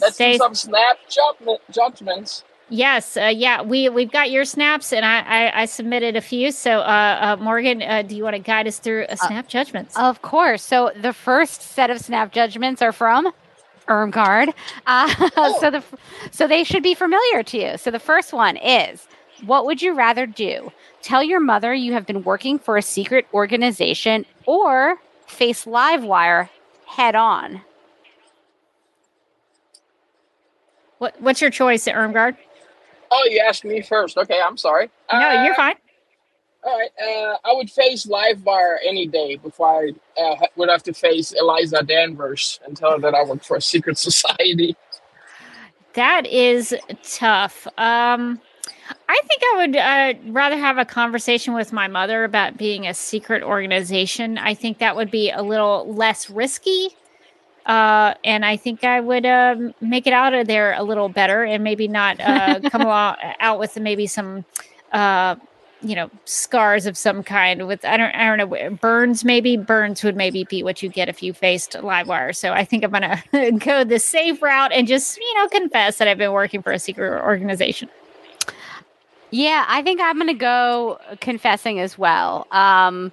Let's 0.00 0.14
Stay- 0.14 0.32
do 0.32 0.38
some 0.38 0.54
snap 0.56 0.96
judgment, 1.08 1.60
judgments. 1.70 2.42
Yes, 2.70 3.16
uh, 3.16 3.24
yeah, 3.24 3.62
we 3.62 3.88
we've 3.88 4.12
got 4.12 4.30
your 4.30 4.44
snaps, 4.44 4.92
and 4.92 5.04
I 5.04 5.18
I, 5.20 5.62
I 5.62 5.64
submitted 5.64 6.14
a 6.14 6.20
few. 6.20 6.52
So, 6.52 6.78
uh, 6.78 7.36
uh, 7.40 7.42
Morgan, 7.42 7.82
uh, 7.82 8.02
do 8.02 8.14
you 8.14 8.22
want 8.22 8.36
to 8.36 8.40
guide 8.40 8.68
us 8.68 8.78
through 8.78 9.06
a 9.08 9.16
snap 9.16 9.48
judgments? 9.48 9.98
Of 9.98 10.22
course. 10.22 10.62
So 10.62 10.92
the 10.94 11.12
first 11.12 11.62
set 11.62 11.90
of 11.90 11.98
snap 11.98 12.32
judgments 12.32 12.80
are 12.80 12.92
from 12.92 13.32
Ermgard. 13.88 14.54
Uh, 14.86 15.12
oh. 15.36 15.58
so 15.60 15.70
the 15.72 15.84
so 16.30 16.46
they 16.46 16.62
should 16.62 16.84
be 16.84 16.94
familiar 16.94 17.42
to 17.42 17.58
you. 17.58 17.76
So 17.76 17.90
the 17.90 17.98
first 17.98 18.32
one 18.32 18.56
is: 18.56 19.08
What 19.44 19.66
would 19.66 19.82
you 19.82 19.92
rather 19.92 20.24
do? 20.24 20.70
Tell 21.02 21.24
your 21.24 21.40
mother 21.40 21.74
you 21.74 21.92
have 21.92 22.06
been 22.06 22.22
working 22.22 22.60
for 22.60 22.76
a 22.76 22.82
secret 22.82 23.26
organization, 23.34 24.24
or 24.46 24.96
face 25.26 25.64
Livewire 25.64 26.48
head 26.86 27.16
on. 27.16 27.62
What 30.98 31.20
What's 31.20 31.40
your 31.40 31.50
choice, 31.50 31.86
Ermgard? 31.88 32.36
Oh, 33.10 33.22
you 33.28 33.44
asked 33.46 33.64
me 33.64 33.82
first. 33.82 34.16
Okay, 34.16 34.40
I'm 34.40 34.56
sorry. 34.56 34.90
No, 35.12 35.18
uh, 35.18 35.44
you're 35.44 35.54
fine. 35.54 35.74
All 36.62 36.78
right. 36.78 36.90
Uh, 37.00 37.36
I 37.44 37.54
would 37.54 37.70
face 37.70 38.06
Livewire 38.06 38.76
any 38.86 39.06
day 39.06 39.36
before 39.36 39.82
I 39.82 40.22
uh, 40.22 40.36
would 40.56 40.68
have 40.68 40.82
to 40.84 40.92
face 40.92 41.32
Eliza 41.32 41.82
Danvers 41.82 42.60
and 42.66 42.76
tell 42.76 42.92
her 42.92 42.98
that 42.98 43.14
I 43.14 43.24
work 43.24 43.42
for 43.42 43.56
a 43.56 43.62
secret 43.62 43.98
society. 43.98 44.76
That 45.94 46.26
is 46.26 46.74
tough. 47.02 47.66
Um, 47.78 48.40
I 49.08 49.20
think 49.26 49.42
I 49.42 49.56
would 49.56 49.76
uh, 49.76 50.32
rather 50.32 50.56
have 50.56 50.78
a 50.78 50.84
conversation 50.84 51.54
with 51.54 51.72
my 51.72 51.88
mother 51.88 52.24
about 52.24 52.56
being 52.56 52.86
a 52.86 52.94
secret 52.94 53.42
organization. 53.42 54.38
I 54.38 54.54
think 54.54 54.78
that 54.78 54.94
would 54.94 55.10
be 55.10 55.30
a 55.30 55.42
little 55.42 55.92
less 55.92 56.30
risky 56.30 56.90
uh, 57.70 58.14
and 58.24 58.44
I 58.44 58.56
think 58.56 58.82
I 58.82 58.98
would 58.98 59.24
uh, 59.24 59.54
make 59.80 60.08
it 60.08 60.12
out 60.12 60.34
of 60.34 60.48
there 60.48 60.72
a 60.72 60.82
little 60.82 61.08
better, 61.08 61.44
and 61.44 61.62
maybe 61.62 61.86
not 61.86 62.18
uh, 62.18 62.58
come 62.70 62.80
along, 62.80 63.14
out 63.38 63.60
with 63.60 63.78
maybe 63.78 64.08
some, 64.08 64.44
uh, 64.90 65.36
you 65.80 65.94
know, 65.94 66.10
scars 66.24 66.86
of 66.86 66.98
some 66.98 67.22
kind. 67.22 67.68
With 67.68 67.84
I 67.84 67.96
don't, 67.96 68.12
I 68.12 68.26
don't 68.26 68.38
know, 68.38 68.70
burns. 68.70 69.24
Maybe 69.24 69.56
burns 69.56 70.02
would 70.02 70.16
maybe 70.16 70.42
be 70.42 70.64
what 70.64 70.82
you 70.82 70.88
get 70.88 71.08
if 71.08 71.22
you 71.22 71.32
faced 71.32 71.74
Livewire. 71.74 72.34
So 72.34 72.52
I 72.52 72.64
think 72.64 72.82
I'm 72.82 72.90
gonna 72.90 73.22
go 73.58 73.84
the 73.84 74.00
safe 74.00 74.42
route 74.42 74.72
and 74.72 74.88
just 74.88 75.16
you 75.18 75.34
know 75.36 75.46
confess 75.46 75.98
that 75.98 76.08
I've 76.08 76.18
been 76.18 76.32
working 76.32 76.62
for 76.62 76.72
a 76.72 76.78
secret 76.80 77.22
organization. 77.22 77.88
Yeah, 79.30 79.64
I 79.68 79.82
think 79.82 80.00
I'm 80.00 80.18
gonna 80.18 80.34
go 80.34 80.98
confessing 81.20 81.78
as 81.78 81.96
well. 81.96 82.48
Um, 82.50 83.12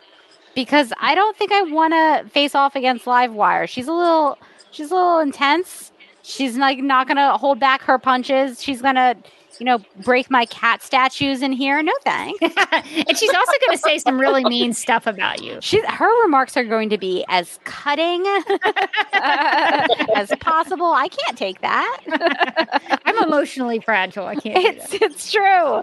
because 0.58 0.92
I 1.00 1.14
don't 1.14 1.38
think 1.38 1.52
I 1.52 1.62
want 1.62 1.94
to 1.94 2.30
face 2.32 2.56
off 2.56 2.76
against 2.76 3.06
Livewire. 3.06 3.70
She's 3.70 3.88
a 3.88 3.94
little 3.94 4.40
she's 4.72 4.90
a 4.90 4.96
little 4.96 5.20
intense 5.20 5.92
She's 6.28 6.58
like 6.58 6.80
not 6.80 7.08
gonna 7.08 7.38
hold 7.38 7.58
back 7.58 7.82
her 7.84 7.98
punches. 7.98 8.62
She's 8.62 8.82
gonna, 8.82 9.16
you 9.60 9.66
know, 9.66 9.80
break 10.04 10.30
my 10.30 10.46
cat 10.48 10.84
statues 10.84 11.42
in 11.42 11.54
here. 11.54 11.82
No 11.82 11.94
thanks. 12.04 12.42
and 12.42 13.18
she's 13.18 13.34
also 13.34 13.52
going 13.66 13.72
to 13.72 13.78
say 13.78 13.98
some 13.98 14.20
really 14.20 14.44
mean 14.44 14.74
stuff 14.74 15.08
about 15.08 15.42
you. 15.42 15.58
She's 15.62 15.86
her 15.86 16.24
remarks 16.24 16.58
are 16.58 16.66
going 16.66 16.90
to 16.90 16.98
be 16.98 17.24
as 17.30 17.60
cutting 17.64 18.26
as 19.14 20.34
possible. 20.42 20.92
I 20.92 21.08
can't 21.08 21.38
take 21.38 21.62
that. 21.62 23.00
I'm 23.06 23.24
emotionally 23.24 23.80
fragile. 23.80 24.26
I 24.26 24.36
can't. 24.36 24.58
It's 24.58 24.94
it's 24.96 25.32
true. 25.32 25.82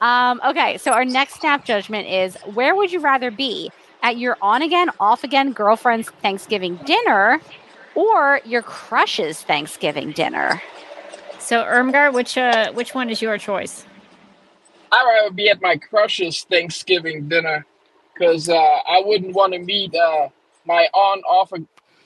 Um, 0.00 0.40
okay, 0.44 0.78
so 0.78 0.90
our 0.90 1.04
next 1.04 1.34
snap 1.40 1.64
judgment 1.64 2.08
is: 2.08 2.36
Where 2.54 2.74
would 2.74 2.90
you 2.90 2.98
rather 2.98 3.30
be 3.30 3.70
at 4.06 4.18
your 4.18 4.36
on 4.40 4.62
again, 4.62 4.88
off 5.00 5.24
again 5.24 5.52
girlfriend's 5.52 6.08
Thanksgiving 6.22 6.76
dinner, 6.86 7.40
or 7.96 8.40
your 8.44 8.62
crush's 8.62 9.42
Thanksgiving 9.42 10.12
dinner? 10.12 10.62
So, 11.40 11.64
Irmgard, 11.64 12.12
which 12.12 12.38
uh, 12.38 12.72
which 12.72 12.94
one 12.94 13.10
is 13.10 13.20
your 13.20 13.36
choice? 13.36 13.84
I'd 14.92 15.04
rather 15.04 15.34
be 15.34 15.48
at 15.48 15.60
my 15.60 15.76
crush's 15.76 16.44
Thanksgiving 16.44 17.28
dinner 17.28 17.66
because 18.14 18.48
uh, 18.48 18.54
I 18.54 19.02
wouldn't 19.04 19.34
want 19.34 19.54
to 19.54 19.58
meet 19.58 19.92
uh, 19.94 20.28
my 20.64 20.86
on 20.94 21.18
off 21.22 21.52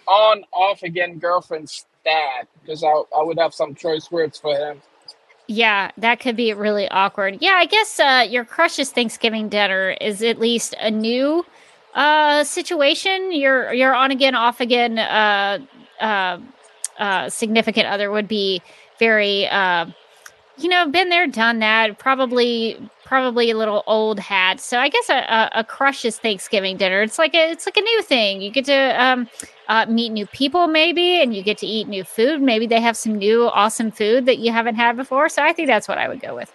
on 0.06 0.44
off 0.52 0.82
again 0.82 1.18
girlfriend's 1.18 1.84
dad 2.02 2.48
because 2.62 2.82
I, 2.82 2.88
I 2.88 3.22
would 3.22 3.38
have 3.38 3.52
some 3.52 3.74
choice 3.74 4.10
words 4.10 4.38
for 4.38 4.56
him. 4.56 4.80
Yeah, 5.48 5.90
that 5.98 6.20
could 6.20 6.36
be 6.36 6.54
really 6.54 6.88
awkward. 6.88 7.38
Yeah, 7.40 7.56
I 7.58 7.66
guess 7.66 8.00
uh, 8.00 8.24
your 8.26 8.44
crush's 8.46 8.90
Thanksgiving 8.90 9.50
dinner 9.50 9.90
is 10.00 10.22
at 10.22 10.38
least 10.38 10.74
a 10.78 10.90
new 10.90 11.44
uh, 11.94 12.44
situation. 12.44 13.32
Your 13.32 13.72
your 13.72 13.94
on 13.94 14.10
again, 14.10 14.34
off 14.34 14.60
again 14.60 14.98
uh, 14.98 15.58
uh, 16.00 16.38
uh, 16.98 17.28
significant 17.28 17.86
other 17.86 18.10
would 18.10 18.28
be 18.28 18.62
very, 18.98 19.48
uh, 19.48 19.86
you 20.58 20.68
know, 20.68 20.86
been 20.88 21.08
there, 21.08 21.26
done 21.26 21.58
that. 21.60 21.98
Probably 21.98 22.78
probably 23.04 23.50
a 23.50 23.56
little 23.56 23.82
old 23.88 24.20
hat. 24.20 24.60
So 24.60 24.78
I 24.78 24.88
guess 24.88 25.08
a, 25.08 25.14
a, 25.14 25.50
a 25.60 25.64
crush's 25.64 26.18
Thanksgiving 26.18 26.76
dinner. 26.76 27.02
It's 27.02 27.18
like 27.18 27.34
a 27.34 27.50
it's 27.50 27.66
like 27.66 27.76
a 27.76 27.80
new 27.80 28.02
thing. 28.02 28.40
You 28.40 28.50
get 28.50 28.66
to 28.66 29.02
um, 29.02 29.28
uh, 29.68 29.86
meet 29.88 30.10
new 30.10 30.26
people 30.26 30.68
maybe, 30.68 31.20
and 31.20 31.34
you 31.34 31.42
get 31.42 31.58
to 31.58 31.66
eat 31.66 31.88
new 31.88 32.04
food. 32.04 32.40
Maybe 32.40 32.66
they 32.66 32.80
have 32.80 32.96
some 32.96 33.16
new 33.16 33.48
awesome 33.48 33.90
food 33.90 34.26
that 34.26 34.38
you 34.38 34.52
haven't 34.52 34.76
had 34.76 34.96
before. 34.96 35.28
So 35.28 35.42
I 35.42 35.52
think 35.52 35.66
that's 35.66 35.88
what 35.88 35.98
I 35.98 36.08
would 36.08 36.20
go 36.20 36.36
with. 36.36 36.52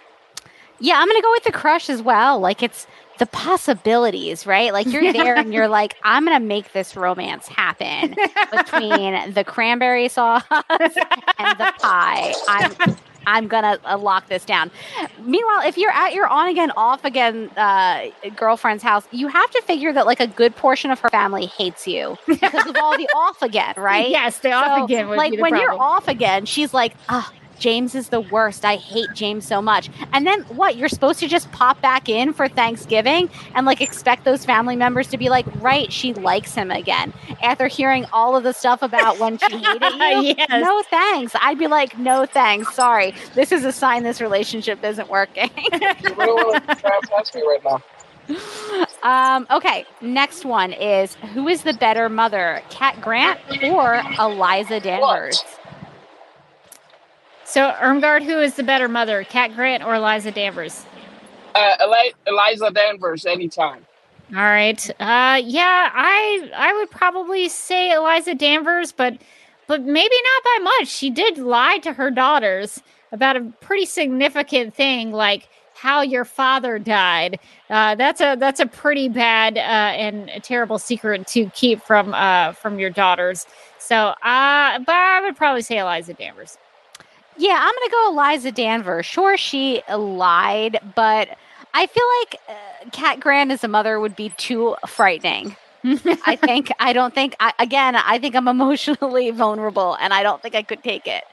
Yeah, 0.80 0.96
I'm 0.98 1.08
gonna 1.08 1.22
go 1.22 1.32
with 1.32 1.44
the 1.44 1.52
crush 1.52 1.90
as 1.90 2.02
well. 2.02 2.40
Like 2.40 2.62
it's 2.62 2.88
the 3.18 3.26
possibilities, 3.28 4.46
right? 4.46 4.74
Like 4.74 4.88
you're 4.88 5.12
there 5.14 5.36
and 5.36 5.54
you're 5.54 5.68
like, 5.68 5.96
I'm 6.04 6.26
gonna 6.26 6.40
make 6.40 6.74
this 6.74 6.96
romance 6.96 7.48
happen 7.48 8.16
between 8.52 9.34
the 9.34 9.44
cranberry 9.44 10.08
sauce 10.08 10.44
and 10.50 11.60
the 11.60 11.74
pie. 11.80 12.34
I'm 12.48 12.96
I'm 13.28 13.48
gonna 13.48 13.80
uh, 13.86 13.98
lock 13.98 14.28
this 14.28 14.46
down. 14.46 14.72
Meanwhile, 15.20 15.62
if 15.68 15.78
you're 15.78 15.92
at 15.92 16.14
your 16.14 16.28
on 16.28 16.48
again, 16.48 16.72
off 16.78 17.04
again 17.04 17.50
uh, 17.58 18.08
girlfriend's 18.36 18.84
house, 18.84 19.06
you 19.12 19.28
have 19.28 19.50
to 19.52 19.62
figure 19.64 19.92
that 19.94 20.06
like 20.06 20.20
a 20.20 20.28
good 20.28 20.56
portion 20.56 20.92
of 20.92 21.00
her 21.00 21.10
family 21.10 21.46
hates 21.46 21.88
you 21.88 22.18
because 22.28 22.68
of 22.68 22.76
all 22.78 22.98
the 22.98 23.08
off 23.16 23.42
again, 23.42 23.74
right? 23.78 24.10
Yes, 24.16 24.40
the 24.40 24.52
off 24.52 24.84
again 24.86 25.10
like 25.10 25.40
when 25.40 25.56
you're 25.56 25.74
off 25.74 26.08
again, 26.08 26.46
she's 26.46 26.74
like, 26.74 26.94
ah. 27.10 27.32
James 27.60 27.96
is 27.96 28.10
the 28.10 28.22
worst. 28.22 28.66
I 28.66 28.76
hate 28.76 29.10
James 29.14 29.46
so 29.48 29.62
much. 29.62 29.90
And 30.14 30.26
then 30.26 30.42
what? 30.44 30.76
You're 30.76 30.90
supposed 30.90 31.20
to 31.20 31.28
just 31.28 31.52
pop 31.52 31.82
back 31.82 32.10
in 32.10 32.34
for 32.34 32.48
Thanksgiving 32.48 33.30
and 33.54 33.66
like 33.66 33.82
expect 33.82 34.24
those 34.26 34.46
family 34.46 34.76
members 34.76 35.08
to 35.08 35.18
be 35.18 35.30
like, 35.30 35.46
right, 35.62 35.92
she 35.92 36.14
likes 36.14 36.54
him 36.56 36.72
again. 36.72 37.14
After 37.42 37.68
hearing 37.68 38.06
all 38.12 38.36
of 38.36 38.44
the 38.44 38.54
stuff 38.54 38.82
about 38.82 39.20
when 39.20 39.38
she 39.38 39.58
hated 39.58 39.82
you. 39.82 40.34
Yes. 40.38 40.48
No 40.50 40.82
thanks. 40.90 41.34
I'd 41.42 41.60
be 41.60 41.68
like, 41.68 41.98
no 41.98 42.26
thanks. 42.26 42.74
Sorry. 42.76 43.14
This 43.34 43.52
is 43.52 43.66
a 43.66 43.72
sign 43.72 44.04
this 44.04 44.22
relationship 44.22 44.84
isn't 44.84 45.10
working. 45.10 45.50
You 45.76 46.16
really 46.16 46.44
want 46.44 46.68
to 46.68 46.76
try 46.76 47.00
me 47.36 47.42
right 47.42 47.64
now? 47.64 47.82
um, 49.04 49.48
okay. 49.52 49.86
Next 50.02 50.46
one 50.46 50.74
is 50.74 51.16
who 51.34 51.48
is 51.48 51.64
the 51.64 51.74
better 51.74 52.10
mother, 52.10 52.62
Cat 52.70 53.00
Grant 53.02 53.40
or 53.64 54.02
Eliza 54.20 54.80
Danvers? 54.80 55.44
So, 57.46 57.72
Irmgard, 57.80 58.24
who 58.24 58.40
is 58.40 58.56
the 58.56 58.64
better 58.64 58.88
mother, 58.88 59.24
Cat 59.24 59.56
Grant 59.56 59.84
or 59.84 59.96
Eliza 59.96 60.32
Danvers? 60.32 60.86
Uh, 61.54 61.76
Eli- 61.82 62.12
Eliza 62.28 62.72
Danvers, 62.72 63.26
anytime. 63.26 63.86
All 64.32 64.42
right. 64.42 64.90
Uh, 65.00 65.40
yeah, 65.44 65.92
I 65.94 66.50
I 66.56 66.74
would 66.74 66.90
probably 66.90 67.48
say 67.48 67.92
Eliza 67.92 68.34
Danvers, 68.34 68.92
but 68.92 69.20
but 69.68 69.84
maybe 69.84 70.16
not 70.16 70.44
by 70.44 70.64
much. 70.64 70.88
She 70.88 71.12
did 71.12 71.38
lie 71.38 71.78
to 71.80 71.94
her 71.94 72.10
daughters 72.10 72.82
about 73.12 73.38
a 73.38 73.42
pretty 73.62 73.86
significant 73.86 74.74
thing, 74.74 75.12
like 75.12 75.48
how 75.76 76.02
your 76.02 76.26
father 76.26 76.80
died. 76.80 77.40
Uh, 77.70 77.94
that's 77.94 78.20
a 78.20 78.36
that's 78.36 78.60
a 78.60 78.66
pretty 78.66 79.08
bad 79.08 79.58
uh, 79.58 79.62
and 79.62 80.30
a 80.30 80.40
terrible 80.40 80.80
secret 80.80 81.28
to 81.28 81.46
keep 81.52 81.82
from 81.84 82.14
uh, 82.16 82.54
from 82.54 82.80
your 82.80 82.90
daughters. 82.90 83.46
So, 83.78 83.96
uh, 83.96 84.80
but 84.80 84.96
I 84.96 85.22
would 85.24 85.36
probably 85.36 85.62
say 85.62 85.78
Eliza 85.78 86.16
Danvers. 86.16 86.58
Yeah, 87.38 87.58
I'm 87.60 87.74
gonna 87.74 87.92
go 87.92 88.12
Eliza 88.12 88.52
Danvers. 88.52 89.06
Sure, 89.06 89.38
she 89.38 89.82
lied, 89.90 90.80
but 90.96 91.30
I 91.74 91.88
feel 91.88 92.04
like 92.22 92.42
uh, 92.48 92.90
Cat 92.92 93.20
Grant 93.20 93.52
as 93.52 93.64
a 93.64 93.68
mother 93.68 94.00
would 94.00 94.16
be 94.16 94.30
too 94.30 94.76
frightening. 94.88 95.56
I 96.26 96.36
think 96.42 96.72
I 96.80 96.94
don't 96.94 97.14
think 97.14 97.36
I, 97.40 97.54
again. 97.60 97.96
I 97.96 98.20
think 98.20 98.36
I'm 98.36 98.48
emotionally 98.48 99.32
vulnerable, 99.32 99.96
and 100.00 100.14
I 100.14 100.24
don't 100.24 100.42
think 100.42 100.56
I 100.56 100.64
could 100.64 100.84
take 100.84 101.08
it. 101.08 101.24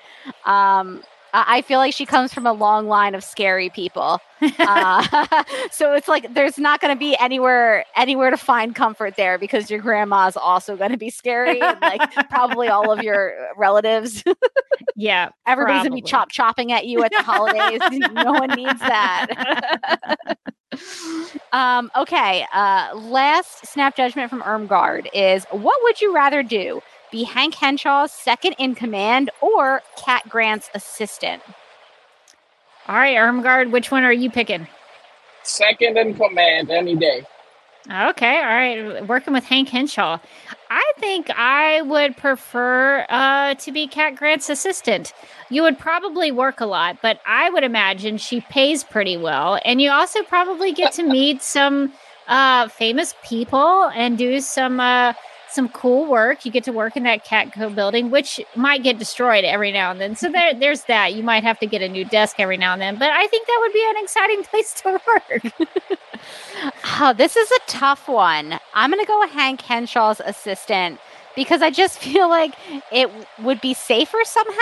Um, 0.44 1.02
I 1.32 1.58
I 1.58 1.62
feel 1.62 1.78
like 1.78 1.94
she 1.94 2.06
comes 2.06 2.32
from 2.32 2.46
a 2.46 2.52
long 2.52 2.88
line 2.88 3.14
of 3.14 3.22
scary 3.24 3.70
people, 3.70 4.20
uh, 4.58 5.44
so 5.70 5.94
it's 5.94 6.08
like 6.08 6.34
there's 6.34 6.58
not 6.58 6.80
going 6.80 6.94
to 6.94 6.98
be 6.98 7.16
anywhere 7.18 7.84
anywhere 7.96 8.30
to 8.30 8.36
find 8.36 8.74
comfort 8.74 9.16
there 9.16 9.38
because 9.38 9.70
your 9.70 9.80
grandma's 9.80 10.36
also 10.36 10.76
going 10.76 10.90
to 10.92 10.96
be 10.98 11.10
scary, 11.10 11.60
and 11.60 11.80
like 11.80 12.02
probably 12.30 12.68
all 12.68 12.90
of 12.90 13.02
your 13.02 13.34
relatives. 13.56 14.22
Yeah, 14.96 15.30
Everybody's 15.46 15.84
gonna 15.84 15.94
be 15.94 16.02
chop 16.02 16.30
chopping 16.30 16.70
at 16.72 16.86
you 16.86 17.02
at 17.02 17.12
the 17.12 17.22
holidays. 17.22 17.80
no 18.12 18.32
one 18.32 18.50
needs 18.50 18.78
that. 18.80 20.36
um, 21.52 21.90
okay. 21.96 22.46
Uh, 22.52 22.90
last 22.94 23.66
snap 23.66 23.96
judgment 23.96 24.28
from 24.28 24.42
Ermgard 24.42 25.06
is: 25.14 25.44
What 25.50 25.78
would 25.82 26.00
you 26.00 26.14
rather 26.14 26.42
do? 26.42 26.80
Be 27.12 27.24
Hank 27.24 27.54
Henshaw's 27.54 28.10
second 28.10 28.54
in 28.58 28.74
command 28.74 29.30
or 29.42 29.82
Cat 30.02 30.22
Grant's 30.30 30.70
assistant? 30.74 31.42
All 32.88 32.96
right, 32.96 33.16
Irmgard, 33.16 33.70
which 33.70 33.90
one 33.90 34.02
are 34.02 34.12
you 34.12 34.30
picking? 34.30 34.66
Second 35.42 35.98
in 35.98 36.14
command 36.14 36.70
any 36.70 36.96
day. 36.96 37.26
Okay, 37.90 38.36
all 38.38 38.44
right. 38.44 39.06
Working 39.06 39.34
with 39.34 39.44
Hank 39.44 39.68
Henshaw. 39.68 40.18
I 40.70 40.92
think 40.98 41.28
I 41.30 41.82
would 41.82 42.16
prefer 42.16 43.04
uh, 43.08 43.54
to 43.54 43.72
be 43.72 43.88
Cat 43.88 44.16
Grant's 44.16 44.48
assistant. 44.48 45.12
You 45.50 45.62
would 45.62 45.78
probably 45.78 46.32
work 46.32 46.60
a 46.60 46.66
lot, 46.66 46.98
but 47.02 47.20
I 47.26 47.50
would 47.50 47.64
imagine 47.64 48.18
she 48.18 48.40
pays 48.40 48.84
pretty 48.84 49.16
well. 49.16 49.60
And 49.64 49.82
you 49.82 49.90
also 49.90 50.22
probably 50.22 50.72
get 50.72 50.92
to 50.92 51.02
meet 51.02 51.42
some 51.42 51.92
uh, 52.28 52.68
famous 52.68 53.14
people 53.24 53.90
and 53.94 54.16
do 54.16 54.40
some 54.40 54.80
uh, 54.80 55.12
some 55.52 55.68
cool 55.68 56.06
work. 56.06 56.44
You 56.44 56.50
get 56.50 56.64
to 56.64 56.72
work 56.72 56.96
in 56.96 57.02
that 57.04 57.24
CatCo 57.24 57.74
building, 57.74 58.10
which 58.10 58.40
might 58.56 58.82
get 58.82 58.98
destroyed 58.98 59.44
every 59.44 59.72
now 59.72 59.90
and 59.90 60.00
then. 60.00 60.16
So 60.16 60.30
there, 60.30 60.54
there's 60.54 60.84
that. 60.84 61.14
You 61.14 61.22
might 61.22 61.44
have 61.44 61.58
to 61.60 61.66
get 61.66 61.82
a 61.82 61.88
new 61.88 62.04
desk 62.04 62.36
every 62.38 62.56
now 62.56 62.72
and 62.72 62.82
then, 62.82 62.98
but 62.98 63.10
I 63.10 63.26
think 63.26 63.46
that 63.46 63.58
would 63.60 63.72
be 63.72 63.86
an 63.90 64.02
exciting 64.02 64.42
place 64.50 64.74
to 64.82 65.00
work. 65.06 65.42
Oh, 67.00 67.12
this 67.12 67.36
is 67.36 67.50
a 67.50 67.58
tough 67.66 68.08
one. 68.08 68.60
I'm 68.74 68.90
going 68.90 69.02
to 69.02 69.08
go 69.08 69.18
with 69.18 69.30
Hank 69.30 69.60
Henshaw's 69.60 70.20
assistant 70.24 71.00
because 71.36 71.62
I 71.62 71.70
just 71.70 71.98
feel 72.02 72.28
like 72.28 72.54
it 72.90 73.10
would 73.40 73.60
be 73.60 73.74
safer 73.74 74.18
somehow. 74.24 74.58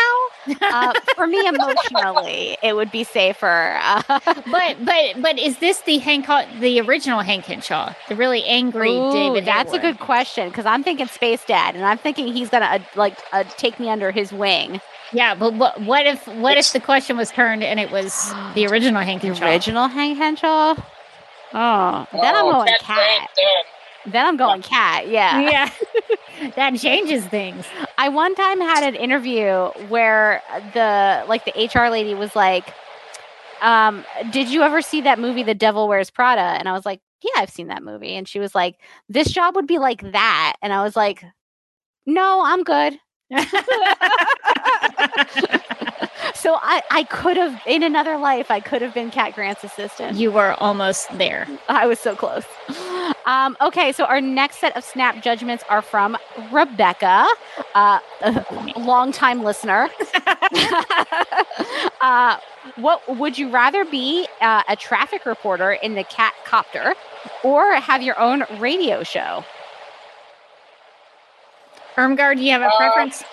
Uh, 0.61 0.95
for 1.15 1.27
me, 1.27 1.47
emotionally, 1.47 2.57
it 2.63 2.75
would 2.77 2.91
be 2.91 3.05
safer. 3.05 3.79
Uh, 3.81 4.03
but 4.51 4.85
but 4.85 5.23
but 5.23 5.39
is 5.39 5.59
this 5.59 5.81
the 5.83 5.99
Hank 5.99 6.27
the 6.61 6.81
original 6.81 7.21
Hank 7.21 7.45
Henshaw, 7.45 7.95
the 8.09 8.17
really 8.17 8.45
angry 8.45 8.91
Ooh, 8.97 9.13
David? 9.13 9.45
That's 9.45 9.73
a 9.73 9.79
good 9.79 9.99
question 9.99 10.49
because 10.49 10.67
I'm 10.67 10.83
thinking 10.83 11.07
Space 11.09 11.45
Dad, 11.45 11.75
and 11.75 11.85
I'm 11.85 11.99
thinking 11.99 12.29
he's 12.33 12.51
gonna 12.51 12.67
uh, 12.67 12.79
like 12.95 13.19
uh, 13.33 13.45
take 13.57 13.79
me 13.81 13.89
under 13.89 14.11
his 14.11 14.33
wing. 14.33 14.81
Yeah, 15.13 15.35
but 15.35 15.55
what 15.55 15.81
what 15.83 16.07
if 16.07 16.27
what 16.29 16.57
if 16.57 16.73
the 16.73 16.81
question 16.81 17.17
was 17.17 17.31
turned 17.33 17.65
and 17.65 17.81
it 17.81 17.91
was 17.91 18.33
the 18.55 18.67
original 18.67 19.03
Hank 19.03 19.23
The 19.23 19.29
Henshaw? 19.29 19.47
original 19.47 19.89
Hank 19.89 20.19
Henshaw. 20.19 20.75
Oh, 21.53 22.07
then 22.13 22.35
I'm 22.37 22.45
Oh, 22.47 22.53
going 22.53 22.69
Cat 22.69 22.81
cat. 22.81 23.29
Then 24.07 24.27
I'm 24.27 24.37
going 24.37 24.63
cat. 24.63 25.09
Yeah. 25.09 25.41
Yeah, 25.41 25.71
that 26.57 26.77
changes 26.77 27.25
things. 27.27 27.67
I 27.99 28.09
one 28.09 28.35
time 28.35 28.61
had 28.61 28.83
an 28.85 28.95
interview 28.95 29.69
where 29.89 30.43
the 30.75 31.25
like 31.29 31.45
the 31.45 31.53
HR 31.75 31.91
lady 31.91 32.15
was 32.15 32.35
like, 32.35 32.73
um, 33.61 34.05
"Did 34.31 34.49
you 34.49 34.63
ever 34.63 34.81
see 34.83 35.03
that 35.03 35.19
movie, 35.19 35.43
The 35.43 35.55
Devil 35.55 35.89
Wears 35.89 36.11
Prada?" 36.11 36.41
And 36.41 36.69
I 36.69 36.73
was 36.73 36.87
like, 36.87 37.01
"Yeah, 37.23 37.43
I've 37.43 37.51
seen 37.51 37.69
that 37.69 37.83
movie." 37.83 38.15
And 38.15 38.27
she 38.27 38.39
was 38.39 38.55
like, 38.55 38.77
"This 39.09 39.31
job 39.31 39.55
would 39.57 39.67
be 39.67 39.79
like 39.79 40.13
that," 40.13 40.55
and 40.63 40.73
I 40.73 40.83
was 40.83 40.97
like, 40.97 41.23
"No, 42.07 42.43
I'm 42.45 42.63
good." 42.65 42.99
I, 46.63 46.83
I 46.91 47.05
could 47.05 47.37
have 47.37 47.61
in 47.67 47.83
another 47.83 48.17
life. 48.17 48.51
I 48.51 48.61
could 48.61 48.81
have 48.83 48.95
been 48.95 49.11
Cat 49.11 49.35
Grant's 49.35 49.65
assistant. 49.65 50.17
You 50.17 50.31
were 50.31 50.55
almost 50.61 51.09
there. 51.19 51.49
I 51.69 51.87
was 51.87 51.99
so 51.99 52.15
close. 52.15 52.45
Um, 53.27 53.57
okay, 53.61 53.93
so 53.93 54.05
our 54.05 54.21
next 54.21 54.59
set 54.59 54.77
of 54.77 54.85
snap 54.85 55.23
judgments 55.23 55.65
are 55.69 55.83
from 55.83 56.17
Rebecca, 56.53 57.27
uh, 57.75 57.99
a 58.23 58.45
longtime 58.79 59.43
listener. 59.43 59.89
uh, 62.01 62.39
what 62.77 63.17
would 63.19 63.37
you 63.39 63.51
rather 63.51 63.85
be 63.85 64.27
uh, 64.41 64.63
a 64.69 64.77
traffic 64.77 65.27
reporter 65.27 65.73
in 65.73 65.95
the 65.95 66.05
cat 66.05 66.35
copter 66.45 66.95
or 67.43 67.75
have 67.75 68.03
your 68.03 68.19
own 68.19 68.45
radio 68.59 69.03
show? 69.03 69.45
Ermgard, 71.97 72.37
do 72.37 72.43
you 72.45 72.53
have 72.53 72.63
a 72.63 72.67
Uh, 72.67 72.77
preference? 72.77 73.25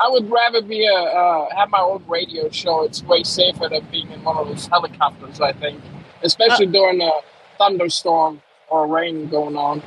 I 0.00 0.08
would 0.08 0.30
rather 0.30 0.62
be 0.62 0.86
a 0.86 0.94
uh, 0.94 1.54
have 1.54 1.70
my 1.70 1.80
own 1.80 2.04
radio 2.06 2.48
show. 2.50 2.84
It's 2.84 3.02
way 3.02 3.22
safer 3.22 3.68
than 3.68 3.86
being 3.90 4.10
in 4.10 4.22
one 4.24 4.36
of 4.36 4.48
those 4.48 4.66
helicopters. 4.66 5.40
I 5.40 5.52
think, 5.52 5.80
especially 6.22 6.66
during 6.66 7.00
a 7.00 7.10
thunderstorm 7.58 8.42
or 8.68 8.86
rain 8.86 9.28
going 9.28 9.56
on. 9.56 9.82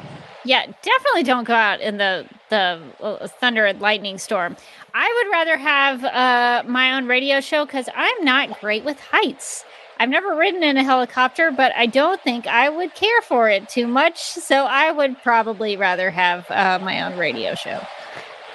Yeah, 0.46 0.66
definitely 0.82 1.24
don't 1.24 1.44
go 1.44 1.54
out 1.54 1.82
in 1.82 1.98
the 1.98 2.26
the 2.50 2.82
uh, 3.02 3.28
thunder 3.28 3.66
and 3.66 3.80
lightning 3.82 4.18
storm. 4.18 4.56
I 4.94 5.24
would 5.24 5.32
rather 5.32 5.58
have 5.58 6.04
uh, 6.04 6.64
my 6.68 6.94
own 6.94 7.08
radio 7.08 7.42
show 7.42 7.66
because 7.66 7.90
I'm 7.94 8.26
not 8.26 8.60
great 8.60 8.84
with 8.84 9.00
heights. 9.00 9.66
I've 10.00 10.10
never 10.10 10.34
ridden 10.34 10.64
in 10.64 10.78
a 10.78 10.84
helicopter, 10.84 11.52
but 11.52 11.74
I 11.76 11.86
don't 11.86 12.22
think 12.22 12.48
I 12.48 12.70
would 12.70 12.96
care 12.96 13.22
for 13.22 13.50
it 13.50 13.68
too 13.68 13.86
much. 13.86 14.24
So 14.24 14.64
I 14.64 14.92
would 14.92 15.22
probably 15.22 15.76
rather 15.76 16.10
have 16.10 16.50
uh, 16.50 16.80
my 16.82 17.04
own 17.04 17.20
radio 17.20 17.54
show. 17.54 17.82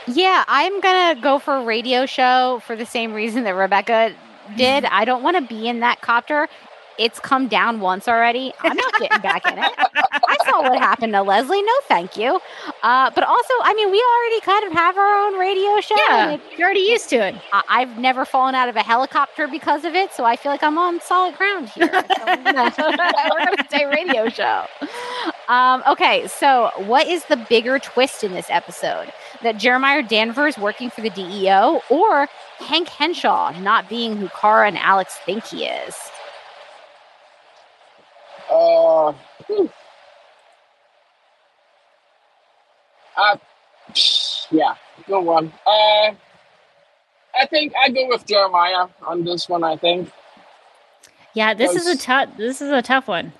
Yeah, 0.06 0.44
I'm 0.46 0.80
gonna 0.80 1.20
go 1.20 1.38
for 1.38 1.56
a 1.56 1.64
radio 1.64 2.06
show 2.06 2.60
for 2.66 2.76
the 2.76 2.86
same 2.86 3.12
reason 3.14 3.44
that 3.44 3.54
Rebecca 3.54 4.14
did. 4.56 4.84
I 4.90 5.04
don't 5.04 5.22
want 5.22 5.36
to 5.36 5.42
be 5.42 5.68
in 5.68 5.80
that 5.80 6.00
copter. 6.00 6.48
It's 6.96 7.18
come 7.18 7.48
down 7.48 7.80
once 7.80 8.06
already. 8.06 8.52
I'm 8.60 8.76
not 8.76 8.92
getting 9.00 9.20
back 9.20 9.44
in 9.50 9.58
it. 9.58 9.72
I 9.76 10.36
saw 10.48 10.62
what 10.62 10.78
happened 10.78 11.12
to 11.14 11.22
Leslie. 11.22 11.60
No, 11.60 11.72
thank 11.88 12.16
you. 12.16 12.38
Uh, 12.84 13.10
but 13.12 13.24
also, 13.24 13.52
I 13.62 13.74
mean, 13.74 13.90
we 13.90 14.00
already 14.14 14.40
kind 14.42 14.64
of 14.66 14.72
have 14.78 14.96
our 14.96 15.26
own 15.26 15.36
radio 15.36 15.80
show. 15.80 15.96
Yeah, 16.06 16.36
you're 16.56 16.66
already 16.66 16.82
used 16.82 17.08
to 17.08 17.16
it. 17.16 17.34
I- 17.52 17.64
I've 17.68 17.98
never 17.98 18.24
fallen 18.24 18.54
out 18.54 18.68
of 18.68 18.76
a 18.76 18.82
helicopter 18.82 19.48
because 19.48 19.84
of 19.84 19.96
it, 19.96 20.12
so 20.12 20.24
I 20.24 20.36
feel 20.36 20.52
like 20.52 20.62
I'm 20.62 20.78
on 20.78 21.00
solid 21.00 21.34
ground 21.36 21.68
here. 21.70 21.88
So 22.16 22.24
gonna- 22.26 22.72
we're 22.78 23.44
going 23.44 23.56
to 23.56 23.66
say 23.72 23.86
radio 23.86 24.28
show. 24.28 24.66
Um, 25.48 25.82
okay, 25.88 26.28
so 26.28 26.70
what 26.86 27.08
is 27.08 27.24
the 27.24 27.36
bigger 27.36 27.80
twist 27.80 28.22
in 28.22 28.34
this 28.34 28.46
episode? 28.50 29.12
That 29.44 29.58
Jeremiah 29.58 30.02
Danvers 30.02 30.56
working 30.56 30.88
for 30.88 31.02
the 31.02 31.10
DEO 31.10 31.82
or 31.90 32.28
Hank 32.60 32.88
Henshaw 32.88 33.52
not 33.60 33.90
being 33.90 34.16
who 34.16 34.30
Kara 34.30 34.66
and 34.66 34.78
Alex 34.78 35.16
think 35.16 35.44
he 35.44 35.66
is? 35.66 35.94
Uh, 38.50 39.12
whew. 39.46 39.70
uh, 43.18 43.36
yeah, 44.50 44.76
good 45.06 45.20
one. 45.20 45.52
Uh, 45.66 46.14
I 47.38 47.46
think 47.50 47.74
I 47.78 47.90
go 47.90 48.08
with 48.08 48.24
Jeremiah 48.26 48.88
on 49.06 49.24
this 49.24 49.46
one. 49.46 49.62
I 49.62 49.76
think. 49.76 50.10
Yeah, 51.34 51.52
this 51.52 51.76
is 51.76 51.86
a 51.86 51.98
tough. 51.98 52.30
This 52.38 52.62
is 52.62 52.70
a 52.70 52.80
tough 52.80 53.08
one. 53.08 53.34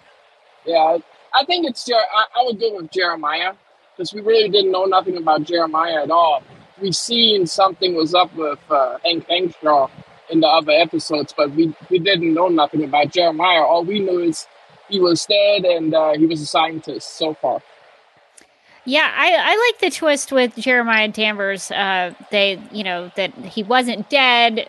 Yeah, 0.67 0.99
I 1.33 1.45
think 1.47 1.67
it's 1.67 1.87
Jer- 1.87 1.95
I, 1.95 2.27
I 2.37 2.45
would 2.45 2.61
go 2.61 2.77
with 2.77 2.91
Jeremiah 2.91 3.55
because 3.97 4.13
we 4.13 4.21
really 4.21 4.49
didn't 4.49 4.73
know 4.73 4.85
nothing 4.85 5.17
about 5.17 5.45
Jeremiah 5.45 6.03
at 6.03 6.11
all. 6.11 6.43
We 6.81 6.93
seen 6.93 7.47
something 7.47 7.95
was 7.95 8.15
up 8.15 8.35
with 8.35 8.59
uh, 8.69 8.99
Hank 9.05 9.27
Henshaw 9.29 9.89
in 10.31 10.41
the 10.41 10.49
other 10.49 10.73
episodes, 10.73 11.33
but 11.37 11.53
we, 11.53 11.75
we 11.91 11.99
didn't 11.99 12.35
know 12.35 12.49
nothing 12.49 12.83
about 12.83 13.13
Jeremiah. 13.13 13.63
All 13.63 13.85
we 13.85 14.01
knew 14.01 14.21
is 14.21 14.47
he 14.89 15.01
was 15.01 15.25
dead 15.27 15.65
and 15.65 15.95
uh, 15.95 16.15
he 16.15 16.27
was 16.27 16.41
a 16.41 16.47
scientist 16.47 17.17
so 17.17 17.35
far. 17.35 17.63
Yeah, 18.87 19.11
I, 19.17 19.35
I 19.35 19.71
like 19.71 19.81
the 19.81 19.97
twist 19.97 20.31
with 20.31 20.57
Jeremiah 20.57 21.09
Danvers. 21.09 21.71
Uh, 21.71 22.13
they, 22.31 22.61
you 22.71 22.85
know, 22.85 23.11
that 23.17 23.33
he 23.33 23.63
wasn't 23.63 24.11
dead, 24.11 24.69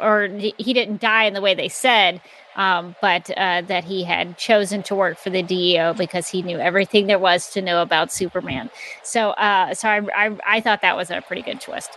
or 0.00 0.26
he 0.26 0.72
didn't 0.72 1.00
die 1.00 1.24
in 1.24 1.34
the 1.34 1.40
way 1.40 1.54
they 1.54 1.68
said, 1.68 2.20
um, 2.56 2.94
but 3.00 3.30
uh, 3.30 3.62
that 3.62 3.84
he 3.84 4.04
had 4.04 4.36
chosen 4.36 4.82
to 4.84 4.94
work 4.94 5.18
for 5.18 5.30
the 5.30 5.42
DEO 5.42 5.94
because 5.94 6.28
he 6.28 6.42
knew 6.42 6.58
everything 6.58 7.06
there 7.06 7.18
was 7.18 7.50
to 7.52 7.62
know 7.62 7.82
about 7.82 8.12
Superman. 8.12 8.70
So, 9.02 9.30
uh, 9.30 9.74
so 9.74 9.88
I, 9.88 10.00
I, 10.26 10.36
I 10.46 10.60
thought 10.60 10.82
that 10.82 10.96
was 10.96 11.10
a 11.10 11.20
pretty 11.22 11.42
good 11.42 11.60
twist. 11.60 11.90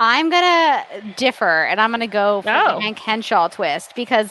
I'm 0.00 0.30
gonna 0.30 0.84
differ, 1.16 1.64
and 1.64 1.80
I'm 1.80 1.90
gonna 1.90 2.06
go 2.06 2.42
for 2.42 2.50
Oh. 2.50 2.74
the 2.76 2.80
Hank 2.82 2.98
Henshaw 3.00 3.48
twist 3.48 3.94
because 3.96 4.30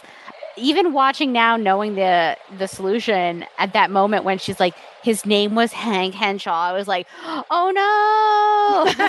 even 0.58 0.94
watching 0.94 1.32
now, 1.32 1.56
knowing 1.56 1.96
the 1.96 2.38
the 2.58 2.68
solution 2.68 3.46
at 3.58 3.74
that 3.74 3.92
moment 3.92 4.24
when 4.24 4.38
she's 4.38 4.60
like, 4.60 4.76
his 5.04 5.26
name 5.26 5.56
was 5.56 5.72
Hank 5.72 6.14
Henshaw, 6.16 6.70
I 6.70 6.74
was 6.74 6.88
like, 6.88 7.08
oh 7.50 7.72
no, 7.74 9.08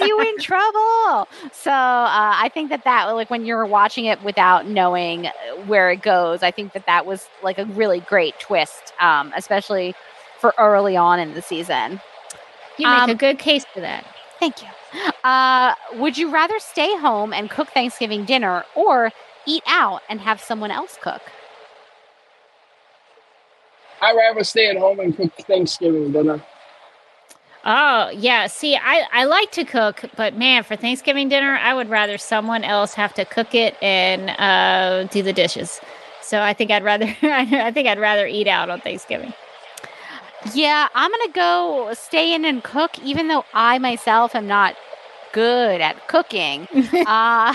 you 0.06 0.20
in 0.20 0.38
trouble. 0.38 1.28
So 1.52 1.70
uh, 1.70 2.34
I 2.36 2.50
think 2.52 2.70
that 2.70 2.84
that 2.84 3.04
like 3.10 3.30
when 3.30 3.44
you're 3.44 3.66
watching 3.66 4.04
it 4.04 4.22
without 4.22 4.66
knowing 4.66 5.26
where 5.66 5.90
it 5.90 6.02
goes, 6.02 6.42
I 6.42 6.50
think 6.50 6.72
that 6.74 6.86
that 6.86 7.06
was 7.06 7.28
like 7.42 7.58
a 7.58 7.64
really 7.66 8.00
great 8.00 8.38
twist, 8.38 8.92
um, 9.00 9.32
especially 9.36 9.94
for 10.38 10.54
early 10.58 10.96
on 10.96 11.18
in 11.18 11.34
the 11.34 11.42
season. 11.42 12.00
You 12.78 12.86
make 12.88 13.00
Um, 13.02 13.10
a 13.10 13.14
good 13.14 13.38
case 13.38 13.64
for 13.66 13.80
that. 13.80 14.06
Thank 14.38 14.62
you. 14.62 14.68
Uh, 15.22 15.74
would 15.96 16.16
you 16.16 16.30
rather 16.30 16.58
stay 16.58 16.96
home 16.96 17.32
and 17.32 17.50
cook 17.50 17.68
Thanksgiving 17.70 18.24
dinner 18.24 18.64
or 18.74 19.12
eat 19.46 19.62
out 19.66 20.02
and 20.08 20.20
have 20.20 20.40
someone 20.40 20.70
else 20.70 20.98
cook? 21.00 21.22
I'd 24.02 24.16
rather 24.16 24.44
stay 24.44 24.68
at 24.68 24.76
home 24.76 25.00
and 25.00 25.16
cook 25.16 25.32
Thanksgiving 25.46 26.12
dinner. 26.12 26.42
Oh, 27.64 28.08
yeah. 28.10 28.46
See, 28.46 28.74
I, 28.76 29.06
I 29.12 29.24
like 29.24 29.52
to 29.52 29.64
cook, 29.64 30.04
but 30.16 30.34
man, 30.34 30.62
for 30.64 30.76
Thanksgiving 30.76 31.28
dinner, 31.28 31.58
I 31.58 31.74
would 31.74 31.90
rather 31.90 32.16
someone 32.16 32.64
else 32.64 32.94
have 32.94 33.12
to 33.14 33.26
cook 33.26 33.54
it 33.54 33.76
and 33.82 34.30
uh, 34.30 35.04
do 35.12 35.22
the 35.22 35.34
dishes. 35.34 35.80
So 36.22 36.40
I 36.40 36.54
think 36.54 36.70
I'd 36.70 36.84
rather 36.84 37.06
I 37.22 37.70
think 37.72 37.88
I'd 37.88 37.98
rather 37.98 38.26
eat 38.26 38.46
out 38.46 38.70
on 38.70 38.80
Thanksgiving. 38.80 39.34
Yeah, 40.54 40.88
I'm 40.94 41.10
gonna 41.10 41.32
go 41.32 41.90
stay 41.92 42.34
in 42.34 42.46
and 42.46 42.64
cook, 42.64 42.98
even 43.00 43.28
though 43.28 43.44
I 43.52 43.78
myself 43.78 44.34
am 44.34 44.46
not 44.46 44.74
good 45.32 45.80
at 45.80 46.08
cooking. 46.08 46.66
uh, 47.06 47.54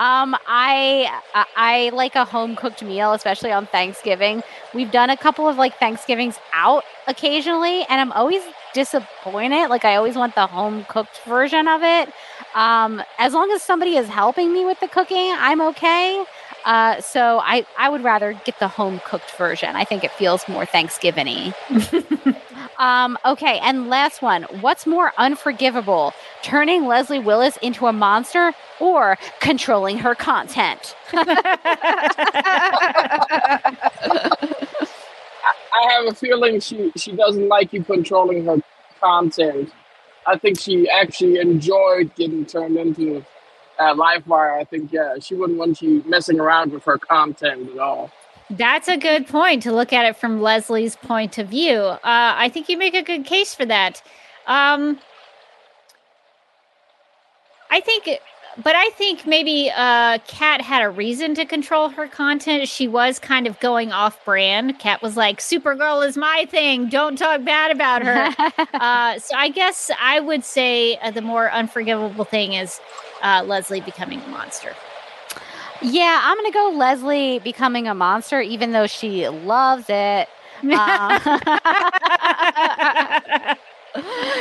um, 0.00 0.36
I 0.46 1.20
I- 1.56 1.90
like 1.92 2.14
a 2.14 2.24
home 2.24 2.56
cooked 2.56 2.82
meal, 2.82 3.12
especially 3.12 3.52
on 3.52 3.66
Thanksgiving. 3.66 4.42
We've 4.72 4.90
done 4.90 5.10
a 5.10 5.16
couple 5.16 5.48
of 5.48 5.56
like 5.56 5.78
Thanksgivings 5.78 6.38
out 6.52 6.84
occasionally, 7.06 7.84
and 7.88 8.00
I'm 8.00 8.12
always 8.12 8.42
disappointed. 8.72 9.68
Like 9.68 9.84
I 9.84 9.96
always 9.96 10.16
want 10.16 10.34
the 10.34 10.46
home 10.46 10.84
cooked 10.88 11.20
version 11.26 11.68
of 11.68 11.82
it. 11.82 12.12
Um, 12.54 13.02
as 13.18 13.32
long 13.34 13.50
as 13.52 13.62
somebody 13.62 13.96
is 13.96 14.08
helping 14.08 14.52
me 14.52 14.64
with 14.64 14.80
the 14.80 14.88
cooking, 14.88 15.32
I'm 15.38 15.60
okay. 15.60 16.24
Uh, 16.64 17.00
so 17.00 17.40
I, 17.44 17.66
I 17.78 17.90
would 17.90 18.02
rather 18.02 18.32
get 18.44 18.58
the 18.58 18.68
home 18.68 19.00
cooked 19.04 19.30
version. 19.32 19.76
I 19.76 19.84
think 19.84 20.02
it 20.02 20.10
feels 20.12 20.48
more 20.48 20.64
Thanksgiving 20.64 21.52
um, 22.84 23.16
okay, 23.24 23.58
and 23.60 23.88
last 23.88 24.20
one. 24.20 24.42
What's 24.60 24.86
more 24.86 25.14
unforgivable? 25.16 26.12
Turning 26.42 26.86
Leslie 26.86 27.18
Willis 27.18 27.56
into 27.62 27.86
a 27.86 27.94
monster 27.94 28.52
or 28.78 29.16
controlling 29.40 29.96
her 29.96 30.14
content? 30.14 30.94
I 31.14 31.22
have 35.88 36.06
a 36.08 36.14
feeling 36.14 36.60
she, 36.60 36.92
she 36.94 37.12
doesn't 37.12 37.48
like 37.48 37.72
you 37.72 37.82
controlling 37.82 38.44
her 38.44 38.58
content. 39.00 39.72
I 40.26 40.36
think 40.36 40.60
she 40.60 40.86
actually 40.90 41.38
enjoyed 41.38 42.14
getting 42.16 42.44
turned 42.44 42.76
into 42.76 43.24
a 43.78 43.82
uh, 43.82 43.94
Livewire. 43.94 44.60
I 44.60 44.64
think 44.64 44.92
yeah, 44.92 45.14
she 45.22 45.34
wouldn't 45.34 45.58
want 45.58 45.80
you 45.80 46.04
messing 46.06 46.38
around 46.38 46.72
with 46.72 46.84
her 46.84 46.98
content 46.98 47.70
at 47.70 47.78
all. 47.78 48.10
That's 48.56 48.88
a 48.88 48.96
good 48.96 49.26
point 49.26 49.62
to 49.64 49.72
look 49.72 49.92
at 49.92 50.04
it 50.06 50.16
from 50.16 50.40
Leslie's 50.40 50.96
point 50.96 51.38
of 51.38 51.48
view. 51.48 51.78
Uh, 51.78 51.98
I 52.04 52.48
think 52.48 52.68
you 52.68 52.76
make 52.76 52.94
a 52.94 53.02
good 53.02 53.24
case 53.24 53.54
for 53.54 53.64
that. 53.64 54.02
Um, 54.46 55.00
I 57.70 57.80
think, 57.80 58.08
but 58.62 58.76
I 58.76 58.90
think 58.90 59.26
maybe 59.26 59.72
uh, 59.74 60.18
Cat 60.28 60.60
had 60.60 60.84
a 60.84 60.90
reason 60.90 61.34
to 61.34 61.44
control 61.44 61.88
her 61.88 62.06
content. 62.06 62.68
She 62.68 62.86
was 62.86 63.18
kind 63.18 63.48
of 63.48 63.58
going 63.58 63.90
off 63.90 64.24
brand. 64.24 64.78
Cat 64.78 65.02
was 65.02 65.16
like, 65.16 65.40
Supergirl 65.40 66.06
is 66.06 66.16
my 66.16 66.46
thing. 66.48 66.88
Don't 66.88 67.16
talk 67.16 67.44
bad 67.44 67.72
about 67.72 68.02
her. 68.02 68.66
uh, 68.74 69.18
so 69.18 69.34
I 69.36 69.48
guess 69.48 69.90
I 70.00 70.20
would 70.20 70.44
say 70.44 70.96
uh, 70.98 71.10
the 71.10 71.22
more 71.22 71.50
unforgivable 71.50 72.24
thing 72.24 72.52
is 72.52 72.80
uh, 73.22 73.42
Leslie 73.44 73.80
becoming 73.80 74.20
a 74.20 74.28
monster. 74.28 74.74
Yeah, 75.82 76.20
I'm 76.22 76.36
going 76.36 76.50
to 76.50 76.54
go 76.54 76.72
Leslie 76.76 77.38
becoming 77.40 77.88
a 77.88 77.94
monster, 77.94 78.40
even 78.40 78.72
though 78.72 78.86
she 78.86 79.28
loves 79.28 79.86
it. 79.88 80.28
Uh, 80.66 81.18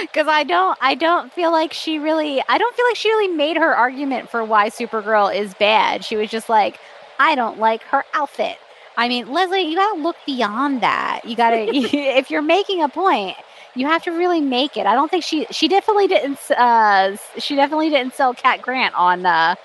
because 0.02 0.28
I 0.28 0.44
don't 0.44 0.78
I 0.82 0.96
don't 0.96 1.32
feel 1.32 1.52
like 1.52 1.74
she 1.74 2.00
really 2.00 2.42
I 2.48 2.58
don't 2.58 2.76
feel 2.76 2.86
like 2.88 2.96
she 2.96 3.10
really 3.10 3.36
made 3.36 3.58
her 3.58 3.76
argument 3.76 4.30
for 4.30 4.44
why 4.44 4.70
Supergirl 4.70 5.36
is 5.36 5.54
bad. 5.56 6.04
She 6.04 6.16
was 6.16 6.30
just 6.30 6.50
like, 6.50 6.80
I 7.20 7.36
don't 7.36 7.60
like 7.60 7.84
her 7.84 8.04
outfit. 8.14 8.58
I 8.98 9.08
mean, 9.08 9.32
Leslie, 9.32 9.62
you 9.62 9.76
gotta 9.76 10.02
look 10.02 10.16
beyond 10.26 10.82
that. 10.82 11.22
You 11.26 11.36
gotta 11.36 11.68
if 11.74 12.32
you're 12.32 12.42
making 12.42 12.82
a 12.82 12.90
point, 12.90 13.36
you 13.76 13.88
have 13.88 14.04
to 14.04 14.12
really 14.12 14.42
make 14.42 14.78
it. 14.78 14.86
I 14.86 14.96
don't 14.96 15.10
think 15.10 15.24
she 15.24 15.46
she 15.52 15.68
definitely 15.68 16.08
didn't 16.08 16.40
uh 16.52 17.16
she 17.38 17.56
definitely 17.56 17.90
didn't 17.90 18.16
sell 18.16 18.34
Cat 18.34 18.62
Grant 18.62 18.96
on 18.96 19.26
uh 19.26 19.56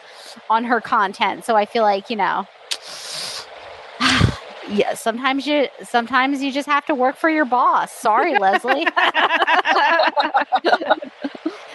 on 0.51 0.65
her 0.65 0.81
content. 0.81 1.45
So 1.45 1.57
I 1.57 1.65
feel 1.65 1.83
like, 1.83 2.11
you 2.11 2.17
know, 2.17 2.47
yeah, 4.69 4.95
sometimes 4.95 5.47
you 5.47 5.69
sometimes 5.85 6.43
you 6.43 6.53
just 6.53 6.69
have 6.69 6.87
to 6.87 6.95
work 6.95 7.17
for 7.17 7.31
your 7.31 7.45
boss. 7.45 7.93
Sorry, 7.93 8.39
Leslie. 8.39 8.87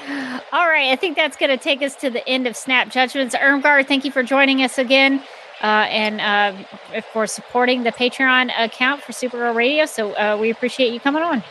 All 0.52 0.68
right, 0.68 0.92
I 0.92 0.96
think 0.96 1.16
that's 1.16 1.38
going 1.38 1.50
to 1.50 1.58
take 1.58 1.82
us 1.82 1.96
to 1.98 2.10
the 2.10 2.28
end 2.28 2.46
of 2.46 2.56
Snap 2.56 2.90
Judgments. 2.90 3.36
Irmgard, 3.36 3.88
thank 3.88 4.06
you 4.06 4.12
for 4.12 4.22
joining 4.22 4.62
us 4.62 4.78
again. 4.78 5.24
Uh, 5.62 5.88
and 5.90 6.20
uh, 6.20 7.02
for 7.14 7.26
supporting 7.26 7.84
the 7.84 7.92
Patreon 7.92 8.52
account 8.58 9.02
for 9.02 9.14
Supergirl 9.14 9.56
Radio. 9.56 9.86
So 9.86 10.12
uh, 10.14 10.38
we 10.40 10.50
appreciate 10.50 10.92
you 10.92 11.00
coming 11.00 11.24
on. 11.24 11.42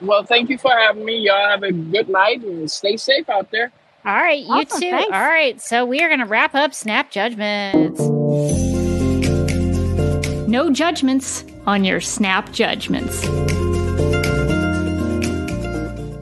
Well, 0.00 0.24
thank 0.24 0.50
you 0.50 0.58
for 0.58 0.72
having 0.72 1.04
me. 1.04 1.18
Y'all 1.18 1.48
have 1.48 1.62
a 1.62 1.72
good 1.72 2.08
night 2.08 2.42
and 2.42 2.68
stay 2.70 2.96
safe 2.96 3.28
out 3.28 3.50
there. 3.50 3.70
All 4.06 4.14
right, 4.14 4.40
you 4.40 4.52
Awesome, 4.54 4.80
too. 4.80 4.90
thanks. 4.90 5.12
All 5.12 5.20
right, 5.20 5.60
so 5.60 5.84
we 5.84 6.00
are 6.00 6.08
going 6.08 6.20
to 6.20 6.26
wrap 6.26 6.54
up 6.54 6.72
Snap 6.72 7.10
Judgments. 7.10 8.00
No 10.48 10.70
judgments 10.70 11.44
on 11.66 11.82
your 11.82 12.00
Snap 12.00 12.52
Judgments. 12.52 13.24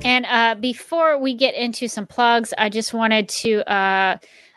And 0.03 0.25
uh, 0.27 0.55
before 0.59 1.19
we 1.19 1.35
get 1.35 1.55
into 1.55 1.89
some 1.89 2.07
plugs, 2.07 2.55
I 2.57 2.71
just 2.71 2.95
wanted 2.95 3.29
to 3.29 3.71
uh, 3.71 4.17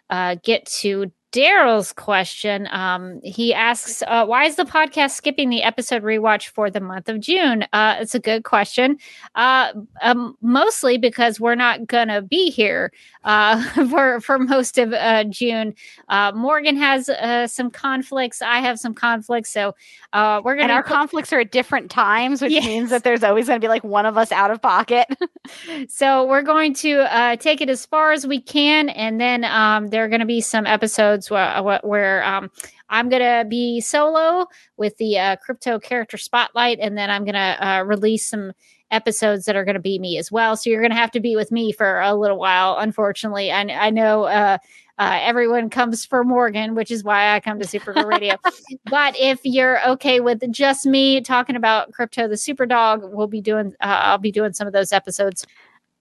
uh, 0.09 0.35
get 0.41 0.65
to 0.81 1.11
Daryl's 1.33 1.91
question. 1.91 2.67
Um, 2.71 3.19
he 3.21 3.53
asks, 3.53 4.01
uh, 4.07 4.25
"Why 4.25 4.45
is 4.45 4.55
the 4.55 4.63
podcast 4.63 5.11
skipping 5.11 5.49
the 5.49 5.61
episode 5.61 6.01
rewatch 6.01 6.47
for 6.47 6.69
the 6.69 6.79
month 6.79 7.09
of 7.09 7.19
June?" 7.19 7.65
Uh, 7.73 7.97
it's 7.99 8.15
a 8.15 8.19
good 8.19 8.43
question. 8.45 8.97
Uh, 9.35 9.73
um, 10.01 10.37
mostly 10.41 10.97
because 10.97 11.37
we're 11.39 11.55
not 11.55 11.85
gonna 11.85 12.21
be 12.21 12.49
here 12.49 12.93
uh, 13.25 13.61
for 13.89 14.21
for 14.21 14.39
most 14.39 14.77
of 14.77 14.93
uh, 14.93 15.25
June. 15.25 15.73
Uh, 16.07 16.31
Morgan 16.33 16.77
has 16.77 17.09
uh, 17.09 17.45
some 17.45 17.71
conflicts. 17.71 18.41
I 18.41 18.59
have 18.59 18.79
some 18.79 18.93
conflicts, 18.93 19.51
so 19.51 19.75
uh, 20.13 20.41
we're 20.45 20.55
gonna 20.55 20.71
our 20.73 20.81
put- 20.83 20.93
conflicts 20.93 21.33
are 21.33 21.41
at 21.41 21.51
different 21.51 21.91
times, 21.91 22.41
which 22.41 22.53
Yes. 22.53 22.65
means 22.65 22.89
that 22.89 23.03
there's 23.03 23.23
always 23.23 23.47
going 23.47 23.59
to 23.59 23.63
be 23.65 23.69
like 23.69 23.83
one 23.83 24.05
of 24.05 24.17
us 24.17 24.31
out 24.31 24.49
of 24.49 24.61
pocket. 24.61 25.07
so 25.89 26.25
we're 26.25 26.41
going 26.41 26.73
to 26.75 26.99
uh, 27.13 27.35
take 27.35 27.59
it 27.59 27.69
as 27.69 27.85
far 27.85 28.11
as 28.13 28.25
we 28.25 28.39
can, 28.39 28.87
and 28.89 29.19
then 29.19 29.43
um, 29.43 29.87
there 29.87 30.05
are 30.05 30.07
going 30.07 30.21
to 30.21 30.25
be 30.25 30.39
some 30.39 30.65
episodes 30.65 31.16
where, 31.29 31.61
where- 31.63 31.81
where 31.83 32.23
um, 32.23 32.51
I'm 32.89 33.09
going 33.09 33.21
to 33.21 33.47
be 33.47 33.81
solo 33.81 34.47
with 34.77 34.97
the 34.97 35.17
uh, 35.17 35.35
Krypto 35.37 35.81
character 35.81 36.17
spotlight, 36.17 36.79
and 36.79 36.97
then 36.97 37.09
I'm 37.09 37.25
going 37.25 37.35
to 37.35 37.67
uh, 37.67 37.83
release 37.83 38.29
some 38.29 38.53
episodes 38.91 39.45
that 39.45 39.55
are 39.55 39.65
going 39.65 39.75
to 39.75 39.81
be 39.81 39.99
me 39.99 40.17
as 40.17 40.31
well. 40.31 40.55
So 40.55 40.69
you're 40.69 40.81
going 40.81 40.91
to 40.91 40.97
have 40.97 41.11
to 41.11 41.19
be 41.19 41.35
with 41.35 41.51
me 41.51 41.71
for 41.71 41.99
a 41.99 42.15
little 42.15 42.37
while. 42.37 42.77
Unfortunately, 42.77 43.51
I, 43.51 43.61
I 43.61 43.89
know. 43.89 44.23
Uh, 44.23 44.57
uh, 44.99 45.19
everyone 45.21 45.69
comes 45.69 46.05
for 46.05 46.23
Morgan, 46.23 46.73
which 46.73 46.89
is 46.89 47.03
why 47.03 47.35
I 47.35 47.39
come 47.39 47.59
to 47.59 47.67
Supergirl 47.67 48.07
Radio. 48.07 48.35
but 48.89 49.15
if 49.19 49.39
you're 49.43 49.85
okay 49.89 50.21
with 50.21 50.41
just 50.51 50.87
me 50.87 51.21
talking 51.21 51.55
about 51.55 51.91
Krypto 51.91 52.27
the 52.27 52.37
Super 52.37 52.65
Dog, 52.65 53.01
we'll 53.03 53.27
be 53.27 53.41
doing. 53.41 53.73
Uh, 53.79 53.99
I'll 54.01 54.17
be 54.17 54.31
doing 54.31 54.53
some 54.53 54.65
of 54.65 54.73
those 54.73 54.91
episodes. 54.91 55.45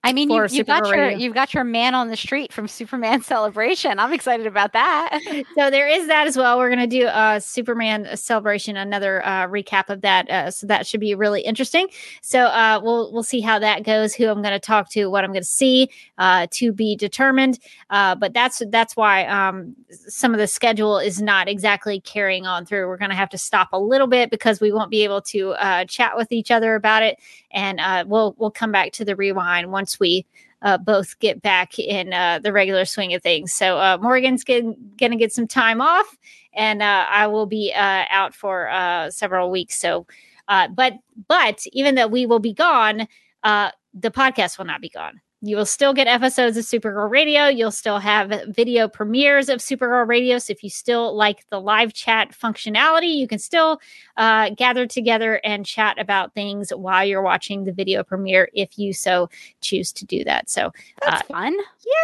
I 0.07 0.13
mean, 0.13 0.31
you, 0.31 0.47
you've 0.49 0.69
got 0.69 0.87
your 0.87 1.11
you've 1.11 1.35
got 1.35 1.53
your 1.53 1.65
man 1.65 1.97
on 1.97 2.07
the 2.07 2.17
street 2.17 2.53
from 2.53 2.69
Superman 2.69 3.23
Celebration. 3.23 3.99
I'm 3.99 4.13
excited 4.13 4.47
about 4.47 4.73
that. 4.73 5.21
so 5.57 5.69
there 5.69 5.89
is 5.89 6.07
that 6.07 6.29
as 6.29 6.37
well. 6.37 6.59
We're 6.59 6.69
going 6.69 6.89
to 6.89 6.99
do 6.99 7.09
a 7.13 7.41
Superman 7.41 8.17
celebration, 8.17 8.77
another 8.77 9.27
uh, 9.27 9.49
recap 9.49 9.91
of 9.91 10.03
that. 10.03 10.31
Uh, 10.31 10.51
so 10.53 10.69
that 10.69 10.87
should 10.87 11.01
be 11.01 11.17
really 11.17 11.41
interesting. 11.41 11.89
So 12.23 12.43
uh, 12.43 12.81
we'll 12.81 13.13
we'll 13.13 13.25
see 13.25 13.41
how 13.41 13.59
that 13.59 13.83
goes. 13.83 14.15
Who 14.15 14.29
I'm 14.29 14.43
going 14.43 14.55
to 14.55 14.61
talk 14.61 14.91
to, 14.91 15.07
what 15.07 15.25
I'm 15.25 15.33
going 15.33 15.43
to 15.43 15.49
see, 15.49 15.91
uh, 16.19 16.47
to 16.53 16.73
be 16.73 16.95
determined. 16.95 17.59
Uh, 17.91 18.15
but 18.15 18.33
that's 18.33 18.63
that's 18.69 18.95
why 18.95 19.27
um, 19.27 19.75
some 19.91 20.33
of 20.33 20.39
the 20.39 20.47
schedule 20.47 20.99
is 20.99 21.21
not 21.21 21.49
exactly 21.49 22.01
carrying 22.01 22.47
on 22.47 22.65
through. 22.65 22.87
We're 22.87 22.97
going 22.97 23.11
to 23.11 23.17
have 23.17 23.31
to 23.31 23.39
stop 23.39 23.71
a 23.73 23.79
little 23.79 24.07
bit 24.07 24.31
because 24.31 24.61
we 24.61 24.71
won't 24.71 24.91
be 24.91 25.03
able 25.03 25.23
to 25.23 25.51
uh, 25.55 25.85
chat 25.87 26.17
with 26.17 26.31
each 26.31 26.53
other 26.53 26.77
about 26.77 27.03
it, 27.03 27.19
and 27.51 27.81
uh, 27.81 28.05
we'll 28.07 28.37
we'll 28.39 28.53
come 28.53 28.71
back 28.71 28.93
to 28.93 29.05
the 29.05 29.17
rewind 29.17 29.73
once 29.73 29.96
we 30.01 30.27
uh, 30.63 30.79
both 30.79 31.19
get 31.19 31.43
back 31.43 31.79
in 31.79 32.13
uh, 32.13 32.41
the 32.43 32.53
regular 32.53 32.85
swing 32.85 33.15
of 33.15 33.23
things. 33.23 33.53
So 33.53 33.79
uh, 33.79 33.99
Morgan's 34.01 34.45
going 34.45 34.77
to 34.99 35.17
get 35.17 35.33
some 35.33 35.47
time 35.47 35.81
off, 35.81 36.17
and 36.55 36.83
uh, 36.83 37.07
I 37.09 37.27
will 37.27 37.47
be 37.47 37.73
uh, 37.75 38.05
out 38.11 38.35
for 38.35 38.69
uh, 38.69 39.11
several 39.11 39.51
weeks. 39.51 39.79
So, 39.79 40.07
but 40.47 40.95
but 41.29 41.65
even 41.73 41.95
though 41.95 42.07
we 42.07 42.27
will 42.27 42.41
be 42.41 42.53
gone, 42.55 43.07
the 43.43 44.11
podcast 44.11 44.59
will 44.59 44.65
not 44.65 44.81
be 44.81 44.89
gone. 44.89 45.21
You 45.47 45.57
will 45.57 45.67
still 45.67 45.95
get 45.95 46.09
episodes 46.09 46.57
of 46.57 46.65
Supergirl 46.65 47.09
Radio. 47.09 47.47
You'll 47.47 47.71
still 47.71 48.01
have 48.01 48.33
video 48.49 48.89
premieres 48.89 49.49
of 49.49 49.61
Supergirl 49.61 50.09
Radio. 50.09 50.39
So 50.39 50.51
if 50.51 50.65
you 50.65 50.71
still 50.71 51.15
like 51.15 51.49
the 51.51 51.61
live 51.61 51.93
chat 51.93 52.33
functionality, 52.33 53.15
you 53.15 53.29
can 53.29 53.39
still 53.39 53.81
uh, 54.17 54.51
gather 54.51 54.87
together 54.87 55.41
and 55.45 55.65
chat 55.65 56.01
about 56.01 56.35
things 56.35 56.71
while 56.71 57.05
you're 57.05 57.23
watching 57.23 57.65
the 57.65 57.73
video 57.73 58.03
premiere 58.03 58.49
if 58.55 58.77
you 58.77 58.93
so 58.93 59.31
choose 59.61 59.93
to 59.93 60.05
do 60.05 60.25
that. 60.25 60.51
So 60.51 60.73
That's 61.05 61.23
fun. 61.29 61.57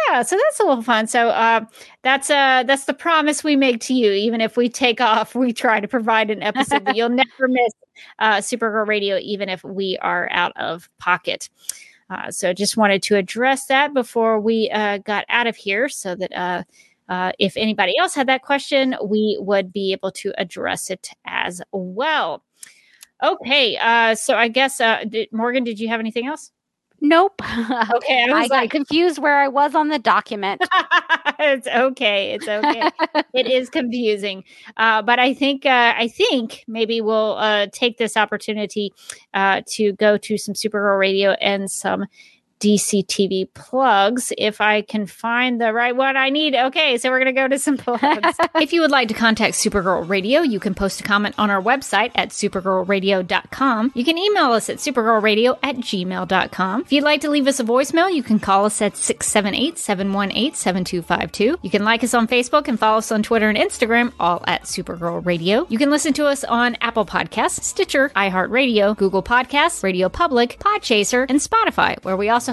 yeah, 0.09 0.21
so 0.21 0.37
that's 0.37 0.59
a 0.61 0.63
little 0.63 0.83
fun. 0.83 1.07
So 1.07 1.27
uh, 1.27 1.65
that's 2.01 2.29
uh 2.29 2.63
that's 2.65 2.85
the 2.85 2.93
promise 2.93 3.43
we 3.43 3.57
make 3.57 3.81
to 3.81 3.93
you. 3.93 4.11
Even 4.11 4.39
if 4.39 4.55
we 4.55 4.69
take 4.69 5.01
off, 5.01 5.35
we 5.35 5.51
try 5.51 5.81
to 5.81 5.87
provide 5.87 6.31
an 6.31 6.41
episode 6.41 6.85
that 6.85 6.95
you'll 6.95 7.09
never 7.09 7.47
miss. 7.47 7.73
Uh, 8.17 8.37
Supergirl 8.37 8.87
Radio, 8.87 9.19
even 9.19 9.49
if 9.49 9.63
we 9.63 9.99
are 10.01 10.27
out 10.31 10.51
of 10.55 10.89
pocket. 10.97 11.47
Uh, 12.13 12.29
so 12.29 12.53
just 12.53 12.77
wanted 12.77 13.01
to 13.01 13.15
address 13.15 13.65
that 13.65 13.93
before 13.93 14.39
we 14.39 14.69
uh, 14.69 14.99
got 14.99 15.25
out 15.29 15.47
of 15.47 15.55
here, 15.55 15.89
so 15.89 16.13
that 16.13 16.31
uh, 16.33 16.63
uh, 17.09 17.31
if 17.39 17.57
anybody 17.57 17.97
else 17.97 18.13
had 18.13 18.27
that 18.27 18.43
question, 18.43 18.95
we 19.03 19.37
would 19.39 19.73
be 19.73 19.91
able 19.93 20.11
to 20.11 20.31
address 20.37 20.91
it 20.91 21.09
as 21.25 21.59
well. 21.71 22.43
Okay, 23.23 23.77
uh, 23.77 24.13
so 24.13 24.35
I 24.35 24.47
guess 24.47 24.79
uh, 24.79 25.05
did, 25.09 25.29
Morgan, 25.31 25.63
did 25.63 25.79
you 25.79 25.87
have 25.87 25.99
anything 25.99 26.27
else? 26.27 26.51
Nope. 27.03 27.41
Okay, 27.95 28.23
I 28.23 28.31
I 28.31 28.39
was 28.39 28.47
got 28.49 28.55
like, 28.55 28.71
confused 28.71 29.19
where 29.19 29.37
I 29.37 29.47
was 29.47 29.75
on 29.75 29.89
the 29.89 29.99
document. 29.99 30.61
it's 31.39 31.67
okay. 31.67 32.31
It's 32.31 32.47
okay. 32.47 32.89
it 33.33 33.45
is 33.45 33.69
confusing, 33.69 34.43
uh, 34.77 35.01
but 35.01 35.19
I 35.19 35.33
think 35.33 35.65
uh, 35.65 35.93
I 35.97 36.07
think 36.07 36.63
maybe 36.67 37.01
we'll 37.01 37.35
uh, 37.37 37.67
take 37.71 37.97
this 37.97 38.15
opportunity 38.15 38.93
uh, 39.33 39.61
to 39.67 39.93
go 39.93 40.17
to 40.17 40.37
some 40.37 40.55
Supergirl 40.55 40.97
Radio 40.97 41.31
and 41.33 41.69
some 41.69 42.05
DC 42.63 43.05
TV 43.07 43.45
plugs 43.53 44.31
if 44.37 44.61
I 44.61 44.81
can 44.81 45.05
find 45.05 45.59
the 45.59 45.73
right 45.73 45.93
one 45.93 46.15
I 46.15 46.29
need. 46.29 46.55
Okay, 46.55 46.97
so 46.97 47.09
we're 47.09 47.19
going 47.19 47.35
to 47.35 47.41
go 47.41 47.49
to 47.49 47.59
some 47.59 47.75
plugs. 47.83 48.37
if 48.55 48.71
you 48.71 48.79
would 48.79 48.91
like 48.91 49.09
to 49.09 49.13
contact 49.13 49.55
Supergirl 49.55 50.07
Radio, 50.07 50.41
you 50.41 50.61
can 50.61 50.73
post 50.73 51.01
a 51.01 51.03
comment 51.03 51.35
on 51.37 51.49
our 51.49 51.61
website 51.61 52.11
at 52.15 52.29
supergirlradio.com. 52.29 53.91
You 53.93 54.05
can 54.05 54.17
email 54.17 54.53
us 54.53 54.69
at 54.69 54.77
supergirlradio 54.77 55.57
at 55.61 55.75
gmail.com. 55.75 56.81
If 56.81 56.93
you'd 56.93 57.03
like 57.03 57.19
to 57.21 57.29
leave 57.29 57.47
us 57.47 57.59
a 57.59 57.65
voicemail, 57.65 58.13
you 58.13 58.23
can 58.23 58.39
call 58.39 58.65
us 58.65 58.81
at 58.81 58.95
678 58.95 59.77
718 59.77 60.53
7252. 60.53 61.59
You 61.61 61.69
can 61.69 61.83
like 61.83 62.01
us 62.03 62.13
on 62.13 62.27
Facebook 62.29 62.69
and 62.69 62.79
follow 62.79 62.99
us 62.99 63.11
on 63.11 63.23
Twitter 63.23 63.49
and 63.49 63.57
Instagram, 63.57 64.13
all 64.21 64.41
at 64.47 64.63
Supergirl 64.63 65.25
Radio. 65.25 65.67
You 65.69 65.77
can 65.77 65.89
listen 65.89 66.13
to 66.13 66.27
us 66.27 66.45
on 66.45 66.77
Apple 66.79 67.05
Podcasts, 67.05 67.61
Stitcher, 67.63 68.09
iHeartRadio, 68.15 68.95
Google 68.95 69.21
Podcasts, 69.23 69.83
Radio 69.83 70.07
Public, 70.07 70.59
Podchaser, 70.59 71.25
and 71.27 71.39
Spotify, 71.39 72.01
where 72.05 72.15
we 72.15 72.29
also 72.29 72.52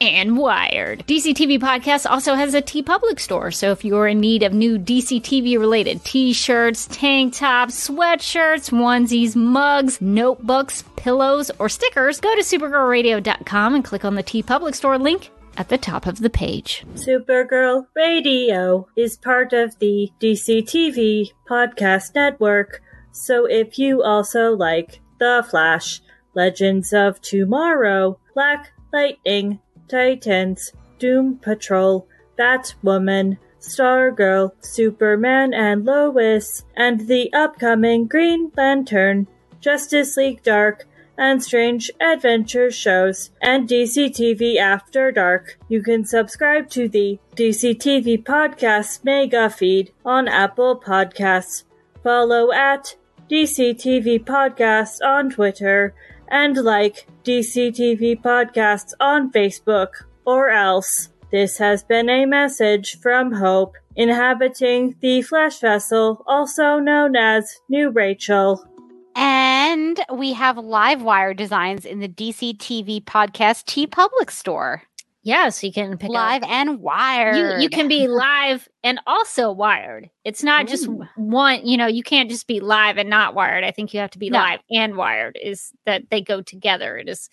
and 0.00 0.36
Wired. 0.36 1.06
DC 1.06 1.34
TV 1.34 1.58
Podcast 1.58 2.10
also 2.10 2.34
has 2.34 2.54
a 2.54 2.62
TeePublic 2.62 3.20
store, 3.20 3.50
so 3.50 3.70
if 3.70 3.84
you're 3.84 4.08
in 4.08 4.20
need 4.20 4.42
of 4.42 4.52
new 4.52 4.78
DC 4.78 5.20
TV 5.20 5.58
related 5.58 6.02
t 6.04 6.32
shirts, 6.32 6.86
tank 6.86 7.34
tops, 7.34 7.88
sweatshirts, 7.88 8.70
onesies, 8.70 9.36
mugs, 9.36 10.00
notebooks, 10.00 10.84
pillows, 10.96 11.50
or 11.58 11.68
stickers, 11.68 12.20
go 12.20 12.34
to 12.34 12.42
supergirlradio.com 12.42 13.74
and 13.74 13.84
click 13.84 14.04
on 14.04 14.14
the 14.14 14.22
TeePublic 14.22 14.74
store 14.74 14.98
link 14.98 15.30
at 15.56 15.68
the 15.68 15.78
top 15.78 16.06
of 16.06 16.20
the 16.20 16.30
page. 16.30 16.84
Supergirl 16.94 17.86
Radio 17.94 18.88
is 18.96 19.16
part 19.16 19.52
of 19.52 19.78
the 19.78 20.10
DCTV 20.20 21.32
podcast 21.48 22.14
network, 22.14 22.82
so 23.12 23.44
if 23.44 23.78
you 23.78 24.02
also 24.02 24.56
like 24.56 25.00
The 25.18 25.44
Flash, 25.48 26.00
Legends 26.34 26.92
of 26.92 27.20
Tomorrow, 27.20 28.18
Black 28.34 28.72
Lightning, 28.92 29.60
Titans, 29.90 30.72
Doom 30.98 31.38
Patrol, 31.38 32.06
Batwoman, 32.38 33.38
Stargirl, 33.60 34.52
Superman 34.60 35.52
and 35.52 35.84
Lois, 35.84 36.64
and 36.76 37.08
the 37.08 37.32
upcoming 37.32 38.06
Green 38.06 38.50
Lantern, 38.56 39.26
Justice 39.60 40.16
League 40.16 40.42
Dark, 40.42 40.86
and 41.18 41.42
Strange 41.42 41.90
Adventure 42.00 42.70
shows, 42.70 43.30
and 43.42 43.68
DCTV 43.68 44.56
After 44.56 45.12
Dark. 45.12 45.58
You 45.68 45.82
can 45.82 46.06
subscribe 46.06 46.70
to 46.70 46.88
the 46.88 47.18
DCTV 47.36 48.24
Podcast 48.24 49.04
Mega 49.04 49.50
Feed 49.50 49.92
on 50.04 50.28
Apple 50.28 50.80
Podcasts. 50.80 51.64
Follow 52.02 52.50
at 52.52 52.96
DCTV 53.30 54.24
Podcast 54.24 55.04
on 55.04 55.28
Twitter 55.28 55.94
and 56.30 56.56
like 56.56 57.06
DCTV 57.24 58.22
Podcasts 58.22 58.92
on 59.00 59.32
Facebook 59.32 59.88
or 60.24 60.50
else. 60.50 61.08
This 61.30 61.58
has 61.58 61.84
been 61.84 62.08
a 62.08 62.26
message 62.26 62.98
from 63.00 63.32
Hope, 63.32 63.76
inhabiting 63.94 64.96
the 65.00 65.22
Flash 65.22 65.60
vessel, 65.60 66.24
also 66.26 66.78
known 66.78 67.14
as 67.14 67.58
New 67.68 67.90
Rachel. 67.90 68.66
And 69.14 70.00
we 70.12 70.32
have 70.32 70.56
live 70.56 71.02
wire 71.02 71.34
designs 71.34 71.84
in 71.84 72.00
the 72.00 72.08
DC 72.08 72.56
TV 72.58 73.02
podcast 73.02 73.64
TeePublic 73.66 74.30
store. 74.30 74.82
Yeah, 75.22 75.50
so 75.50 75.66
you 75.66 75.72
can 75.72 75.98
pick 75.98 76.08
live 76.08 76.42
up. 76.42 76.48
and 76.50 76.80
wired. 76.80 77.36
You, 77.36 77.62
you 77.64 77.68
can 77.68 77.88
be 77.88 78.08
live 78.08 78.66
and 78.82 79.00
also 79.06 79.52
wired. 79.52 80.08
It's 80.24 80.42
not 80.42 80.66
just 80.66 80.88
one, 81.16 81.66
you 81.66 81.76
know, 81.76 81.86
you 81.86 82.02
can't 82.02 82.30
just 82.30 82.46
be 82.46 82.60
live 82.60 82.96
and 82.96 83.10
not 83.10 83.34
wired. 83.34 83.62
I 83.62 83.70
think 83.70 83.92
you 83.92 84.00
have 84.00 84.10
to 84.12 84.18
be 84.18 84.30
No. 84.30 84.38
live 84.38 84.60
and 84.70 84.96
wired 84.96 85.38
is 85.42 85.72
that 85.84 86.08
they 86.10 86.22
go 86.22 86.40
together. 86.40 86.96
It 86.96 87.08
is 87.08 87.28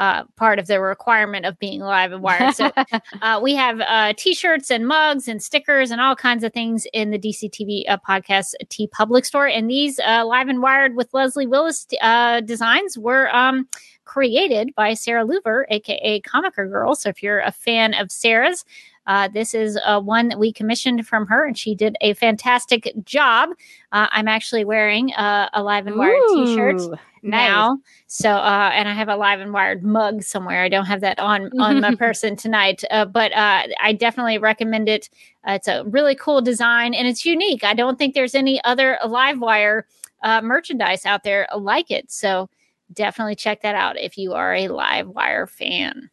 uh, 0.00 0.24
part 0.36 0.58
of 0.58 0.66
the 0.66 0.80
requirement 0.80 1.44
of 1.44 1.58
being 1.58 1.80
live 1.80 2.10
and 2.10 2.22
wired. 2.22 2.54
So 2.54 2.72
uh, 3.22 3.38
we 3.42 3.54
have 3.54 3.82
uh, 3.82 4.14
t-shirts 4.16 4.70
and 4.70 4.88
mugs 4.88 5.28
and 5.28 5.42
stickers 5.42 5.90
and 5.90 6.00
all 6.00 6.16
kinds 6.16 6.42
of 6.42 6.54
things 6.54 6.86
in 6.94 7.10
the 7.10 7.18
DCTV 7.18 7.84
uh, 7.86 7.98
podcast 8.08 8.54
TeePublic 8.66 9.26
store. 9.26 9.46
And 9.46 9.68
these 9.68 10.00
uh, 10.00 10.24
live 10.24 10.48
and 10.48 10.62
wired 10.62 10.96
with 10.96 11.12
Leslie 11.12 11.46
Willis 11.46 11.86
uh, 12.00 12.40
designs 12.40 12.96
were 12.96 13.34
um, 13.36 13.68
created 14.06 14.74
by 14.74 14.94
Sarah 14.94 15.26
Louver, 15.26 15.64
aka 15.68 16.20
Comicer 16.22 16.66
Girl. 16.66 16.94
So 16.94 17.10
if 17.10 17.22
you're 17.22 17.40
a 17.40 17.52
fan 17.52 17.92
of 17.92 18.10
Sarah's, 18.10 18.64
uh, 19.06 19.28
this 19.28 19.54
is 19.54 19.78
uh, 19.84 20.00
one 20.00 20.28
that 20.28 20.38
we 20.38 20.52
commissioned 20.52 21.06
from 21.06 21.26
her, 21.26 21.46
and 21.46 21.58
she 21.58 21.74
did 21.74 21.96
a 22.00 22.14
fantastic 22.14 22.92
job. 23.04 23.50
Uh, 23.92 24.06
I'm 24.10 24.28
actually 24.28 24.64
wearing 24.64 25.12
uh, 25.14 25.48
a 25.52 25.62
live 25.62 25.86
and 25.86 25.96
wired 25.96 26.20
T-shirt 26.34 26.80
Ooh, 26.80 26.94
now. 27.22 27.78
So, 28.06 28.30
uh, 28.30 28.70
and 28.72 28.88
I 28.88 28.92
have 28.92 29.08
a 29.08 29.16
live 29.16 29.40
and 29.40 29.52
wired 29.52 29.82
mug 29.82 30.22
somewhere. 30.22 30.62
I 30.62 30.68
don't 30.68 30.86
have 30.86 31.00
that 31.00 31.18
on 31.18 31.50
on 31.60 31.80
my 31.80 31.94
person 31.96 32.36
tonight, 32.36 32.82
uh, 32.90 33.04
but 33.04 33.32
uh, 33.32 33.66
I 33.80 33.92
definitely 33.92 34.38
recommend 34.38 34.88
it. 34.88 35.08
Uh, 35.46 35.52
it's 35.52 35.68
a 35.68 35.84
really 35.84 36.14
cool 36.14 36.40
design 36.40 36.94
and 36.94 37.08
it's 37.08 37.24
unique. 37.24 37.64
I 37.64 37.74
don't 37.74 37.98
think 37.98 38.14
there's 38.14 38.34
any 38.34 38.62
other 38.64 38.98
live 39.06 39.40
wire 39.40 39.86
uh, 40.22 40.40
merchandise 40.42 41.06
out 41.06 41.24
there 41.24 41.48
like 41.56 41.90
it. 41.90 42.10
So, 42.10 42.48
definitely 42.92 43.36
check 43.36 43.62
that 43.62 43.74
out 43.74 43.98
if 43.98 44.18
you 44.18 44.34
are 44.34 44.54
a 44.54 44.68
live 44.68 45.08
wire 45.08 45.46
fan. 45.46 46.10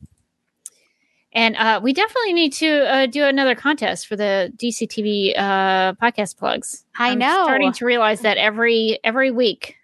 And 1.38 1.56
uh, 1.56 1.80
we 1.84 1.94
definitely 1.94 2.34
need 2.34 2.52
to 2.54 2.92
uh, 2.92 3.06
do 3.06 3.24
another 3.24 3.54
contest 3.54 4.08
for 4.08 4.16
the 4.16 4.52
DCTV 4.58 5.38
uh, 5.38 5.94
podcast 5.94 6.36
plugs. 6.36 6.84
I 6.98 7.12
I'm 7.12 7.20
know. 7.20 7.44
starting 7.44 7.72
to 7.74 7.86
realize 7.86 8.22
that 8.22 8.38
every 8.38 8.98
every 9.04 9.30
week 9.30 9.76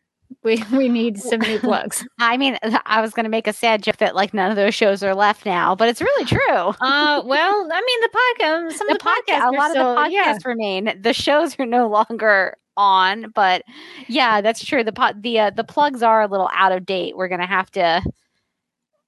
we 0.41 0.63
we 0.73 0.89
need 0.89 1.19
some 1.19 1.41
new 1.41 1.59
plugs. 1.59 2.07
I 2.17 2.38
mean, 2.38 2.57
I 2.88 3.01
was 3.01 3.13
going 3.13 3.25
to 3.25 3.30
make 3.30 3.45
a 3.45 3.53
sad 3.53 3.84
joke 3.84 3.97
that 3.97 4.15
like 4.15 4.34
none 4.34 4.49
of 4.49 4.55
those 4.55 4.73
shows 4.73 5.03
are 5.03 5.13
left 5.13 5.45
now, 5.45 5.75
but 5.75 5.88
it's 5.89 6.01
really 6.01 6.25
true. 6.25 6.39
Uh, 6.49 7.21
well, 7.23 7.69
I 7.71 7.81
mean 7.85 8.01
the 8.01 8.09
podcast, 8.09 8.71
some 8.71 8.88
the 8.88 8.93
of 8.93 8.97
the 8.97 9.05
podcasts, 9.05 9.39
podcast, 9.39 9.47
a 9.47 9.55
lot 9.55 9.69
still- 9.69 9.88
of 9.89 9.95
the 9.95 10.01
podcasts 10.01 10.11
yeah. 10.11 10.38
remain. 10.45 11.01
The 11.03 11.13
shows 11.13 11.59
are 11.59 11.67
no 11.67 11.88
longer 11.88 12.57
on, 12.77 13.30
but 13.30 13.61
yeah, 14.07 14.41
that's 14.41 14.65
true. 14.65 14.84
The 14.84 14.91
pot, 14.91 15.21
the 15.21 15.39
uh, 15.39 15.49
the 15.51 15.63
plugs 15.63 16.01
are 16.01 16.23
a 16.23 16.27
little 16.27 16.49
out 16.51 16.71
of 16.71 16.84
date. 16.84 17.15
We're 17.15 17.27
gonna 17.27 17.45
have 17.45 17.69
to 17.73 18.01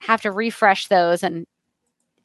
have 0.02 0.22
to 0.22 0.32
refresh 0.32 0.90
those, 0.90 1.24
and 1.24 1.48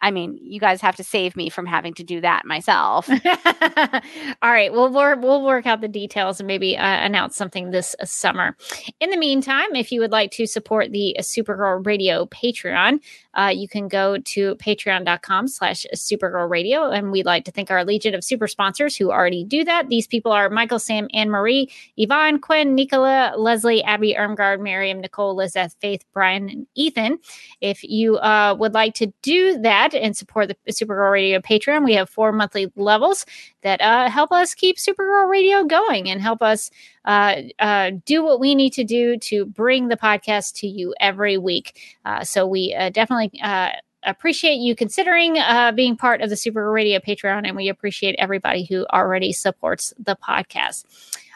I 0.03 0.11
mean, 0.11 0.39
you 0.43 0.61
guys 0.61 0.81
have 0.81 0.97
to 0.97 1.05
save 1.05 1.37
me 1.37 1.51
from 1.51 1.67
having 1.67 1.95
to 1.95 2.05
do 2.05 2.21
that 2.21 2.45
myself. 2.45 3.09
All 4.43 4.51
right, 4.51 4.73
well, 4.73 4.91
we'll 4.91 5.45
work 5.45 5.67
out 5.67 5.81
the 5.81 5.89
details 5.89 6.41
and 6.41 6.47
maybe 6.47 6.77
uh, 6.77 6.87
announce 6.87 7.37
something 7.37 7.71
this 7.71 7.95
summer. 8.05 8.57
In 9.01 9.11
the 9.11 9.17
meantime, 9.17 9.75
if 9.75 9.93
you 9.93 10.01
would 10.01 10.13
like 10.13 10.31
to 10.33 10.47
support 10.47 10.93
the 10.93 11.17
Supergirl 11.21 11.85
Radio 11.85 12.27
Patreon, 12.27 13.01
uh, 13.35 13.53
you 13.55 13.69
can 13.69 13.89
go 13.89 14.19
to 14.19 14.55
patreon.com 14.57 15.49
slash 15.49 15.87
Supergirl 15.95 16.49
Radio. 16.49 16.91
And 16.91 17.13
we'd 17.13 17.27
like 17.27 17.45
to 17.45 17.53
thank 17.53 17.71
our 17.71 17.85
legion 17.85 18.15
of 18.15 18.25
super 18.25 18.49
sponsors 18.49 18.97
who 18.97 19.11
already 19.11 19.45
do 19.45 19.65
that. 19.65 19.89
These 19.89 20.07
people 20.07 20.33
are 20.33 20.51
Michael, 20.51 20.79
Sam, 20.79 21.09
Anne 21.15 21.31
Marie, 21.31 21.71
Yvonne, 21.97 22.41
Quinn, 22.41 22.75
Nicola, 22.75 23.35
Leslie, 23.37 23.85
Abby, 23.85 24.17
Ermgard, 24.19 24.61
Miriam, 24.61 25.01
Nicole, 25.01 25.37
Lizeth, 25.37 25.77
Faith, 25.81 26.05
Brian, 26.13 26.49
and 26.49 26.67
Ethan. 26.75 27.19
If 27.61 27.85
you 27.85 28.17
uh, 28.17 28.57
would 28.59 28.75
like 28.75 28.95
to 28.95 29.13
do 29.23 29.59
that 29.59 29.90
and 29.95 30.17
support 30.17 30.49
the 30.49 30.73
Supergirl 30.73 31.11
Radio 31.11 31.41
Patreon, 31.41 31.85
we 31.85 31.95
have 31.95 32.09
four 32.09 32.33
monthly 32.33 32.73
levels 32.77 33.27
that 33.63 33.81
uh, 33.81 34.09
help 34.11 34.33
us 34.33 34.55
keep 34.55 34.77
Supergirl 34.77 35.29
Radio 35.29 35.65
going 35.65 36.09
and 36.09 36.21
help 36.21 36.43
us 36.43 36.71
uh, 37.05 37.37
uh, 37.59 37.93
do 38.05 38.25
what 38.25 38.41
we 38.41 38.55
need 38.55 38.73
to 38.75 38.85
do 38.85 39.17
to 39.19 39.45
bring 39.47 39.89
the 39.89 39.97
podcast 39.97 40.55
to 40.57 40.67
you 40.67 40.95
every 41.01 41.39
week. 41.39 41.79
Uh, 42.05 42.25
so 42.25 42.47
we 42.47 42.75
uh, 42.75 42.91
definitely 42.91 43.39
uh, 43.43 43.71
appreciate 44.03 44.57
you 44.57 44.75
considering 44.75 45.39
uh, 45.39 45.73
being 45.73 45.97
part 45.97 46.21
of 46.21 46.31
the 46.31 46.37
Supergirl 46.37 46.73
Radio 46.73 46.99
Patreon, 46.99 47.47
and 47.47 47.57
we 47.57 47.69
appreciate 47.69 48.15
everybody 48.19 48.65
who 48.65 48.87
already 48.93 49.33
supports 49.33 49.93
the 49.99 50.17
podcast. 50.17 50.85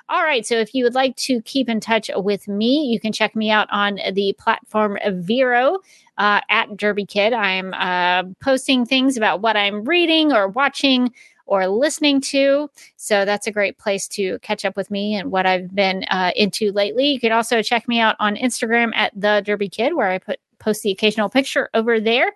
All 0.09 0.23
right. 0.23 0.45
So 0.45 0.57
if 0.57 0.75
you 0.75 0.85
would 0.85 0.95
like 0.95 1.17
to 1.17 1.41
keep 1.43 1.69
in 1.69 1.81
touch 1.81 2.11
with 2.15 2.47
me, 2.47 2.85
you 2.85 3.01
can 3.01 3.11
check 3.11 3.35
me 3.35 3.51
out 3.51 3.69
on 3.71 3.99
the 4.13 4.35
platform 4.39 4.99
Vero 5.07 5.79
uh, 6.19 6.41
at 6.51 6.77
Derby 6.77 7.07
Kid. 7.07 7.33
I'm 7.33 7.73
uh, 7.73 8.25
posting 8.43 8.85
things 8.85 9.17
about 9.17 9.41
what 9.41 9.57
I'm 9.57 9.85
reading 9.85 10.31
or 10.31 10.49
watching 10.49 11.11
or 11.47 11.67
listening 11.67 12.21
to. 12.21 12.71
So 12.97 13.25
that's 13.25 13.47
a 13.47 13.53
great 13.53 13.79
place 13.79 14.07
to 14.09 14.39
catch 14.41 14.65
up 14.65 14.77
with 14.77 14.91
me 14.91 15.15
and 15.15 15.31
what 15.31 15.47
I've 15.47 15.75
been 15.75 16.05
uh, 16.11 16.33
into 16.37 16.71
lately. 16.73 17.09
You 17.09 17.21
can 17.21 17.33
also 17.33 17.63
check 17.63 17.89
me 17.89 17.99
out 17.99 18.17
on 18.21 18.37
Instagram 18.37 18.93
at 18.95 19.13
the 19.19 19.43
Derby 19.45 19.69
Kid, 19.71 19.95
where 19.95 20.11
I 20.11 20.19
put 20.19 20.39
post 20.59 20.83
the 20.83 20.91
occasional 20.91 21.29
picture 21.29 21.69
over 21.75 22.01
there. 22.01 22.33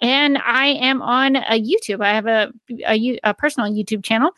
And 0.00 0.38
I 0.38 0.66
am 0.66 1.02
on 1.02 1.36
a 1.36 1.60
YouTube. 1.60 2.00
I 2.04 2.14
have 2.14 2.26
a, 2.26 2.52
a, 2.86 3.18
a 3.22 3.34
personal 3.34 3.70
YouTube 3.70 4.02
channel 4.02 4.32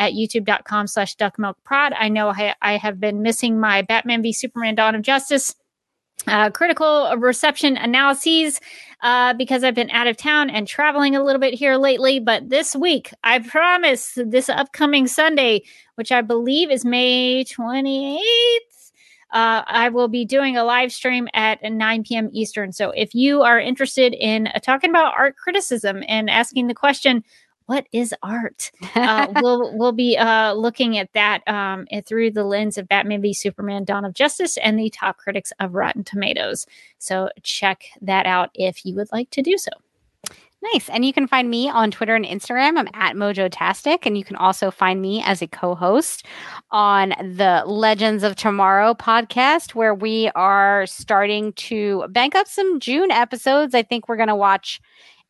at 0.00 0.14
youtube.com 0.14 0.88
slash 0.88 1.14
duckmilkprod. 1.16 1.94
I 1.96 2.08
know 2.08 2.30
I, 2.30 2.54
I 2.60 2.76
have 2.78 2.98
been 2.98 3.22
missing 3.22 3.60
my 3.60 3.82
Batman 3.82 4.22
v 4.22 4.32
Superman 4.32 4.74
Dawn 4.74 4.96
of 4.96 5.02
Justice 5.02 5.54
uh, 6.26 6.50
critical 6.50 7.14
reception 7.16 7.76
analyses 7.76 8.60
uh, 9.02 9.32
because 9.34 9.64
I've 9.64 9.74
been 9.74 9.90
out 9.90 10.06
of 10.06 10.16
town 10.16 10.50
and 10.50 10.66
traveling 10.66 11.16
a 11.16 11.24
little 11.24 11.40
bit 11.40 11.54
here 11.54 11.76
lately. 11.76 12.20
But 12.20 12.50
this 12.50 12.76
week, 12.76 13.12
I 13.24 13.38
promise 13.38 14.18
this 14.26 14.48
upcoming 14.48 15.06
Sunday, 15.06 15.62
which 15.94 16.12
I 16.12 16.20
believe 16.20 16.70
is 16.70 16.84
May 16.84 17.44
28th, 17.44 18.20
uh, 19.32 19.62
I 19.66 19.88
will 19.90 20.08
be 20.08 20.24
doing 20.24 20.56
a 20.56 20.64
live 20.64 20.92
stream 20.92 21.28
at 21.34 21.62
9 21.62 22.02
p.m. 22.02 22.30
Eastern. 22.32 22.72
So 22.72 22.90
if 22.90 23.14
you 23.14 23.42
are 23.42 23.60
interested 23.60 24.12
in 24.12 24.48
talking 24.62 24.90
about 24.90 25.14
art 25.16 25.36
criticism 25.36 26.02
and 26.08 26.28
asking 26.28 26.66
the 26.66 26.74
question, 26.74 27.22
what 27.70 27.86
is 27.92 28.12
art? 28.20 28.72
Uh, 28.96 29.28
we'll 29.40 29.78
we'll 29.78 29.92
be 29.92 30.18
uh, 30.18 30.54
looking 30.54 30.98
at 30.98 31.12
that 31.12 31.46
um, 31.46 31.86
through 32.04 32.32
the 32.32 32.42
lens 32.42 32.76
of 32.76 32.88
Batman 32.88 33.22
v 33.22 33.32
Superman: 33.32 33.84
Dawn 33.84 34.04
of 34.04 34.12
Justice 34.12 34.56
and 34.56 34.76
the 34.76 34.90
top 34.90 35.18
critics 35.18 35.52
of 35.60 35.72
Rotten 35.72 36.02
Tomatoes. 36.02 36.66
So 36.98 37.30
check 37.44 37.84
that 38.02 38.26
out 38.26 38.50
if 38.54 38.84
you 38.84 38.96
would 38.96 39.12
like 39.12 39.30
to 39.30 39.42
do 39.42 39.56
so. 39.56 39.70
Nice. 40.74 40.88
And 40.88 41.04
you 41.04 41.12
can 41.12 41.28
find 41.28 41.48
me 41.48 41.70
on 41.70 41.92
Twitter 41.92 42.16
and 42.16 42.24
Instagram. 42.24 42.76
I'm 42.76 42.88
at 42.92 43.14
Mojotastic. 43.14 44.00
And 44.04 44.18
you 44.18 44.24
can 44.24 44.36
also 44.36 44.72
find 44.72 45.00
me 45.00 45.22
as 45.24 45.40
a 45.40 45.46
co 45.46 45.76
host 45.76 46.26
on 46.72 47.10
the 47.20 47.62
Legends 47.66 48.24
of 48.24 48.34
Tomorrow 48.34 48.94
podcast, 48.94 49.76
where 49.76 49.94
we 49.94 50.28
are 50.34 50.86
starting 50.86 51.52
to 51.52 52.04
bank 52.08 52.34
up 52.34 52.48
some 52.48 52.80
June 52.80 53.12
episodes. 53.12 53.76
I 53.76 53.84
think 53.84 54.08
we're 54.08 54.16
going 54.16 54.28
to 54.28 54.34
watch 54.34 54.80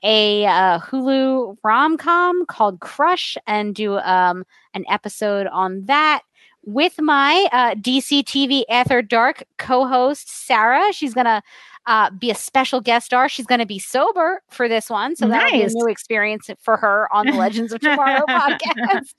a 0.02 0.46
uh, 0.46 0.80
Hulu 0.80 1.56
rom 1.62 1.96
com 1.96 2.46
called 2.46 2.80
Crush 2.80 3.36
and 3.46 3.74
do 3.74 3.98
um, 3.98 4.44
an 4.74 4.84
episode 4.88 5.46
on 5.48 5.84
that. 5.86 6.22
with 6.64 7.00
my 7.00 7.48
uh, 7.52 7.74
DC 7.74 8.22
TV 8.24 8.64
After 8.68 9.02
Dark 9.02 9.44
co 9.58 9.86
host, 9.86 10.28
Sarah. 10.28 10.92
She's 10.92 11.14
going 11.14 11.24
to 11.26 11.42
uh, 11.86 12.10
be 12.10 12.30
a 12.30 12.34
special 12.34 12.80
guest 12.80 13.06
star. 13.06 13.28
She's 13.28 13.46
going 13.46 13.60
to 13.60 13.66
be 13.66 13.78
sober 13.78 14.42
for 14.50 14.68
this 14.68 14.90
one. 14.90 15.16
So 15.16 15.26
that'll 15.26 15.50
be 15.50 15.62
a 15.62 15.68
new 15.68 15.88
experience 15.88 16.50
for 16.60 16.76
her 16.76 17.08
on 17.12 17.26
the 17.26 17.32
Legends 17.32 17.72
of 17.72 17.80
Tomorrow 17.80 18.24
podcast. 18.28 19.14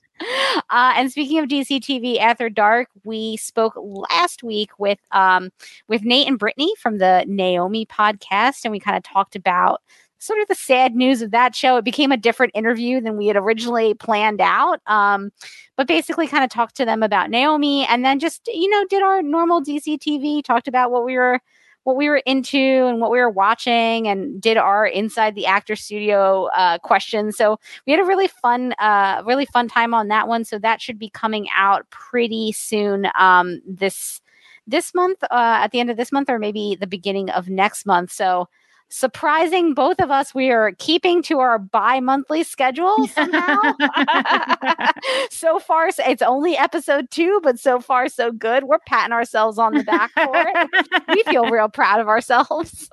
Uh, 0.69 0.93
and 0.95 1.11
speaking 1.11 1.39
of 1.39 1.49
DC 1.49 1.79
TV 1.79 2.19
After 2.19 2.49
Dark, 2.49 2.89
we 3.03 3.37
spoke 3.37 3.73
last 3.75 4.43
week 4.43 4.69
with 4.77 4.99
um, 5.11 5.51
with 5.87 6.03
Nate 6.03 6.27
and 6.27 6.37
Brittany 6.37 6.73
from 6.77 6.99
the 6.99 7.25
Naomi 7.27 7.87
podcast, 7.87 8.63
and 8.63 8.71
we 8.71 8.79
kind 8.79 8.95
of 8.95 9.03
talked 9.03 9.35
about 9.35 9.81
sort 10.21 10.39
of 10.39 10.47
the 10.47 10.55
sad 10.55 10.95
news 10.95 11.21
of 11.21 11.31
that 11.31 11.55
show. 11.55 11.77
It 11.77 11.83
became 11.83 12.11
a 12.11 12.17
different 12.17 12.51
interview 12.55 13.01
than 13.01 13.17
we 13.17 13.27
had 13.27 13.35
originally 13.35 13.93
planned 13.95 14.39
out. 14.39 14.79
Um, 14.85 15.31
but 15.75 15.87
basically 15.87 16.27
kind 16.27 16.43
of 16.43 16.49
talked 16.49 16.75
to 16.75 16.85
them 16.85 17.01
about 17.01 17.31
Naomi 17.31 17.85
and 17.87 18.05
then 18.05 18.19
just, 18.19 18.47
you 18.47 18.69
know, 18.69 18.85
did 18.87 19.01
our 19.01 19.23
normal 19.23 19.63
DC 19.63 19.97
TV, 19.97 20.43
talked 20.43 20.67
about 20.67 20.91
what 20.91 21.03
we 21.03 21.17
were 21.17 21.39
what 21.83 21.95
we 21.95 22.09
were 22.09 22.21
into 22.27 22.59
and 22.59 23.01
what 23.01 23.09
we 23.09 23.17
were 23.17 23.29
watching 23.29 24.07
and 24.07 24.39
did 24.39 24.55
our 24.55 24.85
inside 24.85 25.33
the 25.33 25.47
actor 25.47 25.75
studio 25.75 26.45
uh, 26.55 26.77
questions. 26.77 27.35
So 27.35 27.59
we 27.87 27.91
had 27.91 27.99
a 27.99 28.05
really 28.05 28.27
fun, 28.27 28.73
uh, 28.73 29.23
really 29.25 29.47
fun 29.47 29.67
time 29.67 29.95
on 29.95 30.07
that 30.09 30.27
one. 30.27 30.45
So 30.45 30.59
that 30.59 30.79
should 30.79 30.99
be 30.99 31.09
coming 31.09 31.47
out 31.55 31.89
pretty 31.89 32.51
soon. 32.51 33.07
Um, 33.15 33.61
this 33.65 34.21
this 34.67 34.93
month, 34.93 35.23
uh, 35.23 35.27
at 35.63 35.71
the 35.71 35.79
end 35.79 35.89
of 35.89 35.97
this 35.97 36.11
month, 36.11 36.29
or 36.29 36.37
maybe 36.37 36.77
the 36.79 36.85
beginning 36.85 37.31
of 37.31 37.49
next 37.49 37.87
month. 37.87 38.11
So 38.11 38.47
surprising 38.91 39.73
both 39.73 39.99
of 39.99 40.11
us, 40.11 40.35
we 40.35 40.51
are 40.51 40.73
keeping 40.77 41.23
to 41.23 41.39
our 41.39 41.57
bi-monthly 41.57 42.43
schedule 42.43 43.07
somehow. 43.13 43.57
so 45.31 45.59
far, 45.59 45.89
it's 45.97 46.21
only 46.21 46.57
episode 46.57 47.09
two, 47.09 47.39
but 47.41 47.59
so 47.59 47.79
far 47.79 48.07
so 48.09 48.31
good. 48.31 48.65
We're 48.65 48.79
patting 48.87 49.13
ourselves 49.13 49.57
on 49.57 49.73
the 49.73 49.83
back 49.83 50.11
for 50.13 50.31
it. 50.35 50.87
we 51.07 51.23
feel 51.31 51.45
real 51.49 51.69
proud 51.69 51.99
of 51.99 52.07
ourselves. 52.07 52.89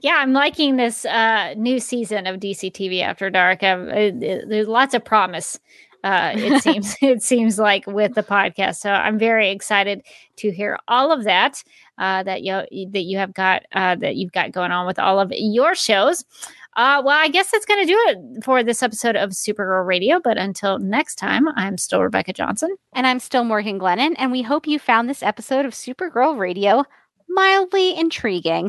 yeah, 0.00 0.16
I'm 0.18 0.32
liking 0.32 0.76
this 0.76 1.04
uh, 1.04 1.54
new 1.56 1.80
season 1.80 2.26
of 2.26 2.36
DC 2.40 2.72
TV 2.72 3.02
After 3.02 3.28
Dark. 3.28 3.62
Um, 3.62 3.88
it- 3.90 4.22
it- 4.22 4.48
there's 4.48 4.68
lots 4.68 4.94
of 4.94 5.04
promise. 5.04 5.58
Uh, 6.04 6.32
it 6.36 6.62
seems 6.62 6.96
it 7.02 7.22
seems 7.22 7.58
like 7.58 7.84
with 7.88 8.14
the 8.14 8.22
podcast, 8.22 8.76
so 8.76 8.90
I'm 8.92 9.18
very 9.18 9.50
excited 9.50 10.02
to 10.36 10.52
hear 10.52 10.78
all 10.86 11.10
of 11.10 11.24
that 11.24 11.64
uh, 11.98 12.22
that 12.22 12.42
you 12.42 12.52
that 12.90 13.02
you 13.02 13.18
have 13.18 13.34
got 13.34 13.64
uh, 13.72 13.96
that 13.96 14.16
you've 14.16 14.32
got 14.32 14.52
going 14.52 14.72
on 14.72 14.86
with 14.86 14.98
all 14.98 15.20
of 15.20 15.32
your 15.34 15.74
shows. 15.74 16.24
Uh, 16.76 17.02
well, 17.04 17.18
I 17.18 17.28
guess 17.28 17.50
that's 17.50 17.66
going 17.66 17.84
to 17.84 17.92
do 17.92 17.98
it 18.06 18.44
for 18.44 18.62
this 18.62 18.84
episode 18.84 19.16
of 19.16 19.30
Supergirl 19.30 19.84
Radio. 19.84 20.20
But 20.22 20.38
until 20.38 20.78
next 20.78 21.16
time, 21.16 21.48
I'm 21.56 21.76
still 21.76 22.02
Rebecca 22.02 22.32
Johnson. 22.32 22.76
And 22.92 23.06
I'm 23.06 23.18
still 23.18 23.42
Morgan 23.42 23.80
Glennon, 23.80 24.14
and 24.16 24.30
we 24.30 24.42
hope 24.42 24.66
you 24.66 24.78
found 24.78 25.08
this 25.08 25.22
episode 25.22 25.66
of 25.66 25.72
Supergirl 25.72 26.38
Radio 26.38 26.84
mildly 27.28 27.98
intriguing. 27.98 28.68